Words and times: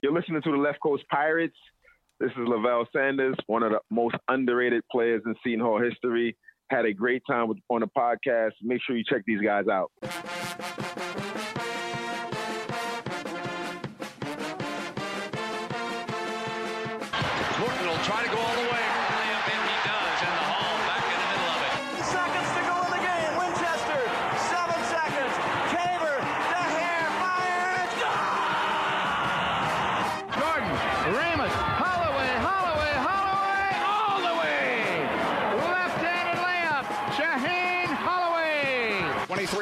You're 0.00 0.12
listening 0.12 0.40
to 0.42 0.52
the 0.52 0.56
Left 0.56 0.78
Coast 0.80 1.02
Pirates. 1.10 1.56
This 2.20 2.30
is 2.30 2.46
Levell 2.46 2.86
Sanders, 2.92 3.34
one 3.48 3.64
of 3.64 3.72
the 3.72 3.80
most 3.90 4.14
underrated 4.28 4.84
players 4.92 5.22
in 5.26 5.34
Seton 5.42 5.58
Hall 5.58 5.82
history. 5.82 6.36
Had 6.70 6.84
a 6.84 6.92
great 6.92 7.22
time 7.28 7.48
with, 7.48 7.58
on 7.68 7.80
the 7.80 7.88
podcast. 7.88 8.52
Make 8.62 8.80
sure 8.86 8.96
you 8.96 9.02
check 9.02 9.22
these 9.26 9.40
guys 9.40 9.64
out. 9.66 9.90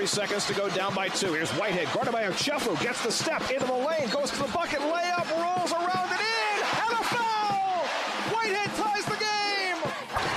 Seconds 0.06 0.46
to 0.46 0.54
go 0.54 0.68
down 0.70 0.94
by 0.94 1.08
two. 1.08 1.32
Here's 1.32 1.50
Whitehead, 1.52 1.88
guarded 1.92 2.12
by 2.12 2.24
Ochefu, 2.24 2.80
gets 2.80 3.02
the 3.02 3.10
step 3.10 3.50
into 3.50 3.66
the 3.66 3.72
lane, 3.72 4.08
goes 4.10 4.30
to 4.30 4.38
the 4.38 4.48
bucket, 4.48 4.78
layup, 4.80 5.30
rolls 5.32 5.72
around 5.72 6.10
and 6.10 6.20
in, 6.20 6.60
and 6.62 6.92
a 6.92 7.04
foul! 7.04 7.86
Whitehead 8.32 8.70
ties 8.76 9.04
the 9.04 9.16
game! 9.16 9.78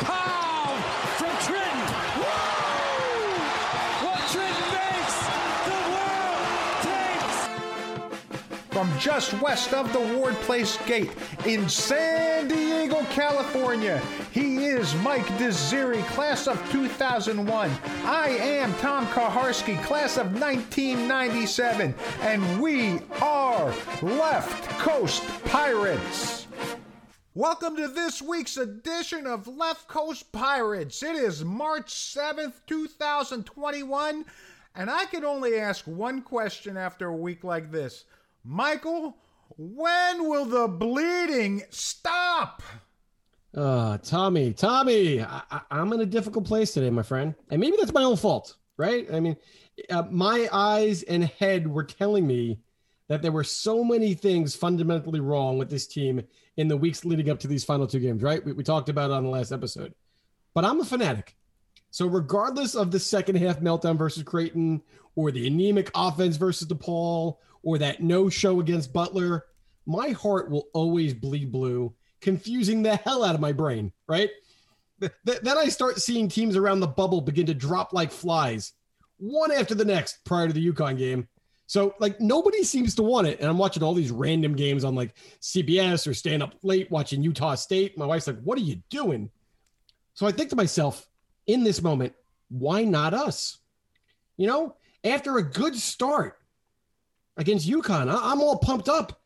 Pound 0.06 0.84
from 1.18 1.36
Trenton! 1.46 1.80
Woo! 2.18 3.36
What 4.06 4.20
Trenton 4.32 4.70
makes, 4.74 5.18
the 5.70 5.80
world 5.94 6.82
takes! 6.90 7.38
From 8.72 8.88
just 9.00 9.34
west 9.42 9.74
of 9.74 9.92
the 9.94 10.00
Ward 10.18 10.36
Place 10.42 10.78
Gate 10.86 11.12
in 11.46 11.70
San 11.70 12.48
Diego, 12.48 12.69
California, 13.08 14.02
he 14.32 14.66
is 14.66 14.94
Mike 14.96 15.26
Desiri, 15.38 16.06
class 16.08 16.48
of 16.48 16.58
2001. 16.72 17.72
I 18.04 18.30
am 18.30 18.74
Tom 18.76 19.06
Kaharski, 19.08 19.82
class 19.84 20.18
of 20.18 20.34
1997. 20.34 21.96
And 22.22 22.62
we 22.62 23.00
are 23.22 23.74
Left 24.02 24.70
Coast 24.80 25.24
Pirates. 25.46 26.48
Welcome 27.34 27.76
to 27.78 27.88
this 27.88 28.22
week's 28.22 28.58
edition 28.58 29.28
of 29.28 29.48
Left 29.48 29.88
Coast 29.88 30.32
Pirates. 30.32 31.02
It 31.02 31.16
is 31.16 31.46
March 31.46 31.94
7th, 31.94 32.54
2021. 32.68 34.26
And 34.76 34.90
I 34.90 35.06
can 35.06 35.24
only 35.24 35.58
ask 35.58 35.86
one 35.86 36.22
question 36.22 36.76
after 36.78 37.08
a 37.08 37.16
week 37.16 37.44
like 37.44 37.72
this 37.72 38.06
Michael, 38.44 39.18
when 39.58 40.30
will 40.30 40.46
the 40.46 40.68
bleeding 40.68 41.64
stop? 41.70 42.62
Uh, 43.56 43.98
Tommy, 44.00 44.54
Tommy, 44.54 45.22
I, 45.22 45.62
am 45.72 45.92
in 45.94 46.02
a 46.02 46.06
difficult 46.06 46.46
place 46.46 46.74
today, 46.74 46.90
my 46.90 47.04
friend. 47.04 47.34
And 47.50 47.60
maybe 47.60 47.78
that's 47.78 47.94
my 47.94 48.04
own 48.04 48.18
fault, 48.18 48.56
right? 48.78 49.08
I 49.12 49.20
mean, 49.20 49.38
uh, 49.90 50.04
my 50.10 50.48
eyes 50.52 51.04
and 51.04 51.24
head 51.24 51.68
were 51.68 51.84
telling 51.84 52.28
me 52.28 52.60
that 53.08 53.24
there 53.24 53.32
were 53.32 53.44
so 53.44 53.84
many 53.84 54.14
things 54.14 54.56
fundamentally 54.56 55.20
wrong 55.20 55.58
with 55.58 55.70
this 55.70 55.88
team 55.88 56.22
in 56.58 56.68
the 56.68 56.78
weeks 56.78 57.06
leading 57.06 57.30
up 57.30 57.40
to 57.40 57.48
these 57.48 57.64
final 57.64 57.88
two 57.88 58.00
games, 58.00 58.22
right? 58.22 58.44
We, 58.46 58.54
we 58.54 58.64
talked 58.64 58.90
about 58.90 59.10
it 59.10 59.14
on 59.14 59.24
the 59.24 59.30
last 59.30 59.52
episode. 59.52 59.96
But 60.54 60.66
I'm 60.66 60.80
a 60.80 60.86
fanatic. 60.86 61.36
So, 61.92 62.06
regardless 62.06 62.76
of 62.76 62.92
the 62.92 63.00
second 63.00 63.38
half 63.38 63.60
meltdown 63.62 63.98
versus 63.98 64.22
Creighton, 64.22 64.82
or 65.16 65.32
the 65.32 65.48
anemic 65.48 65.90
offense 65.96 66.38
versus 66.38 66.68
DePaul, 66.68 67.38
or 67.64 67.80
that 67.80 68.02
no 68.02 68.30
show 68.30 68.60
against 68.60 68.94
Butler, 68.94 69.46
my 69.88 70.10
heart 70.10 70.52
will 70.52 70.68
always 70.74 71.16
bleed 71.16 71.52
blue 71.52 71.94
confusing 72.22 72.84
the 72.84 72.96
hell 72.98 73.24
out 73.24 73.36
of 73.36 73.42
my 73.42 73.52
brain, 73.52 73.92
right? 74.08 74.30
Th- 75.00 75.12
then 75.24 75.58
I 75.58 75.70
start 75.70 76.00
seeing 76.00 76.28
teams 76.28 76.56
around 76.56 76.82
the 76.82 76.88
bubble 76.88 77.22
begin 77.22 77.46
to 77.48 77.54
drop 77.54 77.94
like 77.94 78.12
flies, 78.12 78.74
one 79.18 79.52
after 79.52 79.76
the 79.76 79.86
next 79.86 80.24
prior 80.26 80.48
to 80.48 80.54
the 80.54 80.72
UConn 80.72 80.98
game. 80.98 81.28
So 81.68 81.94
like 82.00 82.20
nobody 82.20 82.64
seems 82.64 82.96
to 82.96 83.04
want 83.04 83.28
it. 83.28 83.40
And 83.40 83.48
I'm 83.48 83.58
watching 83.58 83.84
all 83.84 83.94
these 83.94 84.12
random 84.12 84.56
games 84.56 84.84
on 84.84 84.96
like 84.96 85.16
CBS 85.42 86.08
or 86.08 86.14
staying 86.14 86.42
up 86.42 86.56
late 86.64 86.90
watching 86.90 87.22
Utah 87.22 87.56
State. 87.56 87.98
My 87.98 88.08
wife's 88.08 88.28
like, 88.28 88.42
what 88.42 88.58
are 88.58 88.62
you 88.62 88.82
doing? 88.90 89.30
So 90.16 90.26
I 90.26 90.32
think 90.32 90.50
to 90.50 90.56
myself, 90.56 91.08
in 91.48 91.64
this 91.64 91.82
moment, 91.82 92.14
why 92.50 92.84
not 92.84 93.14
us? 93.14 93.60
You 94.36 94.48
know, 94.48 94.76
after 95.04 95.38
a 95.38 95.44
good 95.44 95.76
start 95.76 96.38
against 97.38 97.70
UConn, 97.70 98.12
I'm 98.12 98.42
all 98.42 98.58
pumped 98.58 98.90
up 98.90 99.19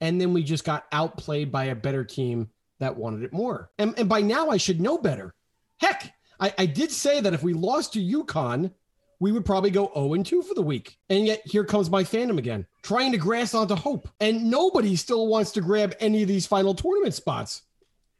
and 0.00 0.20
then 0.20 0.32
we 0.32 0.42
just 0.42 0.64
got 0.64 0.86
outplayed 0.92 1.50
by 1.50 1.64
a 1.64 1.74
better 1.74 2.04
team 2.04 2.50
that 2.80 2.96
wanted 2.96 3.22
it 3.22 3.32
more. 3.32 3.70
And, 3.78 3.98
and 3.98 4.08
by 4.08 4.20
now 4.20 4.50
I 4.50 4.56
should 4.56 4.80
know 4.80 4.98
better. 4.98 5.34
Heck, 5.80 6.14
I, 6.40 6.54
I 6.58 6.66
did 6.66 6.90
say 6.90 7.20
that 7.20 7.34
if 7.34 7.42
we 7.42 7.52
lost 7.52 7.94
to 7.94 8.00
UConn, 8.00 8.72
we 9.20 9.32
would 9.32 9.44
probably 9.44 9.70
go 9.70 9.90
0 9.94 10.14
and 10.14 10.24
2 10.24 10.42
for 10.42 10.54
the 10.54 10.62
week. 10.62 10.98
And 11.08 11.26
yet 11.26 11.42
here 11.44 11.64
comes 11.64 11.90
my 11.90 12.04
fandom 12.04 12.38
again, 12.38 12.66
trying 12.82 13.12
to 13.12 13.18
grasp 13.18 13.54
onto 13.54 13.74
hope. 13.74 14.08
And 14.20 14.50
nobody 14.50 14.94
still 14.96 15.26
wants 15.26 15.50
to 15.52 15.60
grab 15.60 15.94
any 15.98 16.22
of 16.22 16.28
these 16.28 16.46
final 16.46 16.74
tournament 16.74 17.14
spots. 17.14 17.62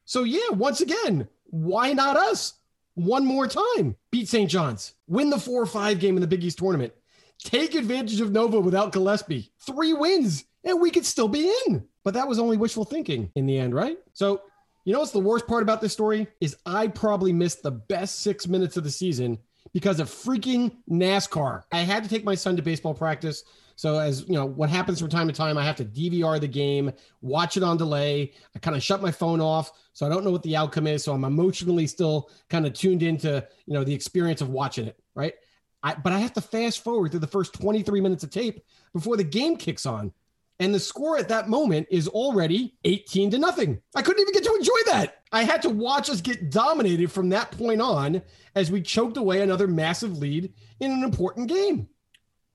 So, 0.05 0.25
yeah, 0.25 0.51
once 0.51 0.81
again, 0.81 1.29
why 1.45 1.93
not 1.93 2.17
us? 2.17 2.55
One 2.95 3.25
more 3.25 3.47
time. 3.47 3.95
Beat 4.11 4.29
St. 4.29 4.51
John's, 4.51 4.95
win 5.07 5.31
the 5.31 5.39
4 5.39 5.67
5 5.67 6.01
game 6.01 6.17
in 6.17 6.21
the 6.21 6.27
Big 6.27 6.43
East 6.43 6.59
tournament, 6.59 6.93
take 7.39 7.75
advantage 7.75 8.21
of 8.21 8.33
Nova 8.33 8.59
without 8.59 8.93
Gillespie. 8.93 9.53
Three 9.61 9.93
wins 9.93 10.45
and 10.65 10.81
we 10.81 10.91
could 10.91 11.07
still 11.07 11.29
be 11.29 11.53
in. 11.67 11.85
But 12.05 12.15
that 12.15 12.29
was 12.29 12.39
only 12.39 12.57
wishful 12.57 12.85
thinking 12.85 13.31
in 13.35 13.47
the 13.47 13.59
end, 13.59 13.75
right? 13.75 13.99
So, 14.13 14.43
you 14.85 14.95
know 14.95 15.01
what's 15.01 15.13
the 15.13 15.19
worst 15.19 15.47
part 15.47 15.63
about 15.63 15.83
this 15.83 15.93
story 15.93 16.27
is 16.41 16.57
I 16.65 16.89
probably 16.89 17.33
missed 17.33 17.63
the 17.63 17.73
best 17.73 18.21
6 18.21 18.47
minutes 18.47 18.79
of 18.79 18.85
the 18.85 18.91
season 18.91 19.39
because 19.75 20.01
of 20.01 20.09
freaking 20.09 20.77
NASCAR. 20.91 21.63
I 21.73 21.81
had 21.81 22.03
to 22.05 22.09
take 22.09 22.25
my 22.25 22.35
son 22.35 22.57
to 22.57 22.63
baseball 22.63 22.95
practice. 22.95 23.45
So 23.77 23.99
as 23.99 24.27
you 24.27 24.35
know, 24.35 24.47
what 24.47 24.71
happens 24.71 24.99
from 24.99 25.09
time 25.09 25.29
to 25.29 25.33
time, 25.33 25.57
I 25.57 25.65
have 25.65 25.77
to 25.77 25.85
DVR 25.85 26.41
the 26.41 26.49
game, 26.49 26.91
watch 27.21 27.57
it 27.57 27.63
on 27.63 27.77
delay. 27.77 28.33
I 28.57 28.59
kind 28.59 28.77
of 28.77 28.83
shut 28.83 29.03
my 29.03 29.11
phone 29.11 29.41
off, 29.41 29.71
so 29.93 30.05
I 30.05 30.09
don't 30.09 30.25
know 30.25 30.31
what 30.31 30.43
the 30.43 30.57
outcome 30.57 30.87
is. 30.87 31.05
So 31.05 31.13
I'm 31.13 31.25
emotionally 31.25 31.87
still 31.87 32.31
kind 32.49 32.67
of 32.67 32.73
tuned 32.73 33.03
into 33.03 33.47
you 33.67 33.75
know 33.75 33.85
the 33.85 33.95
experience 33.95 34.41
of 34.41 34.49
watching 34.49 34.87
it, 34.87 34.99
right? 35.15 35.35
I, 35.83 35.95
but 35.95 36.13
I 36.13 36.19
have 36.19 36.33
to 36.33 36.41
fast 36.41 36.83
forward 36.83 37.13
through 37.13 37.21
the 37.21 37.29
first 37.29 37.53
23 37.55 38.01
minutes 38.01 38.25
of 38.25 38.31
tape 38.31 38.61
before 38.93 39.17
the 39.17 39.25
game 39.25 39.57
kicks 39.57 39.87
on. 39.87 40.13
And 40.61 40.75
the 40.75 40.81
score 40.81 41.17
at 41.17 41.29
that 41.29 41.49
moment 41.49 41.87
is 41.91 42.09
already 42.09 42.77
18 42.85 43.31
to 43.31 43.39
nothing. 43.39 43.81
I 43.95 44.03
couldn't 44.03 44.21
even 44.21 44.35
get 44.35 44.45
to 44.45 44.55
enjoy 44.55 44.93
that. 44.93 45.23
I 45.31 45.45
had 45.45 45.63
to 45.63 45.71
watch 45.71 46.11
us 46.11 46.21
get 46.21 46.51
dominated 46.51 47.13
from 47.13 47.29
that 47.29 47.53
point 47.53 47.81
on 47.81 48.23
as 48.55 48.71
we 48.71 48.83
choked 48.83 49.17
away 49.17 49.41
another 49.41 49.69
massive 49.69 50.19
lead 50.19 50.53
in 50.81 50.91
an 50.91 51.05
important 51.05 51.49
game. 51.49 51.89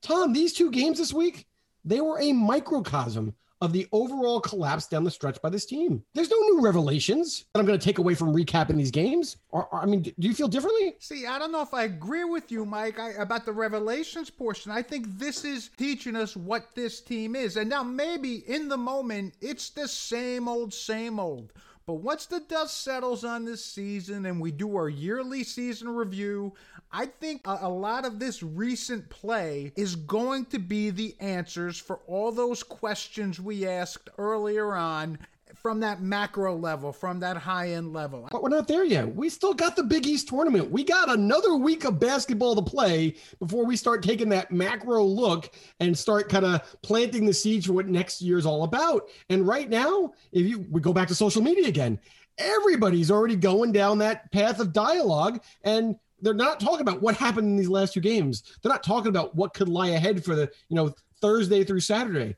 Tom, 0.02 0.32
these 0.34 0.52
two 0.52 0.70
games 0.70 0.98
this 0.98 1.14
week, 1.14 1.46
they 1.84 2.00
were 2.00 2.20
a 2.20 2.32
microcosm 2.32 3.34
of 3.64 3.72
the 3.72 3.86
overall 3.92 4.40
collapse 4.40 4.86
down 4.86 5.04
the 5.04 5.10
stretch 5.10 5.40
by 5.40 5.48
this 5.48 5.64
team. 5.64 6.04
There's 6.14 6.30
no 6.30 6.38
new 6.38 6.60
revelations 6.60 7.46
that 7.52 7.60
I'm 7.60 7.66
going 7.66 7.78
to 7.78 7.84
take 7.84 7.98
away 7.98 8.14
from 8.14 8.34
recapping 8.34 8.76
these 8.76 8.90
games. 8.90 9.38
Or, 9.50 9.66
or, 9.72 9.80
I 9.80 9.86
mean, 9.86 10.02
do 10.02 10.12
you 10.18 10.34
feel 10.34 10.48
differently? 10.48 10.96
See, 11.00 11.26
I 11.26 11.38
don't 11.38 11.50
know 11.50 11.62
if 11.62 11.72
I 11.72 11.84
agree 11.84 12.24
with 12.24 12.52
you, 12.52 12.64
Mike, 12.64 12.98
I, 12.98 13.10
about 13.12 13.46
the 13.46 13.52
revelations 13.52 14.30
portion. 14.30 14.70
I 14.70 14.82
think 14.82 15.06
this 15.18 15.44
is 15.44 15.70
teaching 15.76 16.14
us 16.14 16.36
what 16.36 16.74
this 16.74 17.00
team 17.00 17.34
is. 17.34 17.56
And 17.56 17.70
now 17.70 17.82
maybe 17.82 18.48
in 18.48 18.68
the 18.68 18.76
moment, 18.76 19.34
it's 19.40 19.70
the 19.70 19.88
same 19.88 20.46
old, 20.46 20.74
same 20.74 21.18
old. 21.18 21.52
But 21.86 21.94
once 21.94 22.24
the 22.24 22.40
dust 22.40 22.82
settles 22.82 23.24
on 23.24 23.44
this 23.44 23.62
season 23.62 24.24
and 24.24 24.40
we 24.40 24.50
do 24.50 24.74
our 24.76 24.88
yearly 24.88 25.44
season 25.44 25.88
review, 25.88 26.54
I 26.90 27.06
think 27.06 27.46
a, 27.46 27.58
a, 27.62 27.68
lot 27.68 28.06
of 28.06 28.18
this 28.18 28.42
recent 28.42 29.10
play 29.10 29.72
is 29.76 29.94
going 29.94 30.46
to 30.46 30.58
be 30.58 30.88
the 30.88 31.14
answers 31.20 31.76
for 31.76 32.00
all 32.06 32.32
those 32.32 32.62
questions 32.62 33.38
we 33.38 33.66
asked 33.66 34.08
earlier 34.16 34.74
on 34.74 35.18
from 35.64 35.80
that 35.80 36.02
macro 36.02 36.54
level, 36.54 36.92
from 36.92 37.20
that 37.20 37.38
high 37.38 37.70
end 37.70 37.94
level. 37.94 38.28
But 38.30 38.42
we're 38.42 38.50
not 38.50 38.68
there 38.68 38.84
yet. 38.84 39.16
We 39.16 39.30
still 39.30 39.54
got 39.54 39.76
the 39.76 39.82
Big 39.82 40.06
East 40.06 40.28
tournament. 40.28 40.70
We 40.70 40.84
got 40.84 41.08
another 41.08 41.54
week 41.54 41.86
of 41.86 41.98
basketball 41.98 42.54
to 42.54 42.60
play 42.60 43.14
before 43.38 43.64
we 43.64 43.74
start 43.74 44.02
taking 44.02 44.28
that 44.28 44.52
macro 44.52 45.02
look 45.02 45.54
and 45.80 45.96
start 45.96 46.28
kind 46.28 46.44
of 46.44 46.60
planting 46.82 47.24
the 47.24 47.32
seeds 47.32 47.64
for 47.64 47.72
what 47.72 47.88
next 47.88 48.20
year's 48.20 48.44
all 48.44 48.64
about. 48.64 49.08
And 49.30 49.46
right 49.46 49.70
now, 49.70 50.12
if 50.32 50.46
you 50.46 50.66
we 50.70 50.82
go 50.82 50.92
back 50.92 51.08
to 51.08 51.14
social 51.14 51.40
media 51.40 51.66
again, 51.66 51.98
everybody's 52.36 53.10
already 53.10 53.34
going 53.34 53.72
down 53.72 53.96
that 53.98 54.30
path 54.32 54.60
of 54.60 54.74
dialogue 54.74 55.42
and 55.62 55.96
they're 56.20 56.34
not 56.34 56.60
talking 56.60 56.82
about 56.82 57.00
what 57.00 57.16
happened 57.16 57.48
in 57.48 57.56
these 57.56 57.70
last 57.70 57.94
two 57.94 58.00
games. 58.00 58.42
They're 58.62 58.72
not 58.72 58.82
talking 58.82 59.08
about 59.08 59.34
what 59.34 59.54
could 59.54 59.70
lie 59.70 59.88
ahead 59.88 60.26
for 60.26 60.34
the, 60.34 60.50
you 60.68 60.76
know, 60.76 60.94
Thursday 61.22 61.64
through 61.64 61.80
Saturday. 61.80 62.36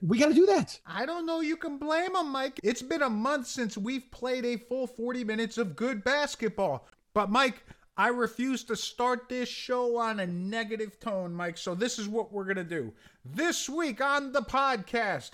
We 0.00 0.18
got 0.18 0.28
to 0.28 0.34
do 0.34 0.46
that. 0.46 0.78
I 0.86 1.04
don't 1.06 1.26
know. 1.26 1.40
You 1.40 1.56
can 1.56 1.78
blame 1.78 2.14
them, 2.14 2.30
Mike. 2.30 2.58
It's 2.62 2.82
been 2.82 3.02
a 3.02 3.10
month 3.10 3.46
since 3.46 3.76
we've 3.76 4.10
played 4.10 4.44
a 4.44 4.56
full 4.56 4.86
40 4.86 5.24
minutes 5.24 5.58
of 5.58 5.76
good 5.76 6.02
basketball. 6.02 6.86
But, 7.14 7.30
Mike, 7.30 7.64
I 7.96 8.08
refuse 8.08 8.64
to 8.64 8.76
start 8.76 9.28
this 9.28 9.48
show 9.48 9.98
on 9.98 10.20
a 10.20 10.26
negative 10.26 10.98
tone, 10.98 11.34
Mike. 11.34 11.58
So, 11.58 11.74
this 11.74 11.98
is 11.98 12.08
what 12.08 12.32
we're 12.32 12.44
going 12.44 12.56
to 12.56 12.64
do. 12.64 12.92
This 13.24 13.68
week 13.68 14.00
on 14.00 14.32
the 14.32 14.42
podcast, 14.42 15.32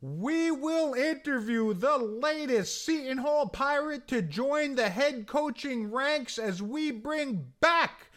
we 0.00 0.50
will 0.50 0.94
interview 0.94 1.74
the 1.74 1.98
latest 1.98 2.84
Seton 2.84 3.18
Hall 3.18 3.48
Pirate 3.48 4.08
to 4.08 4.22
join 4.22 4.74
the 4.74 4.88
head 4.88 5.26
coaching 5.26 5.90
ranks 5.90 6.38
as 6.38 6.62
we 6.62 6.90
bring 6.90 7.52
back 7.60 8.07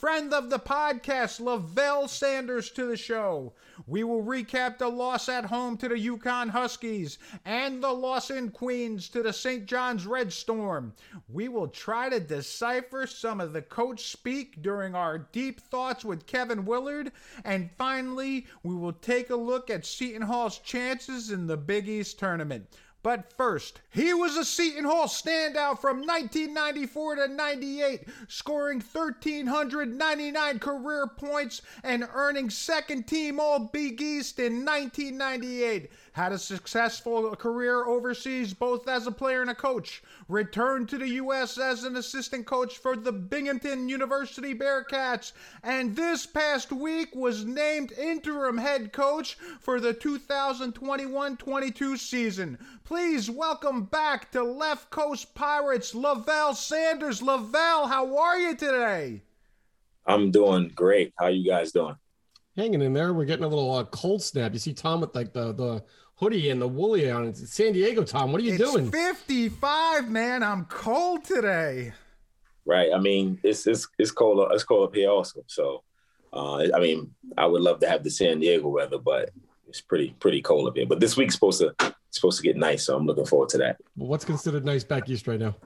friend 0.00 0.32
of 0.32 0.48
the 0.48 0.58
podcast, 0.58 1.40
Levell 1.40 2.08
Sanders, 2.08 2.70
to 2.70 2.86
the 2.86 2.96
show. 2.96 3.52
We 3.86 4.02
will 4.02 4.24
recap 4.24 4.78
the 4.78 4.88
loss 4.88 5.28
at 5.28 5.44
home 5.44 5.76
to 5.76 5.88
the 5.88 5.94
UConn 5.94 6.48
Huskies 6.48 7.18
and 7.44 7.82
the 7.82 7.92
loss 7.92 8.30
in 8.30 8.50
Queens 8.50 9.10
to 9.10 9.22
the 9.22 9.34
St. 9.34 9.66
John's 9.66 10.06
Red 10.06 10.32
Storm. 10.32 10.94
We 11.28 11.48
will 11.48 11.68
try 11.68 12.08
to 12.08 12.18
decipher 12.18 13.06
some 13.06 13.42
of 13.42 13.52
the 13.52 13.60
coach 13.60 14.08
speak 14.08 14.62
during 14.62 14.94
our 14.94 15.18
deep 15.18 15.60
thoughts 15.60 16.02
with 16.02 16.26
Kevin 16.26 16.64
Willard. 16.64 17.12
And 17.44 17.70
finally, 17.76 18.46
we 18.62 18.74
will 18.74 18.94
take 18.94 19.28
a 19.28 19.36
look 19.36 19.68
at 19.68 19.84
Seton 19.84 20.22
Hall's 20.22 20.60
chances 20.60 21.30
in 21.30 21.46
the 21.46 21.58
Big 21.58 21.86
East 21.88 22.18
tournament. 22.18 22.66
But 23.02 23.32
first, 23.32 23.80
he 23.90 24.12
was 24.12 24.36
a 24.36 24.44
Seton 24.44 24.84
Hall 24.84 25.06
standout 25.06 25.80
from 25.80 26.02
1994 26.02 27.16
to 27.16 27.28
98, 27.28 28.08
scoring 28.28 28.80
1,399 28.80 30.58
career 30.58 31.06
points 31.06 31.62
and 31.82 32.06
earning 32.12 32.50
second 32.50 33.06
team 33.06 33.40
All 33.40 33.58
Big 33.58 34.02
East 34.02 34.38
in 34.38 34.66
1998. 34.66 35.90
Had 36.20 36.32
a 36.32 36.38
successful 36.38 37.34
career 37.34 37.86
overseas, 37.86 38.52
both 38.52 38.86
as 38.88 39.06
a 39.06 39.10
player 39.10 39.40
and 39.40 39.48
a 39.48 39.54
coach. 39.54 40.02
Returned 40.28 40.86
to 40.90 40.98
the 40.98 41.08
U.S. 41.12 41.56
as 41.56 41.84
an 41.84 41.96
assistant 41.96 42.44
coach 42.44 42.76
for 42.76 42.94
the 42.94 43.10
Binghamton 43.10 43.88
University 43.88 44.54
Bearcats. 44.54 45.32
And 45.62 45.96
this 45.96 46.26
past 46.26 46.72
week 46.72 47.14
was 47.14 47.46
named 47.46 47.92
interim 47.92 48.58
head 48.58 48.92
coach 48.92 49.38
for 49.60 49.80
the 49.80 49.94
2021 49.94 51.38
22 51.38 51.96
season. 51.96 52.58
Please 52.84 53.30
welcome 53.30 53.84
back 53.84 54.30
to 54.32 54.42
Left 54.42 54.90
Coast 54.90 55.34
Pirates, 55.34 55.94
Levell 55.94 56.54
Sanders. 56.54 57.22
Levell, 57.22 57.86
how 57.86 58.18
are 58.18 58.38
you 58.38 58.54
today? 58.54 59.22
I'm 60.04 60.30
doing 60.30 60.70
great. 60.74 61.14
How 61.18 61.28
you 61.28 61.50
guys 61.50 61.72
doing? 61.72 61.96
Hanging 62.58 62.82
in 62.82 62.92
there. 62.92 63.14
We're 63.14 63.24
getting 63.24 63.46
a 63.46 63.48
little 63.48 63.72
uh, 63.74 63.84
cold 63.84 64.22
snap. 64.22 64.52
You 64.52 64.58
see 64.58 64.74
Tom 64.74 65.00
with 65.00 65.14
like 65.14 65.32
the 65.32 65.54
the 65.54 65.82
hoodie 66.20 66.50
and 66.50 66.60
the 66.60 66.68
woolly 66.68 67.10
on. 67.10 67.26
It's 67.26 67.52
San 67.52 67.72
Diego, 67.72 68.04
Tom. 68.04 68.30
What 68.30 68.42
are 68.42 68.44
you 68.44 68.54
it's 68.54 68.62
doing? 68.62 68.90
55, 68.90 70.10
man. 70.10 70.42
I'm 70.42 70.66
cold 70.66 71.24
today. 71.24 71.92
Right. 72.66 72.90
I 72.94 72.98
mean, 72.98 73.40
it's 73.42 73.66
it's 73.66 73.88
it's 73.98 74.10
cold. 74.10 74.46
It's 74.52 74.62
cold 74.62 74.88
up 74.88 74.94
here 74.94 75.08
also. 75.10 75.42
So, 75.46 75.82
uh, 76.32 76.66
I 76.74 76.78
mean, 76.78 77.12
I 77.36 77.46
would 77.46 77.62
love 77.62 77.80
to 77.80 77.88
have 77.88 78.04
the 78.04 78.10
San 78.10 78.38
Diego 78.38 78.68
weather, 78.68 78.98
but 78.98 79.30
it's 79.66 79.80
pretty 79.80 80.14
pretty 80.20 80.42
cold 80.42 80.68
up 80.68 80.76
here. 80.76 80.86
But 80.86 81.00
this 81.00 81.16
week's 81.16 81.34
supposed 81.34 81.60
to 81.60 81.94
supposed 82.10 82.36
to 82.36 82.42
get 82.44 82.56
nice, 82.56 82.84
so 82.84 82.96
I'm 82.96 83.06
looking 83.06 83.24
forward 83.24 83.48
to 83.50 83.58
that. 83.58 83.78
What's 83.96 84.24
considered 84.24 84.64
nice 84.64 84.84
back 84.84 85.08
east 85.08 85.26
right 85.26 85.40
now? 85.40 85.56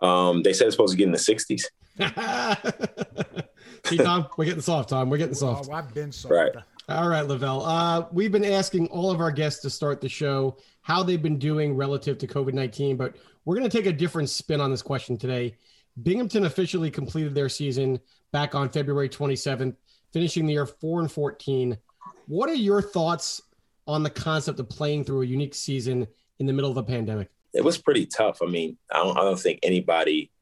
Um, 0.00 0.42
they 0.42 0.52
said 0.52 0.66
it's 0.66 0.74
supposed 0.74 0.92
to 0.92 0.96
get 0.96 1.04
in 1.04 1.12
the 1.12 1.18
60s. 1.18 1.66
See, 3.86 3.98
Tom, 3.98 4.26
we're 4.38 4.46
getting 4.46 4.62
soft. 4.62 4.88
Tom, 4.88 5.10
we're 5.10 5.18
getting 5.18 5.34
soft. 5.34 5.68
Oh, 5.70 5.74
I've 5.74 5.92
been 5.92 6.10
soft. 6.10 6.34
Right. 6.34 6.52
All 6.90 7.08
right, 7.08 7.24
Levell. 7.24 7.64
Uh, 7.64 8.06
we've 8.10 8.32
been 8.32 8.44
asking 8.44 8.88
all 8.88 9.12
of 9.12 9.20
our 9.20 9.30
guests 9.30 9.62
to 9.62 9.70
start 9.70 10.00
the 10.00 10.08
show 10.08 10.56
how 10.82 11.04
they've 11.04 11.22
been 11.22 11.38
doing 11.38 11.76
relative 11.76 12.18
to 12.18 12.26
COVID 12.26 12.52
19, 12.52 12.96
but 12.96 13.14
we're 13.44 13.54
going 13.54 13.68
to 13.68 13.76
take 13.76 13.86
a 13.86 13.92
different 13.92 14.28
spin 14.28 14.60
on 14.60 14.72
this 14.72 14.82
question 14.82 15.16
today. 15.16 15.54
Binghamton 16.02 16.46
officially 16.46 16.90
completed 16.90 17.32
their 17.32 17.48
season 17.48 18.00
back 18.32 18.56
on 18.56 18.68
February 18.70 19.08
27th, 19.08 19.76
finishing 20.12 20.46
the 20.46 20.54
year 20.54 20.66
4 20.66 21.02
and 21.02 21.12
14. 21.12 21.78
What 22.26 22.50
are 22.50 22.54
your 22.54 22.82
thoughts 22.82 23.40
on 23.86 24.02
the 24.02 24.10
concept 24.10 24.58
of 24.58 24.68
playing 24.68 25.04
through 25.04 25.22
a 25.22 25.26
unique 25.26 25.54
season 25.54 26.08
in 26.40 26.46
the 26.46 26.52
middle 26.52 26.72
of 26.72 26.76
a 26.76 26.82
pandemic? 26.82 27.28
It 27.54 27.62
was 27.62 27.78
pretty 27.78 28.06
tough. 28.06 28.42
I 28.42 28.46
mean, 28.46 28.78
I 28.90 28.96
don't, 28.96 29.16
I 29.16 29.20
don't 29.20 29.38
think 29.38 29.60
anybody 29.62 30.32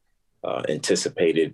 uh, 0.43 0.63
anticipated 0.67 1.53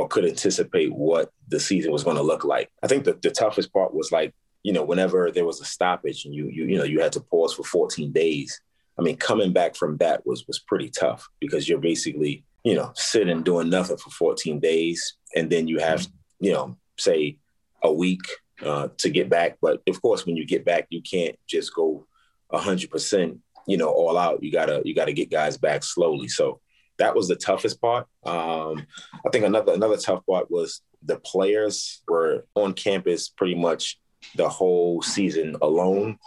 or 0.00 0.08
could 0.08 0.24
anticipate 0.24 0.90
what 0.90 1.30
the 1.48 1.60
season 1.60 1.92
was 1.92 2.04
going 2.04 2.16
to 2.16 2.22
look 2.22 2.42
like. 2.42 2.70
I 2.82 2.86
think 2.86 3.04
the, 3.04 3.18
the 3.22 3.30
toughest 3.30 3.70
part 3.70 3.92
was 3.92 4.10
like, 4.10 4.34
you 4.62 4.72
know, 4.72 4.82
whenever 4.82 5.30
there 5.30 5.44
was 5.44 5.60
a 5.60 5.64
stoppage 5.66 6.24
and 6.24 6.34
you 6.34 6.48
you 6.48 6.64
you 6.64 6.78
know 6.78 6.84
you 6.84 7.00
had 7.00 7.12
to 7.12 7.20
pause 7.20 7.52
for 7.52 7.64
14 7.64 8.10
days. 8.10 8.58
I 8.98 9.02
mean, 9.02 9.18
coming 9.18 9.52
back 9.52 9.76
from 9.76 9.98
that 9.98 10.26
was 10.26 10.46
was 10.46 10.58
pretty 10.58 10.88
tough 10.88 11.28
because 11.38 11.68
you're 11.68 11.78
basically, 11.78 12.44
you 12.64 12.74
know, 12.74 12.92
sitting 12.94 13.42
doing 13.42 13.68
nothing 13.68 13.98
for 13.98 14.08
14 14.08 14.58
days, 14.58 15.16
and 15.36 15.50
then 15.50 15.68
you 15.68 15.80
have, 15.80 16.06
you 16.40 16.52
know, 16.52 16.78
say 16.98 17.36
a 17.82 17.92
week 17.92 18.22
uh, 18.64 18.88
to 18.98 19.10
get 19.10 19.28
back. 19.28 19.58
But 19.60 19.82
of 19.86 20.00
course, 20.00 20.24
when 20.24 20.36
you 20.36 20.46
get 20.46 20.64
back, 20.64 20.86
you 20.88 21.02
can't 21.02 21.36
just 21.46 21.74
go 21.74 22.06
100 22.48 22.90
percent, 22.90 23.38
you 23.66 23.76
know, 23.76 23.90
all 23.90 24.16
out. 24.16 24.42
You 24.42 24.50
gotta 24.50 24.80
you 24.82 24.94
gotta 24.94 25.12
get 25.12 25.30
guys 25.30 25.58
back 25.58 25.84
slowly. 25.84 26.28
So 26.28 26.60
that 27.00 27.16
was 27.16 27.28
the 27.28 27.36
toughest 27.36 27.80
part. 27.80 28.06
Um, 28.24 28.86
I 29.26 29.30
think 29.32 29.44
another 29.44 29.72
another 29.72 29.96
tough 29.96 30.24
part 30.26 30.50
was 30.50 30.82
the 31.02 31.16
players 31.16 32.02
were 32.06 32.44
on 32.54 32.74
campus 32.74 33.28
pretty 33.28 33.54
much 33.54 33.98
the 34.36 34.48
whole 34.48 35.02
season 35.02 35.56
alone. 35.62 36.18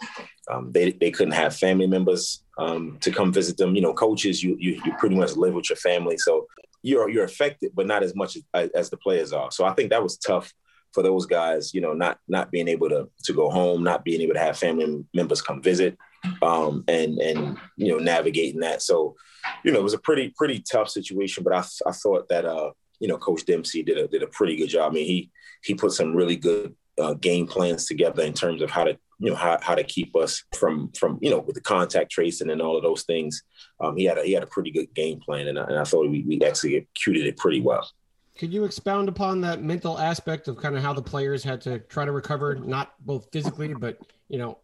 Um, 0.50 0.72
they 0.72 0.92
they 0.92 1.10
couldn't 1.10 1.34
have 1.34 1.56
family 1.56 1.86
members 1.86 2.44
um, 2.58 2.98
to 3.00 3.10
come 3.10 3.32
visit 3.32 3.56
them. 3.56 3.74
You 3.74 3.82
know, 3.82 3.94
coaches, 3.94 4.42
you, 4.42 4.56
you 4.58 4.80
you 4.84 4.92
pretty 4.98 5.16
much 5.16 5.36
live 5.36 5.54
with 5.54 5.70
your 5.70 5.76
family, 5.76 6.18
so 6.18 6.46
you're 6.82 7.08
you're 7.08 7.24
affected, 7.24 7.72
but 7.74 7.86
not 7.86 8.02
as 8.02 8.14
much 8.14 8.36
as, 8.52 8.70
as 8.70 8.90
the 8.90 8.96
players 8.98 9.32
are. 9.32 9.50
So 9.50 9.64
I 9.64 9.72
think 9.72 9.90
that 9.90 10.02
was 10.02 10.18
tough 10.18 10.52
for 10.92 11.02
those 11.02 11.24
guys. 11.24 11.72
You 11.72 11.80
know, 11.80 11.94
not 11.94 12.18
not 12.28 12.50
being 12.50 12.68
able 12.68 12.88
to 12.88 13.08
to 13.24 13.32
go 13.32 13.48
home, 13.48 13.84
not 13.84 14.04
being 14.04 14.20
able 14.20 14.34
to 14.34 14.40
have 14.40 14.58
family 14.58 15.04
members 15.14 15.40
come 15.40 15.62
visit, 15.62 15.96
um, 16.42 16.84
and 16.88 17.18
and 17.18 17.58
you 17.76 17.88
know 17.88 17.98
navigating 17.98 18.60
that. 18.60 18.82
So 18.82 19.16
you 19.64 19.72
know, 19.72 19.78
it 19.78 19.84
was 19.84 19.94
a 19.94 19.98
pretty 19.98 20.32
pretty 20.36 20.60
tough 20.60 20.88
situation. 20.88 21.44
But 21.44 21.54
I 21.54 21.64
I 21.88 21.92
thought 21.92 22.28
that 22.28 22.44
uh 22.44 22.70
you 23.00 23.08
know 23.08 23.18
Coach 23.18 23.44
Dempsey 23.44 23.82
did 23.82 23.98
a 23.98 24.08
did 24.08 24.22
a 24.22 24.28
pretty 24.28 24.56
good 24.56 24.68
job. 24.68 24.92
I 24.92 24.94
mean, 24.94 25.06
he 25.06 25.30
he 25.62 25.74
put 25.74 25.92
some 25.92 26.14
really 26.14 26.36
good 26.36 26.74
uh, 27.00 27.14
game 27.14 27.46
plans 27.46 27.86
together 27.86 28.22
in 28.22 28.32
terms 28.32 28.62
of 28.62 28.70
how 28.70 28.84
to 28.84 28.96
you 29.18 29.30
know 29.30 29.36
how, 29.36 29.58
how 29.62 29.74
to 29.74 29.84
keep 29.84 30.14
us 30.16 30.44
from 30.56 30.90
from 30.98 31.18
you 31.20 31.30
know 31.30 31.38
with 31.40 31.54
the 31.54 31.60
contact 31.60 32.10
tracing 32.10 32.50
and 32.50 32.60
all 32.60 32.76
of 32.76 32.82
those 32.82 33.04
things. 33.04 33.42
Um, 33.80 33.96
he 33.96 34.04
had 34.04 34.18
a, 34.18 34.22
he 34.22 34.32
had 34.32 34.42
a 34.42 34.48
pretty 34.48 34.70
good 34.70 34.92
game 34.94 35.20
plan, 35.20 35.48
and 35.48 35.58
I, 35.58 35.64
and 35.64 35.78
I 35.78 35.84
thought 35.84 36.08
we, 36.08 36.24
we 36.26 36.40
executed 36.40 37.26
it 37.26 37.36
pretty 37.36 37.60
well. 37.60 37.88
Could 38.36 38.52
you 38.52 38.64
expound 38.64 39.08
upon 39.08 39.40
that 39.42 39.62
mental 39.62 39.98
aspect 39.98 40.48
of 40.48 40.56
kind 40.56 40.76
of 40.76 40.82
how 40.82 40.92
the 40.92 41.02
players 41.02 41.44
had 41.44 41.60
to 41.62 41.78
try 41.78 42.04
to 42.04 42.10
recover, 42.10 42.56
not 42.56 42.94
both 43.06 43.28
physically, 43.32 43.74
but 43.74 43.98
you 44.28 44.38
know, 44.38 44.58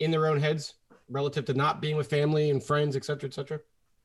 in 0.00 0.10
their 0.10 0.26
own 0.26 0.40
heads, 0.40 0.74
relative 1.08 1.44
to 1.46 1.54
not 1.54 1.80
being 1.80 1.96
with 1.96 2.08
family 2.08 2.50
and 2.50 2.62
friends, 2.62 2.96
et 2.96 3.04
cetera, 3.04 3.28
et 3.28 3.34
cetera? 3.34 3.60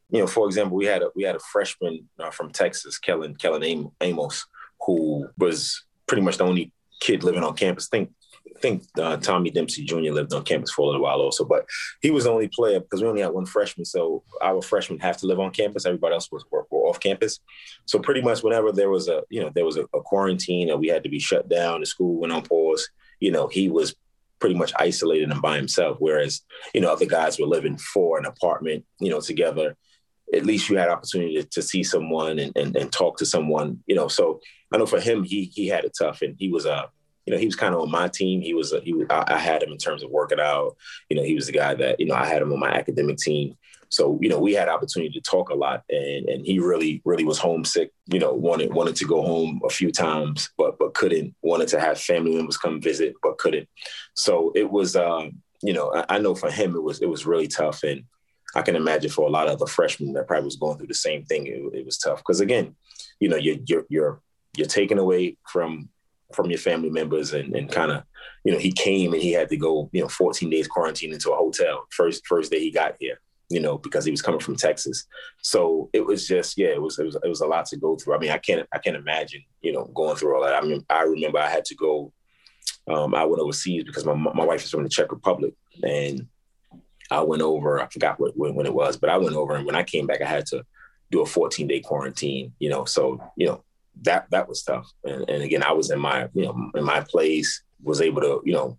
You 0.09 0.21
know, 0.21 0.27
for 0.27 0.45
example, 0.47 0.77
we 0.77 0.85
had 0.85 1.01
a 1.01 1.09
we 1.15 1.23
had 1.23 1.35
a 1.35 1.39
freshman 1.39 2.07
uh, 2.19 2.31
from 2.31 2.51
Texas, 2.51 2.97
Kellen 2.97 3.35
Kellen 3.35 3.91
Amos, 4.01 4.45
who 4.85 5.27
was 5.37 5.85
pretty 6.05 6.21
much 6.21 6.37
the 6.37 6.45
only 6.45 6.71
kid 6.99 7.23
living 7.23 7.43
on 7.43 7.55
campus. 7.55 7.87
think 7.87 8.11
think 8.59 8.83
uh, 8.99 9.17
Tommy 9.17 9.51
Dempsey 9.51 9.83
Jr. 9.85 10.11
lived 10.11 10.33
on 10.33 10.43
campus 10.43 10.71
for 10.71 10.83
a 10.83 10.85
little 10.85 11.01
while 11.01 11.19
also, 11.19 11.45
but 11.45 11.65
he 12.01 12.11
was 12.11 12.23
the 12.23 12.31
only 12.31 12.47
player 12.47 12.79
because 12.79 13.01
we 13.01 13.07
only 13.07 13.21
had 13.21 13.31
one 13.31 13.45
freshman. 13.45 13.85
So 13.85 14.23
our 14.41 14.61
freshmen 14.61 14.99
have 14.99 15.17
to 15.17 15.27
live 15.27 15.39
on 15.39 15.51
campus. 15.51 15.85
Everybody 15.85 16.13
else 16.13 16.31
was 16.31 16.43
were, 16.51 16.65
were 16.71 16.87
off 16.87 16.99
campus. 16.99 17.39
So 17.85 17.99
pretty 17.99 18.21
much 18.21 18.43
whenever 18.43 18.71
there 18.71 18.89
was 18.89 19.07
a 19.07 19.23
you 19.29 19.41
know 19.41 19.51
there 19.53 19.65
was 19.65 19.77
a, 19.77 19.83
a 19.93 20.01
quarantine 20.01 20.69
or 20.71 20.77
we 20.77 20.87
had 20.87 21.03
to 21.03 21.09
be 21.09 21.19
shut 21.19 21.49
down, 21.49 21.81
the 21.81 21.85
school 21.85 22.19
went 22.19 22.33
on 22.33 22.43
pause. 22.43 22.87
You 23.19 23.31
know 23.31 23.47
he 23.47 23.69
was 23.69 23.95
pretty 24.39 24.55
much 24.55 24.73
isolated 24.77 25.31
and 25.31 25.41
by 25.41 25.57
himself. 25.57 25.97
Whereas 25.99 26.41
you 26.73 26.81
know 26.81 26.91
other 26.91 27.05
guys 27.05 27.39
were 27.39 27.47
living 27.47 27.77
for 27.77 28.17
an 28.17 28.25
apartment, 28.25 28.85
you 28.99 29.09
know, 29.09 29.21
together. 29.21 29.75
At 30.33 30.45
least 30.45 30.69
you 30.69 30.77
had 30.77 30.89
opportunity 30.89 31.35
to, 31.35 31.43
to 31.43 31.61
see 31.61 31.83
someone 31.83 32.37
and, 32.37 32.51
and, 32.57 32.75
and 32.75 32.91
talk 32.91 33.17
to 33.19 33.25
someone, 33.25 33.81
you 33.87 33.95
know. 33.95 34.09
So 34.09 34.41
I 34.73 34.77
know 34.77 34.85
for 34.85 34.99
him, 34.99 35.23
he 35.23 35.45
he 35.45 35.67
had 35.67 35.85
it 35.85 35.95
tough, 35.97 36.21
and 36.21 36.35
he 36.37 36.49
was 36.49 36.65
a, 36.65 36.73
uh, 36.73 36.87
you 37.25 37.33
know, 37.33 37.39
he 37.39 37.45
was 37.45 37.55
kind 37.55 37.73
of 37.73 37.81
on 37.81 37.91
my 37.91 38.07
team. 38.07 38.41
He 38.41 38.53
was 38.53 38.73
a, 38.73 38.81
he 38.81 38.93
I, 39.09 39.35
I 39.35 39.37
had 39.37 39.63
him 39.63 39.71
in 39.71 39.77
terms 39.77 40.03
of 40.03 40.09
working 40.09 40.39
out. 40.39 40.75
You 41.09 41.17
know, 41.17 41.23
he 41.23 41.35
was 41.35 41.47
the 41.47 41.53
guy 41.53 41.73
that 41.75 41.99
you 41.99 42.05
know 42.05 42.15
I 42.15 42.25
had 42.25 42.41
him 42.41 42.51
on 42.51 42.59
my 42.59 42.71
academic 42.71 43.17
team. 43.17 43.57
So 43.89 44.17
you 44.21 44.29
know, 44.29 44.39
we 44.39 44.53
had 44.53 44.69
opportunity 44.69 45.13
to 45.13 45.21
talk 45.21 45.49
a 45.49 45.55
lot, 45.55 45.83
and 45.89 46.27
and 46.27 46.45
he 46.45 46.59
really 46.59 47.01
really 47.05 47.23
was 47.23 47.39
homesick. 47.39 47.91
You 48.07 48.19
know, 48.19 48.33
wanted 48.33 48.73
wanted 48.73 48.95
to 48.97 49.05
go 49.05 49.21
home 49.21 49.61
a 49.65 49.69
few 49.69 49.91
times, 49.91 50.49
but 50.57 50.77
but 50.77 50.93
couldn't. 50.93 51.35
Wanted 51.41 51.69
to 51.69 51.79
have 51.79 51.99
family 51.99 52.35
members 52.35 52.57
come 52.57 52.81
visit, 52.81 53.15
but 53.23 53.37
couldn't. 53.37 53.69
So 54.15 54.51
it 54.55 54.69
was, 54.69 54.95
uh, 54.95 55.29
you 55.61 55.73
know, 55.73 55.93
I, 55.93 56.15
I 56.15 56.19
know 56.19 56.35
for 56.35 56.51
him 56.51 56.75
it 56.75 56.83
was 56.83 57.01
it 57.01 57.09
was 57.09 57.25
really 57.25 57.47
tough, 57.47 57.83
and 57.83 58.03
I 58.55 58.61
can 58.61 58.75
imagine 58.75 59.09
for 59.09 59.27
a 59.27 59.31
lot 59.31 59.47
of 59.47 59.59
the 59.59 59.67
freshmen 59.67 60.13
that 60.13 60.27
probably 60.27 60.45
was 60.45 60.57
going 60.57 60.77
through 60.77 60.87
the 60.87 60.93
same 60.93 61.23
thing. 61.25 61.47
It, 61.47 61.79
it 61.79 61.85
was 61.85 61.97
tough 61.97 62.19
because 62.19 62.41
again, 62.41 62.75
you 63.19 63.29
know, 63.29 63.37
you're 63.37 63.57
you're 63.65 63.85
you're 63.89 64.21
you're 64.57 64.67
taken 64.67 64.97
away 64.97 65.37
from 65.47 65.89
from 66.33 66.49
your 66.49 66.59
family 66.59 66.89
members 66.89 67.33
and, 67.33 67.55
and 67.55 67.71
kind 67.71 67.91
of 67.91 68.03
you 68.43 68.51
know 68.51 68.59
he 68.59 68.71
came 68.71 69.13
and 69.13 69.21
he 69.21 69.31
had 69.31 69.49
to 69.49 69.57
go 69.57 69.89
you 69.93 70.01
know 70.01 70.09
14 70.09 70.49
days 70.49 70.67
quarantine 70.67 71.13
into 71.13 71.31
a 71.31 71.35
hotel 71.35 71.85
first 71.89 72.25
first 72.27 72.51
day 72.51 72.59
he 72.59 72.71
got 72.71 72.95
here 72.99 73.19
you 73.49 73.59
know 73.59 73.77
because 73.77 74.03
he 74.05 74.11
was 74.11 74.21
coming 74.21 74.39
from 74.39 74.55
Texas 74.55 75.05
so 75.41 75.89
it 75.93 76.05
was 76.05 76.27
just 76.27 76.57
yeah 76.57 76.67
it 76.67 76.81
was 76.81 76.99
it 76.99 77.05
was 77.05 77.15
it 77.15 77.27
was 77.27 77.41
a 77.41 77.47
lot 77.47 77.65
to 77.65 77.77
go 77.77 77.95
through 77.95 78.15
I 78.15 78.19
mean 78.19 78.31
I 78.31 78.37
can't 78.37 78.67
I 78.73 78.77
can't 78.79 78.97
imagine 78.97 79.43
you 79.61 79.71
know 79.71 79.85
going 79.93 80.15
through 80.15 80.35
all 80.35 80.43
that 80.43 80.55
I 80.55 80.65
mean 80.65 80.85
I 80.89 81.03
remember 81.03 81.39
I 81.39 81.49
had 81.49 81.65
to 81.65 81.75
go 81.75 82.11
um, 82.87 83.15
I 83.15 83.25
went 83.25 83.41
overseas 83.41 83.83
because 83.83 84.05
my 84.05 84.13
my 84.13 84.45
wife 84.45 84.63
is 84.63 84.71
from 84.71 84.83
the 84.83 84.89
Czech 84.89 85.11
Republic 85.11 85.53
and 85.83 86.27
I 87.09 87.21
went 87.21 87.41
over. 87.41 87.81
I 87.81 87.87
forgot 87.87 88.19
what, 88.19 88.37
when, 88.37 88.55
when 88.55 88.65
it 88.65 88.73
was, 88.73 88.97
but 88.97 89.09
I 89.09 89.17
went 89.17 89.35
over, 89.35 89.55
and 89.55 89.65
when 89.65 89.75
I 89.75 89.83
came 89.83 90.07
back, 90.07 90.21
I 90.21 90.27
had 90.27 90.45
to 90.47 90.65
do 91.11 91.21
a 91.21 91.25
14 91.25 91.67
day 91.67 91.79
quarantine. 91.79 92.53
You 92.59 92.69
know, 92.69 92.85
so 92.85 93.21
you 93.35 93.47
know 93.47 93.63
that 94.03 94.27
that 94.31 94.47
was 94.47 94.63
tough. 94.63 94.91
And, 95.03 95.29
and 95.29 95.43
again, 95.43 95.63
I 95.63 95.71
was 95.71 95.91
in 95.91 95.99
my 95.99 96.29
you 96.33 96.45
know 96.45 96.71
in 96.75 96.83
my 96.83 97.01
place, 97.01 97.63
was 97.81 98.01
able 98.01 98.21
to 98.21 98.41
you 98.45 98.53
know, 98.53 98.77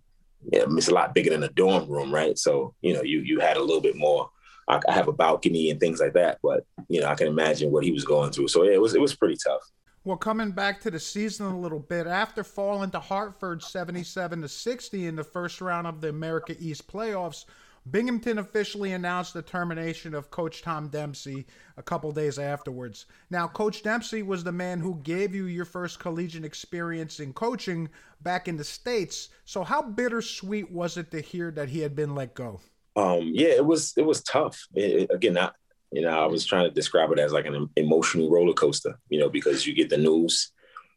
yeah, 0.51 0.65
it's 0.67 0.89
a 0.89 0.93
lot 0.93 1.15
bigger 1.15 1.31
than 1.31 1.43
a 1.43 1.49
dorm 1.49 1.89
room, 1.89 2.13
right? 2.13 2.37
So 2.37 2.75
you 2.81 2.93
know, 2.93 3.01
you 3.01 3.19
you 3.21 3.39
had 3.39 3.57
a 3.57 3.63
little 3.63 3.81
bit 3.81 3.95
more. 3.95 4.29
I, 4.69 4.79
I 4.87 4.93
have 4.93 5.07
a 5.07 5.13
balcony 5.13 5.69
and 5.69 5.79
things 5.79 5.99
like 5.99 6.13
that, 6.13 6.39
but 6.41 6.65
you 6.87 7.01
know, 7.01 7.07
I 7.07 7.15
can 7.15 7.27
imagine 7.27 7.71
what 7.71 7.83
he 7.83 7.91
was 7.91 8.05
going 8.05 8.31
through. 8.31 8.47
So 8.47 8.63
yeah, 8.63 8.73
it 8.73 8.81
was 8.81 8.95
it 8.95 9.01
was 9.01 9.15
pretty 9.15 9.37
tough. 9.43 9.61
Well, 10.05 10.17
coming 10.17 10.51
back 10.51 10.79
to 10.81 10.91
the 10.91 10.99
season 10.99 11.47
a 11.47 11.59
little 11.59 11.79
bit, 11.79 12.07
after 12.07 12.43
falling 12.43 12.91
to 12.91 12.99
Hartford 12.99 13.61
77 13.61 14.41
to 14.41 14.47
60 14.47 15.05
in 15.07 15.15
the 15.15 15.23
first 15.23 15.59
round 15.59 15.87
of 15.87 15.99
the 15.99 16.09
America 16.09 16.55
East 16.57 16.87
playoffs, 16.87 17.43
Binghamton 17.91 18.39
officially 18.39 18.93
announced 18.93 19.33
the 19.33 19.41
termination 19.41 20.13
of 20.13 20.31
Coach 20.31 20.61
Tom 20.61 20.87
Dempsey 20.87 21.45
a 21.75 21.83
couple 21.83 22.11
days 22.11 22.39
afterwards. 22.39 23.07
Now, 23.29 23.47
Coach 23.47 23.83
Dempsey 23.83 24.21
was 24.21 24.43
the 24.43 24.51
man 24.51 24.79
who 24.79 24.99
gave 25.03 25.35
you 25.35 25.45
your 25.45 25.65
first 25.65 25.99
collegiate 25.99 26.45
experience 26.45 27.19
in 27.19 27.33
coaching 27.33 27.89
back 28.21 28.47
in 28.47 28.57
the 28.57 28.63
States. 28.63 29.29
So, 29.45 29.63
how 29.63 29.81
bittersweet 29.81 30.71
was 30.71 30.97
it 30.97 31.11
to 31.11 31.21
hear 31.21 31.51
that 31.51 31.69
he 31.69 31.79
had 31.79 31.95
been 31.95 32.15
let 32.15 32.35
go? 32.35 32.61
Um, 32.99 33.31
yeah, 33.33 33.49
it 33.49 33.65
was 33.65 33.93
it 33.95 34.05
was 34.05 34.21
tough. 34.21 34.67
It, 34.73 35.09
again, 35.17 35.37
I, 35.37 35.51
you 35.91 36.01
know, 36.01 36.09
I 36.09 36.25
was 36.25 36.45
trying 36.45 36.65
to 36.65 36.79
describe 36.81 37.11
it 37.11 37.19
as 37.19 37.31
like 37.31 37.45
an 37.45 37.69
emotional 37.75 38.29
roller 38.29 38.53
coaster, 38.53 38.99
you 39.09 39.19
know, 39.19 39.29
because 39.29 39.65
you 39.65 39.73
get 39.73 39.89
the 39.89 39.97
news, 39.97 40.51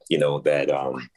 you 0.08 0.18
know, 0.18 0.40
that 0.40 0.70
um 0.70 1.08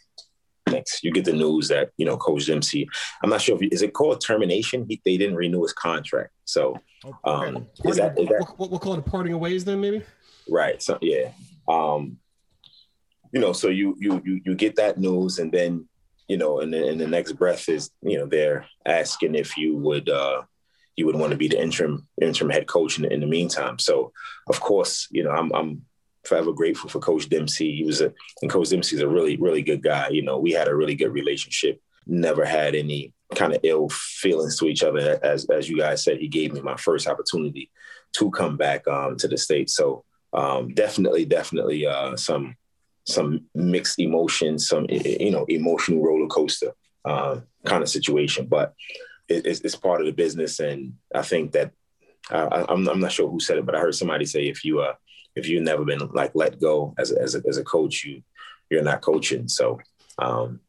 next 0.70 1.04
you 1.04 1.12
get 1.12 1.26
the 1.26 1.34
news 1.34 1.68
that, 1.70 1.90
you 1.98 2.06
know, 2.06 2.18
Coach 2.18 2.46
Dempsey, 2.46 2.88
I'm 3.22 3.30
not 3.30 3.42
sure 3.42 3.56
if 3.56 3.74
is 3.74 3.82
it 3.82 3.94
called 3.94 4.22
termination? 4.22 4.86
He, 4.88 5.02
they 5.06 5.18
didn't 5.18 5.38
renew 5.38 5.64
his 5.64 5.74
contract. 5.74 6.32
So 6.46 6.80
um 7.24 7.68
is 7.84 7.98
that, 7.98 8.20
is 8.20 8.28
that 8.30 8.56
we'll, 8.58 8.70
we'll 8.70 8.80
call 8.80 8.94
it 8.94 9.00
a 9.00 9.10
parting 9.10 9.34
of 9.34 9.40
ways 9.40 9.66
then 9.66 9.82
maybe? 9.82 10.04
Right. 10.50 10.82
So 10.82 11.00
yeah. 11.02 11.32
Um 11.68 12.20
you 13.34 13.42
know, 13.42 13.54
so 13.54 13.70
you 13.70 13.98
you 14.00 14.22
you 14.24 14.42
you 14.46 14.56
get 14.56 14.76
that 14.76 15.00
news 15.00 15.40
and 15.40 15.52
then, 15.52 15.90
you 16.28 16.38
know, 16.38 16.60
and 16.60 16.72
then 16.74 16.98
the 16.98 17.08
next 17.08 17.34
breath 17.34 17.70
is, 17.70 17.92
you 18.02 18.18
know, 18.18 18.28
they're 18.28 18.66
asking 18.86 19.36
if 19.36 19.58
you 19.58 19.78
would 19.78 20.10
uh 20.10 20.44
you 20.96 21.06
would 21.06 21.16
want 21.16 21.32
to 21.32 21.38
be 21.38 21.48
the 21.48 21.62
interim 21.62 22.08
interim 22.22 22.50
head 22.50 22.68
coach 22.68 22.98
in, 22.98 23.06
in 23.06 23.20
the 23.20 23.28
meantime. 23.28 23.80
So, 23.80 24.12
of 24.48 24.60
course, 24.60 25.08
you 25.12 25.24
know, 25.24 25.32
I'm, 25.32 25.52
I'm 25.54 25.86
forever 26.24 26.52
grateful 26.54 26.90
for 26.90 27.00
Coach 27.00 27.30
Dempsey. 27.30 27.76
He 27.76 27.84
was 27.84 28.02
a 28.02 28.14
and 28.42 28.52
Coach 28.52 28.70
Dempsey's 28.70 29.02
a 29.02 29.08
really 29.08 29.38
really 29.38 29.62
good 29.62 29.84
guy. 29.84 30.10
You 30.10 30.24
know, 30.24 30.40
we 30.40 30.52
had 30.52 30.68
a 30.68 30.76
really 30.76 30.96
good 30.96 31.14
relationship. 31.14 31.82
Never 32.08 32.46
had 32.46 32.76
any 32.76 33.14
kind 33.34 33.54
of 33.54 33.60
ill 33.64 33.90
feelings 33.90 34.58
to 34.60 34.66
each 34.66 34.84
other. 34.84 35.20
As 35.24 35.46
as 35.50 35.70
you 35.70 35.78
guys 35.78 36.04
said, 36.04 36.18
he 36.20 36.28
gave 36.28 36.54
me 36.54 36.62
my 36.62 36.78
first 36.78 37.08
opportunity 37.08 37.72
to 38.14 38.32
come 38.32 38.58
back 38.58 38.88
um, 38.88 39.18
to 39.18 39.28
the 39.28 39.38
state. 39.38 39.70
So 39.70 40.04
um, 40.34 40.74
definitely, 40.74 41.26
definitely 41.26 41.86
uh, 41.86 42.16
some 42.16 42.56
some 43.06 43.46
mixed 43.54 44.00
emotions, 44.00 44.68
some 44.68 44.86
you 44.90 45.32
know 45.32 45.46
emotional 45.46 46.04
roller 46.04 46.28
coaster 46.28 46.74
uh, 47.06 47.42
kind 47.66 47.84
of 47.84 47.90
situation. 47.90 48.48
But 48.48 48.74
it, 49.28 49.46
it's, 49.46 49.62
it's, 49.62 49.76
part 49.76 50.02
of 50.02 50.08
the 50.08 50.14
business, 50.14 50.60
and 50.60 50.94
I 51.14 51.22
think 51.22 51.52
that 51.54 51.72
uh, 52.32 52.66
I'm, 52.70 52.88
I'm 52.88 53.00
not 53.00 53.12
sure 53.12 53.30
who 53.30 53.40
said 53.40 53.58
it, 53.58 53.66
but 53.66 53.76
I 53.76 53.80
heard 53.80 53.96
somebody 53.96 54.26
say 54.26 54.48
if 54.48 54.64
you 54.66 54.82
uh 54.82 54.94
if 55.36 55.48
you've 55.48 55.64
never 55.64 55.84
been 55.84 56.00
like 56.14 56.32
let 56.34 56.60
go 56.60 56.96
as 56.98 57.12
a, 57.12 57.22
as 57.22 57.36
a, 57.36 57.42
as 57.48 57.58
a 57.58 57.64
coach, 57.64 58.06
you 58.06 58.24
you're 58.70 58.84
not 58.84 59.02
coaching. 59.02 59.48
So 59.48 59.80
um, 60.18 60.60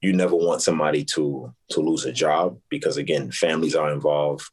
you 0.00 0.12
never 0.12 0.36
want 0.36 0.62
somebody 0.62 1.04
to 1.04 1.52
to 1.70 1.80
lose 1.80 2.04
a 2.04 2.12
job 2.12 2.58
because 2.68 2.96
again, 2.96 3.30
families 3.30 3.74
are 3.74 3.92
involved. 3.92 4.44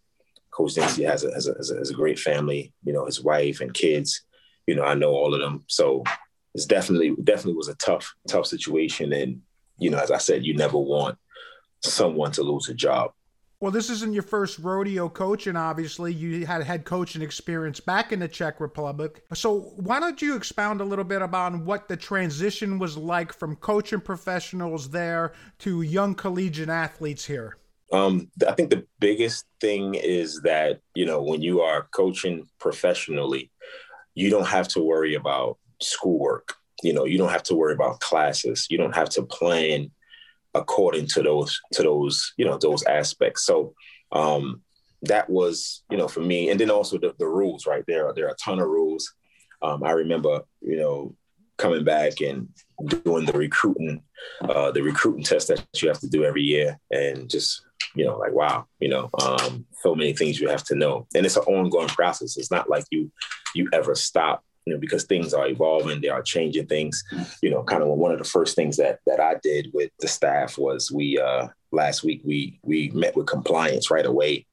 Coach 0.51 0.75
Dempsey 0.75 1.03
has 1.03 1.23
a, 1.23 1.31
has 1.33 1.47
a, 1.47 1.53
has 1.53 1.89
a 1.89 1.93
great 1.93 2.19
family, 2.19 2.73
you 2.83 2.91
know, 2.91 3.05
his 3.05 3.23
wife 3.23 3.61
and 3.61 3.73
kids. 3.73 4.23
You 4.65 4.75
know, 4.75 4.83
I 4.83 4.93
know 4.93 5.11
all 5.11 5.33
of 5.33 5.41
them. 5.41 5.63
So 5.67 6.03
it's 6.53 6.65
definitely 6.65 7.15
definitely 7.23 7.53
was 7.53 7.69
a 7.69 7.75
tough 7.75 8.13
tough 8.27 8.45
situation, 8.45 9.13
and 9.13 9.41
you 9.77 9.89
know, 9.89 9.99
as 9.99 10.11
I 10.11 10.17
said, 10.17 10.45
you 10.45 10.55
never 10.55 10.77
want 10.77 11.17
someone 11.83 12.31
to 12.33 12.43
lose 12.43 12.69
a 12.69 12.73
job. 12.73 13.11
Well, 13.61 13.71
this 13.73 13.89
isn't 13.89 14.13
your 14.13 14.23
first 14.23 14.57
rodeo 14.59 15.09
coaching, 15.09 15.57
obviously. 15.57 16.13
You 16.13 16.45
had 16.45 16.63
head 16.63 16.85
coaching 16.85 17.21
experience 17.21 17.81
back 17.81 18.13
in 18.13 18.19
the 18.19 18.27
Czech 18.29 18.61
Republic. 18.61 19.25
So, 19.33 19.73
why 19.75 19.99
don't 19.99 20.21
you 20.21 20.37
expound 20.37 20.79
a 20.79 20.85
little 20.85 21.03
bit 21.03 21.21
about 21.21 21.59
what 21.59 21.89
the 21.89 21.97
transition 21.97 22.79
was 22.79 22.95
like 22.95 23.33
from 23.33 23.57
coaching 23.57 23.99
professionals 23.99 24.89
there 24.89 25.33
to 25.59 25.81
young 25.81 26.15
collegiate 26.15 26.69
athletes 26.69 27.25
here? 27.25 27.57
Um, 27.91 28.31
I 28.47 28.53
think 28.53 28.69
the 28.69 28.85
biggest 28.99 29.45
thing 29.59 29.95
is 29.95 30.39
that, 30.43 30.79
you 30.95 31.05
know, 31.05 31.21
when 31.21 31.41
you 31.41 31.59
are 31.59 31.89
coaching 31.93 32.47
professionally, 32.59 33.51
you 34.15 34.29
don't 34.29 34.47
have 34.47 34.69
to 34.69 34.81
worry 34.81 35.15
about 35.15 35.57
schoolwork. 35.81 36.53
You 36.81 36.93
know, 36.93 37.03
you 37.03 37.17
don't 37.17 37.31
have 37.31 37.43
to 37.43 37.55
worry 37.55 37.73
about 37.73 37.99
classes. 37.99 38.67
You 38.69 38.77
don't 38.77 38.95
have 38.95 39.09
to 39.09 39.23
plan 39.23 39.91
according 40.53 41.07
to 41.07 41.21
those 41.21 41.59
to 41.73 41.83
those 41.83 42.33
you 42.37 42.45
know 42.45 42.57
those 42.57 42.83
aspects. 42.83 43.45
So 43.45 43.73
um, 44.11 44.61
that 45.03 45.29
was 45.29 45.83
you 45.89 45.97
know 45.97 46.07
for 46.07 46.21
me, 46.21 46.49
and 46.49 46.59
then 46.59 46.69
also 46.69 46.97
the, 46.97 47.13
the 47.19 47.27
rules 47.27 47.65
right 47.65 47.83
there. 47.87 48.11
There 48.15 48.27
are 48.27 48.33
a 48.33 48.43
ton 48.43 48.59
of 48.59 48.67
rules. 48.67 49.11
Um, 49.61 49.83
I 49.83 49.91
remember 49.91 50.41
you 50.61 50.77
know 50.77 51.15
coming 51.57 51.83
back 51.83 52.21
and 52.21 52.47
doing 53.03 53.25
the 53.25 53.33
recruiting 53.33 54.01
uh, 54.41 54.71
the 54.71 54.81
recruiting 54.81 55.23
test 55.23 55.49
that 55.49 55.65
you 55.81 55.87
have 55.89 55.99
to 55.99 56.09
do 56.09 56.23
every 56.23 56.43
year, 56.43 56.79
and 56.91 57.29
just 57.29 57.61
you 57.95 58.05
know 58.05 58.17
like 58.17 58.33
wow 58.33 58.65
you 58.79 58.89
know 58.89 59.09
um, 59.21 59.65
so 59.81 59.95
many 59.95 60.13
things 60.13 60.39
you 60.39 60.49
have 60.49 60.63
to 60.65 60.75
know, 60.75 61.07
and 61.15 61.25
it's 61.25 61.37
an 61.37 61.43
ongoing 61.43 61.87
process. 61.89 62.37
It's 62.37 62.51
not 62.51 62.69
like 62.69 62.85
you 62.91 63.11
you 63.55 63.69
ever 63.73 63.95
stop 63.95 64.43
you 64.69 64.75
know, 64.75 64.79
because 64.79 65.05
things 65.05 65.33
are 65.33 65.47
evolving, 65.47 65.99
they 65.99 66.09
are 66.09 66.21
changing 66.21 66.67
things. 66.67 67.03
You 67.41 67.49
know, 67.49 67.63
kind 67.63 67.81
of 67.81 67.89
one 67.89 68.11
of 68.11 68.19
the 68.19 68.23
first 68.23 68.55
things 68.55 68.77
that 68.77 68.99
that 69.07 69.19
I 69.19 69.35
did 69.41 69.71
with 69.73 69.89
the 69.99 70.07
staff 70.07 70.59
was 70.59 70.91
we 70.91 71.17
uh, 71.17 71.47
last 71.71 72.03
week 72.03 72.21
we 72.23 72.59
we 72.61 72.91
met 72.93 73.15
with 73.15 73.25
compliance 73.25 73.89
right 73.89 74.05
away, 74.05 74.45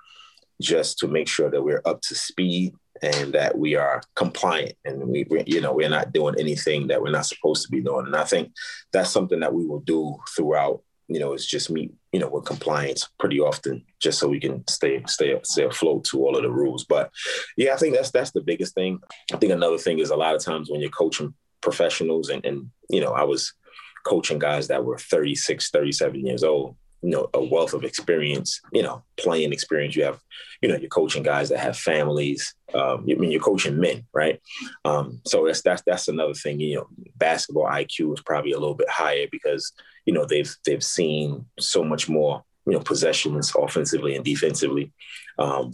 just 0.60 0.98
to 1.00 1.08
make 1.08 1.28
sure 1.28 1.50
that 1.50 1.62
we're 1.62 1.82
up 1.84 2.00
to 2.02 2.14
speed 2.14 2.72
and 3.02 3.34
that 3.34 3.58
we 3.58 3.76
are 3.76 4.00
compliant 4.14 4.72
and 4.86 5.06
we 5.06 5.26
you 5.46 5.60
know 5.60 5.74
we're 5.74 5.90
not 5.90 6.12
doing 6.14 6.34
anything 6.38 6.86
that 6.86 7.02
we're 7.02 7.10
not 7.10 7.26
supposed 7.26 7.62
to 7.64 7.70
be 7.70 7.82
doing. 7.82 8.06
And 8.06 8.16
I 8.16 8.24
think 8.24 8.52
that's 8.92 9.10
something 9.10 9.40
that 9.40 9.52
we 9.52 9.66
will 9.66 9.80
do 9.80 10.16
throughout 10.34 10.80
you 11.08 11.20
know, 11.20 11.32
it's 11.32 11.46
just 11.46 11.70
meet, 11.70 11.92
you 12.12 12.18
know, 12.18 12.28
with 12.28 12.44
compliance 12.44 13.08
pretty 13.18 13.38
often, 13.38 13.84
just 14.00 14.18
so 14.18 14.28
we 14.28 14.40
can 14.40 14.66
stay 14.68 15.02
stay 15.06 15.38
stay 15.44 15.64
afloat 15.64 16.04
to 16.04 16.18
all 16.24 16.36
of 16.36 16.42
the 16.42 16.50
rules. 16.50 16.84
But 16.84 17.10
yeah, 17.56 17.74
I 17.74 17.76
think 17.76 17.94
that's 17.94 18.10
that's 18.10 18.32
the 18.32 18.40
biggest 18.40 18.74
thing. 18.74 18.98
I 19.32 19.36
think 19.36 19.52
another 19.52 19.78
thing 19.78 19.98
is 19.98 20.10
a 20.10 20.16
lot 20.16 20.34
of 20.34 20.42
times 20.42 20.70
when 20.70 20.80
you're 20.80 20.90
coaching 20.90 21.34
professionals 21.60 22.28
and 22.28 22.44
and 22.44 22.70
you 22.90 23.00
know, 23.00 23.12
I 23.12 23.24
was 23.24 23.52
coaching 24.04 24.38
guys 24.38 24.68
that 24.68 24.84
were 24.84 24.98
36, 24.98 25.70
37 25.70 26.26
years 26.26 26.44
old, 26.44 26.76
you 27.06 27.12
know, 27.12 27.30
a 27.34 27.44
wealth 27.44 27.72
of 27.72 27.84
experience, 27.84 28.60
you 28.72 28.82
know, 28.82 29.04
playing 29.16 29.52
experience. 29.52 29.94
You 29.94 30.02
have, 30.02 30.20
you 30.60 30.68
know, 30.68 30.74
you're 30.74 30.88
coaching 30.88 31.22
guys 31.22 31.50
that 31.50 31.60
have 31.60 31.78
families. 31.78 32.52
Um, 32.74 33.06
I 33.08 33.14
mean, 33.14 33.30
you're 33.30 33.40
coaching 33.40 33.78
men, 33.78 34.04
right? 34.12 34.40
Um, 34.84 35.20
so 35.24 35.46
that's 35.46 35.62
that's 35.62 35.82
that's 35.86 36.08
another 36.08 36.34
thing. 36.34 36.58
You 36.58 36.74
know, 36.74 36.88
basketball 37.14 37.66
IQ 37.66 38.14
is 38.14 38.22
probably 38.22 38.50
a 38.50 38.58
little 38.58 38.74
bit 38.74 38.90
higher 38.90 39.26
because 39.30 39.72
you 40.04 40.12
know 40.12 40.24
they've 40.24 40.52
they've 40.66 40.82
seen 40.82 41.46
so 41.60 41.84
much 41.84 42.08
more 42.08 42.42
you 42.66 42.72
know 42.72 42.80
possessions 42.80 43.52
offensively 43.56 44.16
and 44.16 44.24
defensively 44.24 44.92
um, 45.38 45.72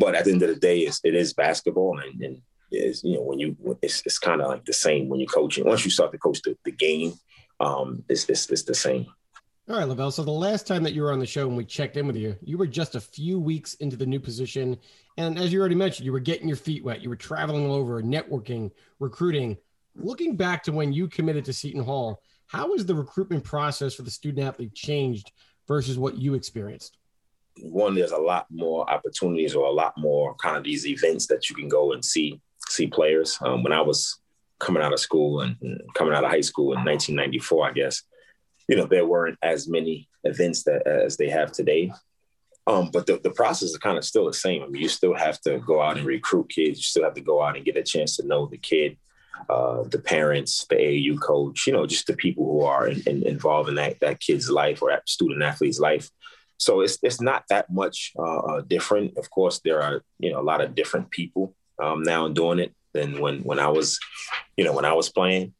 but 0.00 0.16
at 0.16 0.24
the 0.24 0.32
end 0.32 0.42
of 0.42 0.48
the 0.48 0.56
day 0.56 0.80
it's, 0.80 1.00
it 1.04 1.14
is 1.14 1.32
basketball 1.34 2.00
and, 2.00 2.20
and 2.22 2.42
is 2.72 3.04
you 3.04 3.14
know 3.14 3.22
when 3.22 3.38
you 3.38 3.56
it's, 3.82 4.02
it's 4.04 4.18
kind 4.18 4.40
of 4.40 4.48
like 4.48 4.64
the 4.64 4.72
same 4.72 5.08
when 5.08 5.20
you're 5.20 5.28
coaching 5.28 5.64
once 5.64 5.84
you 5.84 5.90
start 5.90 6.10
to 6.10 6.18
coach 6.18 6.40
the, 6.42 6.56
the 6.64 6.72
game 6.72 7.12
um, 7.60 8.02
it's, 8.08 8.28
it's, 8.28 8.50
it's 8.50 8.64
the 8.64 8.74
same 8.74 9.06
all 9.68 9.78
right, 9.78 9.86
Levell. 9.88 10.10
So 10.10 10.24
the 10.24 10.30
last 10.30 10.66
time 10.66 10.82
that 10.82 10.92
you 10.92 11.02
were 11.02 11.12
on 11.12 11.20
the 11.20 11.26
show 11.26 11.46
and 11.46 11.56
we 11.56 11.64
checked 11.64 11.96
in 11.96 12.06
with 12.06 12.16
you, 12.16 12.36
you 12.42 12.58
were 12.58 12.66
just 12.66 12.96
a 12.96 13.00
few 13.00 13.38
weeks 13.38 13.74
into 13.74 13.96
the 13.96 14.06
new 14.06 14.18
position. 14.18 14.76
And 15.16 15.38
as 15.38 15.52
you 15.52 15.60
already 15.60 15.76
mentioned, 15.76 16.04
you 16.04 16.12
were 16.12 16.20
getting 16.20 16.48
your 16.48 16.56
feet 16.56 16.84
wet. 16.84 17.00
You 17.00 17.08
were 17.08 17.16
traveling 17.16 17.66
all 17.66 17.74
over, 17.74 18.02
networking, 18.02 18.72
recruiting. 18.98 19.56
Looking 19.94 20.36
back 20.36 20.64
to 20.64 20.72
when 20.72 20.92
you 20.92 21.06
committed 21.06 21.44
to 21.44 21.52
Seton 21.52 21.84
Hall, 21.84 22.20
how 22.46 22.72
has 22.72 22.84
the 22.84 22.94
recruitment 22.94 23.44
process 23.44 23.94
for 23.94 24.02
the 24.02 24.10
student 24.10 24.46
athlete 24.46 24.74
changed 24.74 25.30
versus 25.68 25.96
what 25.96 26.18
you 26.18 26.34
experienced? 26.34 26.98
One, 27.60 27.94
there's 27.94 28.12
a 28.12 28.18
lot 28.18 28.46
more 28.50 28.90
opportunities 28.90 29.54
or 29.54 29.66
a 29.66 29.72
lot 29.72 29.94
more 29.96 30.34
kind 30.36 30.56
of 30.56 30.64
these 30.64 30.86
events 30.86 31.26
that 31.28 31.48
you 31.48 31.56
can 31.56 31.68
go 31.68 31.92
and 31.92 32.04
see 32.04 32.40
see 32.68 32.86
players. 32.86 33.38
Um, 33.42 33.62
when 33.62 33.72
I 33.72 33.80
was 33.80 34.18
coming 34.58 34.82
out 34.82 34.92
of 34.92 35.00
school 35.00 35.40
and, 35.40 35.56
and 35.60 35.80
coming 35.94 36.14
out 36.14 36.24
of 36.24 36.30
high 36.30 36.40
school 36.40 36.72
in 36.72 36.84
1994, 36.84 37.68
I 37.68 37.72
guess, 37.72 38.02
you 38.68 38.76
know, 38.76 38.86
there 38.86 39.06
weren't 39.06 39.38
as 39.42 39.68
many 39.68 40.08
events 40.24 40.64
that 40.64 40.86
as 40.86 41.16
they 41.16 41.28
have 41.28 41.52
today. 41.52 41.92
Um, 42.66 42.90
but 42.92 43.06
the, 43.06 43.18
the 43.22 43.30
process 43.30 43.70
is 43.70 43.78
kind 43.78 43.98
of 43.98 44.04
still 44.04 44.26
the 44.26 44.32
same. 44.32 44.62
I 44.62 44.66
mean, 44.66 44.82
you 44.82 44.88
still 44.88 45.14
have 45.14 45.40
to 45.42 45.58
go 45.58 45.82
out 45.82 45.96
and 45.96 46.06
recruit 46.06 46.48
kids. 46.48 46.78
You 46.78 46.84
still 46.84 47.04
have 47.04 47.14
to 47.14 47.20
go 47.20 47.42
out 47.42 47.56
and 47.56 47.64
get 47.64 47.76
a 47.76 47.82
chance 47.82 48.16
to 48.16 48.26
know 48.26 48.46
the 48.46 48.58
kid 48.58 48.96
uh, 49.50 49.82
the 49.84 49.98
parents, 49.98 50.66
the 50.70 50.76
AAU 50.76 51.20
coach, 51.20 51.66
you 51.66 51.72
know, 51.72 51.84
just 51.84 52.06
the 52.06 52.14
people 52.14 52.44
who 52.44 52.64
are 52.64 52.86
in, 52.86 53.02
in, 53.06 53.26
involved 53.26 53.68
in 53.68 53.74
that, 53.74 53.98
that 53.98 54.20
kid's 54.20 54.48
life 54.48 54.80
or 54.80 54.90
that 54.90 55.08
student 55.08 55.42
athlete's 55.42 55.80
life 55.80 56.10
so 56.62 56.80
it's 56.80 56.96
it's 57.02 57.20
not 57.20 57.42
that 57.48 57.68
much 57.72 58.12
uh, 58.16 58.38
uh, 58.38 58.60
different. 58.60 59.18
Of 59.18 59.28
course, 59.30 59.60
there 59.64 59.82
are 59.82 60.04
you 60.20 60.30
know 60.30 60.40
a 60.40 60.48
lot 60.50 60.60
of 60.60 60.76
different 60.76 61.10
people 61.10 61.56
um, 61.82 62.04
now 62.04 62.28
doing 62.28 62.60
it 62.60 62.72
than 62.94 63.20
when 63.20 63.42
when 63.42 63.58
I 63.58 63.66
was, 63.66 63.98
you 64.56 64.64
know, 64.64 64.72
when 64.72 64.84
I 64.84 64.92
was 64.92 65.08
playing. 65.08 65.54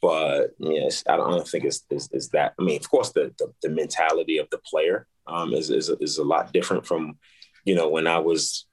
But 0.00 0.50
yes, 0.58 1.04
I 1.08 1.16
don't, 1.16 1.28
I 1.28 1.36
don't 1.36 1.48
think 1.48 1.64
it's, 1.64 1.84
it's, 1.90 2.08
it's 2.12 2.28
that. 2.28 2.54
I 2.58 2.62
mean, 2.62 2.76
of 2.76 2.90
course, 2.90 3.12
the 3.12 3.32
the, 3.38 3.52
the 3.62 3.68
mentality 3.70 4.38
of 4.38 4.48
the 4.50 4.58
player 4.58 5.06
um, 5.26 5.54
is, 5.54 5.70
is 5.70 5.88
is 6.00 6.18
a 6.18 6.24
lot 6.24 6.52
different 6.52 6.86
from, 6.86 7.18
you 7.64 7.74
know, 7.74 7.88
when 7.88 8.06
I 8.06 8.18
was 8.18 8.66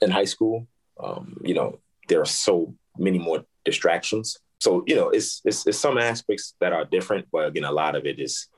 in 0.00 0.10
high 0.10 0.24
school. 0.24 0.66
Um, 1.00 1.40
you 1.44 1.54
know, 1.54 1.78
there 2.08 2.20
are 2.20 2.26
so 2.26 2.74
many 2.96 3.18
more 3.18 3.44
distractions. 3.64 4.38
So 4.60 4.82
you 4.86 4.96
know, 4.96 5.10
it's, 5.10 5.40
it's 5.44 5.66
it's 5.66 5.78
some 5.78 5.98
aspects 5.98 6.54
that 6.60 6.72
are 6.72 6.84
different, 6.84 7.26
but 7.30 7.46
again, 7.46 7.64
a 7.64 7.72
lot 7.72 7.94
of 7.94 8.06
it 8.06 8.18
is 8.18 8.48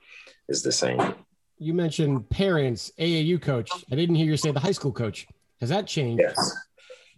is 0.48 0.62
the 0.62 0.72
same 0.72 1.14
you 1.60 1.74
mentioned 1.74 2.28
parents, 2.30 2.90
AAU 2.98 3.40
coach. 3.40 3.70
I 3.92 3.94
didn't 3.94 4.14
hear 4.14 4.24
you 4.26 4.36
say 4.36 4.50
the 4.50 4.58
high 4.58 4.72
school 4.72 4.92
coach. 4.92 5.26
Has 5.60 5.68
that 5.68 5.86
changed? 5.86 6.22
Yes, 6.22 6.56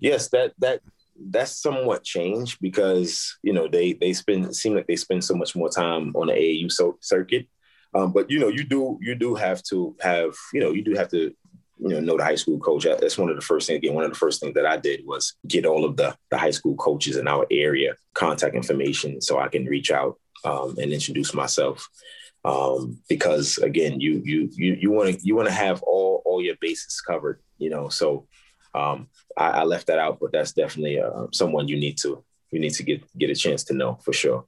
yes, 0.01 0.29
that 0.31 0.53
that 0.59 0.81
that's 1.31 1.61
somewhat 1.61 2.05
changed 2.05 2.59
because 2.61 3.37
you 3.43 3.53
know 3.53 3.69
they 3.69 3.93
they 3.95 4.13
spend 4.13 4.55
seem 4.55 4.75
like 4.75 4.87
they 4.87 4.97
spend 4.97 5.25
so 5.25 5.35
much 5.35 5.55
more 5.55 5.69
time 5.69 6.13
on 6.15 6.29
the 6.29 6.33
AAU 6.33 6.71
so, 6.71 6.99
circuit. 7.01 7.47
Um, 7.95 8.13
but 8.13 8.31
you 8.31 8.39
know 8.39 8.49
you 8.49 8.65
do 8.65 8.99
you 9.01 9.15
do 9.15 9.35
have 9.35 9.63
to 9.65 9.97
have 10.01 10.35
you 10.53 10.61
know 10.61 10.73
you 10.73 10.83
do 10.83 10.95
have 10.95 11.11
to 11.11 11.35
you 11.79 11.89
know 11.89 12.01
know 12.01 12.17
the 12.17 12.25
high 12.25 12.37
school 12.37 12.59
coach. 12.59 12.85
That's 12.85 13.19
one 13.19 13.31
of 13.31 13.37
the 13.37 13.43
first 13.43 13.67
things. 13.67 13.79
Again, 13.79 13.95
one 13.95 14.05
of 14.05 14.11
the 14.11 14.19
first 14.19 14.41
things 14.41 14.55
that 14.55 14.67
I 14.67 14.77
did 14.77 15.03
was 15.05 15.35
get 15.47 15.67
all 15.67 15.85
of 15.85 15.97
the 15.97 16.17
the 16.31 16.39
high 16.39 16.51
school 16.51 16.77
coaches 16.77 17.17
in 17.17 17.29
our 17.29 17.47
area 17.51 17.95
contact 18.15 18.55
information 18.55 19.21
so 19.21 19.39
I 19.39 19.49
can 19.49 19.67
reach 19.67 19.91
out 19.91 20.19
um, 20.45 20.77
and 20.79 20.93
introduce 20.93 21.35
myself 21.35 21.89
um, 22.45 23.01
because 23.09 23.59
again, 23.59 24.01
you 24.01 24.21
you 24.25 24.51
you 24.53 24.75
you 24.81 24.91
want 24.91 25.15
to 25.15 25.21
you 25.23 25.37
want 25.37 25.49
to 25.49 25.55
have 25.55 25.83
all 25.83 26.23
all 26.25 26.43
your 26.43 26.57
bases 26.61 27.01
covered, 27.01 27.41
you 27.59 27.71
know. 27.71 27.89
So 27.89 28.27
um, 28.75 29.09
I, 29.37 29.49
I, 29.49 29.63
left 29.65 29.87
that 29.89 29.99
out, 29.99 30.19
but 30.21 30.33
that's 30.33 30.53
definitely 30.53 31.01
uh, 31.01 31.27
someone 31.33 31.69
you 31.69 31.77
need 31.77 31.99
to 31.99 32.25
you 32.51 32.59
need 32.59 32.75
to 32.75 32.83
get 32.83 33.19
get 33.19 33.31
a 33.31 33.35
chance 33.35 33.65
to 33.65 33.75
know 33.75 33.99
for 34.03 34.13
sure. 34.13 34.45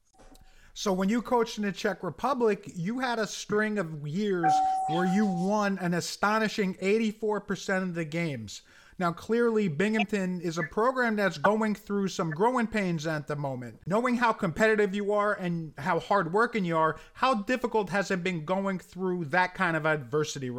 So 0.76 0.92
when 0.92 1.08
you 1.08 1.22
coached 1.22 1.58
in 1.58 1.64
the 1.64 1.72
Czech 1.72 2.02
Republic, 2.02 2.68
you 2.74 2.98
had 2.98 3.20
a 3.20 3.26
string 3.26 3.78
of 3.78 4.06
years 4.06 4.52
where 4.88 5.06
you 5.06 5.24
won 5.24 5.78
an 5.78 5.94
astonishing 5.94 6.74
84% 6.74 7.82
of 7.82 7.94
the 7.94 8.04
games. 8.04 8.62
Now, 8.98 9.12
clearly, 9.12 9.68
Binghamton 9.68 10.40
is 10.40 10.58
a 10.58 10.64
program 10.64 11.16
that's 11.16 11.38
going 11.38 11.74
through 11.76 12.08
some 12.08 12.30
growing 12.30 12.66
pains 12.66 13.06
at 13.06 13.26
the 13.26 13.36
moment. 13.36 13.80
Knowing 13.86 14.16
how 14.16 14.32
competitive 14.32 14.94
you 14.94 15.12
are 15.12 15.34
and 15.34 15.72
how 15.78 16.00
hardworking 16.00 16.64
you 16.64 16.76
are, 16.76 16.96
how 17.12 17.34
difficult 17.34 17.88
has 17.90 18.10
it 18.10 18.22
been 18.22 18.44
going 18.44 18.78
through 18.78 19.26
that 19.26 19.54
kind 19.54 19.76
of 19.76 19.86
adversity? 19.86 20.50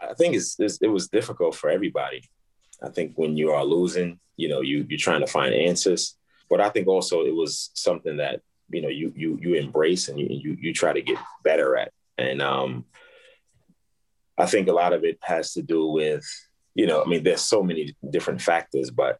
I 0.00 0.14
think 0.14 0.34
it's, 0.34 0.58
it's, 0.58 0.78
it 0.78 0.88
was 0.88 1.08
difficult 1.08 1.54
for 1.54 1.70
everybody. 1.70 2.22
I 2.84 2.90
think 2.90 3.12
when 3.16 3.36
you 3.36 3.50
are 3.50 3.64
losing, 3.64 4.20
you 4.36 4.48
know, 4.48 4.60
you 4.60 4.86
you're 4.88 4.98
trying 4.98 5.20
to 5.20 5.26
find 5.26 5.54
answers. 5.54 6.16
But 6.50 6.60
I 6.60 6.68
think 6.68 6.86
also 6.86 7.22
it 7.22 7.34
was 7.34 7.70
something 7.74 8.18
that 8.18 8.40
you 8.70 8.82
know 8.82 8.88
you 8.88 9.12
you 9.16 9.38
you 9.40 9.54
embrace 9.54 10.08
and 10.08 10.18
you 10.18 10.26
you, 10.30 10.56
you 10.60 10.74
try 10.74 10.92
to 10.92 11.02
get 11.02 11.18
better 11.42 11.76
at. 11.76 11.92
And 12.18 12.42
um, 12.42 12.84
I 14.38 14.46
think 14.46 14.68
a 14.68 14.72
lot 14.72 14.92
of 14.92 15.04
it 15.04 15.18
has 15.22 15.52
to 15.54 15.62
do 15.62 15.86
with 15.86 16.24
you 16.74 16.86
know, 16.86 17.02
I 17.02 17.06
mean, 17.06 17.22
there's 17.22 17.40
so 17.40 17.62
many 17.62 17.94
different 18.10 18.42
factors, 18.42 18.90
but 18.90 19.18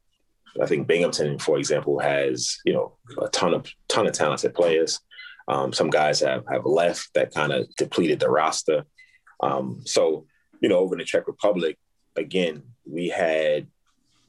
I 0.60 0.66
think 0.66 0.86
Binghamton, 0.86 1.38
for 1.38 1.58
example, 1.58 1.98
has 2.00 2.58
you 2.64 2.72
know 2.72 2.96
a 3.20 3.28
ton 3.28 3.54
of 3.54 3.66
ton 3.88 4.06
of 4.06 4.12
talented 4.12 4.54
players. 4.54 5.00
Um, 5.46 5.72
some 5.72 5.90
guys 5.90 6.20
have 6.20 6.44
have 6.50 6.64
left 6.64 7.12
that 7.14 7.34
kind 7.34 7.52
of 7.52 7.68
depleted 7.76 8.20
the 8.20 8.30
roster. 8.30 8.84
Um, 9.40 9.82
so 9.84 10.26
you 10.60 10.68
know, 10.68 10.78
over 10.78 10.94
in 10.94 10.98
the 10.98 11.04
Czech 11.04 11.26
Republic, 11.26 11.78
again, 12.16 12.62
we 12.86 13.08
had. 13.08 13.66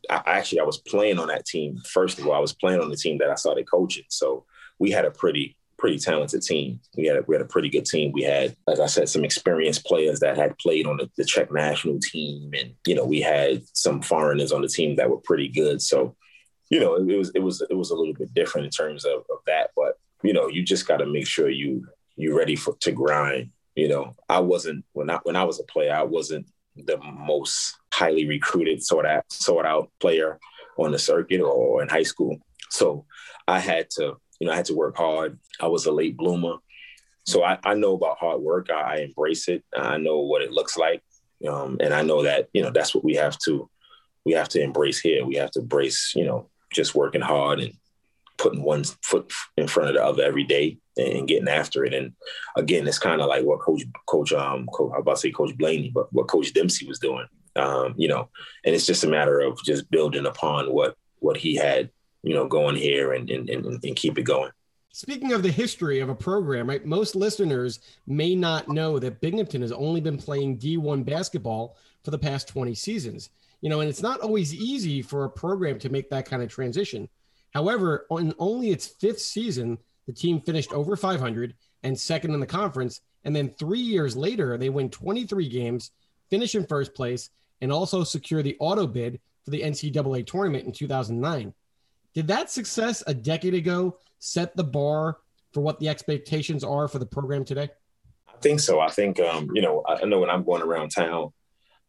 I, 0.07 0.21
actually, 0.27 0.59
I 0.59 0.65
was 0.65 0.77
playing 0.77 1.17
on 1.17 1.29
that 1.29 1.45
team. 1.45 1.81
First 1.91 2.19
of 2.19 2.27
all, 2.27 2.33
I 2.33 2.39
was 2.39 2.53
playing 2.53 2.79
on 2.79 2.89
the 2.89 2.95
team 2.95 3.17
that 3.17 3.31
I 3.31 3.35
started 3.35 3.69
coaching. 3.69 4.03
So 4.09 4.45
we 4.77 4.91
had 4.91 5.05
a 5.05 5.11
pretty 5.11 5.57
pretty 5.77 5.99
talented 5.99 6.41
team. 6.41 6.79
We 6.97 7.05
had 7.05 7.17
a, 7.17 7.21
we 7.27 7.35
had 7.35 7.41
a 7.41 7.47
pretty 7.47 7.69
good 7.69 7.85
team. 7.85 8.11
We 8.11 8.23
had, 8.23 8.55
as 8.67 8.79
I 8.79 8.85
said, 8.85 9.09
some 9.09 9.23
experienced 9.23 9.85
players 9.85 10.19
that 10.19 10.37
had 10.37 10.57
played 10.57 10.87
on 10.87 10.97
the, 10.97 11.09
the 11.17 11.25
Czech 11.25 11.51
national 11.51 11.99
team, 11.99 12.51
and 12.57 12.73
you 12.87 12.95
know 12.95 13.05
we 13.05 13.21
had 13.21 13.63
some 13.73 14.01
foreigners 14.01 14.51
on 14.51 14.61
the 14.61 14.67
team 14.67 14.95
that 14.95 15.09
were 15.09 15.17
pretty 15.17 15.47
good. 15.47 15.81
So, 15.81 16.15
you 16.69 16.79
know, 16.79 16.95
it, 16.95 17.09
it 17.09 17.17
was 17.17 17.31
it 17.35 17.39
was 17.39 17.61
it 17.69 17.75
was 17.75 17.91
a 17.91 17.95
little 17.95 18.13
bit 18.13 18.33
different 18.33 18.65
in 18.65 18.71
terms 18.71 19.05
of, 19.05 19.19
of 19.29 19.39
that. 19.47 19.71
But 19.75 19.97
you 20.23 20.33
know, 20.33 20.47
you 20.47 20.63
just 20.63 20.87
got 20.87 20.97
to 20.97 21.05
make 21.05 21.27
sure 21.27 21.49
you 21.49 21.87
you're 22.15 22.37
ready 22.37 22.55
for 22.55 22.75
to 22.81 22.91
grind. 22.91 23.51
You 23.75 23.89
know, 23.89 24.15
I 24.29 24.39
wasn't 24.39 24.85
when 24.93 25.09
I 25.09 25.19
when 25.23 25.35
I 25.35 25.43
was 25.43 25.59
a 25.59 25.63
player, 25.63 25.93
I 25.93 26.03
wasn't 26.03 26.47
the 26.75 26.97
most 26.97 27.77
highly 27.93 28.25
recruited 28.25 28.83
sort 28.83 29.05
of 29.05 29.23
sort 29.29 29.65
out 29.65 29.91
player 29.99 30.39
on 30.77 30.91
the 30.91 30.99
circuit 30.99 31.41
or 31.41 31.81
in 31.81 31.89
high 31.89 32.03
school. 32.03 32.37
So 32.69 33.05
I 33.47 33.59
had 33.59 33.89
to 33.91 34.17
you 34.39 34.47
know, 34.47 34.53
I 34.53 34.55
had 34.55 34.65
to 34.65 34.75
work 34.75 34.97
hard. 34.97 35.39
I 35.59 35.67
was 35.67 35.85
a 35.85 35.91
late 35.91 36.17
bloomer. 36.17 36.55
So 37.25 37.43
I, 37.43 37.57
I 37.63 37.73
know 37.73 37.95
about 37.95 38.17
hard 38.19 38.41
work. 38.41 38.69
I, 38.69 38.81
I, 38.81 38.95
embrace 38.97 39.47
it. 39.47 39.63
I 39.75 39.97
know 39.97 40.19
what 40.19 40.41
it 40.41 40.51
looks 40.51 40.77
like. 40.77 41.01
Um, 41.47 41.77
and 41.79 41.93
I 41.93 42.01
know 42.01 42.23
that, 42.23 42.49
you 42.53 42.61
know, 42.61 42.71
that's 42.71 42.93
what 42.93 43.03
we 43.03 43.15
have 43.15 43.37
to, 43.45 43.69
we 44.25 44.33
have 44.33 44.49
to 44.49 44.61
embrace 44.61 44.99
here. 44.99 45.25
We 45.25 45.35
have 45.35 45.51
to 45.51 45.61
embrace, 45.61 46.13
you 46.15 46.25
know, 46.25 46.49
just 46.71 46.95
working 46.95 47.21
hard 47.21 47.59
and 47.59 47.73
putting 48.37 48.61
one 48.61 48.83
foot 49.01 49.31
in 49.57 49.67
front 49.67 49.89
of 49.89 49.95
the 49.95 50.03
other 50.03 50.23
every 50.23 50.43
day 50.43 50.77
and 50.97 51.27
getting 51.27 51.47
after 51.47 51.85
it. 51.85 51.93
And 51.93 52.13
again, 52.55 52.87
it's 52.87 52.99
kind 52.99 53.21
of 53.21 53.27
like 53.27 53.43
what 53.43 53.59
coach, 53.59 53.83
coach, 54.07 54.31
um, 54.33 54.67
coach, 54.67 54.91
I 54.95 54.99
about 54.99 55.15
to 55.15 55.21
say 55.21 55.31
coach 55.31 55.57
Blaney, 55.57 55.91
but 55.93 56.11
what 56.13 56.27
coach 56.27 56.53
Dempsey 56.53 56.87
was 56.87 56.99
doing, 56.99 57.27
um, 57.55 57.93
you 57.97 58.07
know, 58.07 58.29
and 58.63 58.73
it's 58.73 58.85
just 58.85 59.03
a 59.03 59.07
matter 59.07 59.39
of 59.39 59.61
just 59.63 59.89
building 59.91 60.25
upon 60.25 60.73
what, 60.73 60.95
what 61.19 61.37
he 61.37 61.55
had 61.55 61.89
you 62.25 62.33
know, 62.33 62.47
going 62.47 62.75
here 62.75 63.13
and, 63.13 63.29
and, 63.29 63.49
and, 63.49 63.65
and 63.65 63.95
keep 63.95 64.17
it 64.17 64.23
going. 64.23 64.49
Speaking 64.91 65.31
of 65.33 65.43
the 65.43 65.51
history 65.51 65.99
of 65.99 66.09
a 66.09 66.15
program, 66.15 66.67
right? 66.67 66.83
Most 66.83 67.15
listeners 67.15 67.79
may 68.07 68.33
not 68.33 68.67
know 68.67 68.97
that 68.97 69.21
Binghamton 69.21 69.61
has 69.61 69.71
only 69.71 70.01
been 70.01 70.17
playing 70.17 70.57
D1 70.57 71.05
basketball 71.05 71.77
for 72.03 72.11
the 72.11 72.17
past 72.17 72.47
20 72.47 72.73
seasons. 72.73 73.29
You 73.61 73.69
know, 73.69 73.81
and 73.81 73.89
it's 73.89 74.01
not 74.01 74.21
always 74.21 74.55
easy 74.55 75.01
for 75.01 75.25
a 75.25 75.29
program 75.29 75.77
to 75.79 75.89
make 75.89 76.09
that 76.09 76.25
kind 76.25 76.41
of 76.41 76.49
transition. 76.49 77.07
However, 77.53 78.07
in 78.11 78.33
only 78.39 78.71
its 78.71 78.87
fifth 78.87 79.19
season, 79.19 79.77
the 80.07 80.13
team 80.13 80.41
finished 80.41 80.73
over 80.73 80.95
500 80.95 81.53
and 81.83 81.99
second 81.99 82.33
in 82.33 82.39
the 82.39 82.45
conference. 82.45 83.01
And 83.23 83.35
then 83.35 83.49
three 83.57 83.79
years 83.79 84.15
later, 84.15 84.57
they 84.57 84.69
win 84.69 84.89
23 84.89 85.49
games, 85.49 85.91
finish 86.29 86.55
in 86.55 86.65
first 86.65 86.93
place, 86.93 87.29
and 87.61 87.71
also 87.71 88.03
secure 88.03 88.43
the 88.43 88.57
auto 88.59 88.87
bid 88.87 89.19
for 89.43 89.51
the 89.51 89.61
NCAA 89.61 90.25
tournament 90.25 90.65
in 90.65 90.71
2009. 90.71 91.53
Did 92.13 92.27
that 92.27 92.49
success 92.49 93.03
a 93.07 93.13
decade 93.13 93.53
ago 93.53 93.97
set 94.19 94.55
the 94.55 94.63
bar 94.63 95.17
for 95.53 95.61
what 95.61 95.79
the 95.79 95.89
expectations 95.89 96.63
are 96.63 96.87
for 96.87 96.99
the 96.99 97.05
program 97.05 97.45
today? 97.45 97.69
I 98.27 98.37
think 98.39 98.59
so. 98.59 98.79
I 98.79 98.89
think 98.89 99.19
um, 99.19 99.49
you 99.53 99.61
know. 99.61 99.83
I 99.87 100.03
know 100.05 100.19
when 100.19 100.29
I'm 100.29 100.43
going 100.43 100.61
around 100.61 100.89
town, 100.89 101.31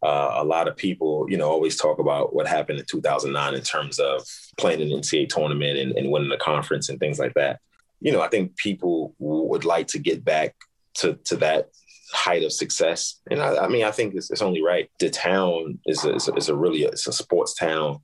uh, 0.03 0.35
a 0.35 0.45
lot 0.45 0.69
of 0.69 0.77
people, 0.77 1.27
you 1.29 1.37
know, 1.37 1.51
always 1.51 1.77
talk 1.77 1.99
about 1.99 2.35
what 2.35 2.47
happened 2.47 2.79
in 2.79 2.85
2009 2.85 3.55
in 3.55 3.61
terms 3.63 3.99
of 3.99 4.23
playing 4.57 4.81
an 4.83 4.99
NCAA 5.01 5.29
tournament 5.29 5.79
and, 5.79 5.93
and 5.93 6.11
winning 6.11 6.29
the 6.29 6.37
conference 6.37 6.89
and 6.89 7.01
things 7.01 7.19
like 7.19 7.35
that. 7.35 7.61
You 8.01 8.13
know, 8.13 8.21
I 8.21 8.29
think 8.29 8.57
people 8.57 9.15
would 9.19 9.65
like 9.65 9.89
to 9.89 9.99
get 9.99 10.25
back 10.25 10.55
to 10.95 11.19
to 11.25 11.37
that 11.37 11.71
height 12.13 12.45
of 12.45 12.53
success. 12.53 13.21
And 13.31 13.43
I, 13.43 13.65
I 13.65 13.69
mean, 13.69 13.85
I 13.85 13.91
think 13.91 14.15
it's, 14.15 14.31
it's, 14.31 14.41
only 14.41 14.63
right. 14.63 14.89
The 15.01 15.11
town 15.11 15.81
is 15.87 16.05
a, 16.05 16.15
is 16.15 16.29
a, 16.29 16.35
is 16.35 16.49
a 16.49 16.55
really 16.55 16.85
a, 16.85 16.91
it's 16.91 17.09
a 17.09 17.13
sports 17.13 17.55
town 17.55 17.99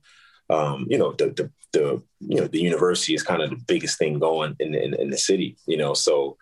um, 0.49 0.87
you 0.89 0.97
know, 0.97 1.13
the, 1.13 1.27
the, 1.27 1.51
the, 1.71 2.01
you 2.19 2.41
know, 2.41 2.47
the 2.47 2.61
university 2.61 3.13
is 3.13 3.23
kind 3.23 3.41
of 3.41 3.49
the 3.49 3.61
biggest 3.67 3.97
thing 3.97 4.19
going 4.19 4.55
in, 4.59 4.75
in, 4.75 4.93
in 4.93 5.09
the 5.09 5.17
city, 5.17 5.57
you 5.65 5.77
know, 5.77 5.93
so, 5.93 6.37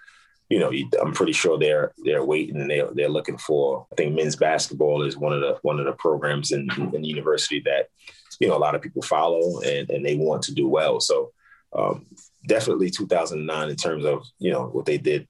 you 0.50 0.60
know, 0.60 0.72
I'm 1.02 1.14
pretty 1.14 1.32
sure 1.32 1.58
they're 1.58 1.94
they're 2.04 2.26
waiting 2.26 2.60
and 2.60 2.70
they 2.70 2.84
they're 2.94 3.08
looking 3.08 3.38
for. 3.38 3.88
I 3.90 3.96
think 3.96 4.14
men's 4.14 4.36
basketball 4.36 5.04
is 5.04 5.16
one 5.16 5.32
of 5.32 5.40
the 5.40 5.58
one 5.62 5.80
of 5.80 5.86
the 5.86 5.94
programs 5.94 6.52
in, 6.52 6.68
in 6.94 7.02
the 7.04 7.08
university 7.08 7.62
that 7.62 7.88
you 8.42 8.50
know 8.50 8.58
a 8.58 8.60
lot 8.60 8.76
of 8.76 8.82
people 8.82 9.02
follow 9.02 9.62
and, 9.62 9.90
and 9.90 10.06
they 10.06 10.18
want 10.18 10.42
to 10.44 10.54
do 10.54 10.68
well. 10.68 11.00
So 11.00 11.32
um, 11.74 12.06
definitely 12.48 12.90
2009 12.90 13.70
in 13.70 13.76
terms 13.76 14.06
of 14.06 14.26
you 14.40 14.52
know 14.52 14.68
what 14.68 14.86
they 14.86 14.98
did, 14.98 15.28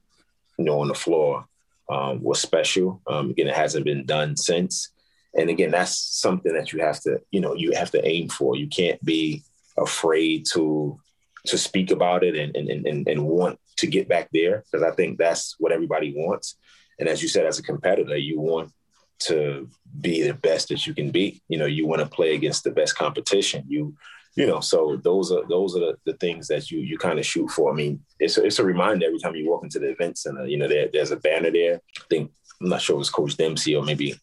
you 0.57 0.65
know, 0.65 0.79
on 0.79 0.87
the 0.87 0.93
floor 0.93 1.45
um, 1.89 2.21
was 2.23 2.39
special. 2.39 3.01
Um, 3.07 3.31
again, 3.31 3.47
it 3.47 3.55
hasn't 3.55 3.85
been 3.85 4.05
done 4.05 4.35
since. 4.37 4.89
And 5.33 5.49
again 5.49 5.71
that's 5.71 5.97
something 5.97 6.53
that 6.53 6.73
you 6.73 6.79
have 6.79 6.99
to 7.01 7.21
you 7.31 7.39
know 7.39 7.55
you 7.55 7.71
have 7.71 7.91
to 7.91 8.05
aim 8.05 8.29
for. 8.29 8.55
You 8.55 8.67
can't 8.67 9.03
be 9.03 9.43
afraid 9.77 10.45
to 10.53 10.99
to 11.47 11.57
speak 11.57 11.91
about 11.91 12.23
it 12.23 12.35
and 12.35 12.55
and 12.55 12.85
and, 12.85 13.07
and 13.07 13.25
want 13.25 13.59
to 13.77 13.87
get 13.87 14.07
back 14.07 14.29
there 14.31 14.63
because 14.71 14.85
i 14.85 14.93
think 14.93 15.17
that's 15.17 15.55
what 15.57 15.71
everybody 15.71 16.13
wants. 16.15 16.57
And 16.99 17.07
as 17.07 17.21
you 17.21 17.29
said 17.29 17.45
as 17.45 17.59
a 17.59 17.63
competitor 17.63 18.17
you 18.17 18.39
want 18.39 18.71
to 19.19 19.69
be 20.01 20.23
the 20.23 20.33
best 20.33 20.69
that 20.69 20.85
you 20.85 20.93
can 20.93 21.11
be. 21.11 21.41
You 21.47 21.57
know 21.57 21.65
you 21.65 21.87
want 21.87 22.01
to 22.01 22.07
play 22.07 22.35
against 22.35 22.63
the 22.63 22.71
best 22.71 22.97
competition. 22.97 23.63
You 23.67 23.95
you 24.35 24.47
know 24.47 24.59
so 24.61 24.99
those 25.03 25.31
are 25.31 25.45
those 25.49 25.75
are 25.75 25.79
the, 25.79 25.97
the 26.05 26.13
things 26.13 26.47
that 26.47 26.71
you 26.71 26.79
you 26.79 26.97
kind 26.97 27.19
of 27.19 27.25
shoot 27.25 27.49
for 27.49 27.71
i 27.71 27.75
mean 27.75 27.99
it's 28.19 28.37
a, 28.37 28.45
it's 28.45 28.59
a 28.59 28.63
reminder 28.63 29.05
every 29.05 29.19
time 29.19 29.35
you 29.35 29.49
walk 29.49 29.63
into 29.63 29.79
the 29.79 29.89
event 29.89 30.17
center 30.17 30.47
you 30.47 30.57
know 30.57 30.67
there, 30.67 30.87
there's 30.93 31.11
a 31.11 31.17
banner 31.17 31.51
there 31.51 31.81
i 31.99 32.03
think 32.09 32.31
I'm 32.61 32.69
not 32.69 32.81
sure 32.81 32.95
it 32.95 32.99
was 32.99 33.09
Coach 33.09 33.37
Dempsey 33.37 33.75
or 33.75 33.83
maybe 33.83 34.15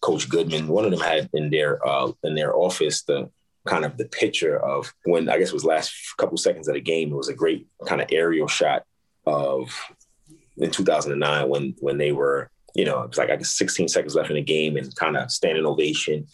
Coach 0.00 0.28
Goodman. 0.28 0.68
One 0.68 0.84
of 0.84 0.90
them 0.90 1.00
had 1.00 1.28
in 1.34 1.50
their 1.50 1.86
uh, 1.86 2.12
in 2.24 2.34
their 2.34 2.56
office 2.56 3.02
the 3.02 3.30
kind 3.66 3.84
of 3.84 3.96
the 3.96 4.06
picture 4.06 4.58
of 4.58 4.92
when 5.04 5.28
I 5.28 5.38
guess 5.38 5.48
it 5.48 5.54
was 5.54 5.64
last 5.64 5.92
couple 6.16 6.36
seconds 6.36 6.68
of 6.68 6.74
the 6.74 6.80
game. 6.80 7.12
It 7.12 7.16
was 7.16 7.28
a 7.28 7.34
great 7.34 7.66
kind 7.86 8.00
of 8.00 8.08
aerial 8.10 8.48
shot 8.48 8.84
of 9.26 9.70
in 10.56 10.70
2009 10.70 11.48
when 11.48 11.74
when 11.80 11.98
they 11.98 12.12
were 12.12 12.50
you 12.74 12.84
know 12.84 13.02
it 13.02 13.08
was 13.08 13.18
like 13.18 13.30
I 13.30 13.36
guess 13.36 13.50
16 13.50 13.88
seconds 13.88 14.14
left 14.14 14.30
in 14.30 14.36
the 14.36 14.42
game 14.42 14.76
and 14.76 14.94
kind 14.96 15.16
of 15.16 15.30
standing 15.30 15.66
ovation. 15.66 16.26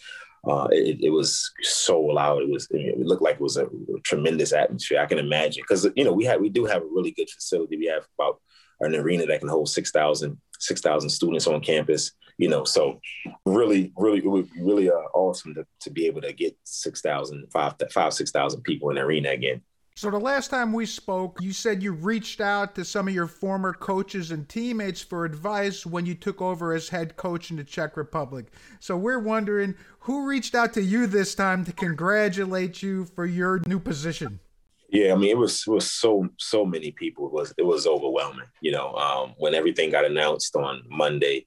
Uh, 0.47 0.67
it, 0.71 1.01
it, 1.01 1.09
was 1.09 1.51
so 1.61 1.99
loud. 1.99 2.41
It 2.41 2.49
was 2.49 2.67
it 2.71 2.99
looked 2.99 3.21
like 3.21 3.35
it 3.35 3.41
was 3.41 3.57
a, 3.57 3.65
a 3.65 3.99
tremendous 4.03 4.53
atmosphere. 4.53 5.01
I 5.01 5.05
can 5.05 5.19
imagine 5.19 5.63
because 5.63 5.87
you 5.95 6.03
know 6.03 6.13
we 6.13 6.25
have 6.25 6.39
we 6.39 6.49
do 6.49 6.65
have 6.65 6.81
a 6.81 6.85
really 6.85 7.11
good 7.11 7.29
facility. 7.29 7.77
We 7.77 7.87
have 7.87 8.05
about 8.17 8.41
an 8.79 8.95
arena 8.95 9.25
that 9.25 9.39
can 9.39 9.49
hold 9.49 9.69
6,000 9.69 10.37
6,000 10.59 11.09
students 11.09 11.47
on 11.47 11.61
campus. 11.61 12.11
You 12.37 12.49
know, 12.49 12.63
so 12.63 12.99
really, 13.45 13.91
really, 13.97 14.19
it 14.19 14.53
be 14.53 14.61
really 14.61 14.89
uh, 14.89 15.07
awesome 15.13 15.53
to, 15.55 15.65
to 15.81 15.89
be 15.89 16.05
able 16.05 16.21
to 16.21 16.31
get 16.31 16.57
6,000, 16.63 17.47
5, 17.51 17.73
5 17.91 18.13
6,000 18.13 18.61
people 18.61 18.89
in 18.89 18.95
the 18.95 19.01
arena 19.01 19.31
again. 19.31 19.61
So 19.99 20.09
the 20.09 20.17
last 20.17 20.49
time 20.49 20.71
we 20.71 20.85
spoke, 20.85 21.39
you 21.41 21.51
said 21.51 21.83
you 21.83 21.91
reached 21.91 22.39
out 22.39 22.73
to 22.75 22.85
some 22.85 23.09
of 23.09 23.13
your 23.13 23.27
former 23.27 23.73
coaches 23.73 24.31
and 24.31 24.47
teammates 24.47 25.01
for 25.01 25.25
advice 25.25 25.85
when 25.85 26.05
you 26.05 26.15
took 26.15 26.41
over 26.41 26.71
as 26.71 26.87
head 26.87 27.17
coach 27.17 27.51
in 27.51 27.57
the 27.57 27.65
Czech 27.65 27.97
Republic. 27.97 28.45
So 28.79 28.95
we're 28.95 29.19
wondering 29.19 29.75
who 29.99 30.25
reached 30.25 30.55
out 30.55 30.71
to 30.75 30.81
you 30.81 31.05
this 31.05 31.35
time 31.35 31.65
to 31.65 31.73
congratulate 31.73 32.81
you 32.81 33.07
for 33.13 33.25
your 33.25 33.59
new 33.67 33.77
position. 33.77 34.39
Yeah, 34.87 35.11
I 35.11 35.17
mean, 35.17 35.31
it 35.31 35.37
was 35.37 35.65
it 35.67 35.71
was 35.71 35.91
so 35.91 36.29
so 36.37 36.65
many 36.65 36.91
people. 36.91 37.25
It 37.27 37.33
was 37.33 37.53
it 37.57 37.65
was 37.65 37.85
overwhelming. 37.85 38.47
You 38.61 38.71
know, 38.71 38.95
um, 38.95 39.33
when 39.37 39.53
everything 39.53 39.89
got 39.89 40.05
announced 40.05 40.55
on 40.55 40.81
Monday, 40.87 41.45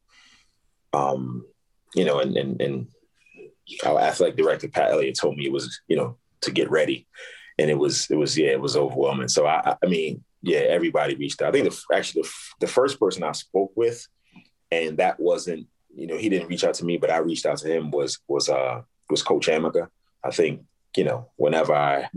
um, 0.92 1.46
you 1.94 2.04
know, 2.04 2.20
and 2.20 2.36
and 2.36 2.60
and 2.60 2.86
our 3.86 3.98
athletic 3.98 4.36
director 4.36 4.68
Pat 4.68 4.90
Elliott 4.90 5.16
told 5.18 5.38
me 5.38 5.46
it 5.46 5.52
was 5.52 5.80
you 5.88 5.96
know 5.96 6.18
to 6.42 6.50
get 6.50 6.70
ready 6.70 7.06
and 7.58 7.70
it 7.70 7.78
was 7.78 8.10
it 8.10 8.16
was 8.16 8.36
yeah 8.36 8.50
it 8.50 8.60
was 8.60 8.76
overwhelming. 8.76 9.28
So 9.28 9.46
I 9.46 9.76
I 9.82 9.86
mean 9.86 10.24
yeah 10.42 10.60
everybody 10.60 11.14
reached 11.14 11.42
out. 11.42 11.48
I 11.48 11.52
think 11.52 11.70
the 11.70 11.94
actually 11.94 12.22
the, 12.22 12.30
the 12.60 12.66
first 12.66 12.98
person 12.98 13.22
I 13.22 13.32
spoke 13.32 13.72
with, 13.76 14.06
and 14.70 14.98
that 14.98 15.20
wasn't 15.20 15.66
you 15.94 16.06
know 16.06 16.16
he 16.16 16.28
didn't 16.28 16.48
reach 16.48 16.64
out 16.64 16.74
to 16.74 16.84
me, 16.84 16.96
but 16.96 17.10
I 17.10 17.18
reached 17.18 17.46
out 17.46 17.58
to 17.58 17.68
him 17.72 17.90
was 17.90 18.18
was 18.28 18.48
uh 18.48 18.82
was 19.10 19.22
Coach 19.22 19.48
Amaker. 19.48 19.88
I 20.24 20.30
think 20.30 20.62
you 20.96 21.04
know 21.04 21.30
whenever 21.36 21.74
I 21.74 22.08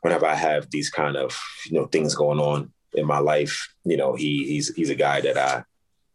whenever 0.00 0.26
I 0.26 0.34
have 0.34 0.70
these 0.70 0.90
kind 0.90 1.16
of 1.16 1.38
you 1.66 1.78
know 1.78 1.86
things 1.86 2.14
going 2.14 2.40
on 2.40 2.72
in 2.94 3.06
my 3.06 3.18
life, 3.18 3.74
you 3.84 3.96
know 3.96 4.14
he 4.14 4.44
he's 4.46 4.74
he's 4.74 4.90
a 4.90 4.94
guy 4.94 5.20
that 5.20 5.38
I 5.38 5.64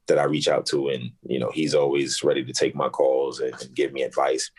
that 0.08 0.20
I 0.20 0.24
reach 0.24 0.48
out 0.48 0.66
to, 0.68 0.90
and 0.90 1.12
you 1.24 1.40
know 1.40 1.52
he's 1.54 1.74
always 1.74 2.24
ready 2.24 2.44
to 2.44 2.54
take 2.54 2.76
my 2.76 2.90
calls 2.90 3.40
and, 3.40 3.54
and 3.62 3.76
give 3.76 3.94
me 3.94 4.04
advice. 4.04 4.52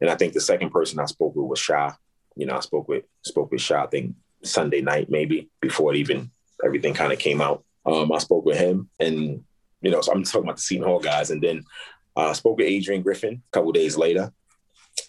And 0.00 0.10
I 0.10 0.16
think 0.16 0.32
the 0.32 0.40
second 0.40 0.70
person 0.70 0.98
I 0.98 1.04
spoke 1.04 1.36
with 1.36 1.46
was 1.46 1.58
Shah 1.58 1.92
you 2.36 2.46
know, 2.46 2.56
I 2.56 2.60
spoke 2.60 2.88
with 2.88 3.04
spoke 3.22 3.50
with 3.50 3.60
Shah, 3.60 3.84
I 3.84 3.86
think 3.86 4.14
Sunday 4.42 4.80
night 4.80 5.10
maybe 5.10 5.48
before 5.60 5.94
it 5.94 5.98
even 5.98 6.30
everything 6.64 6.94
kind 6.94 7.12
of 7.12 7.18
came 7.18 7.40
out. 7.40 7.64
Um, 7.86 8.12
I 8.12 8.18
spoke 8.18 8.44
with 8.44 8.58
him, 8.58 8.88
and 8.98 9.44
you 9.82 9.90
know, 9.90 10.00
so 10.00 10.12
I'm 10.12 10.22
talking 10.24 10.44
about 10.44 10.56
the 10.56 10.62
Seton 10.62 10.86
Hall 10.86 11.00
guys, 11.00 11.30
and 11.30 11.42
then 11.42 11.64
I 12.16 12.26
uh, 12.26 12.34
spoke 12.34 12.58
with 12.58 12.66
Adrian 12.66 13.02
Griffin 13.02 13.42
a 13.46 13.52
couple 13.52 13.72
days 13.72 13.96
later, 13.96 14.32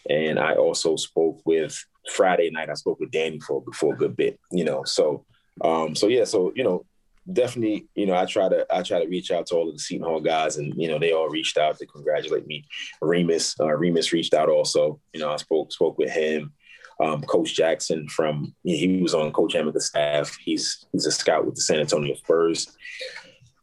and 0.09 0.39
I 0.39 0.55
also 0.55 0.95
spoke 0.95 1.41
with 1.45 1.77
Friday 2.11 2.49
night. 2.49 2.69
I 2.69 2.73
spoke 2.73 2.99
with 2.99 3.11
Danny 3.11 3.39
for 3.39 3.63
for 3.73 3.93
a 3.93 3.97
good 3.97 4.15
bit, 4.15 4.39
you 4.51 4.65
know. 4.65 4.83
So, 4.83 5.25
um, 5.61 5.95
so 5.95 6.07
yeah, 6.07 6.25
so 6.25 6.51
you 6.55 6.63
know, 6.63 6.85
definitely, 7.31 7.87
you 7.95 8.05
know, 8.05 8.15
I 8.15 8.25
try 8.25 8.49
to 8.49 8.67
I 8.69 8.81
try 8.81 8.99
to 9.01 9.09
reach 9.09 9.31
out 9.31 9.47
to 9.47 9.55
all 9.55 9.69
of 9.69 9.75
the 9.75 9.79
Seton 9.79 10.05
Hall 10.05 10.19
guys, 10.19 10.57
and 10.57 10.73
you 10.75 10.89
know, 10.89 10.99
they 10.99 11.13
all 11.13 11.29
reached 11.29 11.57
out 11.57 11.77
to 11.77 11.85
congratulate 11.85 12.45
me. 12.45 12.65
Remus, 13.01 13.55
uh, 13.59 13.73
Remus 13.73 14.11
reached 14.11 14.33
out 14.33 14.49
also. 14.49 14.99
You 15.13 15.21
know, 15.21 15.31
I 15.31 15.37
spoke 15.37 15.71
spoke 15.71 15.97
with 15.97 16.11
him 16.11 16.53
um, 17.03 17.21
Coach 17.23 17.55
Jackson 17.55 18.07
from 18.07 18.55
he 18.63 19.01
was 19.01 19.13
on 19.13 19.31
Coach 19.31 19.53
Amaker's 19.53 19.87
staff. 19.87 20.37
He's 20.37 20.85
he's 20.91 21.05
a 21.05 21.11
scout 21.11 21.45
with 21.45 21.55
the 21.55 21.61
San 21.61 21.79
Antonio 21.79 22.15
Spurs. 22.15 22.75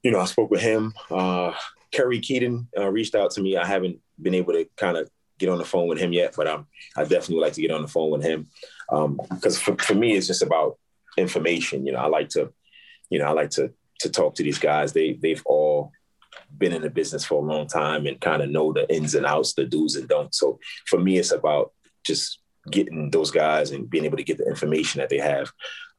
You 0.02 0.10
know, 0.10 0.20
I 0.20 0.24
spoke 0.26 0.50
with 0.50 0.60
him. 0.60 0.92
Uh, 1.10 1.52
Kerry 1.92 2.20
Keaton 2.20 2.68
uh, 2.76 2.88
reached 2.88 3.14
out 3.14 3.30
to 3.32 3.42
me. 3.42 3.56
I 3.56 3.66
haven't 3.66 4.00
been 4.20 4.34
able 4.34 4.52
to 4.54 4.66
kind 4.76 4.96
of 4.96 5.08
get 5.38 5.48
on 5.48 5.58
the 5.58 5.64
phone 5.64 5.88
with 5.88 5.98
him 5.98 6.12
yet, 6.12 6.34
but 6.36 6.48
I'm 6.48 6.66
I 6.96 7.02
definitely 7.02 7.36
would 7.36 7.42
like 7.42 7.52
to 7.54 7.62
get 7.62 7.70
on 7.70 7.82
the 7.82 7.88
phone 7.88 8.10
with 8.10 8.22
him 8.22 8.48
because 8.88 9.56
um, 9.56 9.76
for, 9.76 9.82
for 9.82 9.94
me 9.94 10.14
it's 10.14 10.26
just 10.26 10.42
about 10.42 10.78
information. 11.16 11.86
You 11.86 11.92
know, 11.92 11.98
I 11.98 12.06
like 12.06 12.28
to, 12.30 12.52
you 13.10 13.18
know, 13.18 13.26
I 13.26 13.30
like 13.30 13.50
to 13.50 13.72
to 14.00 14.10
talk 14.10 14.34
to 14.34 14.42
these 14.42 14.58
guys. 14.58 14.92
They 14.92 15.14
they've 15.14 15.42
all 15.46 15.92
been 16.56 16.72
in 16.72 16.82
the 16.82 16.90
business 16.90 17.24
for 17.24 17.42
a 17.42 17.46
long 17.46 17.66
time 17.66 18.06
and 18.06 18.20
kind 18.20 18.42
of 18.42 18.50
know 18.50 18.72
the 18.72 18.92
ins 18.94 19.14
and 19.14 19.26
outs, 19.26 19.54
the 19.54 19.64
do's 19.64 19.96
and 19.96 20.08
don'ts. 20.08 20.38
So 20.38 20.58
for 20.86 20.98
me, 20.98 21.18
it's 21.18 21.32
about 21.32 21.72
just 22.04 22.41
getting 22.70 23.10
those 23.10 23.30
guys 23.30 23.70
and 23.70 23.90
being 23.90 24.04
able 24.04 24.16
to 24.16 24.22
get 24.22 24.38
the 24.38 24.48
information 24.48 25.00
that 25.00 25.08
they 25.08 25.18
have 25.18 25.50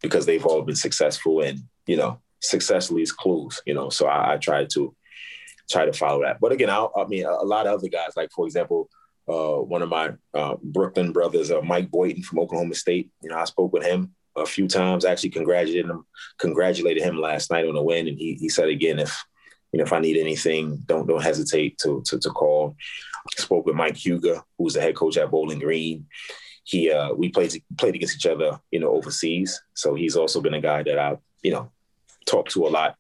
because 0.01 0.25
they've 0.25 0.45
all 0.45 0.61
been 0.61 0.75
successful 0.75 1.41
and 1.41 1.59
you 1.87 1.97
know 1.97 2.19
successfully 2.41 3.01
is 3.01 3.11
clues 3.11 3.61
you 3.65 3.73
know 3.73 3.89
so 3.89 4.07
I, 4.07 4.33
I 4.33 4.37
try 4.37 4.65
to 4.65 4.95
try 5.69 5.85
to 5.85 5.93
follow 5.93 6.21
that. 6.23 6.39
But 6.39 6.51
again 6.51 6.69
I, 6.69 6.87
I 6.95 7.05
mean 7.05 7.25
a, 7.25 7.43
lot 7.43 7.67
of 7.67 7.79
other 7.79 7.89
guys 7.89 8.11
like 8.15 8.31
for 8.31 8.45
example 8.45 8.89
uh, 9.27 9.57
one 9.57 9.81
of 9.81 9.89
my 9.89 10.11
uh, 10.33 10.55
Brooklyn 10.61 11.11
brothers 11.11 11.51
uh, 11.51 11.61
Mike 11.61 11.89
Boynton 11.89 12.23
from 12.23 12.39
Oklahoma 12.39 12.75
State 12.75 13.11
you 13.21 13.29
know 13.29 13.37
I 13.37 13.45
spoke 13.45 13.73
with 13.73 13.83
him 13.83 14.13
a 14.35 14.45
few 14.45 14.67
times 14.67 15.05
I 15.05 15.11
actually 15.11 15.29
congratulated 15.31 15.89
him 15.89 16.05
congratulated 16.39 17.03
him 17.03 17.17
last 17.17 17.51
night 17.51 17.67
on 17.67 17.75
the 17.75 17.83
win 17.83 18.07
and 18.07 18.17
he, 18.17 18.35
he 18.35 18.49
said 18.49 18.69
again 18.69 18.99
if 18.99 19.23
you 19.71 19.77
know 19.77 19.83
if 19.83 19.93
I 19.93 19.99
need 19.99 20.17
anything 20.17 20.81
don't 20.85 21.07
don't 21.07 21.23
hesitate 21.23 21.77
to 21.79 22.01
to, 22.05 22.19
to 22.19 22.29
call. 22.29 22.75
Spoke 23.37 23.65
with 23.65 23.75
Mike 23.75 23.95
Huger 23.95 24.41
who's 24.57 24.73
the 24.73 24.81
head 24.81 24.95
coach 24.95 25.17
at 25.17 25.31
Bowling 25.31 25.59
Green 25.59 26.07
he 26.63 26.91
uh, 26.91 27.13
we 27.13 27.29
played 27.29 27.53
played 27.77 27.95
against 27.95 28.15
each 28.15 28.25
other, 28.25 28.59
you 28.71 28.79
know, 28.79 28.89
overseas. 28.89 29.61
So 29.73 29.95
he's 29.95 30.15
also 30.15 30.41
been 30.41 30.53
a 30.53 30.61
guy 30.61 30.83
that 30.83 30.97
I, 30.97 31.17
you 31.41 31.51
know, 31.51 31.71
talked 32.25 32.51
to 32.51 32.65
a 32.65 32.69
lot. 32.69 32.95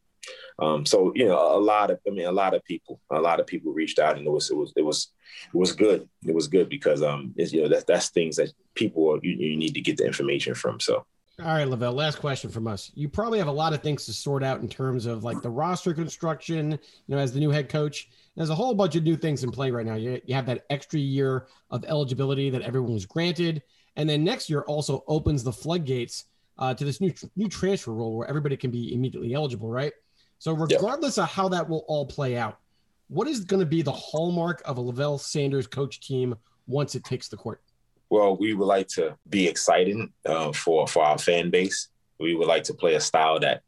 Um, 0.59 0.85
so 0.85 1.11
you 1.15 1.27
know, 1.27 1.57
a 1.57 1.59
lot 1.59 1.89
of 1.89 1.99
I 2.07 2.11
mean, 2.11 2.25
a 2.25 2.31
lot 2.31 2.53
of 2.53 2.63
people, 2.63 2.99
a 3.09 3.19
lot 3.19 3.39
of 3.39 3.47
people 3.47 3.73
reached 3.73 3.99
out, 3.99 4.17
and 4.17 4.27
it 4.27 4.29
was 4.29 4.51
it 4.51 4.57
was 4.57 4.73
it 4.75 4.83
was 4.83 5.09
it 5.53 5.57
was 5.57 5.71
good. 5.71 6.07
It 6.25 6.35
was 6.35 6.47
good 6.47 6.69
because 6.69 7.01
um, 7.01 7.33
you 7.37 7.63
know 7.63 7.69
that 7.69 7.87
that's 7.87 8.09
things 8.09 8.35
that 8.35 8.51
people 8.75 9.11
are, 9.13 9.19
you, 9.23 9.31
you 9.31 9.57
need 9.57 9.73
to 9.73 9.81
get 9.81 9.97
the 9.97 10.05
information 10.05 10.53
from. 10.53 10.79
So. 10.79 11.05
All 11.39 11.47
right, 11.47 11.67
Levell, 11.67 11.93
last 11.93 12.19
question 12.19 12.51
from 12.51 12.67
us. 12.67 12.91
You 12.93 13.09
probably 13.09 13.39
have 13.39 13.47
a 13.47 13.51
lot 13.51 13.73
of 13.73 13.81
things 13.81 14.05
to 14.05 14.13
sort 14.13 14.43
out 14.43 14.61
in 14.61 14.69
terms 14.69 15.07
of 15.07 15.23
like 15.23 15.41
the 15.41 15.49
roster 15.49 15.91
construction, 15.91 16.71
you 16.73 16.79
know, 17.07 17.17
as 17.17 17.33
the 17.33 17.39
new 17.39 17.49
head 17.49 17.69
coach. 17.69 18.07
There's 18.35 18.49
a 18.49 18.55
whole 18.55 18.73
bunch 18.73 18.95
of 18.95 19.03
new 19.03 19.15
things 19.15 19.43
in 19.43 19.51
play 19.51 19.69
right 19.69 19.85
now. 19.85 19.95
You, 19.95 20.19
you 20.25 20.33
have 20.33 20.47
that 20.47 20.65
extra 20.69 20.99
year 20.99 21.47
of 21.69 21.85
eligibility 21.85 22.49
that 22.49 22.63
everyone 22.63 22.93
was 22.93 23.05
granted. 23.05 23.61
And 23.95 24.09
then 24.09 24.23
next 24.23 24.49
year 24.49 24.61
also 24.61 25.03
opens 25.07 25.43
the 25.43 25.53
floodgates 25.53 26.25
uh, 26.57 26.73
to 26.73 26.85
this 26.85 27.01
new 27.01 27.13
new 27.35 27.47
transfer 27.47 27.91
rule 27.91 28.17
where 28.17 28.27
everybody 28.27 28.57
can 28.57 28.71
be 28.71 28.93
immediately 28.93 29.33
eligible, 29.33 29.69
right? 29.69 29.93
So 30.39 30.53
regardless 30.53 31.17
yep. 31.17 31.25
of 31.25 31.31
how 31.31 31.47
that 31.49 31.69
will 31.69 31.85
all 31.87 32.05
play 32.05 32.37
out, 32.37 32.59
what 33.07 33.27
is 33.27 33.41
going 33.45 33.59
to 33.59 33.65
be 33.65 33.81
the 33.81 33.91
hallmark 33.91 34.61
of 34.65 34.77
a 34.77 34.81
Levell 34.81 35.17
Sanders 35.17 35.67
coach 35.67 35.99
team 36.05 36.35
once 36.67 36.95
it 36.95 37.03
takes 37.03 37.27
the 37.27 37.37
court? 37.37 37.61
Well, 38.09 38.35
we 38.37 38.53
would 38.53 38.65
like 38.65 38.87
to 38.89 39.15
be 39.29 39.47
exciting 39.47 40.11
uh, 40.25 40.51
for 40.51 40.87
for 40.87 41.03
our 41.03 41.17
fan 41.17 41.49
base. 41.49 41.89
We 42.19 42.35
would 42.35 42.47
like 42.47 42.63
to 42.65 42.73
play 42.73 42.95
a 42.95 42.99
style 42.99 43.39
that 43.39 43.61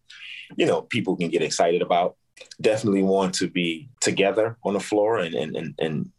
you 0.55 0.65
know 0.65 0.81
people 0.81 1.15
can 1.15 1.29
get 1.29 1.41
excited 1.41 1.81
about 1.81 2.17
definitely 2.61 3.03
want 3.03 3.33
to 3.35 3.49
be 3.49 3.87
together 4.01 4.57
on 4.63 4.73
the 4.73 4.79
floor 4.79 5.19
and 5.19 5.35
and 5.35 5.55
and, 5.55 5.75
and 5.79 6.11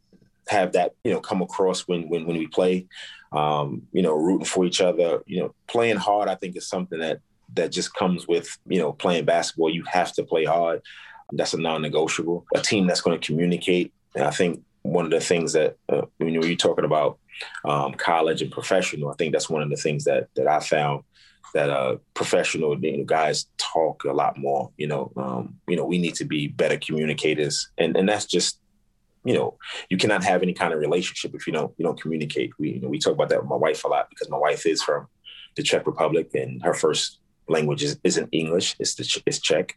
have 0.49 0.73
that 0.73 0.93
you 1.05 1.13
know 1.13 1.21
come 1.21 1.43
across 1.43 1.83
when 1.83 2.09
when 2.09 2.27
when 2.27 2.37
we 2.37 2.47
play. 2.47 2.87
Um, 3.33 3.83
you 3.93 4.03
know 4.03 4.15
rooting 4.15 4.47
for 4.47 4.65
each 4.65 4.81
other 4.81 5.21
you 5.27 5.41
know 5.41 5.53
playing 5.67 5.97
hard 5.97 6.29
i 6.29 6.37
think 6.37 6.57
is 6.57 6.69
something 6.69 7.01
that 7.01 7.19
that 7.55 7.73
just 7.73 7.93
comes 7.95 8.27
with 8.27 8.57
you 8.67 8.79
know 8.79 8.93
playing 8.93 9.25
basketball. 9.25 9.71
You 9.71 9.85
have 9.85 10.13
to 10.15 10.25
play 10.25 10.45
hard. 10.45 10.83
That's 11.33 11.55
a 11.55 11.61
non-negotiable. 11.61 12.47
A 12.55 12.61
team 12.61 12.87
that's 12.87 13.01
going 13.01 13.19
to 13.19 13.27
communicate. 13.27 13.93
And 14.15 14.25
i 14.25 14.31
think 14.31 14.63
one 14.83 15.05
of 15.05 15.11
the 15.11 15.21
things 15.21 15.53
that 15.53 15.77
uh, 15.89 16.03
when 16.19 16.33
you're 16.33 16.55
talking 16.55 16.85
about 16.85 17.19
um, 17.65 17.93
college 17.95 18.41
and 18.41 18.51
professional 18.51 19.11
i 19.11 19.15
think 19.15 19.33
that's 19.33 19.51
one 19.51 19.63
of 19.63 19.69
the 19.69 19.77
things 19.77 20.05
that 20.05 20.29
that 20.37 20.47
i 20.47 20.61
found 20.61 21.03
that 21.55 21.71
uh, 21.71 21.97
professional 22.15 22.77
guys 23.05 23.47
talk 23.59 24.05
a 24.05 24.13
lot 24.13 24.37
more. 24.39 24.71
You 24.77 24.87
know, 24.87 25.13
um, 25.17 25.57
you 25.69 25.77
know, 25.77 25.85
we 25.85 25.99
need 25.99 26.15
to 26.17 26.25
be 26.25 26.49
better 26.49 26.79
communicators, 26.79 27.69
and 27.79 27.97
and 27.97 28.09
that's 28.09 28.27
just 28.27 28.61
you 29.25 29.35
know, 29.35 29.59
you 29.91 29.97
cannot 29.97 30.23
have 30.23 30.43
any 30.43 30.53
kind 30.53 30.73
of 30.73 30.79
relationship 30.79 31.35
if 31.35 31.47
you 31.47 31.53
don't 31.53 31.73
you 31.77 31.85
don't 31.85 32.01
communicate. 32.01 32.53
We 32.59 32.75
you 32.75 32.81
know, 32.81 32.89
we 32.89 32.99
talk 32.99 33.15
about 33.15 33.29
that 33.31 33.41
with 33.41 33.51
my 33.51 33.57
wife 33.57 33.85
a 33.85 33.89
lot 33.89 34.09
because 34.09 34.31
my 34.31 34.39
wife 34.39 34.65
is 34.67 34.83
from 34.83 35.09
the 35.57 35.63
Czech 35.63 35.87
Republic 35.87 36.31
and 36.35 36.63
her 36.63 36.75
first 36.75 37.19
language 37.49 37.83
is, 37.83 37.99
isn't 38.05 38.29
English; 38.33 38.77
it's 38.79 38.95
the 38.95 39.23
it's 39.27 39.41
Czech. 39.41 39.77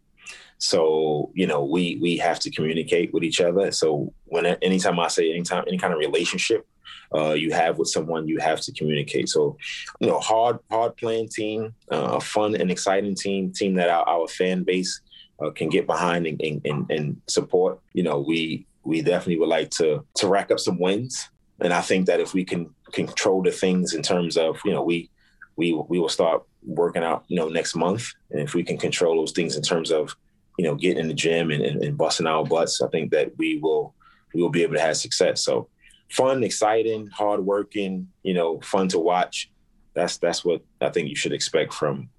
So 0.60 1.32
you 1.34 1.48
know, 1.48 1.64
we 1.64 1.98
we 2.00 2.18
have 2.18 2.40
to 2.42 2.52
communicate 2.52 3.12
with 3.12 3.24
each 3.24 3.42
other. 3.42 3.72
So 3.72 4.14
when 4.26 4.46
anytime 4.46 5.00
I 5.00 5.08
say 5.08 5.32
anytime 5.32 5.64
any 5.68 5.80
kind 5.80 5.94
of 5.94 6.00
relationship 6.00 6.68
uh, 7.14 7.34
you 7.34 7.52
have 7.52 7.78
with 7.78 7.90
someone, 7.90 8.28
you 8.28 8.40
have 8.40 8.62
to 8.62 8.72
communicate. 8.74 9.30
So, 9.30 9.58
you 10.00 10.08
know, 10.08 10.20
hard, 10.20 10.60
hard 10.70 10.96
playing 10.98 11.30
team, 11.30 11.74
uh, 11.92 12.18
a 12.18 12.22
fun 12.22 12.56
and 12.56 12.72
exciting 12.72 13.16
team, 13.16 13.52
team 13.52 13.76
that 13.76 13.90
our, 13.90 14.08
our 14.08 14.28
fan 14.28 14.64
base 14.64 15.02
uh, 15.42 15.50
can 15.52 15.70
get 15.70 15.88
behind 15.88 16.28
and, 16.28 16.42
and, 16.66 16.92
and, 16.92 17.22
support, 17.28 17.80
you 17.94 18.04
know, 18.04 18.20
we 18.20 18.66
we 18.84 19.02
definitely 19.02 19.38
would 19.38 19.50
like 19.50 19.70
to 19.70 20.04
to 20.16 20.28
rack 20.28 20.52
up 20.52 20.60
some 20.60 20.80
wins. 20.80 21.30
And 21.62 21.74
I 21.74 21.82
think 21.82 22.06
that 22.08 22.20
if 22.20 22.34
we 22.34 22.46
can 22.46 22.74
control 22.92 23.42
the 23.44 23.52
things 23.52 23.94
in 23.94 24.02
terms 24.02 24.38
of, 24.38 24.60
you 24.66 24.72
know, 24.72 24.84
we 24.84 25.10
we 25.56 25.74
we 25.74 26.00
will 26.00 26.10
start 26.10 26.44
working 26.64 27.04
out, 27.04 27.24
you 27.28 27.38
know, 27.38 27.50
next 27.50 27.76
month. 27.76 28.14
And 28.32 28.42
if 28.42 28.54
we 28.54 28.64
can 28.64 28.78
control 28.78 29.18
those 29.18 29.32
things 29.32 29.56
in 29.56 29.64
terms 29.64 29.92
of, 29.92 30.16
you 30.58 30.66
know, 30.66 30.76
getting 30.76 31.00
in 31.00 31.08
the 31.08 31.14
gym 31.14 31.52
and, 31.52 31.64
and, 31.64 31.84
and 31.84 31.98
busting 31.98 32.28
our 32.28 32.46
butts, 32.46 32.82
I 32.82 32.88
think 32.88 33.12
that 33.12 33.38
we 33.38 33.60
will 33.60 33.94
we 34.34 34.42
will 34.42 34.50
be 34.50 34.64
able 34.64 34.76
to 34.76 34.82
have 34.82 34.98
success. 34.98 35.44
So 35.44 35.70
fun, 36.10 36.44
exciting, 36.44 37.08
hardworking, 37.08 38.08
you 38.24 38.34
know, 38.34 38.60
fun 38.62 38.88
to 38.90 39.00
watch. 39.00 39.52
That's 39.94 40.18
that's 40.18 40.44
what 40.46 40.62
I 40.82 40.90
think 40.90 41.10
you 41.10 41.16
should 41.16 41.34
expect 41.34 41.74
from 41.74 42.10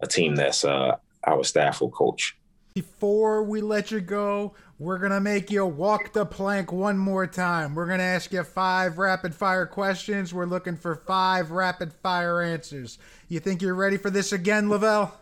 a 0.00 0.06
team 0.06 0.34
that's 0.34 0.64
uh, 0.64 0.96
our 1.24 1.44
staff 1.44 1.80
will 1.80 1.90
coach. 1.90 2.36
Before 2.74 3.42
we 3.42 3.60
let 3.60 3.90
you 3.90 4.00
go, 4.00 4.54
we're 4.78 4.98
going 4.98 5.10
to 5.10 5.20
make 5.20 5.50
you 5.50 5.66
walk 5.66 6.12
the 6.12 6.24
plank 6.24 6.72
one 6.72 6.96
more 6.96 7.26
time. 7.26 7.74
We're 7.74 7.86
going 7.86 7.98
to 7.98 8.04
ask 8.04 8.32
you 8.32 8.44
five 8.44 8.96
rapid 8.96 9.34
fire 9.34 9.66
questions. 9.66 10.32
We're 10.32 10.46
looking 10.46 10.76
for 10.76 10.94
five 10.94 11.50
rapid 11.50 11.92
fire 11.92 12.40
answers. 12.40 12.98
You 13.28 13.40
think 13.40 13.60
you're 13.60 13.74
ready 13.74 13.96
for 13.96 14.08
this 14.08 14.32
again, 14.32 14.70
Levell? 14.70 15.12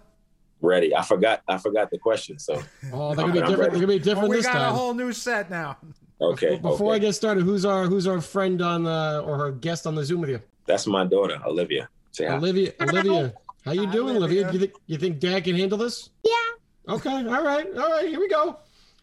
Ready. 0.61 0.95
I 0.95 1.03
forgot 1.03 1.43
I 1.49 1.57
forgot 1.57 1.91
the 1.91 1.99
question. 1.99 2.39
So 2.39 2.61
Oh, 2.93 3.15
they're 3.15 3.27
gonna 3.27 3.33
be 3.33 3.41
different. 3.41 3.59
They're 3.59 3.81
gonna 3.81 3.87
be 3.87 3.99
different 3.99 4.29
Well, 4.29 4.31
we 4.31 4.37
this 4.37 4.47
got 4.47 4.61
a 4.61 4.75
whole 4.75 4.93
new 4.93 5.13
set 5.13 5.51
now. 5.51 5.79
Okay. 6.21 6.57
Before 6.59 6.95
I 6.95 6.99
get 6.99 7.15
started, 7.15 7.45
who's 7.45 7.65
our 7.65 7.85
who's 7.87 8.07
our 8.07 8.21
friend 8.21 8.61
on 8.63 8.85
the 8.85 9.23
or 9.25 9.37
our 9.45 9.51
guest 9.53 9.87
on 9.87 9.95
the 9.95 10.05
Zoom 10.05 10.21
with 10.21 10.31
you? 10.31 10.41
That's 10.67 10.87
my 10.87 11.05
daughter, 11.05 11.41
Olivia. 11.47 11.89
Say 12.13 12.27
hi. 12.27 12.37
Olivia. 12.37 12.73
Olivia, 12.81 13.35
how 13.65 13.73
you 13.73 13.87
Hi, 13.87 13.93
doing, 13.93 14.17
Olivia? 14.17 14.45
Olivia. 14.49 14.53
You 14.53 14.59
think 14.59 14.73
you 14.87 14.97
think 14.99 15.19
Dad 15.21 15.45
can 15.45 15.57
handle 15.57 15.79
this? 15.79 16.11
Yeah. 16.25 16.95
Okay. 16.95 17.11
All 17.11 17.45
right. 17.45 17.67
All 17.77 17.91
right. 17.91 18.09
Here 18.09 18.19
we 18.21 18.29
go. 18.29 18.59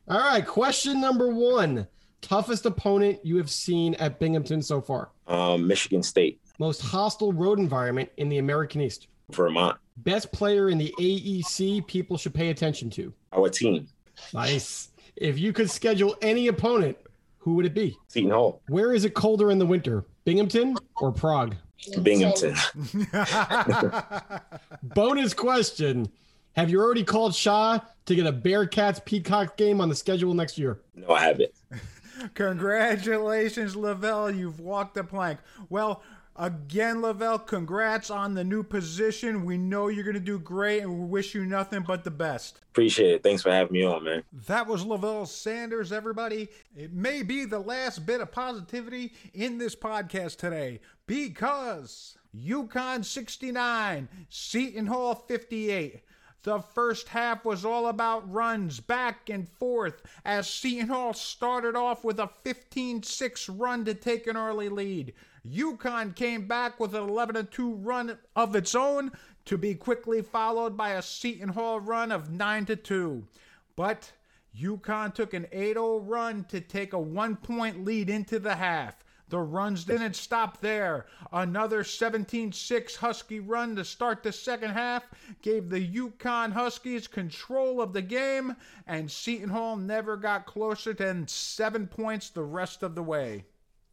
All 0.07 0.19
right. 0.19 0.45
Question 0.45 0.99
number 1.01 1.29
one: 1.29 1.87
Toughest 2.21 2.65
opponent 2.65 3.19
you 3.23 3.37
have 3.37 3.49
seen 3.49 3.93
at 3.95 4.19
Binghamton 4.19 4.61
so 4.61 4.81
far? 4.81 5.09
Um, 5.27 5.65
Michigan 5.67 6.03
State, 6.03 6.39
Most 6.59 6.81
hostile 6.81 7.33
road 7.33 7.57
environment 7.59 8.09
in 8.17 8.29
the 8.29 8.37
American 8.37 8.81
East? 8.81 9.07
Vermont, 9.31 9.77
Best 9.97 10.31
player 10.31 10.69
in 10.69 10.77
the 10.77 10.93
AEC 10.99 11.87
people 11.87 12.15
should 12.17 12.33
pay 12.33 12.49
attention 12.51 12.89
to? 12.91 13.11
our 13.33 13.49
team, 13.49 13.87
Nice. 14.33 14.89
If 15.15 15.39
you 15.39 15.53
could 15.53 15.69
schedule 15.69 16.15
any 16.21 16.47
opponent, 16.47 16.97
who 17.39 17.55
would 17.55 17.65
it 17.65 17.73
be? 17.73 17.97
Seton 18.07 18.31
Hall, 18.31 18.61
Where 18.67 18.93
is 18.93 19.05
it 19.05 19.13
colder 19.13 19.51
in 19.51 19.59
the 19.59 19.65
winter? 19.65 20.05
Binghamton 20.25 20.77
or 20.97 21.11
Prague? 21.11 21.55
Binghamton. 22.01 22.55
Bonus 24.83 25.33
question. 25.33 26.09
Have 26.55 26.69
you 26.69 26.81
already 26.81 27.03
called 27.03 27.35
Shaw 27.35 27.79
to 28.05 28.15
get 28.15 28.25
a 28.25 28.33
Bearcats 28.33 29.03
Peacock 29.03 29.57
game 29.57 29.81
on 29.81 29.89
the 29.89 29.95
schedule 29.95 30.33
next 30.33 30.57
year? 30.57 30.79
No, 30.95 31.09
I 31.13 31.21
haven't. 31.21 31.51
Congratulations, 32.33 33.75
Levell. 33.75 34.31
You've 34.31 34.59
walked 34.61 34.95
the 34.95 35.03
plank. 35.03 35.39
Well, 35.69 36.01
again, 36.35 37.01
Levell, 37.01 37.39
congrats 37.39 38.09
on 38.09 38.33
the 38.33 38.43
new 38.43 38.63
position. 38.63 39.45
We 39.45 39.57
know 39.57 39.87
you're 39.87 40.03
going 40.03 40.15
to 40.15 40.19
do 40.19 40.39
great 40.39 40.81
and 40.81 40.99
we 40.99 41.05
wish 41.05 41.35
you 41.35 41.45
nothing 41.45 41.81
but 41.81 42.03
the 42.03 42.11
best. 42.11 42.61
Appreciate 42.71 43.13
it. 43.13 43.23
Thanks 43.23 43.41
for 43.41 43.51
having 43.51 43.73
me 43.73 43.83
on, 43.83 44.03
man. 44.03 44.23
That 44.47 44.67
was 44.67 44.85
Levell 44.85 45.25
Sanders, 45.25 45.91
everybody. 45.91 46.49
It 46.75 46.93
may 46.93 47.23
be 47.23 47.45
the 47.45 47.59
last 47.59 48.05
bit 48.05 48.21
of 48.21 48.31
positivity 48.31 49.13
in 49.33 49.57
this 49.57 49.75
podcast 49.75 50.37
today 50.37 50.79
because 51.07 52.17
UConn 52.35 53.05
69, 53.05 54.09
Seton 54.29 54.87
Hall 54.87 55.15
58. 55.15 56.01
The 56.43 56.59
first 56.59 57.07
half 57.07 57.43
was 57.43 57.65
all 57.65 57.87
about 57.87 58.31
runs 58.31 58.79
back 58.79 59.31
and 59.31 59.49
forth 59.49 60.03
as 60.25 60.47
Seton 60.47 60.89
Hall 60.89 61.13
started 61.13 61.75
off 61.75 62.03
with 62.03 62.19
a 62.19 62.29
15 62.43 63.01
6 63.01 63.49
run 63.49 63.83
to 63.85 63.95
take 63.95 64.27
an 64.27 64.37
early 64.37 64.69
lead. 64.69 65.13
UConn 65.45 66.15
came 66.15 66.47
back 66.47 66.79
with 66.79 66.95
an 66.95 67.07
11 67.07 67.49
2 67.51 67.75
run 67.75 68.17
of 68.35 68.55
its 68.55 68.73
own 68.73 69.11
to 69.45 69.59
be 69.59 69.75
quickly 69.75 70.23
followed 70.23 70.75
by 70.75 70.91
a 70.91 71.03
Seton 71.03 71.49
Hall 71.49 71.79
run 71.79 72.11
of 72.11 72.31
9 72.31 72.65
2. 72.65 73.27
But 73.75 74.11
UConn 74.59 75.13
took 75.13 75.35
an 75.35 75.45
8 75.51 75.73
0 75.73 75.99
run 75.99 76.45
to 76.45 76.61
take 76.61 76.93
a 76.93 76.99
one 76.99 77.35
point 77.35 77.85
lead 77.85 78.09
into 78.09 78.39
the 78.39 78.55
half. 78.55 79.03
The 79.29 79.39
runs 79.39 79.83
didn't 79.83 80.15
stop 80.15 80.61
there. 80.61 81.05
Another 81.31 81.83
17 81.83 82.51
6 82.51 82.95
Husky 82.95 83.39
run 83.39 83.75
to 83.75 83.85
start 83.85 84.23
the 84.23 84.31
second 84.31 84.71
half 84.71 85.03
gave 85.43 85.69
the 85.69 85.87
UConn 85.87 86.53
Huskies 86.53 87.07
control 87.07 87.81
of 87.81 87.93
the 87.93 88.01
game, 88.01 88.55
and 88.87 89.11
Seton 89.11 89.49
Hall 89.49 89.75
never 89.75 90.17
got 90.17 90.47
closer 90.47 90.93
than 90.93 91.27
seven 91.27 91.85
points 91.85 92.29
the 92.29 92.43
rest 92.43 92.81
of 92.81 92.95
the 92.95 93.03
way. 93.03 93.45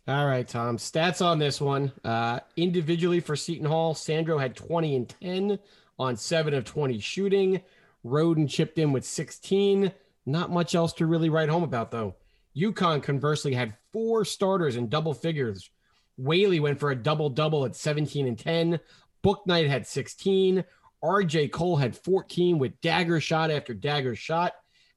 All 0.09 0.27
right, 0.27 0.47
Tom. 0.47 0.79
Stats 0.79 1.25
on 1.25 1.38
this 1.38 1.61
one. 1.61 1.93
Uh, 2.05 2.41
individually 2.57 3.21
for 3.21 3.37
Seton 3.37 3.67
Hall, 3.67 3.95
Sandro 3.95 4.37
had 4.37 4.57
20 4.57 4.97
and 4.97 5.09
10 5.09 5.59
on 5.99 6.17
7 6.17 6.55
of 6.55 6.65
20 6.65 6.99
shooting. 6.99 7.61
Rhoden 8.05 8.51
chipped 8.51 8.79
in 8.79 8.91
with 8.91 9.05
16. 9.05 9.93
Not 10.27 10.51
much 10.51 10.75
else 10.75 10.93
to 10.95 11.07
really 11.07 11.29
write 11.29 11.49
home 11.49 11.62
about, 11.62 11.93
though. 11.93 12.17
UConn 12.57 13.01
conversely 13.03 13.55
had 13.55 13.77
four 13.93 14.25
starters 14.25 14.75
in 14.75 14.88
double 14.88 15.15
figures. 15.15 15.71
Whaley 16.19 16.59
went 16.59 16.81
for 16.81 16.91
a 16.91 16.97
double 16.97 17.31
double 17.31 17.65
at 17.65 17.77
17 17.77 18.27
and 18.27 18.38
10. 18.38 18.81
Bouknight 19.25 19.69
had 19.69 19.87
16. 19.87 20.65
RJ 21.03 21.53
Cole 21.53 21.77
had 21.77 21.97
14 21.97 22.59
with 22.59 22.81
dagger 22.81 23.21
shot 23.21 23.53
after 23.53 23.73
dagger 23.73 24.17
shot. 24.17 24.53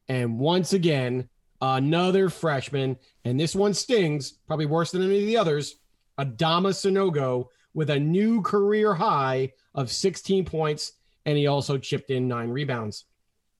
And 0.07 0.39
once 0.39 0.73
again, 0.73 1.29
another 1.61 2.29
freshman, 2.29 2.97
and 3.23 3.39
this 3.39 3.55
one 3.55 3.73
stings, 3.73 4.31
probably 4.47 4.65
worse 4.65 4.91
than 4.91 5.03
any 5.03 5.19
of 5.19 5.27
the 5.27 5.37
others. 5.37 5.75
Adama 6.19 6.71
Sanogo 6.71 7.47
with 7.73 7.89
a 7.89 7.99
new 7.99 8.41
career 8.41 8.93
high 8.93 9.51
of 9.73 9.91
16 9.91 10.45
points, 10.45 10.93
and 11.25 11.37
he 11.37 11.47
also 11.47 11.77
chipped 11.77 12.09
in 12.09 12.27
nine 12.27 12.49
rebounds. 12.49 13.05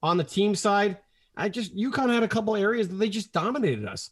On 0.01 0.17
the 0.17 0.23
team 0.23 0.55
side, 0.55 0.97
I 1.36 1.49
just 1.49 1.75
UConn 1.75 2.13
had 2.13 2.23
a 2.23 2.27
couple 2.27 2.55
areas 2.55 2.88
that 2.88 2.95
they 2.95 3.10
just 3.10 3.34
dominated 3.34 3.86
us. 3.86 4.12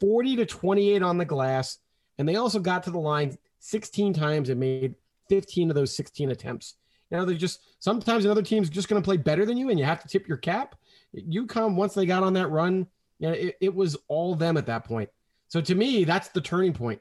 40 0.00 0.36
to 0.36 0.46
28 0.46 1.02
on 1.02 1.18
the 1.18 1.24
glass, 1.24 1.78
and 2.18 2.28
they 2.28 2.36
also 2.36 2.58
got 2.58 2.82
to 2.84 2.90
the 2.90 2.98
line 2.98 3.36
16 3.60 4.12
times 4.12 4.48
and 4.48 4.60
made 4.60 4.94
15 5.28 5.70
of 5.70 5.74
those 5.74 5.94
16 5.96 6.30
attempts. 6.30 6.74
Now 7.10 7.24
they're 7.24 7.36
just 7.36 7.60
sometimes 7.78 8.24
another 8.24 8.42
team's 8.42 8.70
just 8.70 8.88
going 8.88 9.00
to 9.00 9.04
play 9.04 9.16
better 9.16 9.44
than 9.44 9.56
you, 9.56 9.70
and 9.70 9.78
you 9.78 9.84
have 9.84 10.02
to 10.02 10.08
tip 10.08 10.28
your 10.28 10.38
cap. 10.38 10.76
UConn, 11.16 11.74
once 11.74 11.94
they 11.94 12.06
got 12.06 12.22
on 12.22 12.32
that 12.34 12.48
run, 12.50 12.86
you 13.22 13.28
know, 13.28 13.34
it, 13.34 13.56
it 13.60 13.74
was 13.74 13.96
all 14.08 14.34
them 14.34 14.56
at 14.56 14.66
that 14.66 14.84
point. 14.84 15.08
So 15.46 15.60
to 15.60 15.76
me, 15.76 16.02
that's 16.02 16.28
the 16.30 16.40
turning 16.40 16.72
point. 16.72 17.00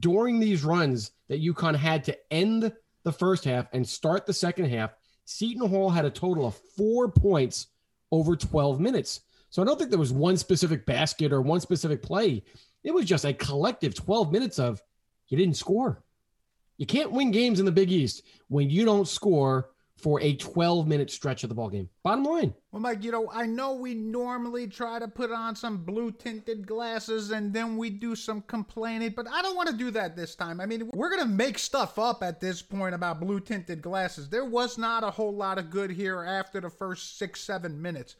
During 0.00 0.40
these 0.40 0.64
runs 0.64 1.12
that 1.28 1.42
UConn 1.42 1.76
had 1.76 2.02
to 2.04 2.18
end 2.32 2.72
the 3.04 3.12
first 3.12 3.44
half 3.44 3.68
and 3.72 3.88
start 3.88 4.26
the 4.26 4.32
second 4.32 4.68
half, 4.68 4.90
Seton 5.26 5.68
Hall 5.68 5.88
had 5.88 6.04
a 6.04 6.10
total 6.10 6.44
of 6.44 6.56
four 6.76 7.08
points 7.08 7.68
over 8.10 8.34
12 8.34 8.80
minutes. 8.80 9.20
So 9.50 9.62
I 9.62 9.64
don't 9.64 9.78
think 9.78 9.90
there 9.90 9.98
was 9.98 10.12
one 10.12 10.36
specific 10.36 10.86
basket 10.86 11.32
or 11.32 11.40
one 11.40 11.60
specific 11.60 12.02
play. 12.02 12.42
It 12.82 12.92
was 12.92 13.04
just 13.04 13.24
a 13.24 13.32
collective 13.32 13.94
12 13.94 14.32
minutes 14.32 14.58
of 14.58 14.82
you 15.28 15.38
didn't 15.38 15.56
score. 15.56 16.02
You 16.78 16.86
can't 16.86 17.12
win 17.12 17.30
games 17.30 17.60
in 17.60 17.66
the 17.66 17.70
Big 17.70 17.92
East 17.92 18.22
when 18.48 18.70
you 18.70 18.84
don't 18.84 19.06
score 19.06 19.70
for 20.00 20.20
a 20.20 20.34
12 20.34 20.86
minute 20.86 21.10
stretch 21.10 21.42
of 21.42 21.48
the 21.48 21.54
ball 21.54 21.68
game. 21.68 21.88
Bottom 22.02 22.24
line. 22.24 22.54
Well, 22.72 22.80
Mike, 22.80 23.04
you 23.04 23.12
know, 23.12 23.30
I 23.32 23.46
know 23.46 23.74
we 23.74 23.94
normally 23.94 24.66
try 24.66 24.98
to 24.98 25.08
put 25.08 25.30
on 25.30 25.54
some 25.54 25.78
blue 25.84 26.10
tinted 26.10 26.66
glasses 26.66 27.30
and 27.30 27.52
then 27.52 27.76
we 27.76 27.90
do 27.90 28.16
some 28.16 28.42
complaining, 28.42 29.12
but 29.14 29.26
I 29.30 29.42
don't 29.42 29.56
want 29.56 29.68
to 29.68 29.76
do 29.76 29.90
that 29.92 30.16
this 30.16 30.34
time. 30.34 30.60
I 30.60 30.66
mean, 30.66 30.90
we're 30.94 31.10
going 31.10 31.22
to 31.22 31.34
make 31.34 31.58
stuff 31.58 31.98
up 31.98 32.22
at 32.22 32.40
this 32.40 32.62
point 32.62 32.94
about 32.94 33.20
blue 33.20 33.40
tinted 33.40 33.82
glasses. 33.82 34.28
There 34.28 34.44
was 34.44 34.78
not 34.78 35.04
a 35.04 35.10
whole 35.10 35.34
lot 35.34 35.58
of 35.58 35.70
good 35.70 35.90
here 35.90 36.22
after 36.22 36.60
the 36.60 36.70
first 36.70 37.18
six, 37.18 37.40
seven 37.40 37.80
minutes. 37.80 38.16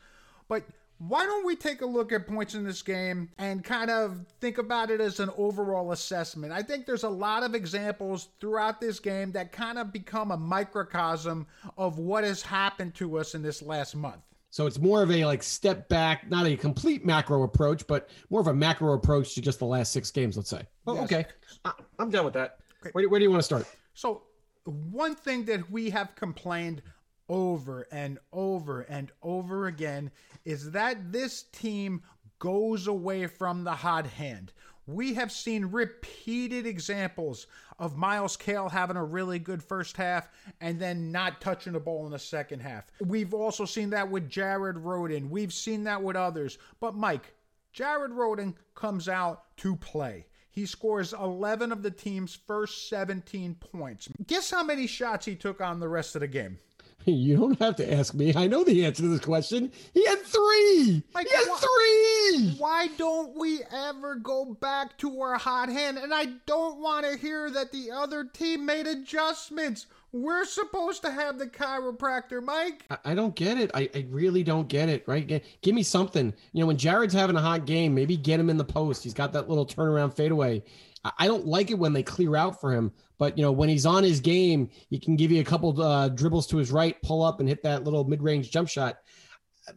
But 0.48 0.64
why 1.08 1.24
don't 1.24 1.46
we 1.46 1.56
take 1.56 1.80
a 1.80 1.86
look 1.86 2.12
at 2.12 2.26
points 2.26 2.54
in 2.54 2.62
this 2.62 2.82
game 2.82 3.30
and 3.38 3.64
kind 3.64 3.90
of 3.90 4.26
think 4.40 4.58
about 4.58 4.90
it 4.90 5.00
as 5.00 5.18
an 5.18 5.30
overall 5.38 5.92
assessment? 5.92 6.52
I 6.52 6.62
think 6.62 6.84
there's 6.84 7.04
a 7.04 7.08
lot 7.08 7.42
of 7.42 7.54
examples 7.54 8.28
throughout 8.38 8.82
this 8.82 9.00
game 9.00 9.32
that 9.32 9.50
kind 9.50 9.78
of 9.78 9.92
become 9.94 10.30
a 10.30 10.36
microcosm 10.36 11.46
of 11.78 11.98
what 11.98 12.22
has 12.24 12.42
happened 12.42 12.94
to 12.96 13.16
us 13.18 13.34
in 13.34 13.40
this 13.40 13.62
last 13.62 13.96
month. 13.96 14.20
So 14.50 14.66
it's 14.66 14.78
more 14.78 15.02
of 15.02 15.10
a 15.10 15.24
like 15.24 15.42
step 15.42 15.88
back, 15.88 16.28
not 16.28 16.44
a 16.46 16.54
complete 16.54 17.06
macro 17.06 17.44
approach, 17.44 17.86
but 17.86 18.10
more 18.28 18.40
of 18.42 18.48
a 18.48 18.54
macro 18.54 18.92
approach 18.92 19.34
to 19.36 19.40
just 19.40 19.58
the 19.58 19.64
last 19.64 19.92
six 19.92 20.10
games, 20.10 20.36
let's 20.36 20.50
say. 20.50 20.62
Oh, 20.86 20.94
Yes. 20.96 21.04
okay. 21.04 21.24
I, 21.64 21.72
I'm 21.98 22.10
done 22.10 22.26
with 22.26 22.34
that. 22.34 22.58
Where, 22.92 23.02
do- 23.04 23.08
where 23.08 23.20
do 23.20 23.24
you 23.24 23.30
want 23.30 23.40
to 23.40 23.44
start? 23.44 23.66
So, 23.94 24.22
one 24.64 25.14
thing 25.14 25.44
that 25.46 25.70
we 25.70 25.88
have 25.90 26.14
complained 26.14 26.82
over 27.30 27.86
and 27.92 28.18
over 28.32 28.80
and 28.82 29.12
over 29.22 29.68
again 29.68 30.10
is 30.44 30.72
that 30.72 31.12
this 31.12 31.44
team 31.44 32.02
goes 32.40 32.88
away 32.88 33.26
from 33.28 33.62
the 33.62 33.72
hot 33.72 34.06
hand. 34.06 34.52
We 34.86 35.14
have 35.14 35.30
seen 35.30 35.66
repeated 35.66 36.66
examples 36.66 37.46
of 37.78 37.96
Myles 37.96 38.36
Cale 38.36 38.68
having 38.68 38.96
a 38.96 39.04
really 39.04 39.38
good 39.38 39.62
first 39.62 39.96
half 39.96 40.28
and 40.60 40.80
then 40.80 41.12
not 41.12 41.40
touching 41.40 41.74
the 41.74 41.80
ball 41.80 42.04
in 42.06 42.12
the 42.12 42.18
second 42.18 42.60
half. 42.60 42.90
We've 43.00 43.32
also 43.32 43.64
seen 43.64 43.90
that 43.90 44.10
with 44.10 44.28
Jared 44.28 44.76
Rhoden. 44.76 45.30
We've 45.30 45.52
seen 45.52 45.84
that 45.84 46.02
with 46.02 46.16
others. 46.16 46.58
But 46.80 46.96
Mike, 46.96 47.34
Jared 47.72 48.10
Rhoden 48.10 48.54
comes 48.74 49.08
out 49.08 49.56
to 49.58 49.76
play. 49.76 50.26
He 50.50 50.66
scores 50.66 51.12
11 51.12 51.70
of 51.70 51.84
the 51.84 51.92
team's 51.92 52.34
first 52.34 52.88
17 52.88 53.54
points. 53.54 54.08
Guess 54.26 54.50
how 54.50 54.64
many 54.64 54.88
shots 54.88 55.26
he 55.26 55.36
took 55.36 55.60
on 55.60 55.78
the 55.78 55.88
rest 55.88 56.16
of 56.16 56.22
the 56.22 56.26
game? 56.26 56.58
You 57.06 57.36
don't 57.36 57.58
have 57.60 57.76
to 57.76 57.92
ask 57.92 58.14
me. 58.14 58.32
I 58.36 58.46
know 58.46 58.62
the 58.62 58.84
answer 58.84 59.02
to 59.02 59.08
this 59.08 59.20
question. 59.20 59.72
He 59.94 60.04
had 60.06 60.18
three. 60.20 61.02
Like, 61.14 61.26
he 61.28 61.34
had 61.34 61.46
wh- 61.50 61.58
three. 61.60 62.54
Why 62.58 62.88
don't 62.98 63.36
we 63.38 63.60
ever 63.72 64.16
go 64.16 64.56
back 64.60 64.96
to 64.98 65.20
our 65.20 65.38
hot 65.38 65.68
hand? 65.70 65.98
And 65.98 66.12
I 66.14 66.26
don't 66.46 66.78
want 66.78 67.06
to 67.06 67.16
hear 67.18 67.50
that 67.50 67.72
the 67.72 67.90
other 67.90 68.24
team 68.24 68.64
made 68.66 68.86
adjustments. 68.86 69.86
We're 70.12 70.44
supposed 70.44 71.02
to 71.02 71.10
have 71.10 71.38
the 71.38 71.46
chiropractor, 71.46 72.42
Mike. 72.42 72.84
I, 72.90 72.98
I 73.06 73.14
don't 73.14 73.34
get 73.34 73.58
it. 73.58 73.70
I, 73.74 73.88
I 73.94 74.06
really 74.10 74.42
don't 74.42 74.68
get 74.68 74.88
it. 74.88 75.04
Right? 75.06 75.26
G- 75.26 75.40
give 75.62 75.74
me 75.74 75.82
something. 75.82 76.34
You 76.52 76.60
know, 76.60 76.66
when 76.66 76.76
Jared's 76.78 77.14
having 77.14 77.36
a 77.36 77.40
hot 77.40 77.64
game, 77.64 77.94
maybe 77.94 78.16
get 78.16 78.40
him 78.40 78.50
in 78.50 78.56
the 78.56 78.64
post. 78.64 79.04
He's 79.04 79.14
got 79.14 79.32
that 79.32 79.48
little 79.48 79.66
turnaround 79.66 80.14
fadeaway. 80.14 80.62
I, 81.04 81.26
don't 81.26 81.46
like 81.46 81.70
it 81.70 81.78
when 81.78 81.92
they 81.92 82.02
clear 82.02 82.36
out 82.36 82.60
for 82.60 82.72
him. 82.72 82.92
But 83.18 83.36
you 83.38 83.44
know, 83.44 83.52
when 83.52 83.68
he's 83.68 83.86
on 83.86 84.02
his 84.02 84.20
game, 84.20 84.70
he 84.88 84.98
can 84.98 85.16
give 85.16 85.30
you 85.30 85.40
a 85.40 85.44
couple 85.44 85.80
uh, 85.80 86.08
dribbles 86.08 86.46
to 86.48 86.58
his 86.58 86.70
right, 86.70 87.00
pull 87.02 87.22
up, 87.22 87.40
and 87.40 87.48
hit 87.48 87.62
that 87.62 87.84
little 87.84 88.04
mid-range 88.04 88.50
jump 88.50 88.68
shot. 88.68 88.98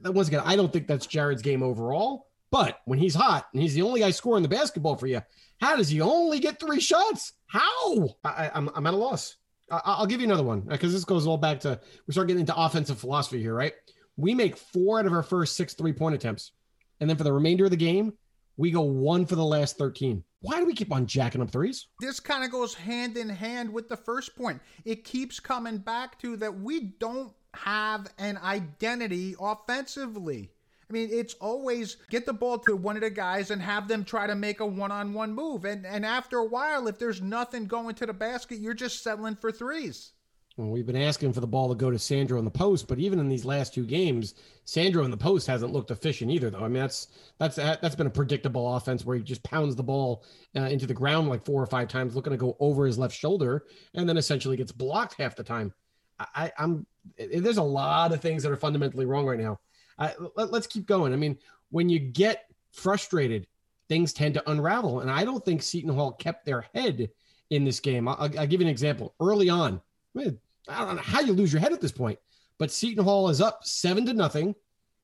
Uh, 0.05 0.11
Once 0.11 0.27
again, 0.27 0.41
I 0.43 0.55
don't 0.55 0.71
think 0.71 0.87
that's 0.87 1.07
Jared's 1.07 1.41
game 1.41 1.63
overall. 1.63 2.27
But 2.51 2.81
when 2.85 2.99
he's 2.99 3.15
hot 3.15 3.47
and 3.53 3.61
he's 3.63 3.73
the 3.73 3.81
only 3.81 4.01
guy 4.01 4.11
scoring 4.11 4.43
the 4.43 4.49
basketball 4.49 4.95
for 4.95 5.07
you, 5.07 5.21
how 5.59 5.75
does 5.75 5.89
he 5.89 6.01
only 6.01 6.39
get 6.39 6.59
three 6.59 6.79
shots? 6.79 7.33
How? 7.47 8.09
I, 8.23 8.29
I, 8.29 8.51
I'm, 8.53 8.69
I'm 8.75 8.85
at 8.85 8.93
a 8.93 8.97
loss. 8.97 9.37
I, 9.71 9.81
I'll 9.85 10.05
give 10.05 10.21
you 10.21 10.27
another 10.27 10.43
one 10.43 10.61
because 10.61 10.93
this 10.93 11.05
goes 11.05 11.25
all 11.25 11.37
back 11.37 11.61
to 11.61 11.79
we 12.05 12.11
start 12.11 12.27
getting 12.27 12.41
into 12.41 12.55
offensive 12.55 12.99
philosophy 12.99 13.41
here, 13.41 13.55
right? 13.55 13.73
We 14.17 14.35
make 14.35 14.57
four 14.57 14.99
out 14.99 15.07
of 15.07 15.13
our 15.13 15.23
first 15.23 15.55
six 15.55 15.73
three 15.73 15.93
point 15.93 16.13
attempts, 16.15 16.51
and 16.99 17.09
then 17.09 17.17
for 17.17 17.23
the 17.23 17.33
remainder 17.33 17.65
of 17.65 17.71
the 17.71 17.77
game, 17.77 18.13
we 18.57 18.69
go 18.69 18.81
one 18.81 19.25
for 19.25 19.35
the 19.35 19.43
last 19.43 19.77
thirteen. 19.77 20.23
Why 20.43 20.59
do 20.59 20.65
we 20.65 20.73
keep 20.73 20.91
on 20.91 21.07
jacking 21.07 21.41
up 21.41 21.51
threes? 21.51 21.87
This 22.01 22.19
kind 22.19 22.43
of 22.43 22.51
goes 22.51 22.73
hand 22.73 23.15
in 23.15 23.29
hand 23.29 23.71
with 23.71 23.87
the 23.87 23.95
first 23.95 24.35
point. 24.35 24.61
It 24.83 25.05
keeps 25.05 25.39
coming 25.39 25.77
back 25.77 26.19
to 26.19 26.35
that 26.35 26.59
we 26.59 26.81
don't 26.99 27.31
have 27.53 28.11
an 28.17 28.37
identity 28.39 29.35
offensively. 29.39 30.51
I 30.89 30.93
mean, 30.93 31.07
it's 31.13 31.33
always 31.35 31.95
get 32.09 32.25
the 32.25 32.33
ball 32.33 32.57
to 32.59 32.75
one 32.75 32.97
of 32.97 33.03
the 33.03 33.09
guys 33.09 33.51
and 33.51 33.61
have 33.61 33.87
them 33.87 34.03
try 34.03 34.27
to 34.27 34.35
make 34.35 34.59
a 34.59 34.65
one-on-one 34.65 35.33
move. 35.33 35.63
And 35.63 35.85
and 35.85 36.05
after 36.05 36.39
a 36.39 36.45
while, 36.45 36.89
if 36.89 36.99
there's 36.99 37.21
nothing 37.21 37.65
going 37.65 37.95
to 37.95 38.05
the 38.05 38.13
basket, 38.13 38.59
you're 38.59 38.73
just 38.73 39.01
settling 39.01 39.37
for 39.37 39.49
threes. 39.49 40.11
Well, 40.55 40.69
we've 40.69 40.85
been 40.85 40.95
asking 40.95 41.33
for 41.33 41.39
the 41.39 41.47
ball 41.47 41.69
to 41.69 41.75
go 41.75 41.89
to 41.89 41.97
Sandro 41.97 42.37
in 42.37 42.45
the 42.45 42.51
post, 42.51 42.87
but 42.87 42.99
even 42.99 43.17
in 43.19 43.27
these 43.27 43.43
last 43.43 43.73
two 43.73 43.85
games, 43.85 44.35
Sandro 44.65 45.03
in 45.03 45.09
the 45.09 45.17
post 45.17 45.47
hasn't 45.47 45.73
looked 45.73 45.89
efficient 45.89 46.29
either. 46.29 46.51
Though 46.51 46.59
I 46.59 46.67
mean, 46.67 46.73
that's 46.73 47.07
that's 47.39 47.55
that's 47.55 47.95
been 47.95 48.05
a 48.05 48.11
predictable 48.11 48.75
offense 48.75 49.03
where 49.03 49.17
he 49.17 49.23
just 49.23 49.41
pounds 49.41 49.75
the 49.75 49.81
ball 49.81 50.23
uh, 50.55 50.61
into 50.61 50.85
the 50.85 50.93
ground 50.93 51.27
like 51.27 51.43
four 51.43 51.61
or 51.61 51.65
five 51.65 51.87
times, 51.87 52.15
looking 52.15 52.31
to 52.31 52.37
go 52.37 52.55
over 52.59 52.85
his 52.85 52.99
left 52.99 53.15
shoulder, 53.15 53.65
and 53.95 54.07
then 54.07 54.15
essentially 54.15 54.55
gets 54.55 54.71
blocked 54.71 55.15
half 55.19 55.35
the 55.35 55.43
time. 55.43 55.73
I, 56.19 56.51
I'm 56.59 56.85
there's 57.17 57.57
a 57.57 57.63
lot 57.63 58.13
of 58.13 58.21
things 58.21 58.43
that 58.43 58.51
are 58.51 58.55
fundamentally 58.55 59.05
wrong 59.05 59.25
right 59.25 59.39
now. 59.39 59.59
Uh, 59.97 60.11
let, 60.35 60.51
let's 60.51 60.67
keep 60.67 60.85
going. 60.85 61.13
I 61.13 61.15
mean, 61.15 61.35
when 61.71 61.89
you 61.89 61.97
get 61.97 62.45
frustrated, 62.71 63.47
things 63.89 64.13
tend 64.13 64.35
to 64.35 64.51
unravel, 64.51 64.99
and 64.99 65.09
I 65.09 65.25
don't 65.25 65.43
think 65.43 65.63
Seton 65.63 65.95
Hall 65.95 66.11
kept 66.11 66.45
their 66.45 66.65
head 66.75 67.09
in 67.49 67.63
this 67.63 67.79
game. 67.79 68.07
I'll, 68.07 68.17
I'll 68.19 68.47
give 68.47 68.61
you 68.61 68.67
an 68.67 68.71
example. 68.71 69.15
Early 69.19 69.49
on, 69.49 69.81
I, 70.15 70.19
mean, 70.19 70.39
I 70.67 70.85
don't 70.85 70.95
know 70.95 71.01
how 71.01 71.21
you 71.21 71.33
lose 71.33 71.51
your 71.51 71.61
head 71.61 71.73
at 71.73 71.81
this 71.81 71.91
point, 71.91 72.19
but 72.57 72.71
Seton 72.71 73.03
Hall 73.03 73.29
is 73.29 73.41
up 73.41 73.63
seven 73.63 74.05
to 74.05 74.13
nothing, 74.13 74.55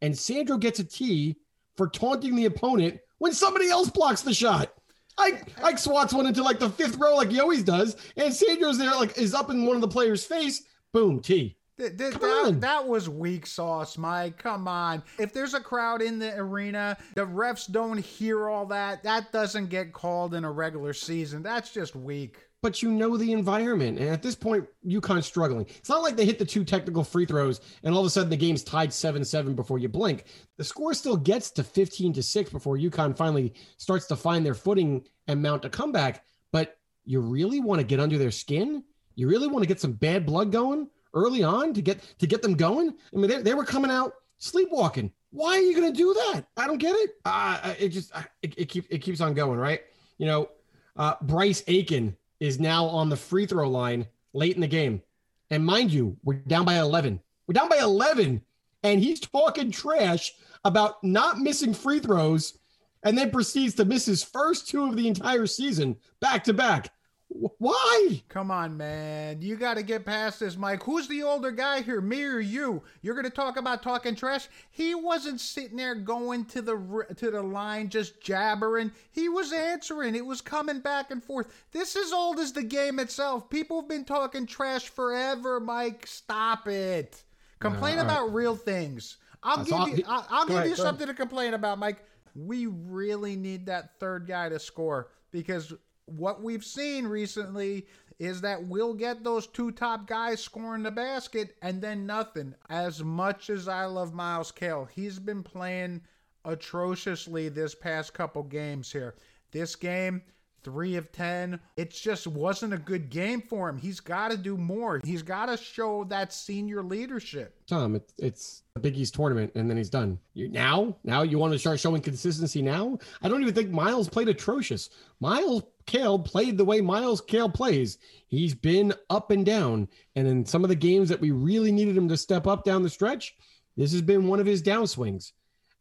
and 0.01 0.17
Sandro 0.17 0.57
gets 0.57 0.79
a 0.79 0.83
tee 0.83 1.37
for 1.75 1.87
taunting 1.87 2.35
the 2.35 2.45
opponent 2.45 2.99
when 3.17 3.33
somebody 3.33 3.69
else 3.69 3.89
blocks 3.89 4.21
the 4.21 4.33
shot. 4.33 4.73
Ike, 5.17 5.47
Ike 5.63 5.77
swats 5.77 6.13
one 6.13 6.27
into 6.27 6.43
like 6.43 6.59
the 6.59 6.69
fifth 6.69 6.97
row, 6.97 7.15
like 7.15 7.29
he 7.29 7.39
always 7.39 7.63
does, 7.63 7.97
and 8.15 8.33
Sandro's 8.33 8.77
there, 8.77 8.91
like 8.91 9.17
is 9.17 9.33
up 9.33 9.49
in 9.49 9.65
one 9.65 9.75
of 9.75 9.81
the 9.81 9.87
players' 9.87 10.25
face. 10.25 10.63
Boom, 10.93 11.19
tee. 11.19 11.57
Th- 11.77 11.97
th- 11.97 12.13
that, 12.15 12.57
that 12.59 12.87
was 12.87 13.07
weak 13.07 13.45
sauce, 13.45 13.97
Mike. 13.97 14.37
Come 14.37 14.67
on. 14.67 15.01
If 15.17 15.33
there's 15.33 15.53
a 15.53 15.61
crowd 15.61 16.01
in 16.01 16.19
the 16.19 16.35
arena, 16.37 16.97
the 17.15 17.25
refs 17.25 17.71
don't 17.71 17.97
hear 17.97 18.49
all 18.49 18.65
that. 18.67 19.03
That 19.03 19.31
doesn't 19.31 19.67
get 19.67 19.93
called 19.93 20.33
in 20.33 20.43
a 20.43 20.51
regular 20.51 20.91
season. 20.91 21.41
That's 21.41 21.71
just 21.71 21.95
weak. 21.95 22.48
But 22.61 22.81
you 22.81 22.91
know 22.91 23.17
the 23.17 23.31
environment. 23.31 23.99
And 23.99 24.09
at 24.09 24.21
this 24.21 24.35
point, 24.35 24.67
UConn's 24.85 25.25
struggling. 25.25 25.65
It's 25.77 25.89
not 25.89 26.01
like 26.01 26.15
they 26.15 26.25
hit 26.25 26.39
the 26.39 26.45
two 26.45 26.63
technical 26.63 27.03
free 27.03 27.25
throws 27.25 27.61
and 27.83 27.93
all 27.93 28.01
of 28.01 28.05
a 28.05 28.09
sudden 28.09 28.29
the 28.29 28.37
game's 28.37 28.63
tied 28.63 28.93
7 28.93 29.23
7 29.23 29.55
before 29.55 29.79
you 29.79 29.87
blink. 29.87 30.25
The 30.57 30.63
score 30.63 30.93
still 30.93 31.17
gets 31.17 31.51
to 31.51 31.63
15 31.63 32.13
to 32.13 32.23
6 32.23 32.49
before 32.49 32.77
UConn 32.77 33.15
finally 33.15 33.53
starts 33.77 34.07
to 34.07 34.15
find 34.15 34.45
their 34.45 34.55
footing 34.55 35.05
and 35.27 35.41
mount 35.41 35.65
a 35.65 35.69
comeback. 35.69 36.23
But 36.51 36.77
you 37.05 37.21
really 37.21 37.61
want 37.61 37.79
to 37.79 37.85
get 37.85 37.99
under 37.99 38.17
their 38.17 38.31
skin? 38.31 38.83
You 39.15 39.29
really 39.29 39.47
want 39.47 39.63
to 39.63 39.67
get 39.67 39.79
some 39.79 39.93
bad 39.93 40.25
blood 40.25 40.51
going 40.51 40.87
early 41.13 41.43
on 41.43 41.73
to 41.73 41.81
get 41.81 42.01
to 42.19 42.27
get 42.27 42.41
them 42.41 42.55
going? 42.55 42.89
I 42.89 43.17
mean, 43.17 43.29
they, 43.29 43.41
they 43.41 43.53
were 43.53 43.65
coming 43.65 43.91
out 43.91 44.13
sleepwalking. 44.37 45.11
Why 45.31 45.57
are 45.57 45.61
you 45.61 45.75
going 45.75 45.91
to 45.91 45.97
do 45.97 46.13
that? 46.13 46.45
I 46.57 46.67
don't 46.67 46.77
get 46.77 46.95
it. 46.95 47.11
Uh, 47.25 47.73
it 47.79 47.89
just 47.89 48.11
it, 48.41 48.53
it 48.57 48.65
keeps 48.65 48.87
it 48.89 48.99
keeps 48.99 49.21
on 49.21 49.33
going, 49.33 49.59
right? 49.59 49.81
You 50.17 50.25
know, 50.25 50.49
uh, 50.95 51.15
Bryce 51.21 51.63
Aiken 51.67 52.15
is 52.39 52.59
now 52.59 52.85
on 52.85 53.09
the 53.09 53.17
free 53.17 53.45
throw 53.45 53.69
line 53.69 54.07
late 54.33 54.55
in 54.55 54.61
the 54.61 54.67
game. 54.67 55.01
And 55.49 55.65
mind 55.65 55.91
you, 55.91 56.17
we're 56.23 56.35
down 56.35 56.65
by 56.65 56.79
11. 56.79 57.19
We're 57.47 57.53
down 57.53 57.69
by 57.69 57.79
11. 57.79 58.41
And 58.83 58.99
he's 58.99 59.19
talking 59.19 59.71
trash 59.71 60.33
about 60.63 61.03
not 61.03 61.39
missing 61.39 61.73
free 61.73 61.99
throws 61.99 62.57
and 63.03 63.17
then 63.17 63.31
proceeds 63.31 63.75
to 63.75 63.85
miss 63.85 64.05
his 64.05 64.23
first 64.23 64.67
two 64.67 64.85
of 64.85 64.95
the 64.95 65.07
entire 65.07 65.45
season 65.45 65.97
back 66.19 66.43
to 66.45 66.53
back. 66.53 66.91
Wh- 67.29 67.59
Why? 67.61 68.23
Come 68.29 68.51
on, 68.51 68.75
man. 68.77 69.41
You 69.41 69.55
got 69.55 69.75
to 69.75 69.83
get 69.83 70.05
past 70.05 70.39
this, 70.39 70.57
Mike. 70.57 70.83
Who's 70.83 71.07
the 71.07 71.23
older 71.23 71.51
guy 71.51 71.81
here, 71.81 72.01
me 72.01 72.23
or 72.23 72.39
you? 72.39 72.81
You're 73.01 73.13
going 73.15 73.25
to 73.25 73.29
talk 73.31 73.57
about 73.57 73.83
talking 73.83 74.15
trash? 74.15 74.47
He 74.71 74.95
wasn't 74.95 75.39
sitting 75.39 75.77
there 75.77 75.95
going 75.95 76.45
to 76.45 76.61
the 76.61 77.05
to 77.17 77.31
the 77.31 77.41
line 77.41 77.89
just 77.89 78.21
jabbering. 78.21 78.91
He 79.11 79.29
was 79.29 79.53
answering. 79.53 80.15
It 80.15 80.25
was 80.25 80.41
coming 80.41 80.79
back 80.79 81.11
and 81.11 81.23
forth. 81.23 81.53
This 81.71 81.95
is 81.95 82.11
old 82.11 82.39
as 82.39 82.53
the 82.53 82.63
game 82.63 82.99
itself. 82.99 83.49
People 83.49 83.81
have 83.81 83.89
been 83.89 84.05
talking 84.05 84.45
trash 84.45 84.89
forever, 84.89 85.59
Mike. 85.59 86.07
Stop 86.07 86.67
it. 86.67 87.23
Complain 87.59 87.95
uh, 87.99 88.03
right. 88.03 88.05
about 88.05 88.33
real 88.33 88.55
things. 88.55 89.17
I'll 89.43 89.57
That's 89.57 89.69
give 89.69 89.79
all- 89.79 89.89
you 89.89 90.03
I'll, 90.07 90.27
I'll 90.29 90.45
give 90.47 90.57
ahead, 90.57 90.69
you 90.69 90.75
something 90.75 91.07
to 91.07 91.13
complain 91.13 91.53
about, 91.53 91.77
Mike. 91.79 92.03
We 92.35 92.67
really 92.67 93.35
need 93.35 93.65
that 93.67 93.99
third 93.99 94.27
guy 94.27 94.49
to 94.49 94.59
score 94.59 95.09
because 95.31 95.73
what 96.11 96.41
we've 96.41 96.65
seen 96.65 97.07
recently 97.07 97.87
is 98.19 98.41
that 98.41 98.65
we'll 98.65 98.93
get 98.93 99.23
those 99.23 99.47
two 99.47 99.71
top 99.71 100.05
guys 100.05 100.41
scoring 100.41 100.83
the 100.83 100.91
basket 100.91 101.55
and 101.61 101.81
then 101.81 102.05
nothing. 102.05 102.53
As 102.69 103.03
much 103.03 103.49
as 103.49 103.67
I 103.67 103.85
love 103.85 104.13
Myles 104.13 104.51
Cale, 104.51 104.89
he's 104.93 105.19
been 105.19 105.41
playing 105.41 106.01
atrociously 106.43 107.49
this 107.49 107.73
past 107.73 108.13
couple 108.13 108.43
games 108.43 108.91
here. 108.91 109.15
This 109.51 109.75
game, 109.75 110.21
three 110.63 110.95
of 110.95 111.11
10, 111.11 111.59
it 111.77 111.91
just 111.91 112.27
wasn't 112.27 112.73
a 112.73 112.77
good 112.77 113.09
game 113.09 113.41
for 113.41 113.69
him. 113.69 113.77
He's 113.77 113.99
got 113.99 114.31
to 114.31 114.37
do 114.37 114.57
more. 114.57 115.01
He's 115.03 115.21
got 115.21 115.47
to 115.47 115.57
show 115.57 116.03
that 116.05 116.33
senior 116.33 116.83
leadership. 116.83 117.55
Tom, 117.67 117.95
it, 117.95 118.11
it's 118.17 118.63
the 118.73 118.79
Big 118.79 118.97
East 118.97 119.15
tournament 119.15 119.51
and 119.55 119.69
then 119.69 119.77
he's 119.77 119.89
done. 119.89 120.19
You, 120.33 120.49
now, 120.49 120.95
now 121.03 121.21
you 121.21 121.37
want 121.37 121.53
to 121.53 121.59
start 121.59 121.79
showing 121.79 122.01
consistency 122.01 122.61
now? 122.61 122.97
I 123.21 123.29
don't 123.29 123.41
even 123.41 123.53
think 123.53 123.71
Myles 123.71 124.09
played 124.09 124.29
atrocious. 124.29 124.89
Myles 125.19 125.63
Cale 125.85 126.19
played 126.19 126.57
the 126.57 126.65
way 126.65 126.81
Myles 126.81 127.21
Cale 127.21 127.49
plays. 127.49 127.97
He's 128.27 128.53
been 128.53 128.93
up 129.09 129.31
and 129.31 129.45
down. 129.45 129.87
And 130.15 130.27
in 130.27 130.45
some 130.45 130.63
of 130.63 130.69
the 130.69 130.75
games 130.75 131.09
that 131.09 131.19
we 131.19 131.31
really 131.31 131.71
needed 131.71 131.97
him 131.97 132.07
to 132.09 132.17
step 132.17 132.45
up 132.45 132.63
down 132.63 132.83
the 132.83 132.89
stretch, 132.89 133.35
this 133.75 133.91
has 133.91 134.01
been 134.01 134.27
one 134.27 134.39
of 134.39 134.45
his 134.45 134.61
downswings. 134.61 135.31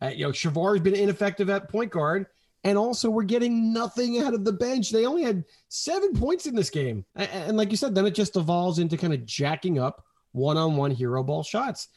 Uh, 0.01 0.09
you 0.09 0.25
know, 0.25 0.31
Shavar's 0.31 0.81
been 0.81 0.95
ineffective 0.95 1.51
at 1.51 1.69
point 1.69 1.91
guard. 1.91 2.27
And 2.65 2.77
also, 2.77 3.09
we're 3.09 3.23
getting 3.23 3.73
nothing 3.73 4.21
out 4.21 4.35
of 4.35 4.45
the 4.45 4.53
bench. 4.53 4.91
They 4.91 5.07
only 5.07 5.23
had 5.23 5.45
seven 5.69 6.15
points 6.15 6.47
in 6.47 6.57
this 6.57 6.71
game. 6.71 7.05
And, 7.15 7.57
like 7.57 7.71
you 7.71 7.77
said, 7.77 7.95
then 7.95 8.07
it 8.07 8.15
just 8.15 8.37
evolves 8.37 8.79
into 8.79 8.97
kind 8.97 9.15
of 9.15 9.25
jacking 9.25 9.79
up 9.79 10.05
one 10.33 10.57
on 10.57 10.77
one 10.77 10.91
hero 10.91 11.23
ball 11.23 11.43
shots. 11.43 11.89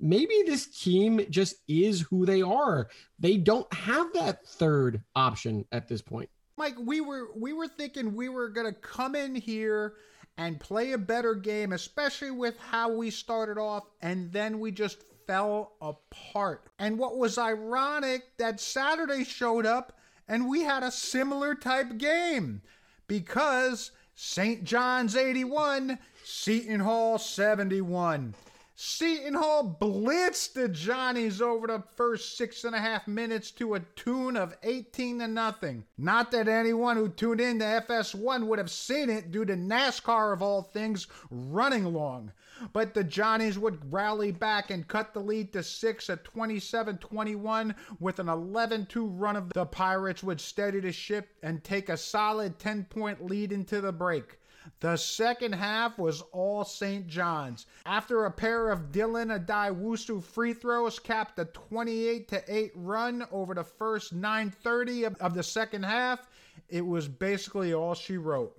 Maybe 0.00 0.42
this 0.44 0.66
team 0.66 1.20
just 1.30 1.56
is 1.68 2.00
who 2.02 2.26
they 2.26 2.42
are. 2.42 2.88
They 3.18 3.36
don't 3.36 3.72
have 3.72 4.12
that 4.14 4.46
third 4.46 5.02
option 5.14 5.64
at 5.72 5.88
this 5.88 6.02
point. 6.02 6.28
Mike, 6.58 6.76
we 6.78 7.00
were 7.00 7.28
we 7.36 7.52
were 7.52 7.68
thinking 7.68 8.14
we 8.14 8.28
were 8.28 8.48
gonna 8.48 8.72
come 8.72 9.14
in 9.14 9.34
here 9.34 9.94
and 10.38 10.60
play 10.60 10.92
a 10.92 10.98
better 10.98 11.34
game, 11.34 11.72
especially 11.72 12.30
with 12.30 12.58
how 12.58 12.90
we 12.90 13.10
started 13.10 13.58
off, 13.58 13.84
and 14.02 14.32
then 14.32 14.60
we 14.60 14.70
just 14.70 15.02
fell 15.26 15.72
apart. 15.80 16.68
And 16.78 16.98
what 16.98 17.18
was 17.18 17.38
ironic 17.38 18.22
that 18.38 18.60
Saturday 18.60 19.24
showed 19.24 19.66
up 19.66 19.94
And 20.28 20.48
we 20.48 20.62
had 20.62 20.82
a 20.82 20.90
similar 20.90 21.54
type 21.54 21.98
game 21.98 22.62
because 23.06 23.92
St. 24.14 24.64
John's 24.64 25.14
81, 25.14 25.98
Seton 26.24 26.80
Hall 26.80 27.18
71. 27.18 28.34
Seton 28.78 29.32
Hall 29.32 29.76
blitzed 29.80 30.52
the 30.52 30.68
Johnnies 30.68 31.40
over 31.40 31.66
the 31.66 31.82
first 31.96 32.36
six 32.36 32.64
and 32.64 32.74
a 32.74 32.78
half 32.78 33.08
minutes 33.08 33.50
to 33.52 33.74
a 33.74 33.80
tune 33.80 34.36
of 34.36 34.54
18 34.62 35.20
to 35.20 35.28
nothing. 35.28 35.84
Not 35.96 36.30
that 36.32 36.46
anyone 36.46 36.96
who 36.96 37.08
tuned 37.08 37.40
in 37.40 37.58
to 37.60 37.64
FS1 37.64 38.46
would 38.46 38.58
have 38.58 38.70
seen 38.70 39.08
it 39.08 39.30
due 39.30 39.46
to 39.46 39.54
NASCAR 39.54 40.34
of 40.34 40.42
all 40.42 40.60
things 40.60 41.06
running 41.30 41.86
long. 41.86 42.32
But 42.72 42.94
the 42.94 43.04
Johnnies 43.04 43.58
would 43.58 43.92
rally 43.92 44.32
back 44.32 44.70
and 44.70 44.88
cut 44.88 45.12
the 45.12 45.20
lead 45.20 45.52
to 45.52 45.62
six 45.62 46.08
at 46.08 46.24
27 46.24 46.98
21 46.98 47.74
with 48.00 48.18
an 48.18 48.28
11 48.28 48.86
2 48.86 49.06
run 49.06 49.36
of 49.36 49.52
the 49.52 49.66
Pirates 49.66 50.22
would 50.22 50.40
steady 50.40 50.80
the 50.80 50.92
ship 50.92 51.28
and 51.42 51.62
take 51.62 51.88
a 51.88 51.96
solid 51.96 52.58
10 52.58 52.84
point 52.84 53.24
lead 53.24 53.52
into 53.52 53.80
the 53.80 53.92
break. 53.92 54.38
The 54.80 54.96
second 54.96 55.54
half 55.54 55.98
was 55.98 56.22
all 56.32 56.64
St. 56.64 57.06
John's. 57.06 57.66
After 57.84 58.24
a 58.24 58.30
pair 58.30 58.70
of 58.70 58.90
Dylan 58.90 59.38
Addae-Wusu 59.38 60.22
free 60.22 60.54
throws 60.54 60.98
capped 60.98 61.38
a 61.38 61.44
28 61.44 62.32
8 62.48 62.72
run 62.74 63.26
over 63.30 63.54
the 63.54 63.64
first 63.64 64.14
9:30 64.14 65.06
of, 65.06 65.16
of 65.16 65.34
the 65.34 65.42
second 65.42 65.84
half, 65.84 66.28
it 66.68 66.84
was 66.84 67.06
basically 67.06 67.74
all 67.74 67.94
she 67.94 68.16
wrote. 68.16 68.58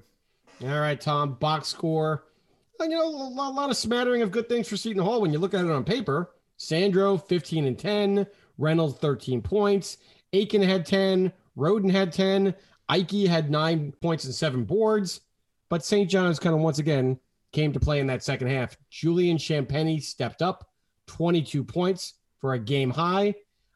All 0.62 0.80
right, 0.80 1.00
Tom, 1.00 1.34
box 1.34 1.68
score. 1.68 2.24
You 2.80 2.90
know, 2.90 3.08
a 3.08 3.30
lot, 3.30 3.70
of 3.70 3.78
smattering 3.78 4.22
of 4.22 4.32
good 4.32 4.48
things 4.48 4.68
for 4.68 4.78
Seton 4.78 5.04
Hall 5.04 5.22
when 5.22 5.34
you 5.34 5.40
look 5.40 5.54
at 5.54 5.66
it 5.66 5.72
on 5.72 5.84
paper. 5.84 6.32
Sandro, 6.58 7.18
15 7.18 7.66
and 7.66 7.78
10. 7.78 8.28
Reynolds, 8.58 8.98
13 9.00 9.42
points. 9.42 9.98
Aiken 10.34 10.62
had 10.62 10.86
10. 10.86 11.32
Rhoden 11.58 11.92
had 11.92 12.14
10. 12.14 12.54
Ike 12.90 13.12
had 13.12 13.50
nine 13.50 13.94
points 14.02 14.26
and 14.26 14.34
seven 14.34 14.64
boards. 14.64 15.22
But 15.70 15.84
St. 15.84 16.10
John's 16.10 16.40
kind 16.40 16.56
of 16.56 16.62
once 16.62 16.80
again 16.80 17.20
came 17.52 17.74
to 17.74 17.80
play 17.80 18.00
in 18.00 18.08
that 18.08 18.24
second 18.24 18.48
half. 18.50 18.78
Julian 18.90 19.38
Champagnie 19.38 20.02
stepped 20.02 20.42
up, 20.42 20.70
22 21.08 21.64
points 21.64 22.14
for 22.40 22.54
a 22.54 22.60
game 22.60 22.92
high. 22.92 23.36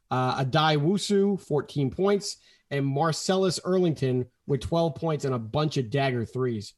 Uh, 0.10 0.44
Addae-Wusu, 0.44 1.40
14 1.42 1.90
points, 1.90 2.38
and 2.70 2.86
Marcellus 2.86 3.60
Earlington 3.62 4.28
with 4.46 4.62
12 4.62 4.96
points 4.96 5.26
and 5.26 5.34
a 5.34 5.40
bunch 5.40 5.78
of 5.78 5.90
dagger 5.90 6.26
threes. 6.26 6.74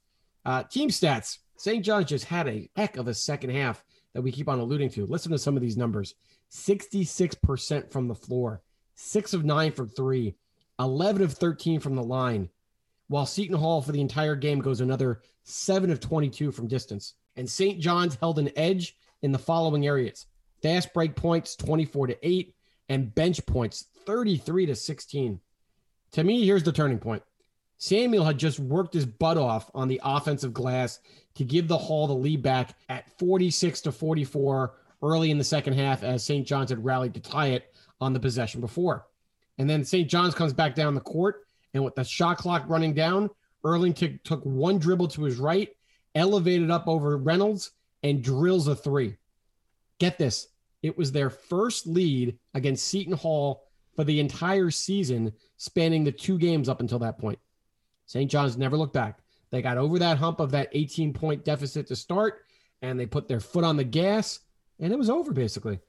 Uh, 0.45 0.63
team 0.63 0.89
stats 0.89 1.39
St. 1.63 1.85
John's 1.85 2.09
just 2.09 2.25
had 2.25 2.49
a 2.49 2.69
heck 2.75 2.97
of 2.97 3.07
a 3.07 3.13
second 3.13 3.51
half 3.51 3.85
that 4.13 4.21
we 4.21 4.33
keep 4.33 4.49
on 4.49 4.59
alluding 4.59 4.89
to. 4.89 5.05
Listen 5.05 5.31
to 5.31 5.37
some 5.37 5.55
of 5.55 5.61
these 5.61 5.77
numbers 5.77 6.13
66% 6.51 7.89
from 7.89 8.09
the 8.09 8.13
floor, 8.13 8.61
six 8.95 9.33
of 9.33 9.45
nine 9.45 9.71
from 9.71 9.87
three, 9.87 10.35
11 10.77 11.21
of 11.21 11.31
13 11.31 11.79
from 11.79 11.95
the 11.95 12.03
line, 12.03 12.49
while 13.07 13.25
Seton 13.25 13.55
Hall 13.55 13.81
for 13.81 13.93
the 13.93 14.01
entire 14.01 14.35
game 14.35 14.59
goes 14.59 14.81
another 14.81 15.21
7 15.45 15.89
of 15.89 16.01
22 16.01 16.51
from 16.51 16.67
distance. 16.67 17.13
And 17.37 17.49
St. 17.49 17.79
John's 17.79 18.15
held 18.15 18.39
an 18.39 18.51
edge 18.57 18.97
in 19.21 19.31
the 19.31 19.39
following 19.39 19.87
areas 19.87 20.25
fast 20.61 20.93
break 20.93 21.15
points 21.15 21.55
24 21.55 22.07
to 22.07 22.27
8 22.27 22.53
and 22.89 23.15
bench 23.15 23.45
points 23.45 23.85
33 24.05 24.65
to 24.65 24.75
16. 24.75 25.39
To 26.11 26.23
me, 26.25 26.45
here's 26.45 26.63
the 26.63 26.73
turning 26.73 26.99
point. 26.99 27.23
Samuel 27.83 28.23
had 28.23 28.37
just 28.37 28.59
worked 28.59 28.93
his 28.93 29.05
butt 29.05 29.37
off 29.37 29.69
on 29.73 29.89
the 29.89 29.99
offensive 30.05 30.53
glass 30.53 31.01
to 31.35 31.43
give 31.43 31.67
the 31.67 31.77
Hall 31.77 32.07
the 32.07 32.13
lead 32.13 32.41
back 32.41 32.77
at 32.87 33.11
46 33.19 33.81
to 33.81 33.91
44 33.91 34.75
early 35.01 35.31
in 35.31 35.37
the 35.37 35.43
second 35.43 35.73
half 35.73 36.01
as 36.01 36.23
St. 36.23 36.47
John's 36.47 36.69
had 36.69 36.85
rallied 36.85 37.13
to 37.15 37.19
tie 37.19 37.47
it 37.47 37.75
on 37.99 38.13
the 38.13 38.21
possession 38.21 38.61
before. 38.61 39.07
And 39.57 39.69
then 39.69 39.83
St. 39.83 40.09
John's 40.09 40.33
comes 40.33 40.53
back 40.53 40.75
down 40.75 40.95
the 40.95 41.01
court 41.01 41.45
and 41.73 41.83
with 41.83 41.93
the 41.93 42.05
shot 42.05 42.37
clock 42.37 42.63
running 42.69 42.93
down, 42.93 43.29
Earlington 43.65 44.23
took 44.23 44.41
one 44.43 44.79
dribble 44.79 45.09
to 45.09 45.23
his 45.23 45.35
right, 45.35 45.67
elevated 46.15 46.71
up 46.71 46.87
over 46.87 47.17
Reynolds, 47.17 47.71
and 48.01 48.23
drills 48.23 48.69
a 48.69 48.77
three. 48.77 49.17
Get 49.99 50.17
this 50.17 50.47
it 50.83 50.97
was 50.97 51.11
their 51.11 51.29
first 51.29 51.85
lead 51.85 52.39
against 52.53 52.87
Seton 52.87 53.17
Hall 53.17 53.65
for 53.93 54.05
the 54.05 54.21
entire 54.21 54.71
season, 54.71 55.33
spanning 55.57 56.05
the 56.05 56.13
two 56.13 56.37
games 56.37 56.69
up 56.69 56.79
until 56.79 56.99
that 56.99 57.19
point. 57.19 57.39
St. 58.05 58.29
John's 58.29 58.57
never 58.57 58.77
looked 58.77 58.93
back. 58.93 59.19
They 59.49 59.61
got 59.61 59.77
over 59.77 59.99
that 59.99 60.17
hump 60.17 60.39
of 60.39 60.51
that 60.51 60.69
18 60.71 61.13
point 61.13 61.45
deficit 61.45 61.87
to 61.87 61.95
start, 61.95 62.43
and 62.81 62.99
they 62.99 63.05
put 63.05 63.27
their 63.27 63.39
foot 63.39 63.63
on 63.63 63.77
the 63.77 63.83
gas, 63.83 64.39
and 64.79 64.91
it 64.91 64.97
was 64.97 65.09
over 65.09 65.31
basically. 65.31 65.79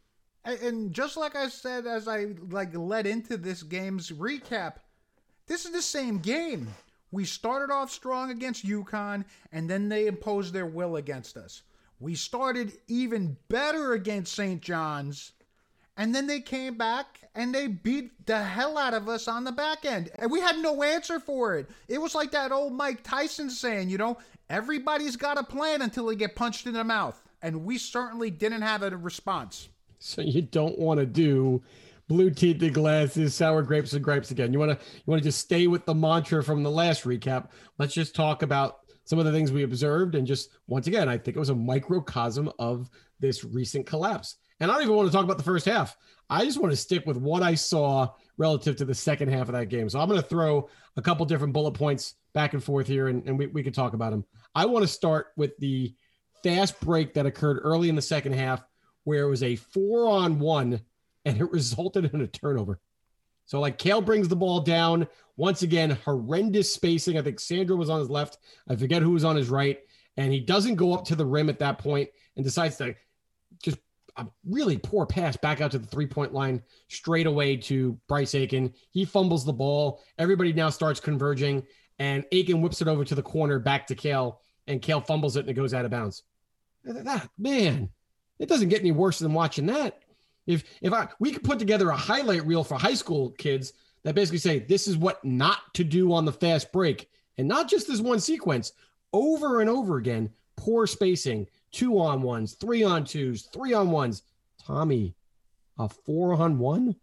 And 0.44 0.92
just 0.92 1.16
like 1.16 1.34
I 1.34 1.48
said 1.48 1.86
as 1.86 2.06
I 2.06 2.34
like 2.50 2.76
led 2.76 3.06
into 3.06 3.36
this 3.38 3.62
game's 3.62 4.10
recap, 4.10 4.74
this 5.46 5.64
is 5.64 5.72
the 5.72 5.82
same 5.82 6.18
game. 6.18 6.68
We 7.10 7.24
started 7.24 7.72
off 7.72 7.90
strong 7.90 8.30
against 8.30 8.66
UConn, 8.66 9.24
and 9.52 9.70
then 9.70 9.88
they 9.88 10.06
imposed 10.06 10.52
their 10.52 10.66
will 10.66 10.96
against 10.96 11.36
us. 11.36 11.62
We 12.00 12.14
started 12.14 12.72
even 12.88 13.36
better 13.48 13.92
against 13.92 14.34
St. 14.34 14.60
John's, 14.60 15.32
and 15.96 16.14
then 16.14 16.26
they 16.26 16.40
came 16.40 16.76
back 16.76 17.20
and 17.34 17.54
they 17.54 17.66
beat 17.66 18.26
the 18.26 18.42
hell 18.42 18.78
out 18.78 18.94
of 18.94 19.08
us 19.08 19.28
on 19.28 19.44
the 19.44 19.52
back 19.52 19.84
end. 19.84 20.10
And 20.16 20.30
we 20.30 20.40
had 20.40 20.58
no 20.58 20.82
answer 20.82 21.20
for 21.20 21.56
it. 21.56 21.68
It 21.88 22.00
was 22.00 22.14
like 22.14 22.30
that 22.32 22.52
old 22.52 22.72
Mike 22.72 23.02
Tyson 23.02 23.50
saying, 23.50 23.88
you 23.88 23.98
know, 23.98 24.18
everybody's 24.48 25.16
got 25.16 25.38
a 25.38 25.44
plan 25.44 25.82
until 25.82 26.06
they 26.06 26.16
get 26.16 26.36
punched 26.36 26.66
in 26.66 26.74
the 26.74 26.84
mouth. 26.84 27.20
And 27.42 27.64
we 27.64 27.78
certainly 27.78 28.30
didn't 28.30 28.62
have 28.62 28.82
a 28.82 28.96
response. 28.96 29.68
So 29.98 30.22
you 30.22 30.42
don't 30.42 30.78
want 30.78 31.00
to 31.00 31.06
do 31.06 31.62
blue 32.08 32.30
tinted 32.30 32.74
glasses, 32.74 33.34
sour 33.34 33.62
grapes 33.62 33.92
and 33.92 34.04
grapes 34.04 34.30
again. 34.30 34.52
You 34.52 34.58
want 34.58 34.78
to 34.78 34.86
you 34.94 35.02
want 35.06 35.22
to 35.22 35.28
just 35.28 35.40
stay 35.40 35.66
with 35.66 35.84
the 35.86 35.94
mantra 35.94 36.42
from 36.42 36.62
the 36.62 36.70
last 36.70 37.04
recap. 37.04 37.48
Let's 37.78 37.94
just 37.94 38.14
talk 38.14 38.42
about 38.42 38.80
some 39.04 39.18
of 39.18 39.24
the 39.24 39.32
things 39.32 39.52
we 39.52 39.62
observed 39.62 40.14
and 40.14 40.26
just 40.26 40.50
once 40.66 40.86
again, 40.86 41.08
I 41.08 41.18
think 41.18 41.36
it 41.36 41.40
was 41.40 41.50
a 41.50 41.54
microcosm 41.54 42.50
of 42.58 42.88
this 43.20 43.44
recent 43.44 43.86
collapse. 43.86 44.36
And 44.64 44.72
I 44.72 44.76
don't 44.76 44.84
even 44.84 44.96
want 44.96 45.10
to 45.10 45.12
talk 45.12 45.24
about 45.24 45.36
the 45.36 45.44
first 45.44 45.66
half. 45.66 45.94
I 46.30 46.46
just 46.46 46.58
want 46.58 46.72
to 46.72 46.76
stick 46.76 47.04
with 47.04 47.18
what 47.18 47.42
I 47.42 47.54
saw 47.54 48.14
relative 48.38 48.76
to 48.76 48.86
the 48.86 48.94
second 48.94 49.28
half 49.28 49.48
of 49.48 49.52
that 49.52 49.68
game. 49.68 49.90
So 49.90 50.00
I'm 50.00 50.08
going 50.08 50.22
to 50.22 50.26
throw 50.26 50.70
a 50.96 51.02
couple 51.02 51.26
different 51.26 51.52
bullet 51.52 51.72
points 51.72 52.14
back 52.32 52.54
and 52.54 52.64
forth 52.64 52.86
here, 52.86 53.08
and, 53.08 53.28
and 53.28 53.38
we, 53.38 53.46
we 53.48 53.62
can 53.62 53.74
talk 53.74 53.92
about 53.92 54.12
them. 54.12 54.24
I 54.54 54.64
want 54.64 54.82
to 54.82 54.88
start 54.88 55.26
with 55.36 55.54
the 55.58 55.94
fast 56.42 56.80
break 56.80 57.12
that 57.12 57.26
occurred 57.26 57.60
early 57.62 57.90
in 57.90 57.94
the 57.94 58.00
second 58.00 58.32
half, 58.32 58.64
where 59.02 59.24
it 59.24 59.28
was 59.28 59.42
a 59.42 59.56
four 59.56 60.08
on 60.08 60.38
one 60.38 60.80
and 61.26 61.38
it 61.38 61.44
resulted 61.52 62.14
in 62.14 62.22
a 62.22 62.26
turnover. 62.26 62.80
So, 63.44 63.60
like, 63.60 63.76
Cale 63.76 64.00
brings 64.00 64.28
the 64.28 64.36
ball 64.36 64.60
down. 64.60 65.06
Once 65.36 65.60
again, 65.60 65.90
horrendous 66.06 66.72
spacing. 66.72 67.18
I 67.18 67.22
think 67.22 67.38
Sandro 67.38 67.76
was 67.76 67.90
on 67.90 68.00
his 68.00 68.08
left. 68.08 68.38
I 68.66 68.76
forget 68.76 69.02
who 69.02 69.10
was 69.10 69.24
on 69.24 69.36
his 69.36 69.50
right. 69.50 69.80
And 70.16 70.32
he 70.32 70.40
doesn't 70.40 70.76
go 70.76 70.94
up 70.94 71.04
to 71.06 71.16
the 71.16 71.26
rim 71.26 71.50
at 71.50 71.58
that 71.58 71.76
point 71.76 72.08
and 72.36 72.42
decides 72.46 72.78
to 72.78 72.94
just 73.62 73.76
a 74.16 74.26
really 74.48 74.78
poor 74.78 75.06
pass 75.06 75.36
back 75.36 75.60
out 75.60 75.70
to 75.72 75.78
the 75.78 75.86
three 75.86 76.06
point 76.06 76.32
line 76.32 76.62
straight 76.88 77.26
away 77.26 77.56
to 77.56 77.98
Bryce 78.08 78.34
Aiken. 78.34 78.72
He 78.90 79.04
fumbles 79.04 79.44
the 79.44 79.52
ball. 79.52 80.02
Everybody 80.18 80.52
now 80.52 80.70
starts 80.70 81.00
converging, 81.00 81.64
and 81.98 82.24
Aiken 82.32 82.60
whips 82.60 82.80
it 82.80 82.88
over 82.88 83.04
to 83.04 83.14
the 83.14 83.22
corner 83.22 83.58
back 83.58 83.86
to 83.88 83.94
Cale, 83.94 84.40
and 84.66 84.82
Cale 84.82 85.00
fumbles 85.00 85.36
it 85.36 85.40
and 85.40 85.50
it 85.50 85.54
goes 85.54 85.74
out 85.74 85.84
of 85.84 85.90
bounds. 85.90 86.22
That 86.84 87.28
man, 87.38 87.90
it 88.38 88.48
doesn't 88.48 88.68
get 88.68 88.80
any 88.80 88.92
worse 88.92 89.18
than 89.18 89.32
watching 89.32 89.66
that. 89.66 90.00
If 90.46 90.64
if 90.82 90.92
I 90.92 91.08
we 91.18 91.32
could 91.32 91.44
put 91.44 91.58
together 91.58 91.90
a 91.90 91.96
highlight 91.96 92.46
reel 92.46 92.64
for 92.64 92.76
high 92.76 92.94
school 92.94 93.30
kids 93.30 93.72
that 94.02 94.14
basically 94.14 94.38
say 94.38 94.58
this 94.60 94.86
is 94.86 94.96
what 94.96 95.24
not 95.24 95.74
to 95.74 95.84
do 95.84 96.12
on 96.12 96.24
the 96.24 96.32
fast 96.32 96.72
break, 96.72 97.08
and 97.38 97.48
not 97.48 97.68
just 97.68 97.88
this 97.88 98.00
one 98.00 98.20
sequence, 98.20 98.72
over 99.12 99.60
and 99.60 99.70
over 99.70 99.96
again, 99.96 100.30
poor 100.56 100.86
spacing, 100.86 101.46
two 101.74 101.98
on 101.98 102.22
ones, 102.22 102.54
three 102.54 102.82
on 102.82 103.04
twos, 103.04 103.42
three 103.52 103.74
on 103.74 103.90
ones. 103.90 104.22
Tommy, 104.64 105.14
a 105.78 105.88
four 105.88 106.34
on 106.34 106.58
one, 106.58 106.96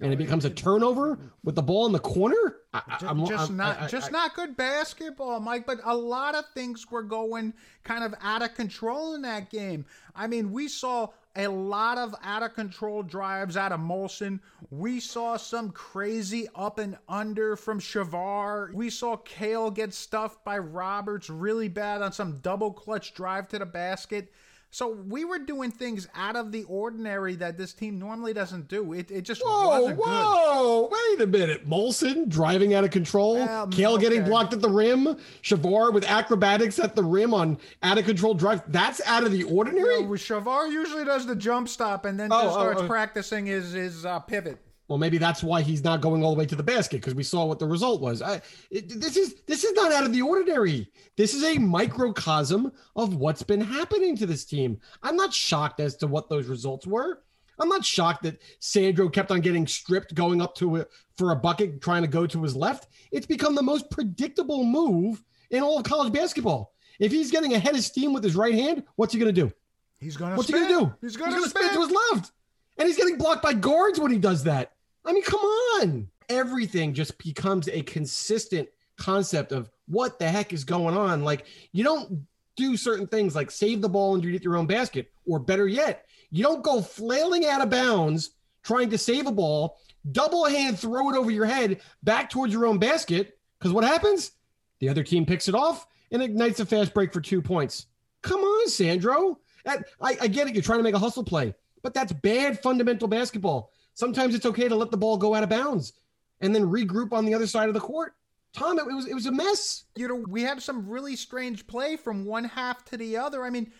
and 0.00 0.12
it 0.12 0.16
becomes 0.16 0.44
a 0.44 0.50
turnover 0.50 1.18
with 1.44 1.54
the 1.54 1.62
ball 1.62 1.86
in 1.86 1.92
the 1.92 1.98
corner. 2.00 2.56
I, 2.72 2.82
I'm, 3.02 3.24
just 3.26 3.50
I'm, 3.50 3.56
not, 3.56 3.82
I, 3.82 3.86
just 3.86 4.08
I, 4.08 4.10
not 4.10 4.34
good 4.34 4.56
basketball, 4.56 5.38
Mike. 5.40 5.66
But 5.66 5.78
a 5.84 5.96
lot 5.96 6.34
of 6.34 6.44
things 6.54 6.90
were 6.90 7.02
going 7.02 7.54
kind 7.84 8.02
of 8.02 8.14
out 8.20 8.42
of 8.42 8.54
control 8.54 9.14
in 9.14 9.22
that 9.22 9.50
game. 9.50 9.84
I 10.16 10.26
mean, 10.26 10.50
we 10.50 10.68
saw 10.68 11.08
a 11.38 11.48
lot 11.48 11.98
of 11.98 12.14
out 12.22 12.42
of 12.42 12.54
control 12.54 13.02
drives 13.02 13.56
out 13.56 13.70
of 13.70 13.78
Molson. 13.78 14.40
We 14.70 14.98
saw 14.98 15.36
some 15.36 15.70
crazy 15.70 16.48
up 16.54 16.78
and 16.78 16.98
under 17.08 17.54
from 17.54 17.78
Shavar. 17.78 18.74
We 18.74 18.90
saw 18.90 19.16
Cale 19.16 19.70
get 19.70 19.94
stuffed 19.94 20.44
by 20.44 20.58
Roberts 20.58 21.30
really 21.30 21.68
bad 21.68 22.02
on 22.02 22.12
some 22.12 22.40
double 22.40 22.72
clutch 22.72 23.14
drive 23.14 23.46
to 23.48 23.58
the 23.60 23.66
basket. 23.66 24.32
So 24.70 24.88
we 24.88 25.24
were 25.24 25.38
doing 25.38 25.70
things 25.70 26.08
out 26.14 26.36
of 26.36 26.52
the 26.52 26.64
ordinary 26.64 27.34
that 27.36 27.56
this 27.56 27.72
team 27.72 27.98
normally 27.98 28.34
doesn't 28.34 28.68
do. 28.68 28.92
It, 28.92 29.10
it 29.10 29.22
just 29.22 29.40
whoa, 29.42 29.80
wasn't 29.80 29.98
whoa, 29.98 30.88
good. 30.88 31.18
wait 31.18 31.24
a 31.24 31.26
minute. 31.26 31.68
Molson 31.68 32.28
driving 32.28 32.74
out 32.74 32.84
of 32.84 32.90
control. 32.90 33.40
Um, 33.40 33.70
Cale 33.70 33.94
okay. 33.94 34.02
getting 34.02 34.24
blocked 34.24 34.52
at 34.52 34.60
the 34.60 34.68
rim. 34.68 35.16
Shavar 35.42 35.92
with 35.92 36.04
acrobatics 36.04 36.78
at 36.78 36.94
the 36.94 37.02
rim 37.02 37.32
on 37.32 37.58
out 37.82 37.96
of 37.96 38.04
control 38.04 38.34
drive. 38.34 38.62
That's 38.70 39.00
out 39.06 39.24
of 39.24 39.32
the 39.32 39.44
ordinary. 39.44 40.00
Yeah, 40.00 40.06
Shavar 40.06 40.70
usually 40.70 41.04
does 41.04 41.26
the 41.26 41.36
jump 41.36 41.68
stop 41.68 42.04
and 42.04 42.20
then 42.20 42.28
oh, 42.30 42.42
just 42.42 42.54
starts 42.54 42.80
oh, 42.82 42.84
oh. 42.84 42.88
practicing 42.88 43.46
his 43.46 43.72
his 43.72 44.04
uh, 44.04 44.20
pivot. 44.20 44.58
Well, 44.88 44.98
maybe 44.98 45.18
that's 45.18 45.42
why 45.42 45.60
he's 45.60 45.84
not 45.84 46.00
going 46.00 46.24
all 46.24 46.32
the 46.34 46.38
way 46.38 46.46
to 46.46 46.56
the 46.56 46.62
basket 46.62 47.02
because 47.02 47.14
we 47.14 47.22
saw 47.22 47.44
what 47.44 47.58
the 47.58 47.66
result 47.66 48.00
was. 48.00 48.22
I, 48.22 48.40
it, 48.70 48.88
this 49.00 49.18
is 49.18 49.34
this 49.46 49.62
is 49.62 49.72
not 49.74 49.92
out 49.92 50.04
of 50.04 50.14
the 50.14 50.22
ordinary. 50.22 50.90
This 51.16 51.34
is 51.34 51.44
a 51.44 51.58
microcosm 51.58 52.72
of 52.96 53.16
what's 53.16 53.42
been 53.42 53.60
happening 53.60 54.16
to 54.16 54.26
this 54.26 54.44
team. 54.46 54.80
I'm 55.02 55.14
not 55.16 55.34
shocked 55.34 55.80
as 55.80 55.94
to 55.96 56.06
what 56.06 56.30
those 56.30 56.46
results 56.46 56.86
were. 56.86 57.22
I'm 57.60 57.68
not 57.68 57.84
shocked 57.84 58.22
that 58.22 58.40
Sandro 58.60 59.08
kept 59.08 59.30
on 59.30 59.40
getting 59.40 59.66
stripped 59.66 60.14
going 60.14 60.40
up 60.40 60.54
to 60.56 60.76
it 60.76 60.88
for 61.16 61.32
a 61.32 61.36
bucket 61.36 61.80
trying 61.82 62.02
to 62.02 62.08
go 62.08 62.26
to 62.26 62.42
his 62.42 62.54
left. 62.56 62.88
It's 63.10 63.26
become 63.26 63.54
the 63.54 63.62
most 63.62 63.90
predictable 63.90 64.64
move 64.64 65.22
in 65.50 65.62
all 65.62 65.76
of 65.78 65.84
college 65.84 66.12
basketball. 66.12 66.72
If 66.98 67.12
he's 67.12 67.30
getting 67.30 67.54
ahead 67.54 67.74
of 67.74 67.82
steam 67.82 68.12
with 68.12 68.22
his 68.24 68.36
right 68.36 68.54
hand, 68.54 68.84
what's 68.96 69.12
he 69.12 69.18
going 69.18 69.34
to 69.34 69.38
do? 69.40 69.52
He's 70.00 70.16
going 70.16 70.30
to 70.30 70.36
What's 70.36 70.48
spin. 70.48 70.62
he 70.62 70.68
going 70.68 70.84
to 70.84 70.90
do? 70.92 70.96
He's 71.00 71.16
going 71.16 71.32
to 71.32 71.48
spin 71.48 71.64
spin. 71.64 71.74
to 71.74 71.80
his 71.86 71.90
left. 72.12 72.32
And 72.78 72.86
he's 72.86 72.96
getting 72.96 73.18
blocked 73.18 73.42
by 73.42 73.52
guards 73.52 73.98
when 73.98 74.12
he 74.12 74.18
does 74.18 74.44
that. 74.44 74.72
I 75.08 75.12
mean, 75.12 75.22
come 75.22 75.40
on. 75.40 76.08
Everything 76.28 76.92
just 76.92 77.16
becomes 77.16 77.66
a 77.68 77.82
consistent 77.82 78.68
concept 78.98 79.52
of 79.52 79.70
what 79.86 80.18
the 80.18 80.28
heck 80.28 80.52
is 80.52 80.64
going 80.64 80.94
on. 80.94 81.24
Like, 81.24 81.46
you 81.72 81.82
don't 81.82 82.26
do 82.56 82.76
certain 82.76 83.06
things 83.06 83.34
like 83.34 83.50
save 83.50 83.80
the 83.80 83.88
ball 83.88 84.14
and 84.14 84.20
underneath 84.20 84.44
your 84.44 84.56
own 84.56 84.66
basket, 84.66 85.10
or 85.26 85.38
better 85.38 85.66
yet, 85.66 86.04
you 86.30 86.42
don't 86.42 86.62
go 86.62 86.82
flailing 86.82 87.46
out 87.46 87.62
of 87.62 87.70
bounds 87.70 88.32
trying 88.62 88.90
to 88.90 88.98
save 88.98 89.26
a 89.26 89.32
ball, 89.32 89.78
double 90.12 90.44
hand 90.44 90.78
throw 90.78 91.08
it 91.08 91.16
over 91.16 91.30
your 91.30 91.46
head 91.46 91.80
back 92.02 92.28
towards 92.28 92.52
your 92.52 92.66
own 92.66 92.78
basket. 92.78 93.38
Because 93.58 93.72
what 93.72 93.84
happens? 93.84 94.32
The 94.80 94.90
other 94.90 95.02
team 95.02 95.24
picks 95.24 95.48
it 95.48 95.54
off 95.54 95.86
and 96.10 96.22
ignites 96.22 96.60
a 96.60 96.66
fast 96.66 96.92
break 96.92 97.14
for 97.14 97.22
two 97.22 97.40
points. 97.40 97.86
Come 98.20 98.40
on, 98.40 98.68
Sandro. 98.68 99.38
I, 99.66 99.78
I 100.00 100.26
get 100.28 100.48
it. 100.48 100.54
You're 100.54 100.62
trying 100.62 100.80
to 100.80 100.84
make 100.84 100.94
a 100.94 100.98
hustle 100.98 101.24
play, 101.24 101.54
but 101.82 101.94
that's 101.94 102.12
bad 102.12 102.60
fundamental 102.60 103.08
basketball. 103.08 103.72
Sometimes 103.98 104.36
it's 104.36 104.46
okay 104.46 104.68
to 104.68 104.76
let 104.76 104.92
the 104.92 104.96
ball 104.96 105.16
go 105.16 105.34
out 105.34 105.42
of 105.42 105.48
bounds 105.48 105.92
and 106.40 106.54
then 106.54 106.62
regroup 106.62 107.12
on 107.12 107.24
the 107.24 107.34
other 107.34 107.48
side 107.48 107.66
of 107.66 107.74
the 107.74 107.80
court. 107.80 108.14
Tom, 108.52 108.78
it, 108.78 108.86
was 108.86 109.08
it 109.08 109.14
was 109.14 109.26
a 109.26 109.32
mess. 109.32 109.86
you 109.96 110.06
know, 110.06 110.24
we 110.28 110.40
had 110.40 110.62
some 110.62 110.88
really 110.88 111.16
strange 111.16 111.66
play 111.66 111.96
from 111.96 112.24
one 112.24 112.44
half 112.44 112.84
to 112.84 112.96
the 112.96 113.16
other. 113.16 113.42
I 113.42 113.50
mean, 113.50 113.72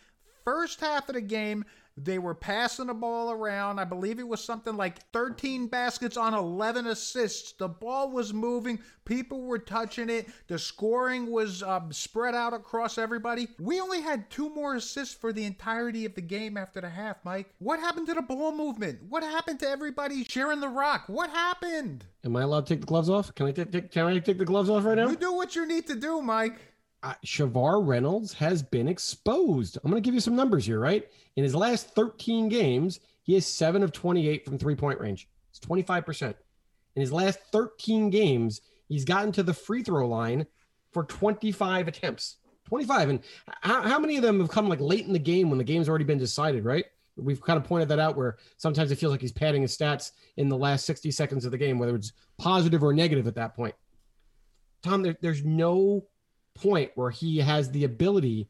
first 0.44 0.80
half 0.80 1.08
of 1.08 1.14
the 1.14 1.20
game, 1.20 1.64
they 2.04 2.18
were 2.18 2.34
passing 2.34 2.86
the 2.86 2.94
ball 2.94 3.30
around. 3.30 3.78
I 3.78 3.84
believe 3.84 4.18
it 4.18 4.28
was 4.28 4.42
something 4.42 4.76
like 4.76 5.10
13 5.12 5.66
baskets 5.66 6.16
on 6.16 6.34
11 6.34 6.86
assists. 6.86 7.52
The 7.52 7.68
ball 7.68 8.10
was 8.10 8.32
moving. 8.32 8.78
People 9.04 9.42
were 9.42 9.58
touching 9.58 10.10
it. 10.10 10.28
The 10.48 10.58
scoring 10.58 11.30
was 11.30 11.62
um, 11.62 11.92
spread 11.92 12.34
out 12.34 12.52
across 12.52 12.98
everybody. 12.98 13.48
We 13.58 13.80
only 13.80 14.00
had 14.00 14.30
two 14.30 14.50
more 14.54 14.74
assists 14.74 15.14
for 15.14 15.32
the 15.32 15.44
entirety 15.44 16.04
of 16.04 16.14
the 16.14 16.20
game 16.20 16.56
after 16.56 16.80
the 16.80 16.90
half, 16.90 17.16
Mike. 17.24 17.54
What 17.58 17.80
happened 17.80 18.06
to 18.08 18.14
the 18.14 18.22
ball 18.22 18.52
movement? 18.52 19.02
What 19.08 19.22
happened 19.22 19.60
to 19.60 19.68
everybody 19.68 20.24
sharing 20.24 20.60
the 20.60 20.68
rock? 20.68 21.04
What 21.06 21.30
happened? 21.30 22.04
Am 22.24 22.36
I 22.36 22.42
allowed 22.42 22.66
to 22.66 22.74
take 22.74 22.80
the 22.80 22.86
gloves 22.86 23.08
off? 23.08 23.34
Can 23.34 23.46
I 23.46 23.52
take, 23.52 23.72
take 23.72 23.90
can 23.90 24.06
I 24.06 24.18
take 24.18 24.38
the 24.38 24.44
gloves 24.44 24.68
off 24.68 24.84
right 24.84 24.96
now? 24.96 25.08
You 25.08 25.16
do 25.16 25.32
what 25.32 25.56
you 25.56 25.66
need 25.66 25.86
to 25.86 25.94
do, 25.94 26.20
Mike. 26.20 26.60
Shavar 27.02 27.86
Reynolds 27.86 28.32
has 28.34 28.62
been 28.62 28.88
exposed. 28.88 29.78
I'm 29.82 29.90
going 29.90 30.02
to 30.02 30.06
give 30.06 30.14
you 30.14 30.20
some 30.20 30.36
numbers 30.36 30.66
here, 30.66 30.80
right? 30.80 31.08
In 31.36 31.44
his 31.44 31.54
last 31.54 31.94
13 31.94 32.48
games, 32.48 33.00
he 33.22 33.36
is 33.36 33.46
7 33.46 33.82
of 33.82 33.92
28 33.92 34.44
from 34.44 34.58
three 34.58 34.74
point 34.74 35.00
range. 35.00 35.28
It's 35.50 35.60
25%. 35.60 36.34
In 36.96 37.00
his 37.00 37.12
last 37.12 37.38
13 37.52 38.10
games, 38.10 38.60
he's 38.88 39.04
gotten 39.04 39.32
to 39.32 39.42
the 39.42 39.54
free 39.54 39.82
throw 39.82 40.08
line 40.08 40.46
for 40.92 41.04
25 41.04 41.88
attempts. 41.88 42.36
25. 42.66 43.08
And 43.10 43.20
how, 43.62 43.82
how 43.82 43.98
many 43.98 44.16
of 44.16 44.22
them 44.22 44.40
have 44.40 44.50
come 44.50 44.68
like 44.68 44.80
late 44.80 45.06
in 45.06 45.12
the 45.12 45.18
game 45.18 45.48
when 45.48 45.58
the 45.58 45.64
game's 45.64 45.88
already 45.88 46.04
been 46.04 46.18
decided, 46.18 46.64
right? 46.64 46.84
We've 47.16 47.40
kind 47.40 47.56
of 47.56 47.64
pointed 47.64 47.88
that 47.88 47.98
out 47.98 48.16
where 48.16 48.36
sometimes 48.56 48.90
it 48.90 48.96
feels 48.96 49.10
like 49.10 49.20
he's 49.20 49.32
padding 49.32 49.62
his 49.62 49.76
stats 49.76 50.12
in 50.36 50.48
the 50.48 50.56
last 50.56 50.84
60 50.86 51.10
seconds 51.10 51.44
of 51.44 51.50
the 51.50 51.58
game, 51.58 51.78
whether 51.78 51.94
it's 51.94 52.12
positive 52.38 52.82
or 52.82 52.92
negative 52.92 53.26
at 53.26 53.34
that 53.36 53.54
point. 53.54 53.74
Tom, 54.82 55.02
there, 55.02 55.16
there's 55.20 55.44
no 55.44 56.04
point 56.60 56.90
where 56.94 57.10
he 57.10 57.38
has 57.38 57.70
the 57.70 57.84
ability 57.84 58.48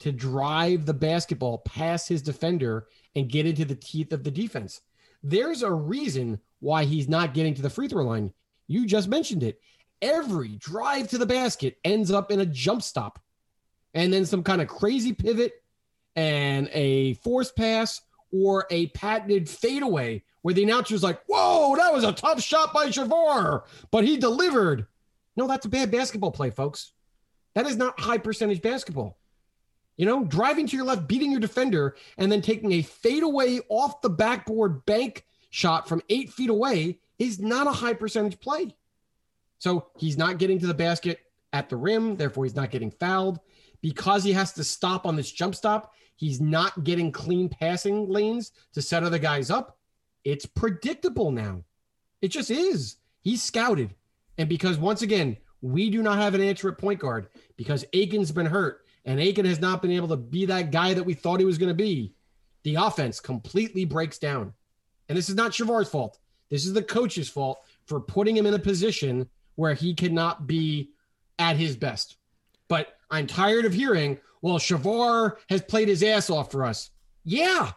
to 0.00 0.12
drive 0.12 0.86
the 0.86 0.94
basketball 0.94 1.58
past 1.58 2.08
his 2.08 2.22
defender 2.22 2.86
and 3.14 3.30
get 3.30 3.46
into 3.46 3.64
the 3.64 3.74
teeth 3.74 4.12
of 4.12 4.24
the 4.24 4.30
defense. 4.30 4.80
There's 5.22 5.62
a 5.62 5.72
reason 5.72 6.40
why 6.60 6.84
he's 6.84 7.08
not 7.08 7.34
getting 7.34 7.54
to 7.54 7.62
the 7.62 7.70
free 7.70 7.88
throw 7.88 8.04
line. 8.04 8.32
You 8.66 8.86
just 8.86 9.08
mentioned 9.08 9.42
it. 9.42 9.60
Every 10.00 10.56
drive 10.56 11.08
to 11.08 11.18
the 11.18 11.26
basket 11.26 11.76
ends 11.84 12.10
up 12.10 12.30
in 12.30 12.40
a 12.40 12.46
jump 12.46 12.82
stop 12.82 13.18
and 13.92 14.12
then 14.12 14.24
some 14.24 14.42
kind 14.42 14.62
of 14.62 14.68
crazy 14.68 15.12
pivot 15.12 15.52
and 16.16 16.68
a 16.72 17.14
forced 17.14 17.56
pass 17.56 18.00
or 18.32 18.66
a 18.70 18.86
patented 18.88 19.48
fadeaway 19.48 20.22
where 20.42 20.54
the 20.54 20.62
announcer's 20.62 21.02
like, 21.02 21.20
whoa, 21.26 21.76
that 21.76 21.92
was 21.92 22.04
a 22.04 22.12
tough 22.12 22.40
shot 22.40 22.72
by 22.72 22.86
Shavar, 22.88 23.64
but 23.90 24.04
he 24.04 24.16
delivered. 24.16 24.86
No, 25.36 25.46
that's 25.46 25.66
a 25.66 25.70
bad 25.70 25.90
basketball 25.90 26.30
play, 26.30 26.50
folks. 26.50 26.92
That 27.54 27.66
is 27.66 27.76
not 27.76 27.98
high 27.98 28.18
percentage 28.18 28.62
basketball. 28.62 29.18
You 29.96 30.06
know, 30.06 30.24
driving 30.24 30.66
to 30.66 30.76
your 30.76 30.86
left, 30.86 31.08
beating 31.08 31.30
your 31.30 31.40
defender, 31.40 31.96
and 32.16 32.32
then 32.32 32.40
taking 32.40 32.72
a 32.72 32.82
fadeaway 32.82 33.60
off 33.68 34.00
the 34.00 34.08
backboard 34.08 34.86
bank 34.86 35.24
shot 35.50 35.88
from 35.88 36.00
eight 36.08 36.32
feet 36.32 36.48
away 36.48 37.00
is 37.18 37.38
not 37.38 37.66
a 37.66 37.72
high 37.72 37.92
percentage 37.92 38.40
play. 38.40 38.74
So 39.58 39.88
he's 39.98 40.16
not 40.16 40.38
getting 40.38 40.58
to 40.60 40.66
the 40.66 40.74
basket 40.74 41.18
at 41.52 41.68
the 41.68 41.76
rim, 41.76 42.16
therefore, 42.16 42.44
he's 42.44 42.56
not 42.56 42.70
getting 42.70 42.90
fouled. 42.90 43.40
Because 43.82 44.24
he 44.24 44.32
has 44.32 44.52
to 44.54 44.64
stop 44.64 45.06
on 45.06 45.16
this 45.16 45.30
jump 45.30 45.54
stop, 45.54 45.92
he's 46.16 46.40
not 46.40 46.84
getting 46.84 47.12
clean 47.12 47.48
passing 47.48 48.08
lanes 48.08 48.52
to 48.72 48.82
set 48.82 49.02
other 49.02 49.18
guys 49.18 49.50
up. 49.50 49.78
It's 50.24 50.46
predictable 50.46 51.30
now. 51.30 51.62
It 52.22 52.28
just 52.28 52.50
is. 52.50 52.96
He's 53.22 53.42
scouted. 53.42 53.94
And 54.38 54.48
because 54.48 54.78
once 54.78 55.02
again, 55.02 55.36
we 55.62 55.90
do 55.90 56.02
not 56.02 56.18
have 56.18 56.34
an 56.34 56.40
answer 56.40 56.68
at 56.68 56.78
point 56.78 57.00
guard 57.00 57.28
because 57.56 57.84
Aiken's 57.92 58.32
been 58.32 58.46
hurt 58.46 58.84
and 59.04 59.20
Aiken 59.20 59.44
has 59.44 59.60
not 59.60 59.82
been 59.82 59.90
able 59.90 60.08
to 60.08 60.16
be 60.16 60.46
that 60.46 60.70
guy 60.70 60.94
that 60.94 61.02
we 61.02 61.14
thought 61.14 61.40
he 61.40 61.46
was 61.46 61.58
going 61.58 61.68
to 61.68 61.74
be. 61.74 62.14
The 62.62 62.76
offense 62.76 63.20
completely 63.20 63.84
breaks 63.84 64.18
down. 64.18 64.52
And 65.08 65.16
this 65.16 65.28
is 65.28 65.34
not 65.34 65.52
Shavar's 65.52 65.88
fault. 65.88 66.18
This 66.50 66.66
is 66.66 66.72
the 66.72 66.82
coach's 66.82 67.28
fault 67.28 67.60
for 67.86 68.00
putting 68.00 68.36
him 68.36 68.46
in 68.46 68.54
a 68.54 68.58
position 68.58 69.28
where 69.54 69.74
he 69.74 69.94
cannot 69.94 70.46
be 70.46 70.90
at 71.38 71.56
his 71.56 71.76
best. 71.76 72.16
But 72.68 72.96
I'm 73.10 73.26
tired 73.26 73.64
of 73.64 73.72
hearing, 73.72 74.18
well, 74.42 74.58
Shavar 74.58 75.36
has 75.48 75.62
played 75.62 75.88
his 75.88 76.02
ass 76.02 76.30
off 76.30 76.50
for 76.50 76.64
us. 76.64 76.90
Yeah, 77.24 77.72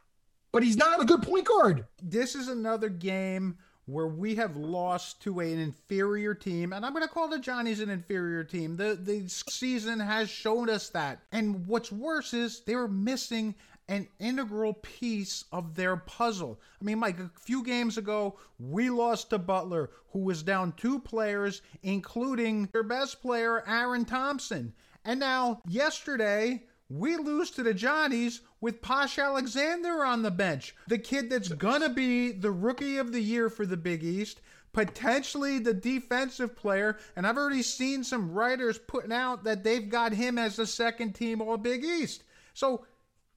but 0.51 0.63
he's 0.63 0.77
not 0.77 1.01
a 1.01 1.05
good 1.05 1.23
point 1.23 1.45
guard. 1.45 1.85
this 2.01 2.35
is 2.35 2.47
another 2.47 2.89
game 2.89 3.57
where 3.85 4.07
we 4.07 4.35
have 4.35 4.55
lost 4.55 5.21
to 5.21 5.39
an 5.39 5.59
inferior 5.59 6.33
team, 6.33 6.73
and 6.73 6.85
I'm 6.85 6.93
going 6.93 7.05
to 7.05 7.13
call 7.13 7.27
the 7.27 7.39
Johnnies 7.39 7.79
an 7.81 7.89
inferior 7.89 8.43
team. 8.43 8.77
The 8.77 8.97
the 9.01 9.27
season 9.27 9.99
has 9.99 10.29
shown 10.29 10.69
us 10.69 10.89
that. 10.89 11.19
And 11.31 11.67
what's 11.67 11.91
worse 11.91 12.33
is 12.33 12.61
they 12.61 12.75
were 12.75 12.87
missing 12.87 13.55
an 13.89 14.07
integral 14.19 14.73
piece 14.75 15.43
of 15.51 15.75
their 15.75 15.97
puzzle. 15.97 16.59
I 16.81 16.85
mean, 16.85 16.99
Mike, 16.99 17.19
a 17.19 17.29
few 17.37 17.63
games 17.63 17.97
ago, 17.97 18.39
we 18.57 18.89
lost 18.89 19.29
to 19.31 19.37
Butler, 19.37 19.89
who 20.11 20.19
was 20.19 20.41
down 20.41 20.71
two 20.77 20.99
players, 20.99 21.61
including 21.81 22.69
their 22.71 22.83
best 22.83 23.21
player, 23.21 23.67
Aaron 23.67 24.05
Thompson. 24.05 24.73
And 25.03 25.19
now, 25.19 25.61
yesterday, 25.67 26.63
we 26.93 27.17
lose 27.17 27.49
to 27.51 27.63
the 27.63 27.73
Johnnies 27.73 28.41
with 28.61 28.81
Posh 28.81 29.17
Alexander 29.17 30.05
on 30.05 30.21
the 30.21 30.31
bench. 30.31 30.75
The 30.87 30.99
kid 30.99 31.29
that's 31.29 31.49
gonna 31.49 31.89
be 31.89 32.31
the 32.31 32.51
rookie 32.51 32.97
of 32.97 33.11
the 33.11 33.21
year 33.21 33.49
for 33.49 33.65
the 33.65 33.77
Big 33.77 34.03
East, 34.03 34.41
potentially 34.73 35.57
the 35.57 35.73
defensive 35.73 36.55
player. 36.55 36.99
And 37.15 37.25
I've 37.25 37.37
already 37.37 37.63
seen 37.63 38.03
some 38.03 38.31
writers 38.31 38.77
putting 38.77 39.11
out 39.11 39.43
that 39.43 39.63
they've 39.63 39.89
got 39.89 40.13
him 40.13 40.37
as 40.37 40.55
the 40.55 40.67
second 40.67 41.13
team 41.13 41.41
All 41.41 41.57
Big 41.57 41.83
East. 41.83 42.23
So 42.53 42.85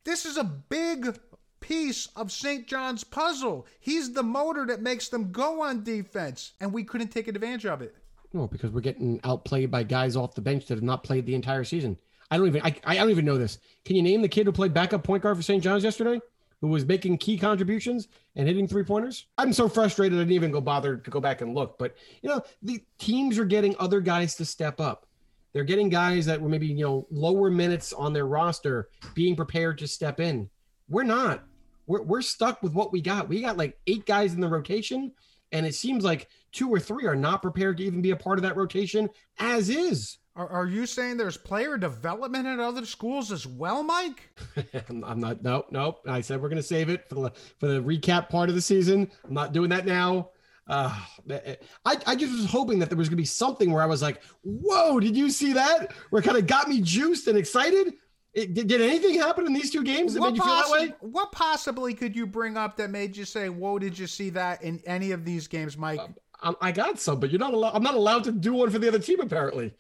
this 0.04 0.26
is 0.26 0.36
a 0.36 0.44
big 0.44 1.18
piece 1.60 2.08
of 2.14 2.30
St. 2.30 2.66
John's 2.66 3.04
puzzle. 3.04 3.66
He's 3.80 4.12
the 4.12 4.22
motor 4.22 4.66
that 4.66 4.82
makes 4.82 5.08
them 5.08 5.32
go 5.32 5.62
on 5.62 5.82
defense, 5.82 6.52
and 6.60 6.72
we 6.72 6.84
couldn't 6.84 7.08
take 7.08 7.26
advantage 7.26 7.66
of 7.66 7.80
it. 7.80 7.96
No, 8.34 8.46
because 8.46 8.70
we're 8.70 8.82
getting 8.82 9.18
outplayed 9.24 9.70
by 9.70 9.82
guys 9.82 10.14
off 10.14 10.34
the 10.34 10.42
bench 10.42 10.66
that 10.66 10.74
have 10.74 10.82
not 10.82 11.02
played 11.02 11.24
the 11.24 11.34
entire 11.34 11.64
season. 11.64 11.98
I 12.30 12.38
don't 12.38 12.48
even 12.48 12.62
I, 12.62 12.76
I 12.84 12.96
don't 12.96 13.10
even 13.10 13.24
know 13.24 13.38
this. 13.38 13.58
Can 13.84 13.96
you 13.96 14.02
name 14.02 14.22
the 14.22 14.28
kid 14.28 14.46
who 14.46 14.52
played 14.52 14.74
backup 14.74 15.04
point 15.04 15.22
guard 15.22 15.36
for 15.36 15.42
St. 15.42 15.62
John's 15.62 15.84
yesterday? 15.84 16.20
Who 16.60 16.68
was 16.68 16.86
making 16.86 17.18
key 17.18 17.38
contributions 17.38 18.08
and 18.34 18.48
hitting 18.48 18.66
three 18.66 18.82
pointers? 18.82 19.26
I'm 19.36 19.52
so 19.52 19.68
frustrated 19.68 20.18
I 20.18 20.22
didn't 20.22 20.32
even 20.32 20.50
go 20.50 20.60
bother 20.60 20.96
to 20.96 21.10
go 21.10 21.20
back 21.20 21.42
and 21.42 21.54
look. 21.54 21.78
But 21.78 21.96
you 22.22 22.30
know, 22.30 22.42
the 22.62 22.82
teams 22.98 23.38
are 23.38 23.44
getting 23.44 23.76
other 23.78 24.00
guys 24.00 24.34
to 24.36 24.44
step 24.44 24.80
up. 24.80 25.06
They're 25.52 25.64
getting 25.64 25.88
guys 25.88 26.26
that 26.26 26.40
were 26.40 26.48
maybe, 26.48 26.66
you 26.66 26.84
know, 26.84 27.06
lower 27.10 27.50
minutes 27.50 27.92
on 27.92 28.12
their 28.12 28.26
roster 28.26 28.88
being 29.14 29.36
prepared 29.36 29.78
to 29.78 29.88
step 29.88 30.20
in. 30.20 30.50
We're 30.88 31.02
not. 31.02 31.44
We're, 31.86 32.02
we're 32.02 32.22
stuck 32.22 32.62
with 32.62 32.74
what 32.74 32.92
we 32.92 33.00
got. 33.00 33.28
We 33.28 33.40
got 33.40 33.56
like 33.56 33.78
eight 33.86 34.04
guys 34.04 34.34
in 34.34 34.40
the 34.40 34.48
rotation, 34.48 35.12
and 35.52 35.64
it 35.64 35.74
seems 35.74 36.04
like 36.04 36.28
two 36.52 36.68
or 36.68 36.80
three 36.80 37.06
are 37.06 37.16
not 37.16 37.42
prepared 37.42 37.78
to 37.78 37.84
even 37.84 38.02
be 38.02 38.10
a 38.10 38.16
part 38.16 38.38
of 38.38 38.42
that 38.42 38.56
rotation 38.56 39.08
as 39.38 39.70
is. 39.70 40.18
Are, 40.36 40.48
are 40.48 40.66
you 40.66 40.84
saying 40.84 41.16
there's 41.16 41.38
player 41.38 41.78
development 41.78 42.46
at 42.46 42.60
other 42.60 42.84
schools 42.84 43.32
as 43.32 43.46
well, 43.46 43.82
Mike? 43.82 44.28
I'm 44.88 45.18
not. 45.18 45.42
Nope, 45.42 45.68
nope. 45.70 46.02
I 46.06 46.20
said 46.20 46.42
we're 46.42 46.50
going 46.50 46.60
to 46.60 46.62
save 46.62 46.90
it 46.90 47.08
for 47.08 47.14
the 47.14 47.30
for 47.58 47.66
the 47.68 47.82
recap 47.82 48.28
part 48.28 48.50
of 48.50 48.54
the 48.54 48.60
season. 48.60 49.10
I'm 49.24 49.32
not 49.32 49.54
doing 49.54 49.70
that 49.70 49.86
now. 49.86 50.30
Uh, 50.68 50.94
eh, 51.30 51.38
eh. 51.44 51.54
I, 51.86 51.96
I 52.06 52.16
just 52.16 52.32
was 52.32 52.44
hoping 52.50 52.78
that 52.80 52.90
there 52.90 52.98
was 52.98 53.08
going 53.08 53.16
to 53.16 53.22
be 53.22 53.24
something 53.24 53.70
where 53.70 53.82
I 53.82 53.86
was 53.86 54.02
like, 54.02 54.20
whoa, 54.42 55.00
did 55.00 55.16
you 55.16 55.30
see 55.30 55.52
that? 55.54 55.92
Where 56.10 56.20
it 56.20 56.24
kind 56.24 56.36
of 56.36 56.46
got 56.46 56.68
me 56.68 56.80
juiced 56.80 57.28
and 57.28 57.38
excited. 57.38 57.94
It, 58.34 58.52
did, 58.52 58.66
did 58.66 58.82
anything 58.82 59.14
happen 59.14 59.46
in 59.46 59.54
these 59.54 59.70
two 59.70 59.82
games 59.82 60.12
that 60.12 60.20
What, 60.20 60.32
made 60.32 60.38
you 60.38 60.44
feel 60.44 60.54
that 60.56 60.70
way? 60.70 60.94
what 61.00 61.32
possibly 61.32 61.94
could 61.94 62.14
you 62.14 62.26
bring 62.26 62.58
up 62.58 62.76
that 62.76 62.90
made 62.90 63.16
you 63.16 63.24
say, 63.24 63.48
"Whoa, 63.48 63.78
did 63.78 63.98
you 63.98 64.06
see 64.06 64.28
that 64.30 64.62
in 64.62 64.82
any 64.84 65.12
of 65.12 65.24
these 65.24 65.48
games, 65.48 65.78
Mike?" 65.78 66.00
Um, 66.42 66.56
I, 66.60 66.68
I 66.68 66.72
got 66.72 66.98
some, 66.98 67.20
but 67.20 67.30
you're 67.30 67.38
not 67.38 67.54
allowed. 67.54 67.74
I'm 67.74 67.82
not 67.82 67.94
allowed 67.94 68.24
to 68.24 68.32
do 68.32 68.52
one 68.52 68.68
for 68.68 68.78
the 68.78 68.88
other 68.88 68.98
team 68.98 69.20
apparently. 69.20 69.72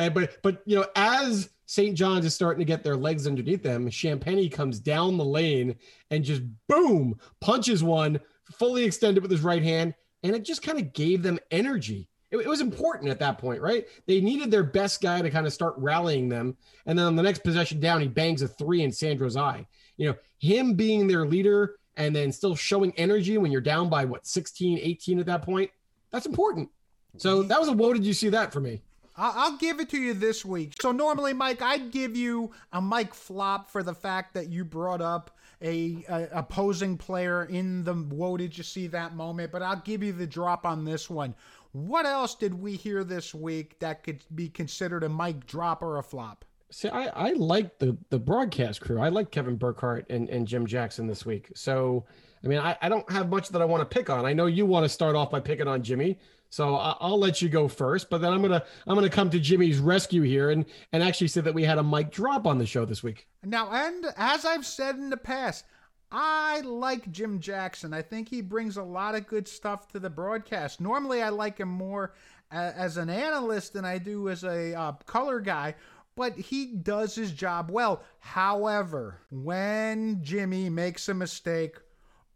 And 0.00 0.14
but 0.14 0.42
but 0.42 0.62
you 0.64 0.76
know, 0.76 0.86
as 0.96 1.50
St. 1.66 1.96
John's 1.96 2.24
is 2.24 2.34
starting 2.34 2.58
to 2.58 2.64
get 2.64 2.82
their 2.82 2.96
legs 2.96 3.26
underneath 3.26 3.62
them, 3.62 3.88
Champagnie 3.88 4.50
comes 4.50 4.80
down 4.80 5.18
the 5.18 5.24
lane 5.24 5.76
and 6.10 6.24
just 6.24 6.42
boom 6.68 7.20
punches 7.40 7.84
one 7.84 8.18
fully 8.50 8.82
extended 8.82 9.22
with 9.22 9.30
his 9.30 9.42
right 9.42 9.62
hand, 9.62 9.94
and 10.24 10.34
it 10.34 10.44
just 10.44 10.62
kind 10.62 10.78
of 10.78 10.92
gave 10.94 11.22
them 11.22 11.38
energy. 11.50 12.08
It, 12.30 12.38
it 12.38 12.48
was 12.48 12.62
important 12.62 13.10
at 13.10 13.18
that 13.20 13.38
point, 13.38 13.60
right? 13.60 13.86
They 14.06 14.20
needed 14.20 14.50
their 14.50 14.64
best 14.64 15.02
guy 15.02 15.20
to 15.20 15.30
kind 15.30 15.46
of 15.46 15.52
start 15.52 15.74
rallying 15.76 16.30
them, 16.30 16.56
and 16.86 16.98
then 16.98 17.06
on 17.06 17.14
the 17.14 17.22
next 17.22 17.44
possession 17.44 17.78
down, 17.78 18.00
he 18.00 18.08
bangs 18.08 18.40
a 18.40 18.48
three 18.48 18.82
in 18.82 18.90
Sandro's 18.90 19.36
eye. 19.36 19.66
You 19.98 20.08
know, 20.08 20.16
him 20.38 20.74
being 20.74 21.06
their 21.06 21.26
leader 21.26 21.76
and 21.98 22.16
then 22.16 22.32
still 22.32 22.56
showing 22.56 22.94
energy 22.96 23.36
when 23.36 23.52
you're 23.52 23.60
down 23.60 23.90
by 23.90 24.06
what 24.06 24.26
16, 24.26 24.78
18 24.78 25.18
at 25.18 25.26
that 25.26 25.42
point. 25.42 25.70
That's 26.10 26.24
important. 26.24 26.70
So 27.18 27.42
that 27.42 27.60
was 27.60 27.68
a 27.68 27.72
whoa 27.72 27.92
did 27.92 28.06
you 28.06 28.14
see 28.14 28.30
that 28.30 28.52
for 28.52 28.60
me? 28.60 28.80
I'll 29.20 29.56
give 29.58 29.80
it 29.80 29.90
to 29.90 29.98
you 29.98 30.14
this 30.14 30.44
week. 30.44 30.74
So 30.80 30.92
normally, 30.92 31.32
Mike, 31.32 31.60
I'd 31.60 31.90
give 31.90 32.16
you 32.16 32.52
a 32.72 32.80
Mike 32.80 33.12
flop 33.12 33.70
for 33.70 33.82
the 33.82 33.94
fact 33.94 34.34
that 34.34 34.48
you 34.48 34.64
brought 34.64 35.02
up 35.02 35.30
a, 35.62 36.04
a 36.08 36.28
opposing 36.32 36.96
player 36.96 37.44
in 37.44 37.84
the 37.84 37.94
"Whoa, 37.94 38.36
did 38.38 38.56
you 38.56 38.64
see 38.64 38.86
that?" 38.88 39.14
moment. 39.14 39.52
But 39.52 39.62
I'll 39.62 39.82
give 39.84 40.02
you 40.02 40.12
the 40.12 40.26
drop 40.26 40.64
on 40.64 40.84
this 40.84 41.10
one. 41.10 41.34
What 41.72 42.06
else 42.06 42.34
did 42.34 42.54
we 42.54 42.74
hear 42.76 43.04
this 43.04 43.34
week 43.34 43.78
that 43.78 44.02
could 44.02 44.24
be 44.34 44.48
considered 44.48 45.04
a 45.04 45.08
Mike 45.08 45.46
drop 45.46 45.82
or 45.82 45.98
a 45.98 46.02
flop? 46.02 46.44
See, 46.70 46.88
I, 46.88 47.06
I 47.08 47.32
like 47.32 47.78
the 47.78 47.96
the 48.10 48.18
broadcast 48.18 48.80
crew. 48.80 49.00
I 49.00 49.08
like 49.08 49.30
Kevin 49.30 49.56
Burkhardt 49.56 50.08
and, 50.08 50.28
and 50.30 50.46
Jim 50.46 50.66
Jackson 50.66 51.06
this 51.06 51.26
week. 51.26 51.50
So, 51.54 52.06
I 52.42 52.46
mean, 52.46 52.58
I, 52.58 52.76
I 52.80 52.88
don't 52.88 53.10
have 53.10 53.28
much 53.28 53.48
that 53.50 53.60
I 53.60 53.64
want 53.64 53.82
to 53.82 53.86
pick 53.86 54.08
on. 54.08 54.24
I 54.24 54.32
know 54.32 54.46
you 54.46 54.66
want 54.66 54.84
to 54.84 54.88
start 54.88 55.14
off 55.16 55.30
by 55.30 55.40
picking 55.40 55.68
on 55.68 55.82
Jimmy, 55.82 56.18
so 56.50 56.74
I'll 56.74 57.18
let 57.18 57.40
you 57.40 57.48
go 57.48 57.68
first. 57.68 58.10
But 58.10 58.20
then 58.20 58.32
I'm 58.32 58.42
gonna 58.42 58.64
I'm 58.86 58.94
gonna 58.94 59.08
come 59.08 59.30
to 59.30 59.40
Jimmy's 59.40 59.78
rescue 59.78 60.22
here 60.22 60.50
and 60.50 60.66
and 60.92 61.02
actually 61.02 61.28
say 61.28 61.40
that 61.40 61.54
we 61.54 61.64
had 61.64 61.78
a 61.78 61.82
mic 61.82 62.10
drop 62.10 62.46
on 62.46 62.58
the 62.58 62.66
show 62.66 62.84
this 62.84 63.02
week. 63.02 63.26
Now, 63.44 63.70
and 63.72 64.06
as 64.16 64.44
I've 64.44 64.66
said 64.66 64.96
in 64.96 65.10
the 65.10 65.16
past, 65.16 65.64
I 66.12 66.60
like 66.62 67.10
Jim 67.12 67.38
Jackson. 67.40 67.94
I 67.94 68.02
think 68.02 68.28
he 68.28 68.40
brings 68.42 68.76
a 68.76 68.82
lot 68.82 69.14
of 69.14 69.28
good 69.28 69.46
stuff 69.46 69.88
to 69.88 70.00
the 70.00 70.10
broadcast. 70.10 70.80
Normally, 70.80 71.22
I 71.22 71.28
like 71.28 71.58
him 71.58 71.68
more 71.68 72.14
as 72.50 72.96
an 72.96 73.08
analyst 73.08 73.74
than 73.74 73.84
I 73.84 73.98
do 73.98 74.28
as 74.28 74.42
a 74.42 74.74
uh, 74.74 74.92
color 75.06 75.38
guy, 75.38 75.76
but 76.16 76.36
he 76.36 76.66
does 76.66 77.14
his 77.14 77.30
job 77.30 77.70
well. 77.70 78.02
However, 78.18 79.20
when 79.30 80.18
Jimmy 80.22 80.68
makes 80.68 81.08
a 81.08 81.14
mistake, 81.14 81.76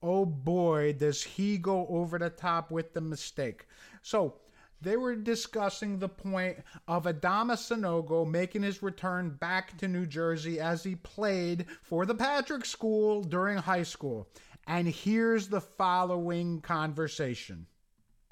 oh 0.02 0.24
boy, 0.24 0.92
does 0.92 1.22
he 1.24 1.58
go 1.58 1.86
over 1.88 2.18
the 2.18 2.30
top 2.30 2.70
with 2.70 2.92
the 2.92 3.00
mistake. 3.00 3.66
So, 4.04 4.34
they 4.82 4.98
were 4.98 5.16
discussing 5.16 5.98
the 5.98 6.10
point 6.10 6.58
of 6.86 7.04
Adama 7.04 7.54
Sanogo 7.54 8.30
making 8.30 8.62
his 8.62 8.82
return 8.82 9.30
back 9.30 9.78
to 9.78 9.88
New 9.88 10.04
Jersey 10.04 10.60
as 10.60 10.84
he 10.84 10.94
played 10.94 11.64
for 11.82 12.04
the 12.04 12.14
Patrick 12.14 12.66
School 12.66 13.22
during 13.22 13.56
high 13.56 13.82
school. 13.82 14.28
And 14.66 14.86
here's 14.86 15.48
the 15.48 15.62
following 15.62 16.60
conversation. 16.60 17.66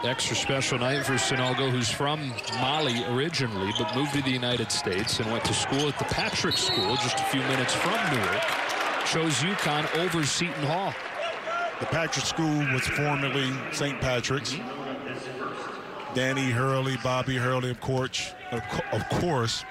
Extra 0.00 0.36
special 0.36 0.78
night 0.78 1.06
for 1.06 1.14
Sanogo, 1.14 1.70
who's 1.70 1.90
from 1.90 2.34
Mali 2.60 3.02
originally, 3.06 3.72
but 3.78 3.94
moved 3.96 4.12
to 4.12 4.20
the 4.20 4.30
United 4.30 4.70
States 4.70 5.20
and 5.20 5.32
went 5.32 5.44
to 5.46 5.54
school 5.54 5.88
at 5.88 5.98
the 5.98 6.04
Patrick 6.04 6.58
School, 6.58 6.96
just 6.96 7.18
a 7.18 7.24
few 7.24 7.40
minutes 7.40 7.72
from 7.72 7.98
Newark. 8.12 8.42
Chose 9.06 9.38
UConn 9.40 9.96
over 9.96 10.22
Seton 10.26 10.64
Hall. 10.64 10.92
The 11.80 11.86
Patrick 11.86 12.26
School 12.26 12.58
was 12.74 12.86
formerly 12.88 13.50
St. 13.72 13.98
Patrick's. 14.02 14.54
Danny 16.14 16.50
Hurley, 16.50 16.98
Bobby 17.02 17.36
Hurley, 17.36 17.70
of 17.70 17.80
course, 17.80 18.34
of 18.50 19.08
course, 19.08 19.64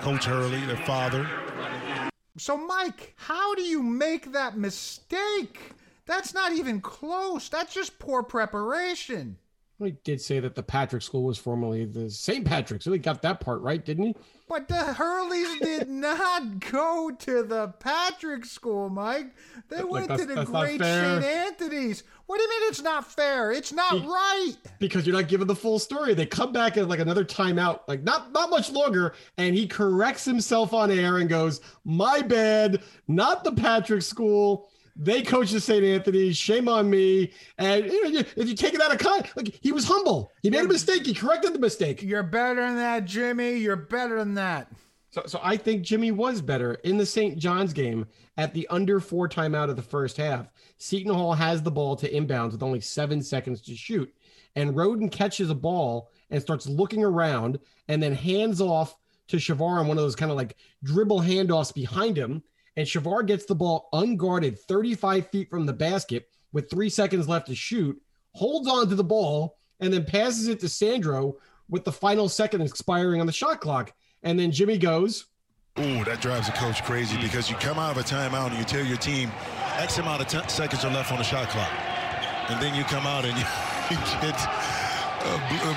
Coach 0.00 0.24
Hurley, 0.24 0.60
their 0.64 0.78
father. 0.78 1.28
So, 2.38 2.56
Mike, 2.56 3.12
how 3.16 3.54
do 3.54 3.60
you 3.62 3.82
make 3.82 4.32
that 4.32 4.56
mistake? 4.56 5.72
That's 6.06 6.32
not 6.32 6.52
even 6.52 6.80
close. 6.80 7.50
That's 7.50 7.74
just 7.74 7.98
poor 7.98 8.22
preparation. 8.22 9.36
He 9.78 9.90
did 10.04 10.22
say 10.22 10.40
that 10.40 10.54
the 10.54 10.62
Patrick 10.62 11.02
School 11.02 11.22
was 11.24 11.36
formerly 11.36 11.84
the 11.84 12.08
St. 12.10 12.46
Patrick's. 12.46 12.84
So 12.86 12.92
he 12.92 12.98
got 12.98 13.20
that 13.22 13.40
part 13.40 13.60
right, 13.60 13.84
didn't 13.84 14.06
he? 14.06 14.16
But 14.48 14.68
the 14.68 14.74
Hurleys 14.74 15.60
did 15.60 15.88
not 15.90 16.60
go 16.60 17.10
to 17.10 17.42
the 17.42 17.68
Patrick 17.78 18.46
School, 18.46 18.88
Mike. 18.88 19.34
They 19.68 19.82
Like, 19.82 19.90
went 19.90 20.08
that's- 20.08 20.26
to 20.28 20.34
the 20.34 20.44
great. 20.44 20.80
St. 20.80 21.24
Anthony's. 21.24 22.04
What 22.24 22.38
do 22.38 22.42
you 22.44 22.48
mean 22.48 22.68
it's 22.70 22.82
not 22.82 23.10
fair? 23.12 23.52
It's 23.52 23.72
not 23.72 23.92
Be- 23.92 24.06
right. 24.08 24.54
because 24.78 25.06
you're 25.06 25.14
not 25.14 25.28
giving 25.28 25.46
the 25.46 25.54
full 25.54 25.78
story. 25.78 26.14
They 26.14 26.26
come 26.26 26.52
back 26.52 26.76
at 26.78 26.88
like 26.88 26.98
another 26.98 27.24
timeout, 27.24 27.80
like 27.86 28.02
not 28.02 28.32
not 28.32 28.48
much 28.50 28.70
longer, 28.72 29.12
and 29.36 29.54
he 29.54 29.66
corrects 29.68 30.24
himself 30.24 30.72
on 30.72 30.90
air 30.90 31.18
and 31.18 31.28
goes, 31.28 31.60
"My 31.84 32.22
bad, 32.22 32.82
not 33.08 33.44
the 33.44 33.52
Patrick 33.52 34.02
School. 34.02 34.68
They 34.98 35.22
coach 35.22 35.50
the 35.50 35.60
St. 35.60 35.84
Anthony. 35.84 36.32
Shame 36.32 36.68
on 36.68 36.88
me." 36.88 37.32
And 37.58 37.86
you 37.86 38.12
know, 38.12 38.20
if 38.36 38.48
you 38.48 38.54
take 38.54 38.74
it 38.74 38.80
out 38.80 38.92
of 38.92 38.98
con, 38.98 39.22
like 39.36 39.58
he 39.60 39.72
was 39.72 39.84
humble. 39.84 40.32
He 40.42 40.50
made 40.50 40.64
a 40.64 40.68
mistake. 40.68 41.06
He 41.06 41.14
corrected 41.14 41.52
the 41.52 41.58
mistake. 41.58 42.02
You're 42.02 42.22
better 42.22 42.60
than 42.60 42.76
that, 42.76 43.04
Jimmy. 43.04 43.56
You're 43.56 43.76
better 43.76 44.18
than 44.18 44.34
that. 44.34 44.72
So, 45.10 45.22
so 45.26 45.40
I 45.42 45.56
think 45.56 45.82
Jimmy 45.82 46.10
was 46.10 46.42
better 46.42 46.74
in 46.84 46.98
the 46.98 47.06
St. 47.06 47.38
John's 47.38 47.72
game 47.72 48.06
at 48.36 48.52
the 48.52 48.66
under 48.68 49.00
four 49.00 49.28
timeout 49.28 49.70
of 49.70 49.76
the 49.76 49.82
first 49.82 50.16
half. 50.18 50.50
Seton 50.76 51.14
Hall 51.14 51.32
has 51.32 51.62
the 51.62 51.70
ball 51.70 51.96
to 51.96 52.10
inbounds 52.10 52.52
with 52.52 52.62
only 52.62 52.80
seven 52.80 53.22
seconds 53.22 53.62
to 53.62 53.74
shoot. 53.74 54.12
And 54.56 54.74
Rhoden 54.74 55.10
catches 55.10 55.48
a 55.48 55.54
ball 55.54 56.10
and 56.30 56.42
starts 56.42 56.66
looking 56.66 57.02
around 57.02 57.58
and 57.88 58.02
then 58.02 58.14
hands 58.14 58.60
off 58.60 58.96
to 59.28 59.38
Shavar 59.38 59.80
on 59.80 59.86
one 59.86 59.96
of 59.96 60.04
those 60.04 60.16
kind 60.16 60.30
of 60.30 60.36
like 60.36 60.56
dribble 60.84 61.20
handoffs 61.20 61.72
behind 61.72 62.16
him. 62.16 62.42
And 62.76 62.86
Shavar 62.86 63.26
gets 63.26 63.46
the 63.46 63.54
ball 63.54 63.88
unguarded 63.92 64.58
35 64.58 65.30
feet 65.30 65.50
from 65.50 65.66
the 65.66 65.72
basket 65.72 66.28
with 66.52 66.70
three 66.70 66.88
seconds 66.88 67.28
left 67.28 67.46
to 67.46 67.54
shoot, 67.54 68.00
holds 68.34 68.68
on 68.68 68.88
to 68.88 68.94
the 68.94 69.04
ball, 69.04 69.56
and 69.80 69.92
then 69.92 70.04
passes 70.04 70.48
it 70.48 70.60
to 70.60 70.68
Sandro 70.68 71.36
with 71.68 71.84
the 71.84 71.92
final 71.92 72.28
second 72.28 72.62
expiring 72.62 73.20
on 73.20 73.26
the 73.26 73.32
shot 73.32 73.60
clock. 73.60 73.92
And 74.22 74.38
then 74.38 74.52
Jimmy 74.52 74.78
goes, 74.78 75.26
Ooh, 75.78 76.04
that 76.04 76.22
drives 76.22 76.48
a 76.48 76.52
coach 76.52 76.82
crazy 76.84 77.20
because 77.20 77.50
you 77.50 77.56
come 77.56 77.78
out 77.78 77.90
of 77.90 77.98
a 77.98 78.02
timeout 78.02 78.48
and 78.48 78.58
you 78.58 78.64
tell 78.64 78.84
your 78.84 78.96
team 78.96 79.30
X 79.76 79.98
amount 79.98 80.22
of 80.22 80.50
seconds 80.50 80.84
are 80.84 80.90
left 80.90 81.12
on 81.12 81.18
the 81.18 81.24
shot 81.24 81.48
clock. 81.50 81.70
And 82.48 82.62
then 82.62 82.74
you 82.74 82.84
come 82.84 83.06
out 83.06 83.24
and 83.26 83.36
you, 83.90 83.96
get 84.24 84.36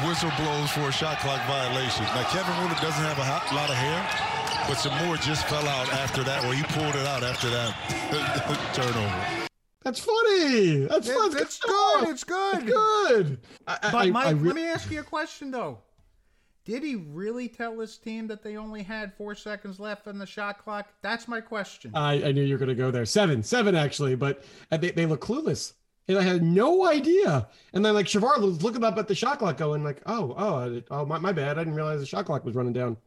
whistle 0.08 0.32
blows 0.38 0.70
for 0.72 0.88
a 0.88 0.92
shot 0.92 1.20
clock 1.20 1.42
violation. 1.48 2.06
Now, 2.16 2.24
Kevin 2.32 2.56
Willard 2.64 2.80
doesn't 2.82 3.04
have 3.04 3.18
a 3.18 3.56
lot 3.56 3.70
of 3.70 3.76
hair, 3.76 4.39
but 4.70 4.76
some 4.76 4.96
more 5.06 5.18
just 5.18 5.46
fell 5.48 5.68
out 5.68 5.92
after 5.94 6.24
that, 6.24 6.46
or 6.46 6.54
you 6.54 6.64
pulled 6.66 6.96
it 6.96 7.06
out 7.08 7.24
after 7.24 7.50
that 7.50 7.76
turnover. 8.74 9.48
That's 9.84 10.00
funny. 10.00 10.86
That's 10.86 11.10
It- 11.10 11.16
fun. 11.16 11.38
it's 11.38 11.60
good. 11.60 12.08
It's 12.10 12.24
good. 12.24 12.66
good. 12.68 13.40
I, 13.68 13.78
But 13.82 13.94
uh, 13.94 13.98
I- 13.98 14.12
Mike, 14.12 14.28
I 14.28 14.32
re- 14.32 14.48
let 14.48 14.56
me 14.56 14.68
ask 14.68 14.90
you 14.92 15.00
a 15.00 15.04
question 15.04 15.52
though. 15.52 15.80
Did 16.66 16.84
he 16.84 16.96
really 16.96 17.48
tell 17.48 17.80
his 17.80 17.98
team 17.98 18.28
that 18.28 18.44
they 18.44 18.56
only 18.58 18.84
had 18.84 19.14
four 19.18 19.34
seconds 19.34 19.80
left 19.80 20.08
on 20.08 20.20
the 20.20 20.26
shot 20.28 20.60
clock? 20.64 20.88
That's 21.02 21.28
my 21.28 21.42
question. 21.42 21.92
I, 21.96 22.26
I 22.26 22.32
knew 22.32 22.44
you 22.44 22.54
were 22.54 22.60
going 22.60 22.70
to 22.70 22.76
go 22.76 22.92
there. 22.92 23.06
Seven, 23.06 23.42
seven 23.42 23.76
actually, 23.76 24.16
but 24.16 24.44
uh, 24.72 24.78
they, 24.78 24.92
they 24.92 25.06
look 25.08 25.22
clueless. 25.22 25.74
And 26.08 26.18
I 26.18 26.22
had 26.22 26.44
no 26.44 26.86
idea. 26.86 27.48
And 27.74 27.84
then 27.84 27.94
like 27.96 28.06
Shavar 28.06 28.40
was 28.40 28.62
looking 28.62 28.84
up 28.84 28.98
at 28.98 29.08
the 29.08 29.16
shot 29.16 29.40
clock, 29.40 29.58
going 29.58 29.84
like, 29.84 30.02
"Oh, 30.06 30.34
oh, 30.38 30.82
oh, 30.92 31.06
my, 31.06 31.18
my 31.20 31.32
bad. 31.32 31.58
I 31.58 31.62
didn't 31.62 31.76
realize 31.76 32.00
the 32.02 32.06
shot 32.06 32.26
clock 32.26 32.44
was 32.46 32.56
running 32.56 32.74
down." 32.74 32.98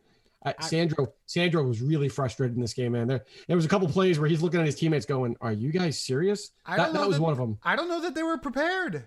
I, 0.44 0.54
Sandro, 0.60 1.12
Sandro 1.26 1.62
was 1.64 1.80
really 1.80 2.08
frustrated 2.08 2.56
in 2.56 2.60
this 2.62 2.74
game, 2.74 2.92
man. 2.92 3.06
There, 3.06 3.24
there 3.46 3.56
was 3.56 3.64
a 3.64 3.68
couple 3.68 3.88
plays 3.88 4.18
where 4.18 4.28
he's 4.28 4.42
looking 4.42 4.58
at 4.60 4.66
his 4.66 4.74
teammates, 4.74 5.06
going, 5.06 5.36
"Are 5.40 5.52
you 5.52 5.70
guys 5.70 5.98
serious?" 5.98 6.50
I 6.66 6.76
That, 6.76 6.92
that 6.94 7.06
was 7.06 7.16
that- 7.16 7.22
one 7.22 7.32
of 7.32 7.38
them. 7.38 7.58
I 7.62 7.76
don't 7.76 7.88
know 7.88 8.00
that 8.00 8.14
they 8.14 8.22
were 8.22 8.38
prepared. 8.38 9.04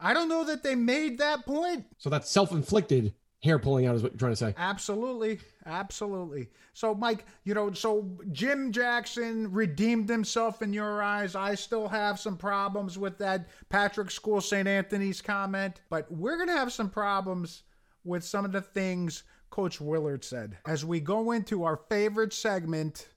I 0.00 0.12
don't 0.14 0.28
know 0.28 0.42
that 0.44 0.64
they 0.64 0.74
made 0.74 1.18
that 1.18 1.46
point. 1.46 1.86
So 1.98 2.10
that's 2.10 2.28
self-inflicted 2.28 3.14
hair 3.44 3.58
pulling 3.60 3.86
out, 3.86 3.94
is 3.94 4.02
what 4.02 4.12
you're 4.12 4.18
trying 4.18 4.32
to 4.32 4.36
say. 4.36 4.54
Absolutely. 4.56 5.38
Absolutely. 5.66 6.48
So, 6.74 6.94
Mike, 6.94 7.24
you 7.44 7.54
know, 7.54 7.72
so 7.72 8.08
Jim 8.32 8.72
Jackson 8.72 9.50
redeemed 9.52 10.08
himself 10.08 10.62
in 10.62 10.72
your 10.72 11.02
eyes. 11.02 11.34
I 11.34 11.54
still 11.54 11.88
have 11.88 12.18
some 12.20 12.36
problems 12.36 12.98
with 12.98 13.18
that 13.18 13.48
Patrick 13.68 14.10
School 14.10 14.40
St. 14.40 14.66
Anthony's 14.68 15.20
comment, 15.20 15.80
but 15.90 16.10
we're 16.10 16.36
going 16.36 16.48
to 16.48 16.56
have 16.56 16.72
some 16.72 16.88
problems 16.90 17.62
with 18.04 18.24
some 18.24 18.44
of 18.44 18.52
the 18.52 18.60
things 18.60 19.24
Coach 19.52 19.82
Willard 19.82 20.24
said 20.24 20.56
as 20.66 20.82
we 20.82 20.98
go 20.98 21.30
into 21.30 21.62
our 21.62 21.76
favorite 21.76 22.32
segment. 22.32 23.08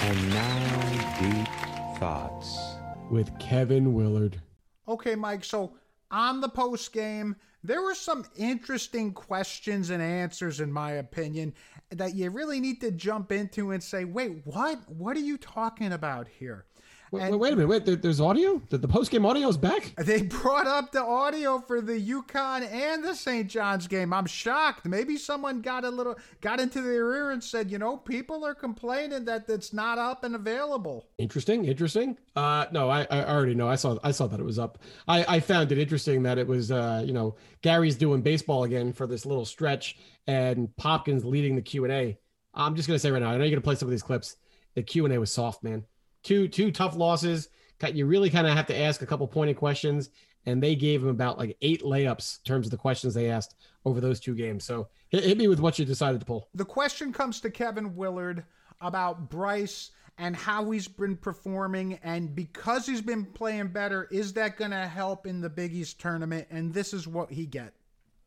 And 0.00 0.30
now, 0.30 1.18
deep 1.20 1.98
thoughts. 1.98 2.56
With 3.10 3.36
Kevin 3.40 3.94
Willard. 3.94 4.40
Okay, 4.86 5.16
Mike. 5.16 5.42
So 5.42 5.72
on 6.12 6.40
the 6.40 6.48
post 6.48 6.92
game, 6.92 7.34
there 7.64 7.82
were 7.82 7.96
some 7.96 8.24
interesting 8.36 9.12
questions 9.12 9.90
and 9.90 10.00
answers, 10.00 10.60
in 10.60 10.70
my 10.70 10.92
opinion, 10.92 11.52
that 11.90 12.14
you 12.14 12.30
really 12.30 12.60
need 12.60 12.80
to 12.82 12.92
jump 12.92 13.32
into 13.32 13.72
and 13.72 13.82
say, 13.82 14.04
wait, 14.04 14.42
what? 14.44 14.88
What 14.88 15.16
are 15.16 15.20
you 15.20 15.36
talking 15.36 15.92
about 15.92 16.28
here? 16.28 16.64
Wait, 17.10 17.34
wait, 17.38 17.52
a 17.52 17.56
minute. 17.56 17.68
Wait, 17.68 17.84
there, 17.86 17.96
there's 17.96 18.20
audio? 18.20 18.60
The, 18.68 18.76
the 18.76 18.88
post 18.88 19.10
game 19.10 19.24
audio 19.24 19.48
is 19.48 19.56
back? 19.56 19.94
They 19.96 20.22
brought 20.22 20.66
up 20.66 20.92
the 20.92 21.02
audio 21.02 21.58
for 21.58 21.80
the 21.80 21.98
UConn 21.98 22.70
and 22.70 23.02
the 23.02 23.14
St. 23.14 23.48
John's 23.48 23.86
game. 23.86 24.12
I'm 24.12 24.26
shocked. 24.26 24.84
Maybe 24.84 25.16
someone 25.16 25.62
got 25.62 25.84
a 25.84 25.88
little 25.90 26.16
got 26.42 26.60
into 26.60 26.82
their 26.82 27.14
ear 27.14 27.30
and 27.30 27.42
said, 27.42 27.70
you 27.70 27.78
know, 27.78 27.96
people 27.96 28.44
are 28.44 28.54
complaining 28.54 29.24
that 29.24 29.48
it's 29.48 29.72
not 29.72 29.96
up 29.98 30.22
and 30.22 30.34
available. 30.34 31.06
Interesting, 31.16 31.64
interesting. 31.64 32.18
Uh, 32.36 32.66
no, 32.72 32.90
I, 32.90 33.06
I 33.10 33.24
already 33.24 33.54
know. 33.54 33.68
I 33.68 33.76
saw 33.76 33.96
I 34.04 34.10
saw 34.10 34.26
that 34.26 34.38
it 34.38 34.44
was 34.44 34.58
up. 34.58 34.78
I, 35.06 35.36
I 35.36 35.40
found 35.40 35.72
it 35.72 35.78
interesting 35.78 36.22
that 36.24 36.36
it 36.36 36.46
was 36.46 36.70
uh, 36.70 37.02
you 37.06 37.14
know, 37.14 37.36
Gary's 37.62 37.96
doing 37.96 38.20
baseball 38.20 38.64
again 38.64 38.92
for 38.92 39.06
this 39.06 39.24
little 39.24 39.46
stretch 39.46 39.96
and 40.26 40.68
Popkins 40.76 41.24
leading 41.24 41.56
the 41.56 41.62
Q 41.62 41.84
and 41.84 41.92
A. 41.92 42.18
I'm 42.52 42.76
just 42.76 42.86
gonna 42.86 42.98
say 42.98 43.10
right 43.10 43.22
now, 43.22 43.30
I 43.30 43.38
know 43.38 43.44
you're 43.44 43.50
gonna 43.50 43.62
play 43.62 43.76
some 43.76 43.88
of 43.88 43.92
these 43.92 44.02
clips. 44.02 44.36
The 44.74 44.82
Q 44.82 45.06
and 45.06 45.14
A 45.14 45.18
was 45.18 45.32
soft, 45.32 45.64
man 45.64 45.84
two 46.28 46.46
two 46.46 46.70
tough 46.70 46.94
losses. 46.94 47.48
You 47.92 48.06
really 48.06 48.28
kind 48.28 48.46
of 48.46 48.54
have 48.54 48.66
to 48.66 48.78
ask 48.78 49.02
a 49.02 49.06
couple 49.06 49.26
pointed 49.26 49.56
questions, 49.56 50.10
and 50.46 50.62
they 50.62 50.74
gave 50.74 51.02
him 51.02 51.08
about 51.08 51.38
like 51.38 51.56
eight 51.62 51.82
layups 51.82 52.40
in 52.40 52.44
terms 52.44 52.66
of 52.66 52.70
the 52.70 52.76
questions 52.76 53.14
they 53.14 53.30
asked 53.30 53.54
over 53.84 54.00
those 54.00 54.20
two 54.20 54.34
games. 54.34 54.64
So 54.64 54.88
hit, 55.08 55.24
hit 55.24 55.38
me 55.38 55.48
with 55.48 55.60
what 55.60 55.78
you 55.78 55.84
decided 55.84 56.20
to 56.20 56.26
pull. 56.26 56.48
The 56.54 56.64
question 56.64 57.12
comes 57.12 57.40
to 57.40 57.50
Kevin 57.50 57.96
Willard 57.96 58.44
about 58.80 59.30
Bryce 59.30 59.90
and 60.18 60.34
how 60.34 60.68
he's 60.70 60.88
been 60.88 61.16
performing, 61.16 61.98
and 62.02 62.34
because 62.34 62.84
he's 62.84 63.00
been 63.00 63.24
playing 63.24 63.68
better, 63.68 64.08
is 64.10 64.32
that 64.34 64.56
going 64.56 64.72
to 64.72 64.88
help 64.88 65.26
in 65.26 65.40
the 65.40 65.48
Big 65.48 65.72
East 65.72 66.00
tournament? 66.00 66.46
And 66.50 66.74
this 66.74 66.92
is 66.92 67.06
what 67.06 67.30
he 67.30 67.46
get. 67.46 67.72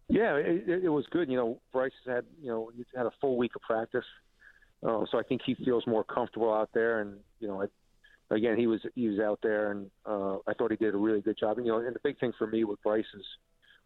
Yeah, 0.08 0.36
it, 0.38 0.84
it 0.86 0.90
was 0.90 1.06
good. 1.12 1.30
You 1.30 1.38
know, 1.38 1.62
Bryce 1.72 1.92
had 2.08 2.26
you 2.42 2.50
know 2.50 2.72
he 2.76 2.84
had 2.96 3.06
a 3.06 3.12
full 3.20 3.38
week 3.38 3.56
of 3.56 3.62
practice, 3.62 4.06
uh, 4.86 5.04
so 5.12 5.20
I 5.20 5.24
think 5.24 5.42
he 5.46 5.56
feels 5.56 5.86
more 5.86 6.04
comfortable 6.04 6.54
out 6.54 6.70
there, 6.74 7.02
and 7.02 7.18
you 7.40 7.48
know 7.48 7.62
I 7.62 7.66
again, 8.32 8.58
he 8.58 8.66
was 8.66 8.80
he 8.96 9.08
was 9.10 9.20
out 9.20 9.40
there, 9.44 9.72
and 9.72 9.92
uh, 10.06 10.38
I 10.48 10.54
thought 10.58 10.72
he 10.72 10.78
did 10.78 10.96
a 10.96 10.98
really 10.98 11.22
good 11.22 11.38
job. 11.38 11.58
And 11.58 11.66
you 11.66 11.72
know, 11.72 11.80
and 11.80 11.94
the 11.94 12.00
big 12.04 12.20
thing 12.20 12.34
for 12.38 12.48
me 12.48 12.64
with 12.64 12.82
Bryce 12.82 13.06
is, 13.14 13.26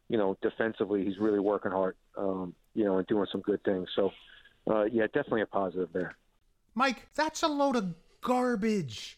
you 0.07 0.17
know, 0.17 0.37
defensively, 0.41 1.03
he's 1.03 1.17
really 1.17 1.39
working 1.39 1.71
hard, 1.71 1.95
um, 2.15 2.53
you 2.73 2.85
know, 2.85 2.97
and 2.97 3.07
doing 3.07 3.27
some 3.31 3.41
good 3.41 3.63
things. 3.63 3.89
So, 3.95 4.11
uh, 4.69 4.83
yeah, 4.83 5.07
definitely 5.07 5.41
a 5.41 5.47
positive 5.47 5.89
there. 5.91 6.15
Mike, 6.75 7.07
that's 7.15 7.43
a 7.43 7.47
load 7.47 7.75
of 7.75 7.93
garbage, 8.21 9.17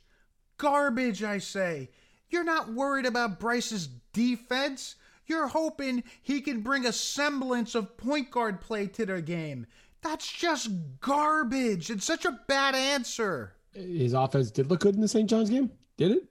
garbage. 0.58 1.24
I 1.24 1.40
say, 1.40 1.90
you're 2.30 2.44
not 2.44 2.74
worried 2.74 3.06
about 3.06 3.40
Bryce's 3.40 3.88
defense. 4.14 4.96
You're 5.26 5.48
hoping 5.48 6.04
he 6.22 6.40
can 6.40 6.62
bring 6.62 6.86
a 6.86 6.94
semblance 6.94 7.76
of 7.76 7.98
point 7.98 8.32
guard 8.32 8.62
play 8.62 8.88
to 8.88 9.06
the 9.06 9.22
game. 9.22 9.68
That's 10.02 10.32
just 10.32 10.70
garbage. 11.02 11.90
It's 11.90 12.06
such 12.06 12.24
a 12.24 12.40
bad 12.48 12.76
answer 12.76 13.57
his 13.74 14.14
offense 14.14 14.52
did 14.52 14.70
look 14.70 14.82
good 14.82 14.96
in 14.96 15.02
the 15.02 15.08
St. 15.08 15.30
John's 15.30 15.50
game. 15.50 15.72
Did 15.98 16.12
it? 16.12 16.24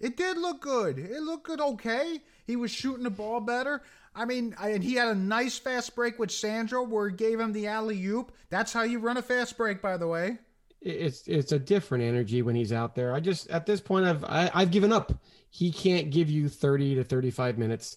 It 0.00 0.16
did 0.16 0.38
look 0.38 0.60
good. 0.60 0.98
It 0.98 1.22
looked 1.22 1.44
good. 1.44 1.60
Okay, 1.60 2.20
he 2.46 2.56
was 2.56 2.70
shooting 2.70 3.04
the 3.04 3.10
ball 3.10 3.40
better. 3.40 3.82
I 4.14 4.24
mean, 4.24 4.54
and 4.60 4.82
he 4.82 4.94
had 4.94 5.08
a 5.08 5.14
nice 5.14 5.58
fast 5.58 5.94
break 5.94 6.18
with 6.18 6.30
Sandro 6.30 6.82
where 6.82 7.08
he 7.08 7.16
gave 7.16 7.40
him 7.40 7.52
the 7.52 7.66
alley 7.66 8.04
oop. 8.04 8.32
That's 8.48 8.72
how 8.72 8.82
you 8.82 8.98
run 8.98 9.16
a 9.16 9.22
fast 9.22 9.56
break, 9.56 9.82
by 9.82 9.96
the 9.96 10.06
way. 10.06 10.38
It's 10.80 11.26
it's 11.26 11.52
a 11.52 11.58
different 11.58 12.04
energy 12.04 12.42
when 12.42 12.54
he's 12.54 12.72
out 12.72 12.94
there. 12.94 13.14
I 13.14 13.20
just 13.20 13.48
at 13.48 13.64
this 13.64 13.80
point 13.80 14.04
I've 14.04 14.24
I, 14.24 14.42
have 14.42 14.50
i 14.54 14.60
have 14.60 14.70
given 14.70 14.92
up. 14.92 15.12
He 15.48 15.72
can't 15.72 16.10
give 16.10 16.28
you 16.28 16.48
thirty 16.48 16.94
to 16.96 17.04
thirty 17.04 17.30
five 17.30 17.56
minutes. 17.56 17.96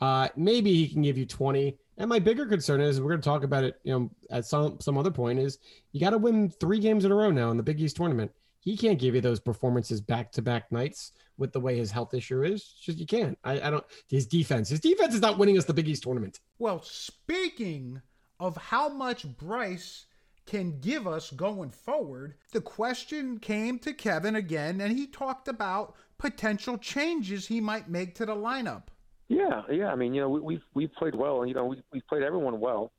Uh, 0.00 0.28
maybe 0.36 0.72
he 0.72 0.88
can 0.88 1.02
give 1.02 1.18
you 1.18 1.26
twenty. 1.26 1.76
And 1.98 2.08
my 2.08 2.20
bigger 2.20 2.46
concern 2.46 2.80
is 2.80 3.00
we're 3.00 3.10
going 3.10 3.20
to 3.20 3.28
talk 3.28 3.42
about 3.42 3.64
it, 3.64 3.80
you 3.82 3.92
know, 3.92 4.10
at 4.30 4.46
some 4.46 4.80
some 4.80 4.96
other 4.96 5.10
point 5.10 5.40
is 5.40 5.58
you 5.92 6.00
got 6.00 6.10
to 6.10 6.18
win 6.18 6.48
three 6.48 6.78
games 6.78 7.04
in 7.04 7.10
a 7.10 7.14
row 7.14 7.30
now 7.30 7.50
in 7.50 7.56
the 7.56 7.62
Big 7.62 7.80
East 7.80 7.96
tournament. 7.96 8.30
He 8.60 8.76
can't 8.76 8.98
give 8.98 9.14
you 9.14 9.20
those 9.20 9.40
performances 9.40 10.00
back 10.00 10.30
to 10.32 10.42
back 10.42 10.70
nights 10.70 11.12
with 11.38 11.52
the 11.52 11.60
way 11.60 11.76
his 11.76 11.90
health 11.90 12.14
issue 12.14 12.42
is. 12.44 12.54
It's 12.54 12.80
just 12.80 12.98
you 12.98 13.06
can't. 13.06 13.36
I, 13.42 13.60
I 13.60 13.70
don't. 13.70 13.84
His 14.08 14.26
defense, 14.26 14.68
his 14.68 14.80
defense 14.80 15.14
is 15.14 15.20
not 15.20 15.38
winning 15.38 15.58
us 15.58 15.64
the 15.64 15.74
Big 15.74 15.88
East 15.88 16.04
tournament. 16.04 16.38
Well, 16.58 16.82
speaking 16.82 18.00
of 18.38 18.56
how 18.56 18.88
much 18.88 19.26
Bryce 19.36 20.06
can 20.46 20.78
give 20.80 21.06
us 21.06 21.30
going 21.30 21.70
forward, 21.70 22.34
the 22.52 22.60
question 22.60 23.38
came 23.38 23.78
to 23.80 23.92
Kevin 23.92 24.36
again, 24.36 24.80
and 24.80 24.96
he 24.96 25.06
talked 25.06 25.48
about 25.48 25.94
potential 26.16 26.78
changes 26.78 27.46
he 27.46 27.60
might 27.60 27.90
make 27.90 28.14
to 28.14 28.26
the 28.26 28.34
lineup. 28.34 28.84
Yeah, 29.28 29.62
yeah. 29.70 29.88
I 29.88 29.94
mean, 29.94 30.14
you 30.14 30.22
know, 30.22 30.30
we, 30.30 30.40
we've 30.40 30.62
we've 30.74 30.92
played 30.94 31.14
well. 31.14 31.46
You 31.46 31.54
know, 31.54 31.66
we 31.66 31.82
we've 31.92 32.06
played 32.06 32.22
everyone 32.22 32.60
well. 32.60 32.92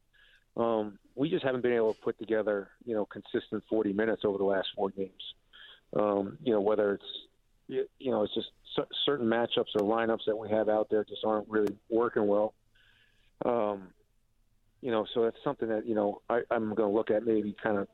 Um, 0.56 1.00
we 1.16 1.30
just 1.30 1.44
haven't 1.44 1.62
been 1.62 1.74
able 1.74 1.94
to 1.94 2.02
put 2.02 2.18
together, 2.20 2.70
you 2.86 2.94
know, 2.94 3.06
consistent 3.06 3.64
40 3.70 3.94
minutes 3.94 4.24
over 4.26 4.38
the 4.38 4.44
last 4.44 4.68
four 4.76 4.90
games. 4.90 5.34
Um, 5.96 6.38
you 6.44 6.54
know, 6.54 6.62
whether 6.62 6.94
it's 6.94 7.04
you 7.68 8.12
know, 8.12 8.24
it's 8.24 8.34
just 8.34 8.48
certain 9.06 9.28
matchups 9.28 9.76
or 9.76 9.82
lineups 9.82 10.26
that 10.28 10.36
we 10.36 10.50
have 10.50 10.70
out 10.70 10.90
there 10.90 11.04
just 11.04 11.24
aren't 11.24 11.48
really 11.50 11.76
working 11.90 12.26
well. 12.28 12.54
Um, 13.46 13.90
you 14.82 14.92
know, 14.92 15.06
so 15.14 15.24
that's 15.24 15.38
something 15.44 15.70
that 15.70 15.86
you 15.86 15.96
know 15.96 16.22
I, 16.30 16.42
I'm 16.52 16.74
going 16.74 16.90
to 16.90 16.96
look 16.96 17.12
at 17.12 17.26
maybe 17.26 17.56
kind 17.62 17.78
of 17.78 17.88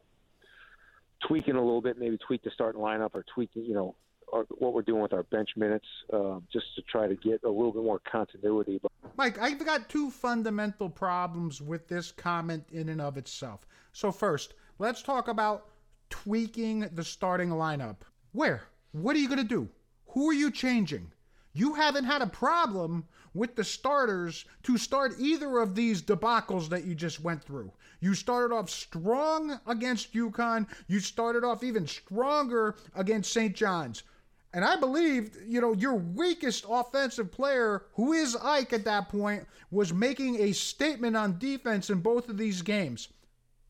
tweaking 1.27 1.55
a 1.55 1.61
little 1.61 1.81
bit, 1.81 1.97
maybe 1.97 2.17
tweak 2.17 2.43
the 2.43 2.51
starting 2.51 2.81
lineup 2.81 3.11
or 3.13 3.23
tweaking, 3.33 3.65
you 3.65 3.73
know, 3.73 3.95
our, 4.33 4.43
what 4.57 4.73
we're 4.73 4.81
doing 4.81 5.01
with 5.01 5.13
our 5.13 5.23
bench 5.23 5.51
minutes, 5.55 5.85
um, 6.13 6.43
just 6.51 6.65
to 6.75 6.81
try 6.83 7.07
to 7.07 7.15
get 7.15 7.43
a 7.43 7.49
little 7.49 7.71
bit 7.71 7.83
more 7.83 8.01
continuity. 8.09 8.81
Mike, 9.17 9.39
I've 9.39 9.63
got 9.65 9.89
two 9.89 10.09
fundamental 10.09 10.89
problems 10.89 11.61
with 11.61 11.87
this 11.87 12.11
comment 12.11 12.65
in 12.71 12.89
and 12.89 13.01
of 13.01 13.17
itself. 13.17 13.65
So 13.93 14.11
first, 14.11 14.53
let's 14.79 15.01
talk 15.01 15.27
about 15.27 15.67
tweaking 16.09 16.81
the 16.93 17.03
starting 17.03 17.49
lineup. 17.49 17.97
Where? 18.33 18.63
What 18.91 19.15
are 19.15 19.19
you 19.19 19.27
going 19.27 19.41
to 19.41 19.43
do? 19.43 19.69
Who 20.07 20.29
are 20.29 20.33
you 20.33 20.51
changing? 20.51 21.11
You 21.53 21.73
haven't 21.73 22.03
had 22.03 22.21
a 22.21 22.27
problem 22.27 23.05
with 23.33 23.55
the 23.55 23.63
starters 23.63 24.45
to 24.63 24.77
start 24.77 25.15
either 25.19 25.59
of 25.59 25.75
these 25.75 26.01
debacles 26.01 26.69
that 26.69 26.85
you 26.85 26.95
just 26.95 27.21
went 27.21 27.43
through. 27.43 27.71
You 27.99 28.13
started 28.13 28.53
off 28.53 28.69
strong 28.69 29.59
against 29.65 30.13
UConn. 30.13 30.67
You 30.87 30.99
started 30.99 31.43
off 31.43 31.63
even 31.63 31.87
stronger 31.87 32.75
against 32.93 33.31
St. 33.31 33.55
John's. 33.55 34.03
And 34.55 34.63
I 34.63 34.77
believed, 34.77 35.35
you 35.45 35.59
know, 35.59 35.73
your 35.73 35.95
weakest 35.95 36.65
offensive 36.69 37.29
player, 37.29 37.83
who 37.91 38.13
is 38.13 38.37
Ike 38.37 38.71
at 38.71 38.85
that 38.85 39.09
point, 39.09 39.45
was 39.69 39.93
making 39.93 40.41
a 40.41 40.53
statement 40.53 41.17
on 41.17 41.37
defense 41.37 41.89
in 41.89 41.99
both 41.99 42.29
of 42.29 42.37
these 42.37 42.61
games. 42.61 43.09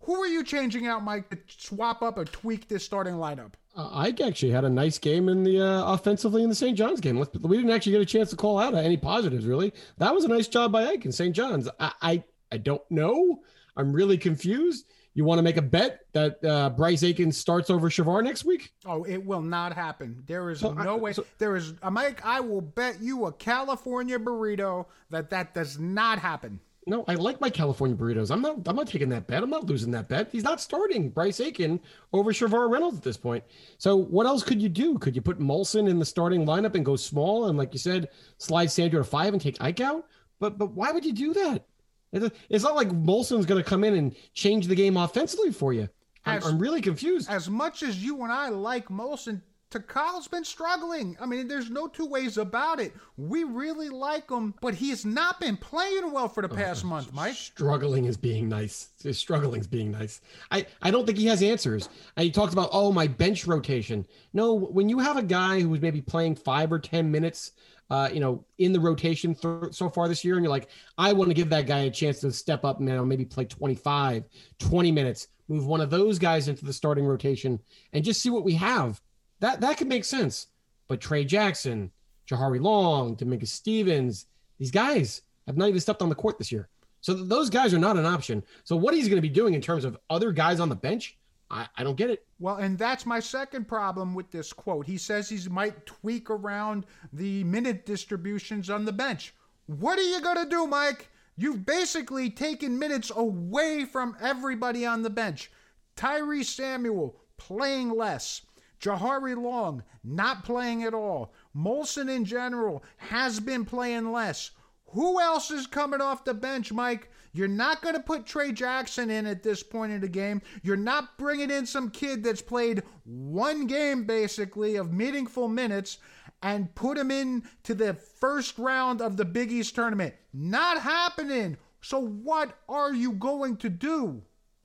Who 0.02 0.14
are 0.22 0.28
you 0.28 0.44
changing 0.44 0.86
out, 0.86 1.04
Mike, 1.04 1.32
to 1.32 1.40
swap 1.48 2.04
up 2.04 2.20
or 2.20 2.26
tweak 2.26 2.68
this 2.68 2.86
starting 2.86 3.16
lineup? 3.16 3.54
Uh, 3.76 3.90
Ike 3.94 4.22
actually 4.22 4.52
had 4.52 4.64
a 4.64 4.70
nice 4.70 5.00
game 5.00 5.28
in 5.28 5.44
the 5.44 5.60
uh, 5.60 5.92
offensively 5.92 6.44
in 6.44 6.50
the 6.50 6.56
St. 6.56 6.78
John's 6.78 7.02
game. 7.02 7.18
We 7.18 7.58
didn't 7.58 7.72
actually 7.72 7.94
get 7.94 8.02
a 8.02 8.06
chance 8.06 8.30
to 8.30 8.36
call 8.36 8.60
out 8.60 8.76
any 8.76 8.96
positives, 8.96 9.48
really. 9.48 9.74
That 9.98 10.14
was 10.14 10.24
a 10.24 10.28
nice 10.28 10.48
job 10.48 10.72
by 10.72 10.86
Ike 10.86 11.06
in 11.06 11.12
St. 11.12 11.36
John's. 11.36 11.68
I, 11.80 11.94
I, 12.04 12.24
I 12.52 12.58
don't 12.58 12.84
know. 12.92 13.42
I'm 13.76 13.92
really 13.92 14.20
confused. 14.20 14.86
You 15.16 15.24
want 15.24 15.40
to 15.40 15.44
make 15.44 15.56
a 15.56 15.62
bet 15.62 16.02
that 16.12 16.44
uh, 16.44 16.70
Bryce 16.72 17.02
Akins 17.02 17.38
starts 17.38 17.70
over 17.70 17.90
Shavar 17.90 18.22
next 18.22 18.44
week? 18.44 18.74
Oh, 18.86 19.06
it 19.06 19.26
will 19.26 19.42
not 19.42 19.74
happen. 19.74 20.22
There 20.28 20.50
is 20.50 20.60
so, 20.60 20.74
no 20.74 20.96
I, 20.96 21.00
way. 21.00 21.14
So, 21.14 21.26
there 21.38 21.56
is, 21.56 21.74
uh, 21.82 21.90
Mike. 21.90 22.24
I 22.26 22.42
will 22.42 22.60
bet 22.60 23.02
you 23.02 23.26
a 23.26 23.32
California 23.32 24.20
burrito 24.20 24.86
that 25.12 25.30
that 25.30 25.54
does 25.54 25.80
not 25.80 26.20
happen. 26.20 26.60
No, 26.86 27.06
I 27.08 27.16
like 27.16 27.40
my 27.42 27.50
California 27.50 27.96
burritos. 27.96 28.30
I'm 28.30 28.42
not. 28.42 28.68
I'm 28.68 28.76
not 28.76 28.88
taking 28.88 29.10
that 29.10 29.26
bet. 29.26 29.42
I'm 29.42 29.50
not 29.50 29.66
losing 29.66 29.90
that 29.92 30.10
bet. 30.10 30.30
He's 30.32 30.44
not 30.44 30.62
starting 30.62 31.10
Bryce 31.10 31.40
Aiken 31.40 31.80
over 32.14 32.32
Shavar 32.32 32.70
Reynolds 32.70 32.98
at 32.98 33.04
this 33.04 33.18
point. 33.18 33.44
So 33.78 33.96
what 33.96 34.28
else 34.28 34.44
could 34.44 34.62
you 34.62 34.70
do? 34.70 35.00
Could 35.00 35.16
you 35.16 35.22
put 35.22 35.40
Molson 35.40 35.90
in 35.90 35.98
the 35.98 36.06
starting 36.06 36.46
lineup 36.46 36.76
and 36.76 36.86
go 36.86 36.96
small 36.96 37.48
and, 37.48 37.58
like 37.58 37.74
you 37.74 37.80
said, 37.80 38.10
slide 38.38 38.70
Sandro 38.70 39.00
to 39.00 39.04
five 39.04 39.34
and 39.34 39.42
take 39.42 39.58
Ike 39.62 39.80
out? 39.80 40.06
But 40.40 40.58
but 40.58 40.74
why 40.74 40.92
would 40.92 41.06
you 41.06 41.14
do 41.14 41.34
that? 41.34 41.66
It's 42.12 42.64
not 42.64 42.76
like 42.76 42.90
Molson's 42.90 43.46
going 43.46 43.62
to 43.62 43.70
come 43.70 43.84
in 43.84 43.96
and 43.96 44.16
change 44.34 44.68
the 44.68 44.76
game 44.76 44.98
offensively 44.98 45.52
for 45.52 45.74
you. 45.74 45.90
I'm, 46.26 46.38
as, 46.38 46.46
I'm, 46.46 46.60
really 46.60 46.82
confused. 46.82 47.30
As 47.30 47.50
much 47.50 47.84
as 47.84 48.04
you 48.04 48.24
and 48.24 48.32
I 48.32 48.50
like 48.50 48.88
Molson, 48.88 49.42
Takal's 49.70 50.28
been 50.28 50.46
struggling. 50.46 51.18
I 51.20 51.26
mean, 51.26 51.48
there's 51.48 51.70
no 51.70 51.88
two 51.88 52.06
ways 52.06 52.38
about 52.38 52.80
it. 52.80 52.94
We 53.18 53.44
really 53.44 53.90
like 53.90 54.32
him, 54.32 54.54
but 54.62 54.74
he 54.74 54.90
has 54.90 55.06
not 55.06 55.40
been 55.40 55.58
playing 55.58 56.12
well 56.12 56.30
for 56.30 56.42
the 56.42 56.52
oh, 56.52 56.56
past 56.56 56.86
oh, 56.86 56.88
month, 56.88 57.14
Mike. 57.14 57.36
Struggling 57.36 58.06
is 58.06 58.18
being 58.18 58.48
nice. 58.48 58.90
Struggling 59.12 59.60
is 59.60 59.68
being 59.68 59.92
nice. 59.92 60.22
I, 60.50 60.66
I 60.82 60.92
don't 60.92 61.06
think 61.06 61.18
he 61.18 61.26
has 61.28 61.44
answers. 61.44 61.90
And 62.16 62.24
he 62.24 62.32
talks 62.32 62.54
about, 62.54 62.70
oh, 62.72 62.92
my 62.92 63.08
bench 63.08 63.46
rotation. 63.46 64.08
No, 64.34 64.54
when 64.54 64.88
you 64.88 65.00
have 65.00 65.18
a 65.18 65.24
guy 65.24 65.60
who's 65.60 65.82
maybe 65.82 66.02
playing 66.02 66.36
five 66.36 66.72
or 66.72 66.80
10 66.80 67.12
minutes– 67.12 67.52
uh, 67.90 68.10
you 68.12 68.20
know, 68.20 68.44
in 68.58 68.74
the 68.74 68.80
rotation 68.80 69.36
th- 69.36 69.74
so 69.74 69.90
far 69.90 70.08
this 70.08 70.24
year, 70.24 70.36
and 70.36 70.44
you're 70.44 70.52
like, 70.52 70.70
I 70.98 71.14
want 71.14 71.30
to 71.30 71.36
give 71.36 71.50
that 71.50 71.68
guy 71.68 71.80
a 71.80 71.92
chance 71.92 72.20
to 72.22 72.32
step 72.32 72.66
up 72.66 72.80
and 72.80 72.88
you 72.88 72.96
know, 72.96 73.06
maybe 73.06 73.26
play 73.26 73.46
25, 73.46 74.24
20 74.60 74.92
minutes, 74.92 75.28
move 75.48 75.66
one 75.66 75.82
of 75.82 75.90
those 75.90 76.18
guys 76.18 76.48
into 76.48 76.66
the 76.66 76.74
starting 76.74 77.06
rotation, 77.06 77.60
and 77.94 78.04
just 78.04 78.22
see 78.22 78.30
what 78.30 78.44
we 78.44 78.54
have. 78.54 79.02
That 79.40 79.62
that 79.62 79.78
could 79.78 79.88
make 79.88 80.06
sense. 80.06 80.48
But 80.88 81.02
Trey 81.02 81.26
Jackson, 81.26 81.92
Jahari 82.28 82.62
Long, 82.62 83.16
Dominguez 83.16 83.52
Stevens. 83.52 84.26
These 84.58 84.72
guys 84.72 85.22
have 85.48 85.58
not 85.58 85.70
even 85.70 85.80
stepped 85.80 86.02
on 86.02 86.10
the 86.10 86.16
court 86.16 86.38
this 86.38 86.52
year. 86.52 86.70
So 87.02 87.14
th- 87.14 87.28
those 87.28 87.50
guys 87.50 87.74
are 87.74 87.80
not 87.80 87.98
an 87.98 88.06
option. 88.06 88.44
So 88.64 88.76
what 88.76 88.94
he's 88.94 89.08
going 89.08 89.18
to 89.18 89.22
be 89.22 89.30
doing 89.30 89.54
in 89.54 89.62
terms 89.62 89.86
of 89.86 89.98
other 90.10 90.32
guys 90.32 90.60
on 90.60 90.70
the 90.70 90.76
bench, 90.76 91.18
I, 91.56 91.68
I 91.78 91.84
don't 91.86 91.96
get 91.96 92.10
it. 92.10 92.26
Well, 92.38 92.58
and 92.58 92.78
that's 92.78 93.06
my 93.06 93.22
second 93.22 93.66
problem 93.66 94.14
with 94.14 94.30
this 94.30 94.52
quote. 94.52 94.86
He 94.86 94.98
says 94.98 95.30
he 95.30 95.48
might 95.48 95.86
tweak 95.86 96.30
around 96.30 96.86
the 97.14 97.46
minute 97.46 97.86
distributions 97.86 98.70
on 98.70 98.84
the 98.84 98.92
bench. 98.92 99.34
What 99.68 99.98
are 99.98 100.04
you 100.04 100.20
going 100.20 100.44
to 100.44 100.50
do, 100.50 100.68
Mike? 100.68 101.10
You've 101.38 101.66
basically 101.66 102.30
taken 102.30 102.78
minutes 102.78 103.10
away 103.16 103.86
from 103.86 104.18
everybody 104.20 104.86
on 104.86 105.02
the 105.02 105.10
bench. 105.10 105.50
Tyrese 105.96 106.46
Samuel 106.46 107.16
playing 107.38 107.90
less. 107.90 108.42
Jahari 108.82 109.42
Long 109.42 109.82
not 110.04 110.44
playing 110.44 110.84
at 110.84 110.94
all. 110.94 111.34
Molson 111.56 112.14
in 112.14 112.26
general 112.26 112.84
has 112.98 113.40
been 113.40 113.64
playing 113.64 114.12
less. 114.12 114.52
Who 114.88 115.22
else 115.22 115.52
is 115.52 115.68
coming 115.68 116.02
off 116.02 116.26
the 116.26 116.34
bench, 116.34 116.74
Mike? 116.74 117.10
You're 117.36 117.48
not 117.48 117.82
going 117.82 117.96
to 117.96 118.02
put 118.02 118.26
Trey 118.26 118.52
Jackson 118.52 119.10
in 119.10 119.26
at 119.26 119.44
this 119.44 119.62
point 119.62 119.92
in 119.92 120.00
the 120.00 120.08
game. 120.08 120.42
You're 120.64 120.78
not 120.78 121.18
bringing 121.18 121.52
in 121.52 121.66
some 121.66 121.90
kid 121.90 122.24
that's 122.24 122.42
played 122.42 122.84
one 123.04 123.68
game 123.68 124.06
basically 124.06 124.78
of 124.78 124.94
meaningful 124.94 125.50
minutes 125.50 125.98
and 126.42 126.74
put 126.76 126.98
him 126.98 127.12
in 127.12 127.44
to 127.64 127.74
the 127.74 127.94
first 127.94 128.58
round 128.58 129.02
of 129.02 129.18
the 129.18 129.26
Big 129.26 129.52
East 129.52 129.76
tournament. 129.76 130.14
Not 130.34 130.82
happening. 130.82 131.58
So 131.82 132.00
what 132.00 132.58
are 132.70 132.94
you 132.94 133.12
going 133.12 133.58
to 133.58 133.70
do? 133.70 134.22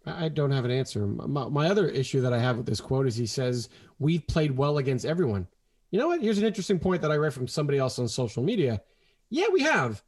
I 0.06 0.28
don't 0.28 0.52
have 0.52 0.64
an 0.64 0.70
answer. 0.70 1.06
My, 1.06 1.48
my, 1.48 1.68
other 1.68 1.88
issue 1.88 2.20
that 2.22 2.32
I 2.32 2.38
have 2.38 2.56
with 2.56 2.66
this 2.66 2.80
quote 2.80 3.06
is 3.06 3.16
he 3.16 3.26
says, 3.26 3.68
We've 3.98 4.26
played 4.26 4.56
well 4.56 4.78
against 4.78 5.04
everyone. 5.04 5.46
You 5.90 5.98
know 5.98 6.08
what? 6.08 6.22
Here's 6.22 6.38
an 6.38 6.46
interesting 6.46 6.78
point 6.78 7.02
that 7.02 7.10
I 7.10 7.16
read 7.16 7.34
from 7.34 7.48
somebody 7.48 7.78
else 7.78 7.98
on 7.98 8.08
social 8.08 8.42
media. 8.42 8.80
Yeah, 9.28 9.48
we 9.52 9.62
have. 9.62 10.02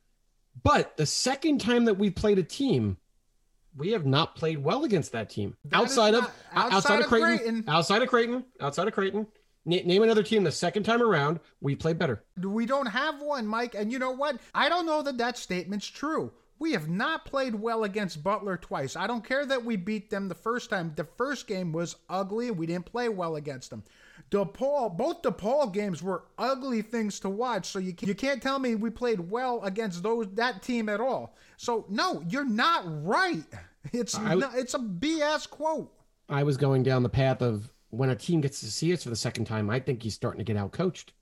But 0.63 0.97
the 0.97 1.07
second 1.07 1.61
time 1.61 1.85
that 1.87 1.95
we 1.95 2.11
played 2.11 2.39
a 2.39 2.43
team, 2.43 2.97
we 3.77 3.93
have 3.93 4.07
not 4.07 4.37
played 4.37 4.59
well 4.63 4.85
against 4.85 5.13
that 5.13 5.31
team. 5.31 5.57
Outside 5.73 6.15
of, 6.15 6.25
outside, 6.53 6.77
outside 6.77 7.01
of 7.01 7.07
Creighton, 7.07 7.39
Creighton, 7.39 7.65
outside 7.69 8.03
of 8.03 8.09
Creighton, 8.09 8.45
outside 8.61 8.89
of 8.89 8.95
Creighton. 8.95 9.27
name 9.65 10.03
another 10.03 10.23
team 10.23 10.45
the 10.45 10.53
second 10.53 10.83
time 10.83 11.03
around 11.03 11.41
we 11.61 11.75
played 11.75 11.99
better. 11.99 12.23
We 12.41 12.67
don't 12.67 12.87
have 12.87 13.21
one, 13.23 13.47
Mike. 13.47 13.75
And 13.75 13.91
you 13.91 13.99
know 13.99 14.11
what? 14.11 14.39
I 14.55 14.69
don't 14.69 14.87
know 14.87 15.03
that 15.03 15.19
that 15.19 15.39
statement's 15.39 15.87
true. 15.87 16.33
We 16.59 16.73
have 16.73 16.89
not 16.89 17.25
played 17.25 17.57
well 17.57 17.83
against 17.83 18.23
Butler 18.23 18.57
twice. 18.57 18.95
I 18.95 19.09
don't 19.09 19.25
care 19.25 19.45
that 19.47 19.65
we 19.65 19.75
beat 19.75 20.11
them 20.11 20.29
the 20.29 20.35
first 20.37 20.71
time. 20.71 20.93
The 20.95 21.03
first 21.03 21.49
game 21.49 21.73
was 21.73 21.97
ugly. 22.09 22.53
We 22.53 22.67
didn't 22.67 22.87
play 22.87 23.09
well 23.09 23.35
against 23.35 23.71
them. 23.71 23.83
DePaul, 24.33 24.97
both 24.97 25.21
DePaul 25.21 25.73
games 25.73 26.03
were 26.03 26.25
ugly 26.39 26.81
things 26.81 27.21
to 27.21 27.29
watch. 27.29 27.67
So 27.67 27.79
you, 27.79 27.95
you 28.01 28.15
can't 28.15 28.43
tell 28.43 28.59
me 28.59 28.75
we 28.75 28.89
played 28.89 29.21
well 29.21 29.63
against 29.63 30.03
those 30.03 30.27
that 30.35 30.63
team 30.63 30.89
at 30.89 31.01
all. 31.01 31.37
So 31.59 31.85
no, 31.89 32.25
you're 32.29 32.49
not 32.49 32.85
right. 32.87 33.45
It's 33.93 34.15
I, 34.15 34.37
not, 34.37 34.55
it's 34.55 34.75
a 34.75 34.79
BS 34.79 35.51
quote. 35.51 35.93
I 36.29 36.45
was 36.45 36.57
going 36.57 36.85
down 36.85 37.03
the 37.03 37.09
path 37.09 37.43
of 37.43 37.69
when 37.91 38.11
a 38.11 38.15
team 38.15 38.41
gets 38.41 38.61
to 38.61 38.71
see 38.71 38.93
us 38.93 39.03
for 39.03 39.11
the 39.11 39.17
second 39.17 39.47
time, 39.47 39.69
I 39.69 39.81
think 39.81 40.05
he's 40.05 40.15
starting 40.15 40.39
to 40.39 40.45
get 40.45 40.57
out 40.57 40.71
coached. 40.71 41.13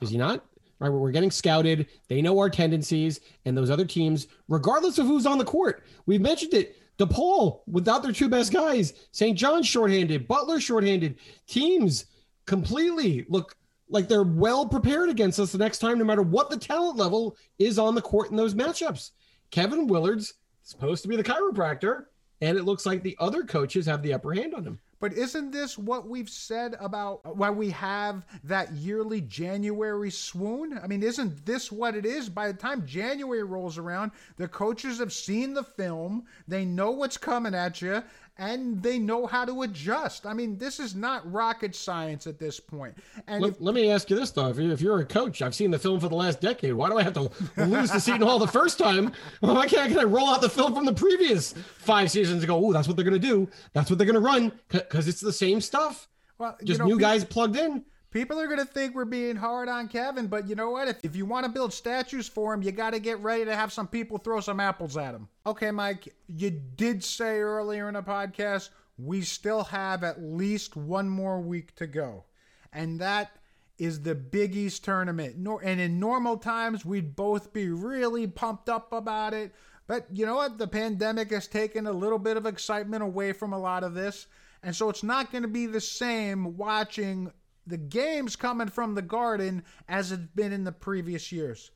Is 0.00 0.10
he 0.10 0.16
not? 0.16 0.44
right? 0.78 0.88
We're 0.88 1.10
getting 1.10 1.32
scouted. 1.32 1.88
They 2.08 2.22
know 2.22 2.38
our 2.38 2.48
tendencies, 2.48 3.20
and 3.44 3.56
those 3.56 3.70
other 3.70 3.84
teams, 3.84 4.28
regardless 4.48 4.98
of 4.98 5.06
who's 5.06 5.26
on 5.26 5.38
the 5.38 5.44
court, 5.44 5.84
we've 6.06 6.20
mentioned 6.20 6.54
it. 6.54 6.80
DePaul, 6.98 7.60
without 7.66 8.02
their 8.02 8.12
two 8.12 8.28
best 8.28 8.52
guys, 8.52 8.94
St. 9.10 9.36
John's 9.36 9.66
shorthanded, 9.66 10.26
Butler 10.26 10.60
shorthanded, 10.60 11.18
teams 11.46 12.06
completely 12.46 13.26
look 13.28 13.56
like 13.88 14.08
they're 14.08 14.22
well 14.22 14.66
prepared 14.66 15.08
against 15.08 15.38
us 15.38 15.52
the 15.52 15.58
next 15.58 15.78
time, 15.78 15.98
no 15.98 16.04
matter 16.04 16.22
what 16.22 16.50
the 16.50 16.56
talent 16.56 16.96
level 16.96 17.36
is 17.58 17.78
on 17.78 17.94
the 17.94 18.02
court 18.02 18.30
in 18.30 18.36
those 18.36 18.54
matchups. 18.54 19.12
Kevin 19.50 19.86
Willard's 19.86 20.34
supposed 20.62 21.02
to 21.02 21.08
be 21.08 21.16
the 21.16 21.22
chiropractor, 21.24 22.06
and 22.40 22.58
it 22.58 22.64
looks 22.64 22.84
like 22.84 23.02
the 23.02 23.16
other 23.20 23.44
coaches 23.44 23.86
have 23.86 24.02
the 24.02 24.12
upper 24.12 24.32
hand 24.32 24.54
on 24.54 24.64
him. 24.64 24.80
But 24.98 25.12
isn't 25.12 25.50
this 25.50 25.76
what 25.76 26.08
we've 26.08 26.28
said 26.28 26.74
about 26.80 27.36
why 27.36 27.50
we 27.50 27.70
have 27.70 28.26
that 28.44 28.72
yearly 28.72 29.20
January 29.20 30.10
swoon? 30.10 30.80
I 30.82 30.86
mean, 30.86 31.02
isn't 31.02 31.44
this 31.44 31.70
what 31.70 31.94
it 31.94 32.06
is? 32.06 32.30
By 32.30 32.48
the 32.48 32.58
time 32.58 32.86
January 32.86 33.42
rolls 33.42 33.76
around, 33.76 34.12
the 34.36 34.48
coaches 34.48 34.98
have 34.98 35.12
seen 35.12 35.52
the 35.52 35.64
film, 35.64 36.24
they 36.48 36.64
know 36.64 36.92
what's 36.92 37.18
coming 37.18 37.54
at 37.54 37.82
you, 37.82 38.02
and 38.38 38.82
they 38.82 38.98
know 38.98 39.26
how 39.26 39.44
to 39.44 39.62
adjust. 39.62 40.26
I 40.26 40.34
mean, 40.34 40.58
this 40.58 40.78
is 40.78 40.94
not 40.94 41.30
rocket 41.30 41.74
science 41.74 42.26
at 42.26 42.38
this 42.38 42.60
point. 42.60 42.94
And 43.26 43.42
let, 43.42 43.52
if, 43.52 43.60
let 43.60 43.74
me 43.74 43.90
ask 43.90 44.10
you 44.10 44.16
this 44.16 44.30
though: 44.30 44.48
if 44.48 44.80
you're, 44.80 45.00
a 45.00 45.04
coach, 45.04 45.42
I've 45.42 45.54
seen 45.54 45.70
the 45.70 45.78
film 45.78 46.00
for 46.00 46.08
the 46.08 46.14
last 46.14 46.40
decade. 46.40 46.72
Why 46.74 46.88
do 46.88 46.98
I 46.98 47.02
have 47.02 47.14
to 47.14 47.30
lose 47.56 47.90
to 47.90 48.00
Seton 48.00 48.22
Hall 48.22 48.38
the 48.38 48.46
first 48.46 48.78
time? 48.78 49.12
Why 49.40 49.66
can't, 49.66 49.90
can 49.90 49.98
I 49.98 50.04
roll 50.04 50.28
out 50.28 50.40
the 50.40 50.48
film 50.48 50.74
from 50.74 50.84
the 50.84 50.92
previous 50.92 51.52
five 51.52 52.10
seasons 52.10 52.42
and 52.42 52.48
go, 52.48 52.66
"Oh, 52.66 52.72
that's 52.72 52.88
what 52.88 52.96
they're 52.96 53.04
going 53.04 53.20
to 53.20 53.26
do. 53.26 53.48
That's 53.72 53.90
what 53.90 53.98
they're 53.98 54.06
going 54.06 54.14
to 54.14 54.20
run," 54.20 54.52
because 54.68 55.08
it's 55.08 55.20
the 55.20 55.32
same 55.32 55.60
stuff. 55.60 56.08
Well, 56.38 56.56
just 56.62 56.78
you 56.78 56.78
know, 56.78 56.84
new 56.84 56.96
people, 56.96 57.10
guys 57.10 57.24
plugged 57.24 57.56
in. 57.56 57.84
People 58.10 58.40
are 58.40 58.46
going 58.46 58.58
to 58.58 58.64
think 58.64 58.94
we're 58.94 59.04
being 59.04 59.36
hard 59.36 59.68
on 59.68 59.88
Kevin, 59.88 60.26
but 60.26 60.48
you 60.48 60.54
know 60.54 60.70
what? 60.70 60.88
If, 60.88 61.04
if 61.04 61.16
you 61.16 61.26
want 61.26 61.44
to 61.44 61.52
build 61.52 61.72
statues 61.72 62.28
for 62.28 62.54
him, 62.54 62.62
you 62.62 62.72
got 62.72 62.92
to 62.92 63.00
get 63.00 63.20
ready 63.20 63.44
to 63.44 63.54
have 63.54 63.72
some 63.72 63.88
people 63.88 64.18
throw 64.18 64.40
some 64.40 64.60
apples 64.60 64.96
at 64.96 65.14
him. 65.14 65.28
Okay, 65.44 65.70
Mike, 65.70 66.14
you 66.28 66.50
did 66.50 67.04
say 67.04 67.38
earlier 67.38 67.88
in 67.88 67.94
the 67.94 68.02
podcast 68.02 68.70
we 68.98 69.20
still 69.20 69.64
have 69.64 70.02
at 70.04 70.22
least 70.22 70.76
one 70.76 71.08
more 71.08 71.40
week 71.40 71.74
to 71.76 71.86
go. 71.86 72.24
And 72.72 73.00
that 73.00 73.30
is 73.78 74.02
the 74.02 74.14
Big 74.14 74.56
East 74.56 74.84
tournament. 74.84 75.36
And 75.36 75.80
in 75.80 76.00
normal 76.00 76.38
times, 76.38 76.84
we'd 76.84 77.14
both 77.14 77.52
be 77.52 77.68
really 77.68 78.26
pumped 78.26 78.68
up 78.68 78.92
about 78.92 79.34
it. 79.34 79.54
But 79.86 80.06
you 80.12 80.26
know 80.26 80.36
what? 80.36 80.58
The 80.58 80.66
pandemic 80.66 81.30
has 81.30 81.46
taken 81.46 81.86
a 81.86 81.92
little 81.92 82.18
bit 82.18 82.36
of 82.36 82.46
excitement 82.46 83.02
away 83.02 83.32
from 83.32 83.52
a 83.52 83.58
lot 83.58 83.84
of 83.84 83.94
this. 83.94 84.26
And 84.62 84.74
so 84.74 84.88
it's 84.88 85.02
not 85.02 85.30
going 85.30 85.42
to 85.42 85.48
be 85.48 85.66
the 85.66 85.80
same 85.80 86.56
watching 86.56 87.30
the 87.66 87.76
games 87.76 88.36
coming 88.36 88.68
from 88.68 88.94
the 88.94 89.02
Garden 89.02 89.64
as 89.88 90.12
it's 90.12 90.22
been 90.34 90.52
in 90.52 90.64
the 90.64 90.72
previous 90.72 91.32
years. 91.32 91.70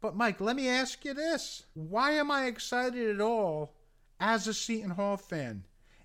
But, 0.00 0.16
Mike, 0.16 0.40
let 0.40 0.56
me 0.56 0.68
ask 0.68 1.04
you 1.04 1.14
this 1.14 1.64
why 1.74 2.12
am 2.12 2.30
I 2.30 2.46
excited 2.46 3.14
at 3.14 3.20
all 3.20 3.74
as 4.20 4.46
a 4.46 4.54
Seton 4.54 4.90
Hall 4.90 5.16
fan? 5.16 5.64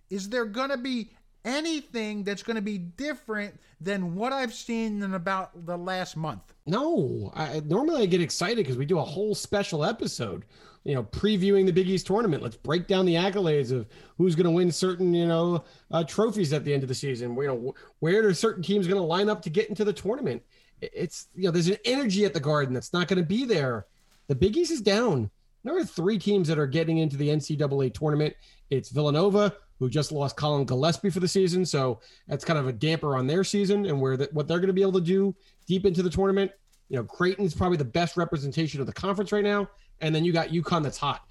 Is 0.09 0.29
there 0.29 0.45
going 0.45 0.69
to 0.69 0.77
be 0.77 1.11
anything 1.45 2.23
that's 2.23 2.43
going 2.43 2.55
to 2.55 2.61
be 2.61 2.77
different 2.77 3.59
than 3.81 4.15
what 4.15 4.33
I've 4.33 4.53
seen 4.53 5.01
in 5.01 5.13
about 5.13 5.65
the 5.65 5.77
last 5.77 6.17
month? 6.17 6.53
No, 6.65 7.31
I, 7.35 7.61
normally 7.65 8.03
I 8.03 8.05
get 8.05 8.21
excited 8.21 8.57
because 8.57 8.77
we 8.77 8.85
do 8.85 8.99
a 8.99 9.03
whole 9.03 9.35
special 9.35 9.83
episode 9.83 10.45
you 10.83 10.95
know, 10.95 11.03
previewing 11.03 11.65
the 11.65 11.73
Big 11.73 11.89
East 11.89 12.07
tournament. 12.07 12.41
Let's 12.41 12.55
break 12.55 12.87
down 12.87 13.05
the 13.05 13.15
accolades 13.15 13.71
of 13.71 13.87
who's 14.17 14.35
going 14.35 14.45
to 14.45 14.51
win 14.51 14.71
certain, 14.71 15.13
you 15.13 15.27
know, 15.27 15.63
uh, 15.91 16.03
trophies 16.03 16.53
at 16.53 16.63
the 16.63 16.73
end 16.73 16.83
of 16.83 16.89
the 16.89 16.95
season. 16.95 17.35
You 17.35 17.47
know, 17.47 17.75
where 17.99 18.25
are 18.27 18.33
certain 18.33 18.63
teams 18.63 18.87
going 18.87 18.99
to 18.99 19.05
line 19.05 19.29
up 19.29 19.41
to 19.43 19.49
get 19.49 19.69
into 19.69 19.83
the 19.83 19.93
tournament? 19.93 20.41
It's, 20.81 21.27
you 21.35 21.43
know, 21.43 21.51
there's 21.51 21.67
an 21.67 21.77
energy 21.85 22.23
at 22.25 22.33
the 22.33 22.39
Garden 22.39 22.73
that's 22.73 22.93
not 22.93 23.07
going 23.07 23.19
to 23.19 23.25
be 23.25 23.45
there. 23.45 23.87
The 24.27 24.35
Big 24.35 24.55
East 24.55 24.71
is 24.71 24.81
down. 24.81 25.29
There 25.63 25.77
are 25.77 25.83
three 25.83 26.17
teams 26.17 26.47
that 26.47 26.57
are 26.57 26.67
getting 26.67 26.99
into 26.99 27.17
the 27.17 27.27
NCAA 27.27 27.93
tournament. 27.93 28.33
It's 28.69 28.89
Villanova, 28.89 29.53
who 29.79 29.89
just 29.89 30.11
lost 30.11 30.35
Colin 30.35 30.65
Gillespie 30.65 31.09
for 31.09 31.19
the 31.19 31.27
season, 31.27 31.65
so 31.65 32.01
that's 32.27 32.45
kind 32.45 32.59
of 32.59 32.67
a 32.67 32.73
damper 32.73 33.15
on 33.15 33.25
their 33.27 33.43
season 33.43 33.85
and 33.85 33.99
where 33.99 34.17
the, 34.17 34.29
what 34.33 34.47
they're 34.47 34.59
going 34.59 34.67
to 34.67 34.73
be 34.73 34.81
able 34.81 34.93
to 34.93 35.01
do 35.01 35.35
deep 35.65 35.85
into 35.85 36.03
the 36.03 36.09
tournament. 36.09 36.51
You 36.89 36.97
know, 36.97 37.03
Creighton's 37.03 37.53
probably 37.53 37.77
the 37.77 37.85
best 37.85 38.17
representation 38.17 38.81
of 38.81 38.87
the 38.87 38.93
conference 38.93 39.31
right 39.31 39.43
now 39.43 39.69
and 40.01 40.13
then 40.13 40.23
you 40.23 40.31
got 40.31 40.49
UConn 40.49 40.83
that's 40.83 40.97
hot. 40.97 41.27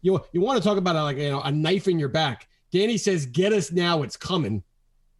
You 0.00 0.22
you 0.32 0.40
want 0.40 0.62
to 0.62 0.66
talk 0.66 0.78
about 0.78 0.96
a, 0.96 1.02
like 1.02 1.16
you 1.16 1.30
know 1.30 1.40
a 1.40 1.50
knife 1.50 1.88
in 1.88 1.98
your 1.98 2.08
back. 2.08 2.48
Danny 2.72 2.96
says, 2.96 3.26
"Get 3.26 3.52
us 3.52 3.72
now, 3.72 4.02
it's 4.02 4.16
coming." 4.16 4.62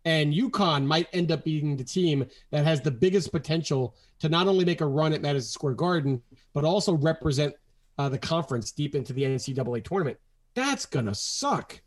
And 0.04 0.34
UConn 0.34 0.84
might 0.84 1.06
end 1.12 1.30
up 1.30 1.44
being 1.44 1.76
the 1.76 1.84
team 1.84 2.26
that 2.50 2.64
has 2.64 2.80
the 2.80 2.90
biggest 2.90 3.30
potential 3.30 3.94
to 4.18 4.28
not 4.28 4.48
only 4.48 4.64
make 4.64 4.80
a 4.80 4.86
run 4.86 5.12
at 5.12 5.22
Madison 5.22 5.48
Square 5.48 5.74
Garden, 5.74 6.20
but 6.54 6.64
also 6.64 6.94
represent 6.94 7.54
uh, 7.98 8.08
the 8.08 8.18
conference 8.18 8.72
deep 8.72 8.96
into 8.96 9.12
the 9.12 9.22
NCAA 9.22 9.84
tournament. 9.84 10.18
That's 10.54 10.86
gonna 10.86 11.14
suck. 11.14 11.80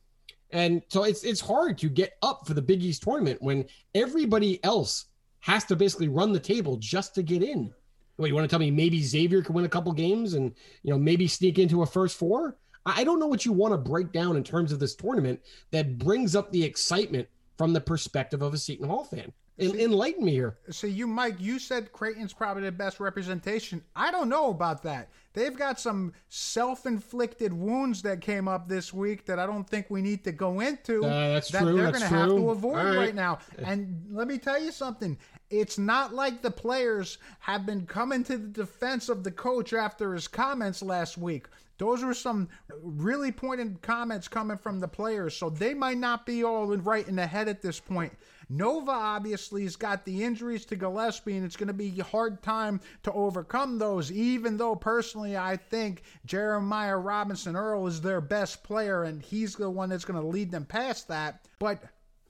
And 0.52 0.82
so 0.89 1.04
it's 1.04 1.24
it's 1.24 1.41
hard 1.41 1.78
to 1.80 1.89
get 1.89 2.14
up 2.22 2.48
for 2.48 2.54
the 2.54 2.62
Big 2.62 2.84
East 2.84 3.04
tournament 3.04 3.41
when 3.41 3.66
everybody 3.93 4.64
else 4.64 5.06
has 5.39 5.64
to 5.66 5.76
basically 5.76 6.08
run 6.08 6.32
the 6.32 6.39
table 6.39 6.78
just 6.78 7.16
to 7.16 7.24
get 7.24 7.43
in. 7.43 7.74
What 8.16 8.28
you 8.28 8.36
want 8.36 8.46
to 8.46 8.50
tell 8.50 8.60
me? 8.60 8.72
Maybe 8.72 9.02
Xavier 9.04 9.41
could 9.41 9.56
win 9.56 9.66
a 9.66 9.70
couple 9.70 9.91
games 9.91 10.34
and 10.34 10.54
you 10.84 10.91
know 10.91 11.00
maybe 11.00 11.28
sneak 11.28 11.60
into 11.60 11.82
a 11.82 11.86
first 11.86 12.18
four. 12.18 12.58
I 12.86 13.04
don't 13.04 13.20
know 13.20 13.28
what 13.28 13.46
you 13.46 13.52
want 13.52 13.74
to 13.74 13.78
break 13.78 14.12
down 14.12 14.38
in 14.38 14.43
terms 14.43 14.72
of 14.72 14.80
this 14.80 14.96
tournament 14.96 15.41
that 15.72 15.98
brings 15.98 16.36
up 16.36 16.52
the 16.52 16.64
excitement 16.64 17.28
from 17.58 17.74
the 17.74 17.82
perspective 17.82 18.41
of 18.41 18.54
a 18.54 18.58
Seton 18.58 18.88
Hall 18.88 19.04
fan. 19.04 19.32
En- 19.58 19.80
enlighten 19.80 20.26
me 20.26 20.32
here. 20.32 20.58
So 20.70 20.86
you, 20.86 21.08
Mike, 21.08 21.36
you 21.39 21.60
said 21.60 21.91
Creighton's 21.93 22.34
probably 22.34 22.64
the 22.64 22.72
best 22.72 22.99
representation. 22.99 23.82
I 23.95 24.12
don't 24.12 24.28
know 24.28 24.49
about 24.49 24.84
that. 24.84 25.10
They've 25.34 25.56
got 25.56 25.80
some 25.80 26.14
self-inflicted 26.30 27.53
wounds 27.53 28.01
that 28.03 28.22
came 28.22 28.47
up 28.47 28.68
this 28.68 28.93
week 28.93 29.26
that 29.26 29.39
I 29.39 29.45
don't 29.45 29.70
think 29.70 29.88
we 29.89 30.01
need 30.01 30.24
to 30.26 30.32
go 30.32 30.60
into. 30.62 31.03
Uh, 31.03 31.34
that's 31.34 31.49
that 31.51 31.62
true, 31.62 31.76
They're 31.76 31.91
going 31.91 32.01
to 32.01 32.08
have 32.08 32.30
to 32.30 32.49
avoid 32.49 32.76
right. 32.76 32.97
right 32.97 33.16
now. 33.16 33.39
And 33.58 34.06
let 34.12 34.28
me 34.28 34.38
tell 34.38 34.62
you 34.62 34.72
something. 34.72 35.18
It's 35.49 35.78
not 35.78 36.14
like 36.14 36.41
the 36.41 36.51
players 36.51 37.18
have 37.39 37.66
been 37.66 37.86
coming 37.86 38.24
to 38.26 38.38
the 38.38 38.47
defense 38.47 39.10
of 39.10 39.24
the 39.24 39.32
coach 39.32 39.74
after 39.74 40.14
his 40.14 40.28
comments 40.28 40.82
last 40.82 41.18
week. 41.18 41.47
Those 41.78 42.03
were 42.03 42.14
some 42.14 42.47
really 42.82 43.32
pointed 43.32 43.82
comments 43.82 44.28
coming 44.30 44.58
from 44.58 44.80
the 44.80 44.88
players, 44.88 45.36
so 45.36 45.49
they 45.49 45.74
might 45.74 45.97
not 45.97 46.26
be 46.26 46.43
all 46.43 46.68
right 46.68 47.08
in 47.08 47.18
the 47.18 47.28
head 47.28 47.49
at 47.49 47.62
this 47.62 47.80
point. 47.80 48.14
Nova 48.50 48.91
obviously 48.91 49.64
has 49.64 49.76
got 49.76 50.06
the 50.06 50.24
injuries 50.24 50.66
to 50.66 50.76
Gillespie, 50.76 51.36
and 51.36 51.46
it's 51.46 51.56
going 51.56 51.68
to 51.68 51.74
be 51.74 52.00
a 52.00 52.04
hard 52.04 52.41
time 52.41 52.80
to 53.04 53.12
overcome 53.14 53.78
those. 53.78 54.12
Even 54.12 54.58
though 54.58 54.76
personally, 54.76 55.38
I 55.38 55.58
think 55.58 56.04
Jeremiah 56.26 56.98
Robinson 56.98 57.56
Earl 57.56 57.88
is 57.88 58.02
their 58.02 58.22
best 58.22 58.64
player, 58.64 59.04
and 59.04 59.22
he's 59.22 59.56
the 59.56 59.70
one 59.70 59.89
that's 59.89 60.06
going 60.06 60.22
to 60.22 60.28
lead 60.28 60.52
them 60.52 60.66
past 60.66 61.08
that. 61.08 61.48
But 61.60 61.84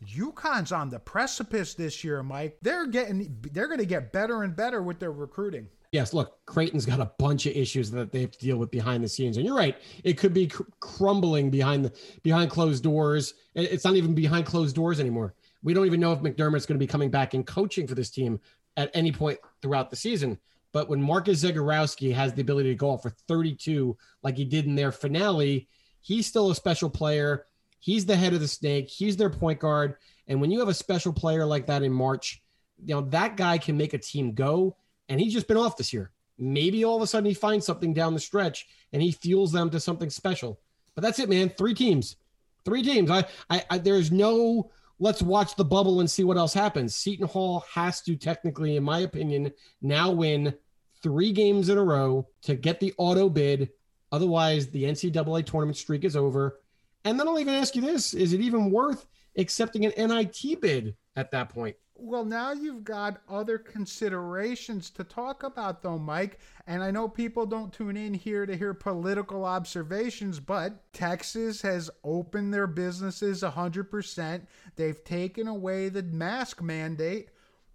UConn's 0.06 0.72
on 0.72 0.90
the 0.90 1.00
precipice 1.00 1.74
this 1.74 2.04
year, 2.04 2.24
Mike. 2.24 2.58
They're 2.62 2.88
getting, 2.88 3.38
they're 3.52 3.68
going 3.68 3.80
to 3.80 3.86
get 3.86 4.12
better 4.12 4.44
and 4.44 4.56
better 4.56 4.82
with 4.82 5.00
their 5.00 5.12
recruiting. 5.12 5.68
Yes, 5.92 6.14
look, 6.14 6.46
Creighton's 6.46 6.86
got 6.86 7.00
a 7.00 7.12
bunch 7.18 7.46
of 7.46 7.56
issues 7.56 7.90
that 7.92 8.12
they 8.12 8.20
have 8.22 8.32
to 8.32 8.40
deal 8.40 8.58
with 8.58 8.70
behind 8.70 9.02
the 9.02 9.08
scenes, 9.08 9.38
and 9.38 9.46
you're 9.46 9.56
right. 9.56 9.78
It 10.04 10.18
could 10.18 10.34
be 10.34 10.48
cr- 10.48 10.64
crumbling 10.82 11.50
behind 11.50 11.86
the 11.86 11.94
behind 12.22 12.52
closed 12.52 12.84
doors. 12.84 13.34
It's 13.54 13.86
not 13.86 13.96
even 13.96 14.14
behind 14.14 14.46
closed 14.46 14.76
doors 14.76 15.00
anymore. 15.00 15.36
We 15.66 15.74
don't 15.74 15.88
even 15.88 16.00
know 16.00 16.14
if 16.14 16.20
McDermott's 16.20 16.68
going 16.68 16.80
to 16.80 16.84
be 16.84 16.88
coming 16.88 17.10
back 17.10 17.34
and 17.34 17.46
coaching 17.46 17.88
for 17.88 17.96
this 17.96 18.12
team 18.12 18.40
at 18.78 18.92
any 18.94 19.12
point 19.12 19.40
throughout 19.64 19.90
the 19.90 19.96
season. 19.96 20.38
But 20.72 20.90
when 20.90 21.02
Marcus 21.02 21.44
Zegarowski 21.44 22.14
has 22.14 22.34
the 22.34 22.42
ability 22.42 22.70
to 22.70 22.76
go 22.76 22.92
off 22.92 23.02
for 23.02 23.10
32, 23.10 23.98
like 24.22 24.38
he 24.38 24.46
did 24.46 24.66
in 24.66 24.76
their 24.76 24.92
finale, 24.92 25.68
he's 26.02 26.28
still 26.28 26.52
a 26.52 26.56
special 26.56 26.88
player. 26.88 27.48
He's 27.80 28.06
the 28.06 28.16
head 28.16 28.34
of 28.34 28.42
the 28.42 28.48
snake. 28.48 28.90
He's 28.90 29.18
their 29.18 29.32
point 29.32 29.60
guard. 29.60 29.96
And 30.28 30.40
when 30.40 30.52
you 30.52 30.60
have 30.60 30.68
a 30.68 30.74
special 30.74 31.12
player 31.12 31.46
like 31.46 31.66
that 31.66 31.82
in 31.82 31.92
March, 31.92 32.44
you 32.84 32.94
know 32.94 33.02
that 33.02 33.36
guy 33.36 33.58
can 33.58 33.76
make 33.76 33.94
a 33.94 33.98
team 33.98 34.34
go 34.34 34.76
and 35.10 35.20
he's 35.20 35.34
just 35.34 35.48
been 35.48 35.58
off 35.58 35.78
this 35.78 35.94
year. 35.94 36.12
Maybe 36.38 36.84
all 36.84 36.98
of 36.98 37.02
a 37.02 37.08
sudden 37.08 37.26
he 37.26 37.34
finds 37.34 37.66
something 37.66 37.94
down 37.94 38.14
the 38.14 38.20
stretch 38.20 38.68
and 38.94 39.02
he 39.02 39.12
fuels 39.12 39.52
them 39.52 39.72
to 39.72 39.80
something 39.80 40.12
special. 40.12 40.60
But 40.94 41.02
that's 41.02 41.18
it, 41.18 41.30
man. 41.30 41.50
Three 41.50 41.74
teams, 41.74 42.18
three 42.66 42.84
teams. 42.84 43.10
I, 43.10 43.26
I, 43.50 43.64
I 43.70 43.78
there's 43.80 44.12
no 44.12 44.72
let's 45.00 45.22
watch 45.22 45.56
the 45.56 45.66
bubble 45.66 46.00
and 46.00 46.10
see 46.10 46.24
what 46.24 46.38
else 46.38 46.54
happens. 46.54 46.96
Seton 46.96 47.28
Hall 47.28 47.66
has 47.74 48.02
to 48.02 48.16
technically, 48.16 48.76
in 48.76 48.84
my 48.84 49.00
opinion, 49.00 49.52
now 49.82 50.12
win 50.12 50.54
three 51.02 51.32
games 51.32 51.70
in 51.70 51.78
a 51.78 51.84
row 51.84 52.28
to 52.44 52.56
get 52.56 52.80
the 52.80 52.94
auto 52.98 53.30
bid. 53.30 53.70
Otherwise, 54.12 54.68
the 54.68 54.84
NCAA 54.84 55.46
tournament 55.46 55.78
streak 55.78 56.04
is 56.04 56.16
over. 56.16 56.60
And 57.04 57.20
then 57.20 57.28
I'll 57.28 57.40
even 57.40 57.54
ask 57.54 57.76
you 57.76 57.82
this: 57.82 58.14
Is 58.14 58.34
it 58.34 58.42
even 58.42 58.72
worth 58.72 59.06
accepting 59.38 59.86
an 59.86 59.94
NIT 59.98 60.62
bid 60.62 60.96
at 61.16 61.32
that 61.32 61.50
point? 61.50 61.76
Well, 61.98 62.26
now 62.26 62.52
you've 62.52 62.84
got 62.84 63.22
other 63.30 63.58
considerations 63.58 64.90
to 64.92 65.06
talk 65.06 65.44
about, 65.44 65.82
though, 65.82 65.98
Mike. 65.98 66.40
And 66.68 66.84
I 66.84 66.92
know 66.92 67.08
people 67.08 67.46
don't 67.46 67.72
tune 67.72 67.96
in 67.96 68.14
here 68.14 68.46
to 68.46 68.58
hear 68.58 68.74
political 68.74 69.46
observations, 69.46 70.42
but 70.42 70.92
Texas 70.92 71.62
has 71.62 71.90
opened 72.04 72.54
their 72.54 72.68
businesses 72.68 73.44
100%. 73.44 74.42
They've 74.76 75.04
taken 75.06 75.48
away 75.48 75.88
the 75.88 76.04
mask 76.04 76.62
mandate. 76.62 77.30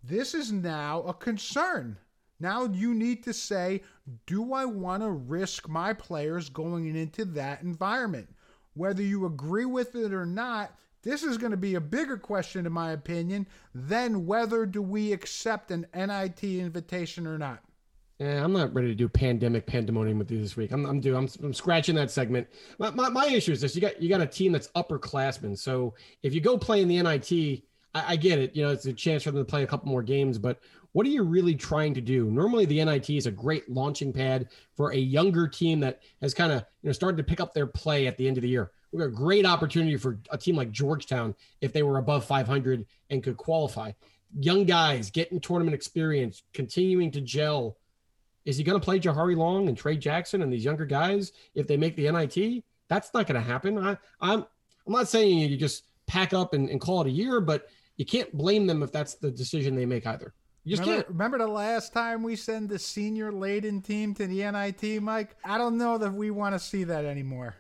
This 0.04 0.34
is 0.34 0.52
now 0.52 1.00
a 1.02 1.14
concern. 1.14 1.96
Now 2.38 2.64
you 2.64 2.94
need 2.94 3.22
to 3.24 3.32
say, 3.32 3.82
do 4.26 4.52
I 4.52 4.66
want 4.66 5.02
to 5.02 5.10
risk 5.10 5.66
my 5.66 5.94
players 5.94 6.50
going 6.50 6.94
into 6.94 7.24
that 7.26 7.62
environment? 7.62 8.28
Whether 8.74 9.02
you 9.02 9.24
agree 9.24 9.66
with 9.66 9.94
it 9.94 10.12
or 10.12 10.26
not, 10.26 10.78
this 11.02 11.22
is 11.22 11.38
going 11.38 11.52
to 11.52 11.56
be 11.56 11.74
a 11.74 11.80
bigger 11.80 12.16
question, 12.16 12.66
in 12.66 12.72
my 12.72 12.92
opinion, 12.92 13.46
than 13.74 14.26
whether 14.26 14.66
do 14.66 14.82
we 14.82 15.12
accept 15.12 15.70
an 15.70 15.86
NIT 15.94 16.44
invitation 16.44 17.26
or 17.26 17.38
not. 17.38 17.62
Yeah, 18.18 18.44
I'm 18.44 18.52
not 18.52 18.74
ready 18.74 18.88
to 18.88 18.94
do 18.94 19.08
pandemic 19.08 19.66
pandemonium 19.66 20.18
with 20.18 20.30
you 20.30 20.38
this 20.42 20.54
week. 20.54 20.72
I'm 20.72 20.84
I'm. 20.84 21.02
I'm, 21.02 21.26
I'm 21.42 21.54
scratching 21.54 21.94
that 21.94 22.10
segment. 22.10 22.48
My, 22.78 22.90
my, 22.90 23.08
my 23.08 23.26
issue 23.26 23.52
is 23.52 23.62
this: 23.62 23.74
you 23.74 23.80
got 23.80 24.00
you 24.00 24.10
got 24.10 24.20
a 24.20 24.26
team 24.26 24.52
that's 24.52 24.68
upperclassmen. 24.76 25.56
So 25.56 25.94
if 26.22 26.34
you 26.34 26.42
go 26.42 26.58
play 26.58 26.82
in 26.82 26.88
the 26.88 27.00
NIT, 27.00 27.62
I, 27.94 28.12
I 28.12 28.16
get 28.16 28.38
it. 28.38 28.54
You 28.54 28.64
know, 28.64 28.72
it's 28.72 28.84
a 28.84 28.92
chance 28.92 29.22
for 29.22 29.30
them 29.30 29.40
to 29.40 29.50
play 29.50 29.62
a 29.62 29.66
couple 29.66 29.88
more 29.88 30.02
games. 30.02 30.36
But 30.36 30.60
what 30.92 31.06
are 31.06 31.10
you 31.10 31.22
really 31.22 31.54
trying 31.54 31.94
to 31.94 32.02
do? 32.02 32.30
Normally, 32.30 32.66
the 32.66 32.84
NIT 32.84 33.08
is 33.08 33.24
a 33.24 33.30
great 33.30 33.70
launching 33.70 34.12
pad 34.12 34.48
for 34.76 34.90
a 34.90 34.98
younger 34.98 35.48
team 35.48 35.80
that 35.80 36.02
has 36.20 36.34
kind 36.34 36.52
of 36.52 36.62
you 36.82 36.88
know 36.88 36.92
started 36.92 37.16
to 37.16 37.24
pick 37.24 37.40
up 37.40 37.54
their 37.54 37.66
play 37.66 38.06
at 38.06 38.18
the 38.18 38.28
end 38.28 38.36
of 38.36 38.42
the 38.42 38.50
year. 38.50 38.70
We 38.92 38.98
got 38.98 39.06
a 39.06 39.10
great 39.10 39.46
opportunity 39.46 39.96
for 39.96 40.18
a 40.30 40.38
team 40.38 40.56
like 40.56 40.70
Georgetown 40.72 41.34
if 41.60 41.72
they 41.72 41.82
were 41.82 41.98
above 41.98 42.24
500 42.24 42.86
and 43.10 43.22
could 43.22 43.36
qualify. 43.36 43.92
Young 44.38 44.64
guys 44.64 45.10
getting 45.10 45.40
tournament 45.40 45.74
experience, 45.74 46.42
continuing 46.52 47.10
to 47.12 47.20
gel. 47.20 47.76
Is 48.44 48.56
he 48.56 48.64
going 48.64 48.80
to 48.80 48.84
play 48.84 48.98
Jahari 48.98 49.36
Long 49.36 49.68
and 49.68 49.76
Tray 49.76 49.96
Jackson 49.96 50.42
and 50.42 50.52
these 50.52 50.64
younger 50.64 50.86
guys 50.86 51.32
if 51.54 51.66
they 51.66 51.76
make 51.76 51.94
the 51.96 52.10
NIT? 52.10 52.64
That's 52.88 53.12
not 53.14 53.26
going 53.26 53.40
to 53.40 53.46
happen. 53.46 53.78
I, 53.78 53.96
I'm 54.20 54.44
I'm 54.86 54.92
not 54.92 55.08
saying 55.08 55.38
you 55.38 55.56
just 55.56 55.84
pack 56.06 56.32
up 56.32 56.54
and, 56.54 56.68
and 56.68 56.80
call 56.80 57.02
it 57.02 57.06
a 57.06 57.10
year, 57.10 57.40
but 57.40 57.68
you 57.96 58.04
can't 58.04 58.32
blame 58.36 58.66
them 58.66 58.82
if 58.82 58.90
that's 58.90 59.14
the 59.14 59.30
decision 59.30 59.76
they 59.76 59.86
make 59.86 60.06
either. 60.06 60.34
You 60.64 60.76
just 60.76 60.80
remember, 60.80 61.02
can't. 61.02 61.12
remember 61.12 61.38
the 61.38 61.46
last 61.46 61.92
time 61.92 62.22
we 62.22 62.36
send 62.36 62.68
the 62.68 62.78
senior 62.78 63.32
laden 63.32 63.80
team 63.82 64.14
to 64.14 64.26
the 64.26 64.50
NIT, 64.50 65.02
Mike? 65.02 65.36
I 65.44 65.58
don't 65.58 65.78
know 65.78 65.96
that 65.98 66.12
we 66.12 66.30
want 66.30 66.54
to 66.54 66.58
see 66.58 66.84
that 66.84 67.04
anymore. 67.04 67.56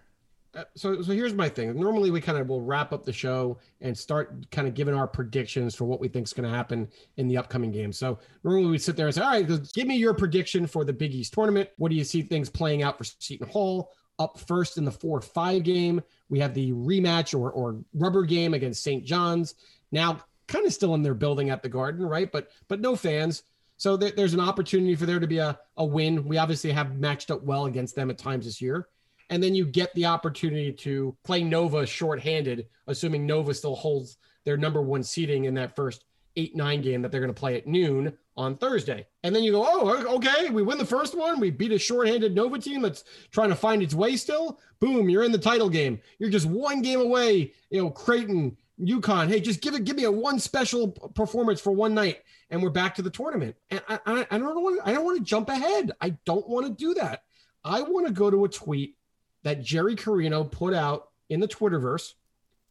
Uh, 0.54 0.64
so 0.74 1.00
so 1.00 1.12
here's 1.12 1.34
my 1.34 1.48
thing. 1.48 1.78
Normally 1.78 2.10
we 2.10 2.20
kind 2.20 2.38
of 2.38 2.48
will 2.48 2.62
wrap 2.62 2.92
up 2.92 3.04
the 3.04 3.12
show 3.12 3.58
and 3.80 3.96
start 3.96 4.50
kind 4.50 4.66
of 4.66 4.74
giving 4.74 4.94
our 4.94 5.06
predictions 5.06 5.76
for 5.76 5.84
what 5.84 6.00
we 6.00 6.08
think 6.08 6.26
is 6.26 6.32
going 6.32 6.48
to 6.48 6.54
happen 6.54 6.88
in 7.18 7.28
the 7.28 7.36
upcoming 7.36 7.70
games. 7.70 7.96
So 7.96 8.18
normally 8.42 8.70
we 8.70 8.78
sit 8.78 8.96
there 8.96 9.06
and 9.06 9.14
say, 9.14 9.22
all 9.22 9.30
right, 9.30 9.48
give 9.74 9.86
me 9.86 9.96
your 9.96 10.12
prediction 10.12 10.66
for 10.66 10.84
the 10.84 10.92
Big 10.92 11.14
East 11.14 11.34
tournament. 11.34 11.68
What 11.76 11.90
do 11.90 11.96
you 11.96 12.02
see 12.02 12.22
things 12.22 12.48
playing 12.48 12.82
out 12.82 12.98
for 12.98 13.04
Seton 13.04 13.48
Hall? 13.48 13.92
Up 14.18 14.38
first 14.38 14.76
in 14.76 14.84
the 14.84 14.90
four 14.90 15.22
five 15.22 15.62
game, 15.62 16.02
we 16.28 16.38
have 16.40 16.52
the 16.52 16.72
rematch 16.72 17.38
or 17.38 17.50
or 17.52 17.78
rubber 17.94 18.24
game 18.24 18.52
against 18.52 18.82
St. 18.82 19.02
John's. 19.02 19.54
Now 19.92 20.20
kind 20.46 20.66
of 20.66 20.74
still 20.74 20.94
in 20.94 21.02
their 21.02 21.14
building 21.14 21.48
at 21.48 21.62
the 21.62 21.70
Garden, 21.70 22.04
right? 22.04 22.30
But 22.30 22.50
but 22.68 22.80
no 22.80 22.96
fans. 22.96 23.44
So 23.78 23.96
there, 23.96 24.10
there's 24.10 24.34
an 24.34 24.40
opportunity 24.40 24.94
for 24.94 25.06
there 25.06 25.20
to 25.20 25.26
be 25.26 25.38
a, 25.38 25.58
a 25.78 25.84
win. 25.86 26.26
We 26.26 26.36
obviously 26.36 26.70
have 26.72 26.98
matched 26.98 27.30
up 27.30 27.42
well 27.44 27.64
against 27.64 27.94
them 27.94 28.10
at 28.10 28.18
times 28.18 28.44
this 28.44 28.60
year 28.60 28.88
and 29.30 29.42
then 29.42 29.54
you 29.54 29.64
get 29.64 29.94
the 29.94 30.06
opportunity 30.06 30.72
to 30.72 31.16
play 31.24 31.42
Nova 31.42 31.86
shorthanded, 31.86 32.66
assuming 32.88 33.26
Nova 33.26 33.54
still 33.54 33.76
holds 33.76 34.18
their 34.44 34.56
number 34.56 34.82
one 34.82 35.02
seeding 35.02 35.44
in 35.44 35.54
that 35.54 35.76
first 35.76 36.04
eight 36.36 36.54
nine 36.54 36.80
game 36.80 37.02
that 37.02 37.10
they're 37.10 37.20
going 37.20 37.32
to 37.32 37.40
play 37.40 37.56
at 37.56 37.66
noon 37.66 38.12
on 38.36 38.56
Thursday. 38.56 39.06
And 39.22 39.34
then 39.34 39.42
you 39.42 39.52
go, 39.52 39.66
oh, 39.68 40.16
okay, 40.16 40.50
we 40.50 40.62
win 40.62 40.78
the 40.78 40.84
first 40.84 41.16
one. 41.16 41.40
We 41.40 41.50
beat 41.50 41.72
a 41.72 41.78
shorthanded 41.78 42.34
Nova 42.34 42.58
team 42.58 42.82
that's 42.82 43.04
trying 43.30 43.50
to 43.50 43.56
find 43.56 43.82
its 43.82 43.94
way 43.94 44.16
still. 44.16 44.58
Boom, 44.80 45.08
you're 45.08 45.24
in 45.24 45.32
the 45.32 45.38
title 45.38 45.68
game. 45.68 46.00
You're 46.18 46.30
just 46.30 46.46
one 46.46 46.82
game 46.82 47.00
away. 47.00 47.52
You 47.70 47.82
know, 47.82 47.90
Creighton, 47.90 48.56
UConn. 48.80 49.28
Hey, 49.28 49.40
just 49.40 49.60
give 49.60 49.74
it, 49.74 49.84
give 49.84 49.96
me 49.96 50.04
a 50.04 50.12
one 50.12 50.38
special 50.38 50.88
performance 50.88 51.60
for 51.60 51.72
one 51.72 51.94
night, 51.94 52.22
and 52.50 52.62
we're 52.62 52.70
back 52.70 52.94
to 52.94 53.02
the 53.02 53.10
tournament. 53.10 53.56
And 53.70 53.82
I, 53.88 53.98
I, 54.06 54.26
I 54.30 54.38
don't 54.38 54.62
want, 54.62 54.80
I 54.84 54.92
don't 54.92 55.04
want 55.04 55.18
to 55.18 55.24
jump 55.24 55.48
ahead. 55.48 55.92
I 56.00 56.10
don't 56.24 56.48
want 56.48 56.66
to 56.66 56.72
do 56.72 56.94
that. 56.94 57.24
I 57.62 57.82
want 57.82 58.06
to 58.06 58.12
go 58.12 58.30
to 58.30 58.44
a 58.44 58.48
tweet 58.48 58.96
that 59.42 59.62
Jerry 59.62 59.96
Carino 59.96 60.44
put 60.44 60.74
out 60.74 61.08
in 61.28 61.40
the 61.40 61.48
Twitterverse 61.48 62.14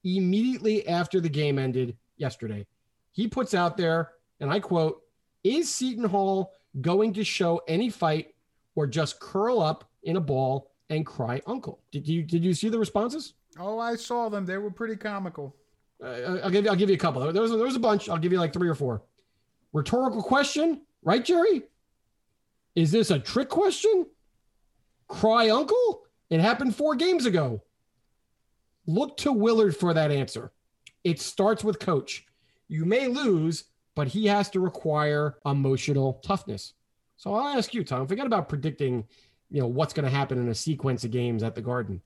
immediately 0.03 0.88
after 0.88 1.20
the 1.20 1.30
game 1.30 1.59
ended 1.59 1.95
yesterday. 2.17 2.65
He 3.11 3.28
puts 3.28 3.53
out 3.53 3.78
there, 3.78 4.11
and 4.39 4.51
I 4.51 4.59
quote, 4.59 5.01
Is 5.43 5.74
Seton 5.74 6.05
Hall 6.05 6.53
going 6.82 7.13
to 7.13 7.24
show 7.24 7.61
any 7.67 7.89
fight 7.89 8.34
or 8.76 8.88
just 8.88 9.20
curl 9.20 9.59
up 9.59 9.89
in 10.03 10.15
a 10.17 10.22
ball 10.22 10.72
and 10.89 11.05
cry 11.05 11.41
uncle? 11.47 11.80
Did 11.91 12.07
you 12.07 12.24
did 12.24 12.43
you 12.43 12.53
see 12.53 12.70
the 12.70 12.80
responses? 12.80 13.34
Oh, 13.59 13.80
I 13.80 13.95
saw 13.95 14.30
them. 14.30 14.45
They 14.45 14.57
were 14.57 14.72
pretty 14.72 14.95
comical. 14.95 15.55
Uh, 16.01 16.39
I'll 16.43 16.49
give 16.49 16.63
you, 16.63 16.70
I'll 16.70 16.78
give 16.78 16.89
you 16.89 16.95
a 16.95 16.99
couple. 16.99 17.32
There 17.34 17.41
was, 17.41 17.51
there 17.51 17.59
was 17.59 17.76
a 17.76 17.80
bunch. 17.80 18.07
I'll 18.07 18.17
give 18.17 18.32
you 18.32 18.39
like 18.39 18.53
three 18.53 18.70
or 18.70 18.76
four. 18.76 19.01
Rhetorical 19.74 20.24
question, 20.24 20.82
right, 21.03 21.24
Jerry? 21.24 21.63
Is 22.76 22.91
this 22.91 23.11
a 23.11 23.20
trick 23.20 23.49
question? 23.49 24.05
Cry 25.07 25.49
uncle? 25.49 26.03
It 26.30 26.39
happened 26.39 26.75
four 26.75 26.95
games 26.95 27.25
ago. 27.25 27.63
Look 28.86 29.17
to 29.17 29.32
Willard 29.32 29.75
for 29.75 29.93
that 29.93 30.11
answer. 30.11 30.51
It 31.03 31.19
starts 31.19 31.63
with 31.63 31.80
coach. 31.80 32.25
You 32.67 32.86
may 32.86 33.07
lose, 33.07 33.65
but 33.95 34.07
he 34.07 34.27
has 34.27 34.49
to 34.51 34.59
require 34.59 35.38
emotional 35.45 36.21
toughness. 36.23 36.73
So 37.17 37.34
I'll 37.34 37.57
ask 37.57 37.73
you, 37.73 37.84
Tom, 37.84 38.07
forget 38.07 38.25
about 38.25 38.49
predicting, 38.49 39.05
you 39.49 39.61
know, 39.61 39.67
what's 39.67 39.93
going 39.93 40.05
to 40.05 40.15
happen 40.15 40.38
in 40.38 40.47
a 40.49 40.55
sequence 40.55 41.03
of 41.03 41.11
games 41.11 41.43
at 41.43 41.55
the 41.55 41.61
Garden. 41.61 42.01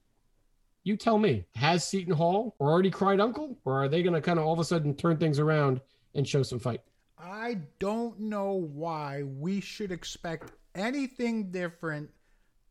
You 0.83 0.97
tell 0.97 1.17
me, 1.17 1.45
has 1.55 1.85
Seton 1.85 2.13
Hall 2.13 2.55
already 2.59 2.89
cried 2.89 3.21
uncle, 3.21 3.57
or 3.63 3.83
are 3.83 3.87
they 3.87 4.03
going 4.03 4.13
to 4.13 4.21
kind 4.21 4.39
of 4.39 4.45
all 4.45 4.53
of 4.53 4.59
a 4.59 4.65
sudden 4.65 4.95
turn 4.95 5.17
things 5.17 5.39
around 5.39 5.79
and 6.15 6.27
show 6.27 6.43
some 6.43 6.59
fight? 6.59 6.81
I 7.17 7.59
don't 7.79 8.19
know 8.19 8.53
why 8.53 9.23
we 9.23 9.61
should 9.61 9.91
expect 9.91 10.51
anything 10.75 11.51
different 11.51 12.09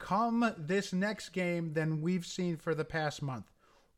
come 0.03 0.53
this 0.59 0.93
next 0.93 1.29
game 1.29 1.73
than 1.75 2.03
we've 2.03 2.27
seen 2.27 2.57
for 2.57 2.75
the 2.75 2.85
past 2.85 3.23
month. 3.23 3.47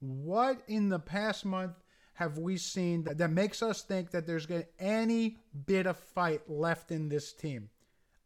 What 0.00 0.60
in 0.68 0.90
the 0.90 0.98
past 0.98 1.46
month 1.46 1.72
have 2.12 2.36
we 2.36 2.58
seen 2.58 3.04
that, 3.04 3.16
that 3.18 3.30
makes 3.30 3.62
us 3.62 3.82
think 3.82 4.10
that 4.10 4.26
there's 4.26 4.44
gonna, 4.44 4.66
any 4.78 5.38
bit 5.66 5.86
of 5.86 5.96
fight 5.96 6.42
left 6.48 6.90
in 6.92 7.08
this 7.08 7.32
team? 7.32 7.70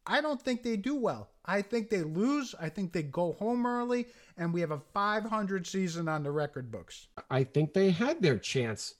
I 0.05 0.21
don't 0.21 0.43
think 0.43 0.63
they 0.63 0.77
do 0.77 0.97
well. 0.97 1.31
I 1.45 1.63
think 1.63 1.89
they 1.89 2.03
lose. 2.03 2.55
I 2.59 2.69
think 2.69 2.93
they 2.93 3.03
go 3.03 3.33
home 3.35 3.65
early, 3.65 4.07
and 4.37 4.53
we 4.53 4.61
have 4.63 4.71
a 4.71 4.81
500 4.93 5.67
season 5.67 6.09
on 6.09 6.25
the 6.25 6.33
record 6.33 6.73
books. 6.73 7.07
I 7.31 7.45
think 7.45 7.75
they 7.75 7.91
had 7.91 8.23
their 8.23 8.39
chance 8.39 8.95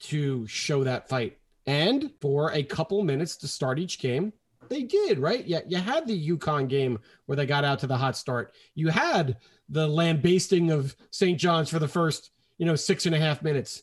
to 0.00 0.46
show 0.48 0.82
that 0.82 1.08
fight. 1.08 1.38
And 1.66 2.10
for 2.20 2.50
a 2.52 2.62
couple 2.62 3.02
minutes 3.04 3.36
to 3.38 3.48
start 3.48 3.78
each 3.78 3.98
game, 4.00 4.32
they 4.68 4.82
did, 4.82 5.18
right? 5.18 5.46
Yeah, 5.46 5.60
you 5.66 5.78
had 5.78 6.06
the 6.06 6.28
UConn 6.30 6.68
game 6.68 6.98
where 7.26 7.36
they 7.36 7.46
got 7.46 7.64
out 7.64 7.80
to 7.80 7.86
the 7.86 7.96
hot 7.96 8.16
start. 8.16 8.54
You 8.74 8.88
had 8.88 9.36
the 9.68 9.88
lambasting 9.88 10.70
of 10.70 10.96
St. 11.10 11.38
John's 11.38 11.70
for 11.70 11.78
the 11.78 11.88
first, 11.88 12.30
you 12.58 12.66
know, 12.66 12.76
six 12.76 13.06
and 13.06 13.14
a 13.14 13.18
half 13.18 13.42
minutes. 13.42 13.82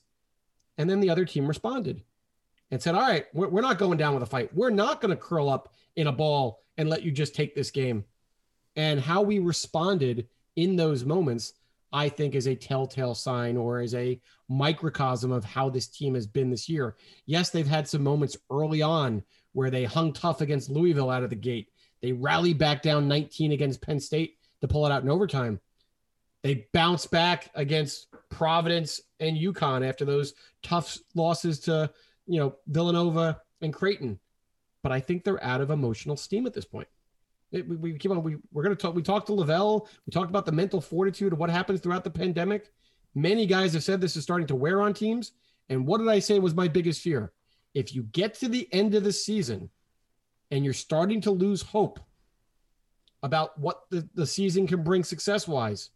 And 0.78 0.90
then 0.90 1.00
the 1.00 1.10
other 1.10 1.26
team 1.26 1.48
responded 1.48 2.04
and 2.72 2.82
said, 2.82 2.96
All 2.96 3.02
right, 3.02 3.26
we're, 3.34 3.50
we're 3.50 3.62
not 3.62 3.78
going 3.78 3.98
down 3.98 4.14
with 4.14 4.24
a 4.24 4.28
fight. 4.28 4.54
We're 4.56 4.70
not 4.70 5.02
going 5.02 5.12
to 5.12 5.22
curl 5.22 5.50
up 5.50 5.74
in 5.96 6.08
a 6.08 6.12
ball 6.12 6.64
and 6.78 6.90
let 6.90 7.04
you 7.04 7.12
just 7.12 7.36
take 7.36 7.54
this 7.54 7.72
game. 7.72 8.06
And 8.76 9.00
how 9.00 9.22
we 9.22 9.40
responded 9.40 10.28
in 10.56 10.76
those 10.76 11.06
moments, 11.06 11.54
I 11.92 12.10
think, 12.10 12.34
is 12.34 12.48
a 12.48 12.56
telltale 12.56 13.14
sign 13.14 13.58
or 13.58 13.82
is 13.82 13.94
a 13.94 14.20
microcosm 14.50 15.32
of 15.32 15.46
how 15.46 15.70
this 15.70 15.88
team 15.88 16.16
has 16.16 16.26
been 16.26 16.50
this 16.50 16.68
year. 16.68 16.96
Yes, 17.26 17.52
they've 17.52 17.68
had 17.68 17.88
some 17.88 18.04
moments 18.04 18.38
early 18.50 18.82
on 18.82 19.24
where 19.54 19.70
they 19.70 19.86
hung 19.86 20.14
tough 20.14 20.42
against 20.42 20.70
Louisville 20.70 21.10
out 21.10 21.24
of 21.24 21.30
the 21.30 21.36
gate. 21.36 21.70
They 22.02 22.12
rallied 22.12 22.58
back 22.58 22.82
down 22.82 23.08
19 23.08 23.52
against 23.54 23.82
Penn 23.82 24.00
State 24.00 24.38
to 24.62 24.68
pull 24.68 24.86
it 24.86 24.92
out 24.92 25.04
in 25.04 25.10
overtime. 25.10 25.60
They 26.42 26.68
bounced 26.74 27.10
back 27.10 27.50
against 27.56 28.08
Providence 28.30 29.00
and 29.20 29.38
UConn 29.38 29.88
after 29.88 30.04
those 30.04 30.34
tough 30.62 30.98
losses 31.16 31.62
to, 31.62 31.90
you 32.28 32.40
know, 32.40 32.56
Villanova 32.68 33.40
and 33.62 33.74
Creighton. 33.74 34.20
But 34.82 34.92
I 34.92 35.00
think 35.00 35.24
they're 35.24 35.44
out 35.44 35.62
of 35.62 35.72
emotional 35.72 36.18
steam 36.18 36.46
at 36.46 36.54
this 36.54 36.66
point. 36.66 36.90
It, 37.54 37.68
we, 37.70 37.78
we 37.78 37.98
keep 37.98 38.12
on. 38.12 38.22
We 38.24 38.38
we're 38.52 38.64
gonna 38.64 38.76
talk. 38.76 38.96
We 38.96 39.04
talked 39.04 39.28
to 39.28 39.34
Levell. 39.34 39.88
We 40.06 40.12
talked 40.12 40.30
about 40.30 40.46
the 40.46 40.52
mental 40.52 40.82
fortitude 40.82 41.32
of 41.32 41.40
what 41.40 41.50
happens 41.50 41.80
throughout 41.80 42.04
the 42.04 42.10
pandemic. 42.10 42.72
Many 43.16 43.46
guys 43.46 43.74
have 43.74 43.84
said 43.84 44.02
this 44.02 44.18
is 44.18 44.24
starting 44.24 44.48
to 44.48 44.56
wear 44.56 44.82
on 44.82 44.94
teams. 44.94 45.32
And 45.70 45.88
what 45.88 46.00
did 46.00 46.10
I 46.10 46.20
say 46.20 46.40
was 46.40 46.54
my 46.54 46.68
biggest 46.68 47.02
fear? 47.02 47.32
If 47.74 47.94
you 47.94 48.04
get 48.04 48.36
to 48.36 48.48
the 48.48 48.68
end 48.72 48.96
of 48.96 49.04
the 49.04 49.14
season 49.14 49.70
and 50.52 50.64
you're 50.64 50.74
starting 50.74 51.22
to 51.22 51.32
lose 51.32 51.62
hope 51.62 52.00
about 53.24 53.58
what 53.60 53.90
the, 53.90 54.08
the 54.14 54.28
season 54.28 54.68
can 54.68 54.84
bring 54.84 55.04
success 55.04 55.48
wise, 55.48 55.90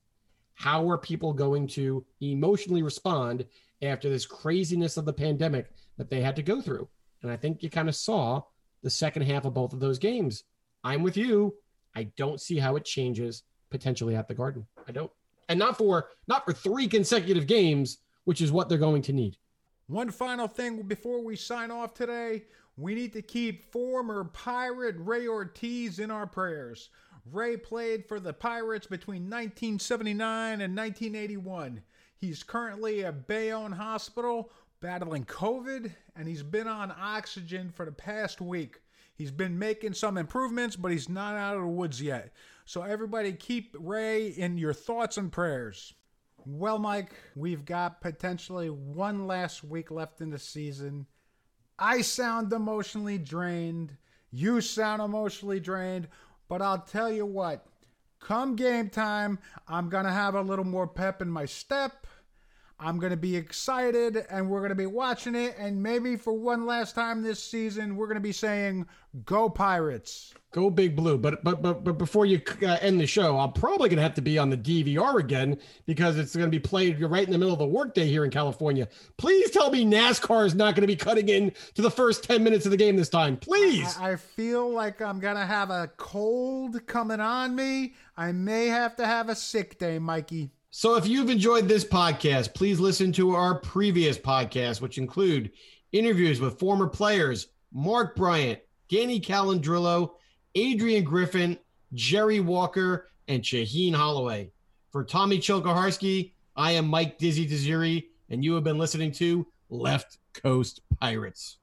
how 0.56 0.90
are 0.90 0.98
people 0.98 1.34
going 1.34 1.68
to 1.68 2.04
emotionally 2.20 2.82
respond 2.82 3.46
after 3.82 4.10
this 4.10 4.26
craziness 4.26 4.98
of 4.98 5.06
the 5.06 5.14
pandemic 5.14 5.72
that 5.98 6.10
they 6.10 6.22
had 6.22 6.36
to 6.36 6.42
go 6.42 6.62
through? 6.62 6.88
And 7.22 7.32
I 7.32 7.38
think 7.38 7.62
you 7.62 7.70
kind 7.70 7.90
of 7.90 7.96
saw 7.96 8.42
the 8.82 8.90
second 8.90 9.24
half 9.24 9.46
of 9.46 9.54
both 9.54 9.74
of 9.74 9.80
those 9.80 10.00
games. 10.00 10.44
I'm 10.84 11.04
with 11.04 11.18
you. 11.18 11.56
I 11.96 12.04
don't 12.16 12.42
see 12.42 12.58
how 12.58 12.76
it 12.76 12.86
changes 12.86 13.44
potentially 13.70 14.16
at 14.16 14.28
the 14.28 14.34
Garden. 14.34 14.66
I 14.88 14.92
don't. 14.92 15.12
And 15.50 15.60
not 15.60 15.78
for 15.78 16.10
not 16.28 16.46
for 16.46 16.54
three 16.54 16.88
consecutive 16.88 17.48
games, 17.48 18.00
which 18.26 18.42
is 18.42 18.52
what 18.52 18.70
they're 18.70 18.78
going 18.78 19.02
to 19.04 19.14
need. 19.14 19.38
One 19.88 20.12
final 20.12 20.50
thing 20.50 20.82
before 20.82 21.24
we 21.24 21.38
sign 21.38 21.72
off 21.72 21.94
today. 21.94 22.44
We 22.76 22.94
need 22.94 23.14
to 23.14 23.22
keep 23.22 23.72
former 23.72 24.26
Pirate 24.26 24.98
Ray 25.00 25.30
Ortiz 25.30 26.00
in 26.00 26.12
our 26.12 26.28
prayers. 26.28 26.90
Ray 27.32 27.56
played 27.56 28.06
for 28.06 28.20
the 28.20 28.34
Pirates 28.34 28.86
between 28.86 29.24
1979 29.24 30.60
and 30.60 30.76
1981. 30.76 31.82
He's 32.18 32.44
currently 32.44 33.06
at 33.06 33.28
Bayonne 33.28 33.72
Hospital 33.72 34.52
battling 34.82 35.24
COVID, 35.24 35.92
and 36.18 36.28
he's 36.28 36.44
been 36.44 36.68
on 36.68 36.94
oxygen 37.00 37.72
for 37.74 37.86
the 37.86 37.92
past 37.92 38.42
week. 38.42 38.82
He's 39.16 39.32
been 39.32 39.58
making 39.58 39.94
some 39.94 40.18
improvements, 40.18 40.76
but 40.76 40.92
he's 40.92 41.08
not 41.08 41.36
out 41.36 41.56
of 41.56 41.62
the 41.62 41.68
woods 41.68 42.02
yet. 42.02 42.34
So, 42.66 42.84
everybody, 42.84 43.32
keep 43.32 43.76
Ray 43.80 44.28
in 44.28 44.58
your 44.58 44.74
thoughts 44.74 45.18
and 45.18 45.32
prayers. 45.32 45.94
Well, 46.50 46.80
Mike, 46.80 47.12
we've 47.36 47.66
got 47.66 48.00
potentially 48.00 48.70
one 48.70 49.28
last 49.28 49.66
week 49.66 49.92
left 49.92 50.22
in 50.22 50.30
the 50.30 50.40
season. 50.40 51.06
I 51.78 52.00
sound 52.00 52.54
emotionally 52.54 53.18
drained. 53.18 53.98
You 54.32 54.62
sound 54.62 55.02
emotionally 55.02 55.60
drained. 55.60 56.08
But 56.48 56.62
I'll 56.62 56.80
tell 56.80 57.12
you 57.12 57.26
what, 57.26 57.66
come 58.22 58.56
game 58.56 58.90
time, 58.90 59.40
I'm 59.68 59.90
going 59.90 60.06
to 60.06 60.12
have 60.12 60.36
a 60.36 60.42
little 60.42 60.64
more 60.64 60.88
pep 60.88 61.22
in 61.22 61.30
my 61.30 61.44
step. 61.44 62.08
I'm 62.80 63.00
going 63.00 63.12
to 63.12 63.18
be 63.18 63.36
excited 63.36 64.26
and 64.30 64.50
we're 64.50 64.60
going 64.60 64.70
to 64.70 64.76
be 64.76 64.86
watching 64.86 65.34
it. 65.34 65.56
And 65.58 65.82
maybe 65.82 66.16
for 66.16 66.34
one 66.34 66.66
last 66.66 66.94
time 66.94 67.24
this 67.24 67.44
season, 67.44 67.96
we're 67.96 68.06
going 68.06 68.16
to 68.16 68.22
be 68.22 68.32
saying, 68.32 68.86
Go 69.26 69.50
Pirates. 69.50 70.34
Go 70.52 70.70
Big 70.70 70.96
Blue. 70.96 71.18
But 71.18 71.44
but 71.44 71.62
but, 71.62 71.84
but 71.84 71.98
before 71.98 72.26
you 72.26 72.42
uh, 72.62 72.78
end 72.82 73.00
the 73.00 73.08
show, 73.08 73.38
I'm 73.38 73.52
probably 73.52 73.90
going 73.90 73.98
to 73.98 74.04
have 74.04 74.14
to 74.16 74.22
be 74.22 74.38
on 74.38 74.50
the 74.50 74.58
DVR 74.58 75.20
again 75.20 75.58
because 75.86 76.18
it's 76.18 76.36
going 76.36 76.50
to 76.50 76.56
be 76.56 76.60
played 76.60 77.02
right 77.02 77.26
in 77.26 77.32
the 77.32 77.38
middle 77.38 77.54
of 77.54 77.60
the 77.60 77.68
workday 77.68 78.08
here 78.08 78.24
in 78.24 78.32
California. 78.32 78.88
Please 79.18 79.50
tell 79.50 79.72
me 79.72 79.86
NASCAR 79.86 80.46
is 80.46 80.56
not 80.56 80.76
going 80.76 80.82
to 80.82 80.88
be 80.88 80.96
cutting 80.96 81.30
in 81.30 81.52
to 81.74 81.82
the 81.82 81.92
first 81.92 82.24
10 82.24 82.44
minutes 82.44 82.66
of 82.66 82.72
the 82.72 82.78
game 82.78 82.96
this 82.96 83.10
time. 83.10 83.38
Please. 83.38 83.98
I, 83.98 84.12
I 84.12 84.16
feel 84.16 84.70
like 84.72 85.02
I'm 85.02 85.20
going 85.20 85.36
to 85.36 85.46
have 85.46 85.72
a 85.72 85.90
cold 85.98 86.86
coming 86.86 87.20
on 87.20 87.56
me. 87.56 87.96
I 88.16 88.32
may 88.32 88.68
have 88.68 88.96
to 88.98 89.06
have 89.06 89.30
a 89.30 89.36
sick 89.36 89.80
day, 89.80 90.00
Mikey. 90.00 90.52
So 90.70 90.96
if 90.96 91.08
you've 91.08 91.30
enjoyed 91.30 91.68
this 91.68 91.86
podcast, 91.86 92.54
please 92.54 92.80
listen 92.80 93.12
to 93.14 93.34
our 93.34 93.60
previous 93.60 94.18
podcasts, 94.18 94.82
which 94.82 94.98
include 94.98 95.52
interviews 95.92 96.42
with 96.42 96.60
former 96.60 96.88
players 96.88 97.48
Mark 97.72 98.16
Bryant, 98.16 98.60
Danny 98.90 99.20
Calandrillo, 99.20 100.12
Adrian 100.56 101.04
Griffin, 101.04 101.58
Jerry 101.94 102.40
Walker, 102.40 103.10
and 103.28 103.42
Shaheen 103.42 103.94
Holloway. 103.94 104.52
For 104.92 105.04
Tommy 105.04 105.38
Chilkaharsky, 105.40 106.32
I 106.56 106.72
am 106.72 106.88
Mike 106.88 107.18
Dizzy 107.18 107.48
Desiri, 107.48 108.06
and 108.30 108.44
you 108.44 108.54
have 108.56 108.64
been 108.64 108.78
listening 108.78 109.12
to 109.14 109.48
Left 109.70 110.18
Coast 110.34 110.82
Pirates. 111.00 111.58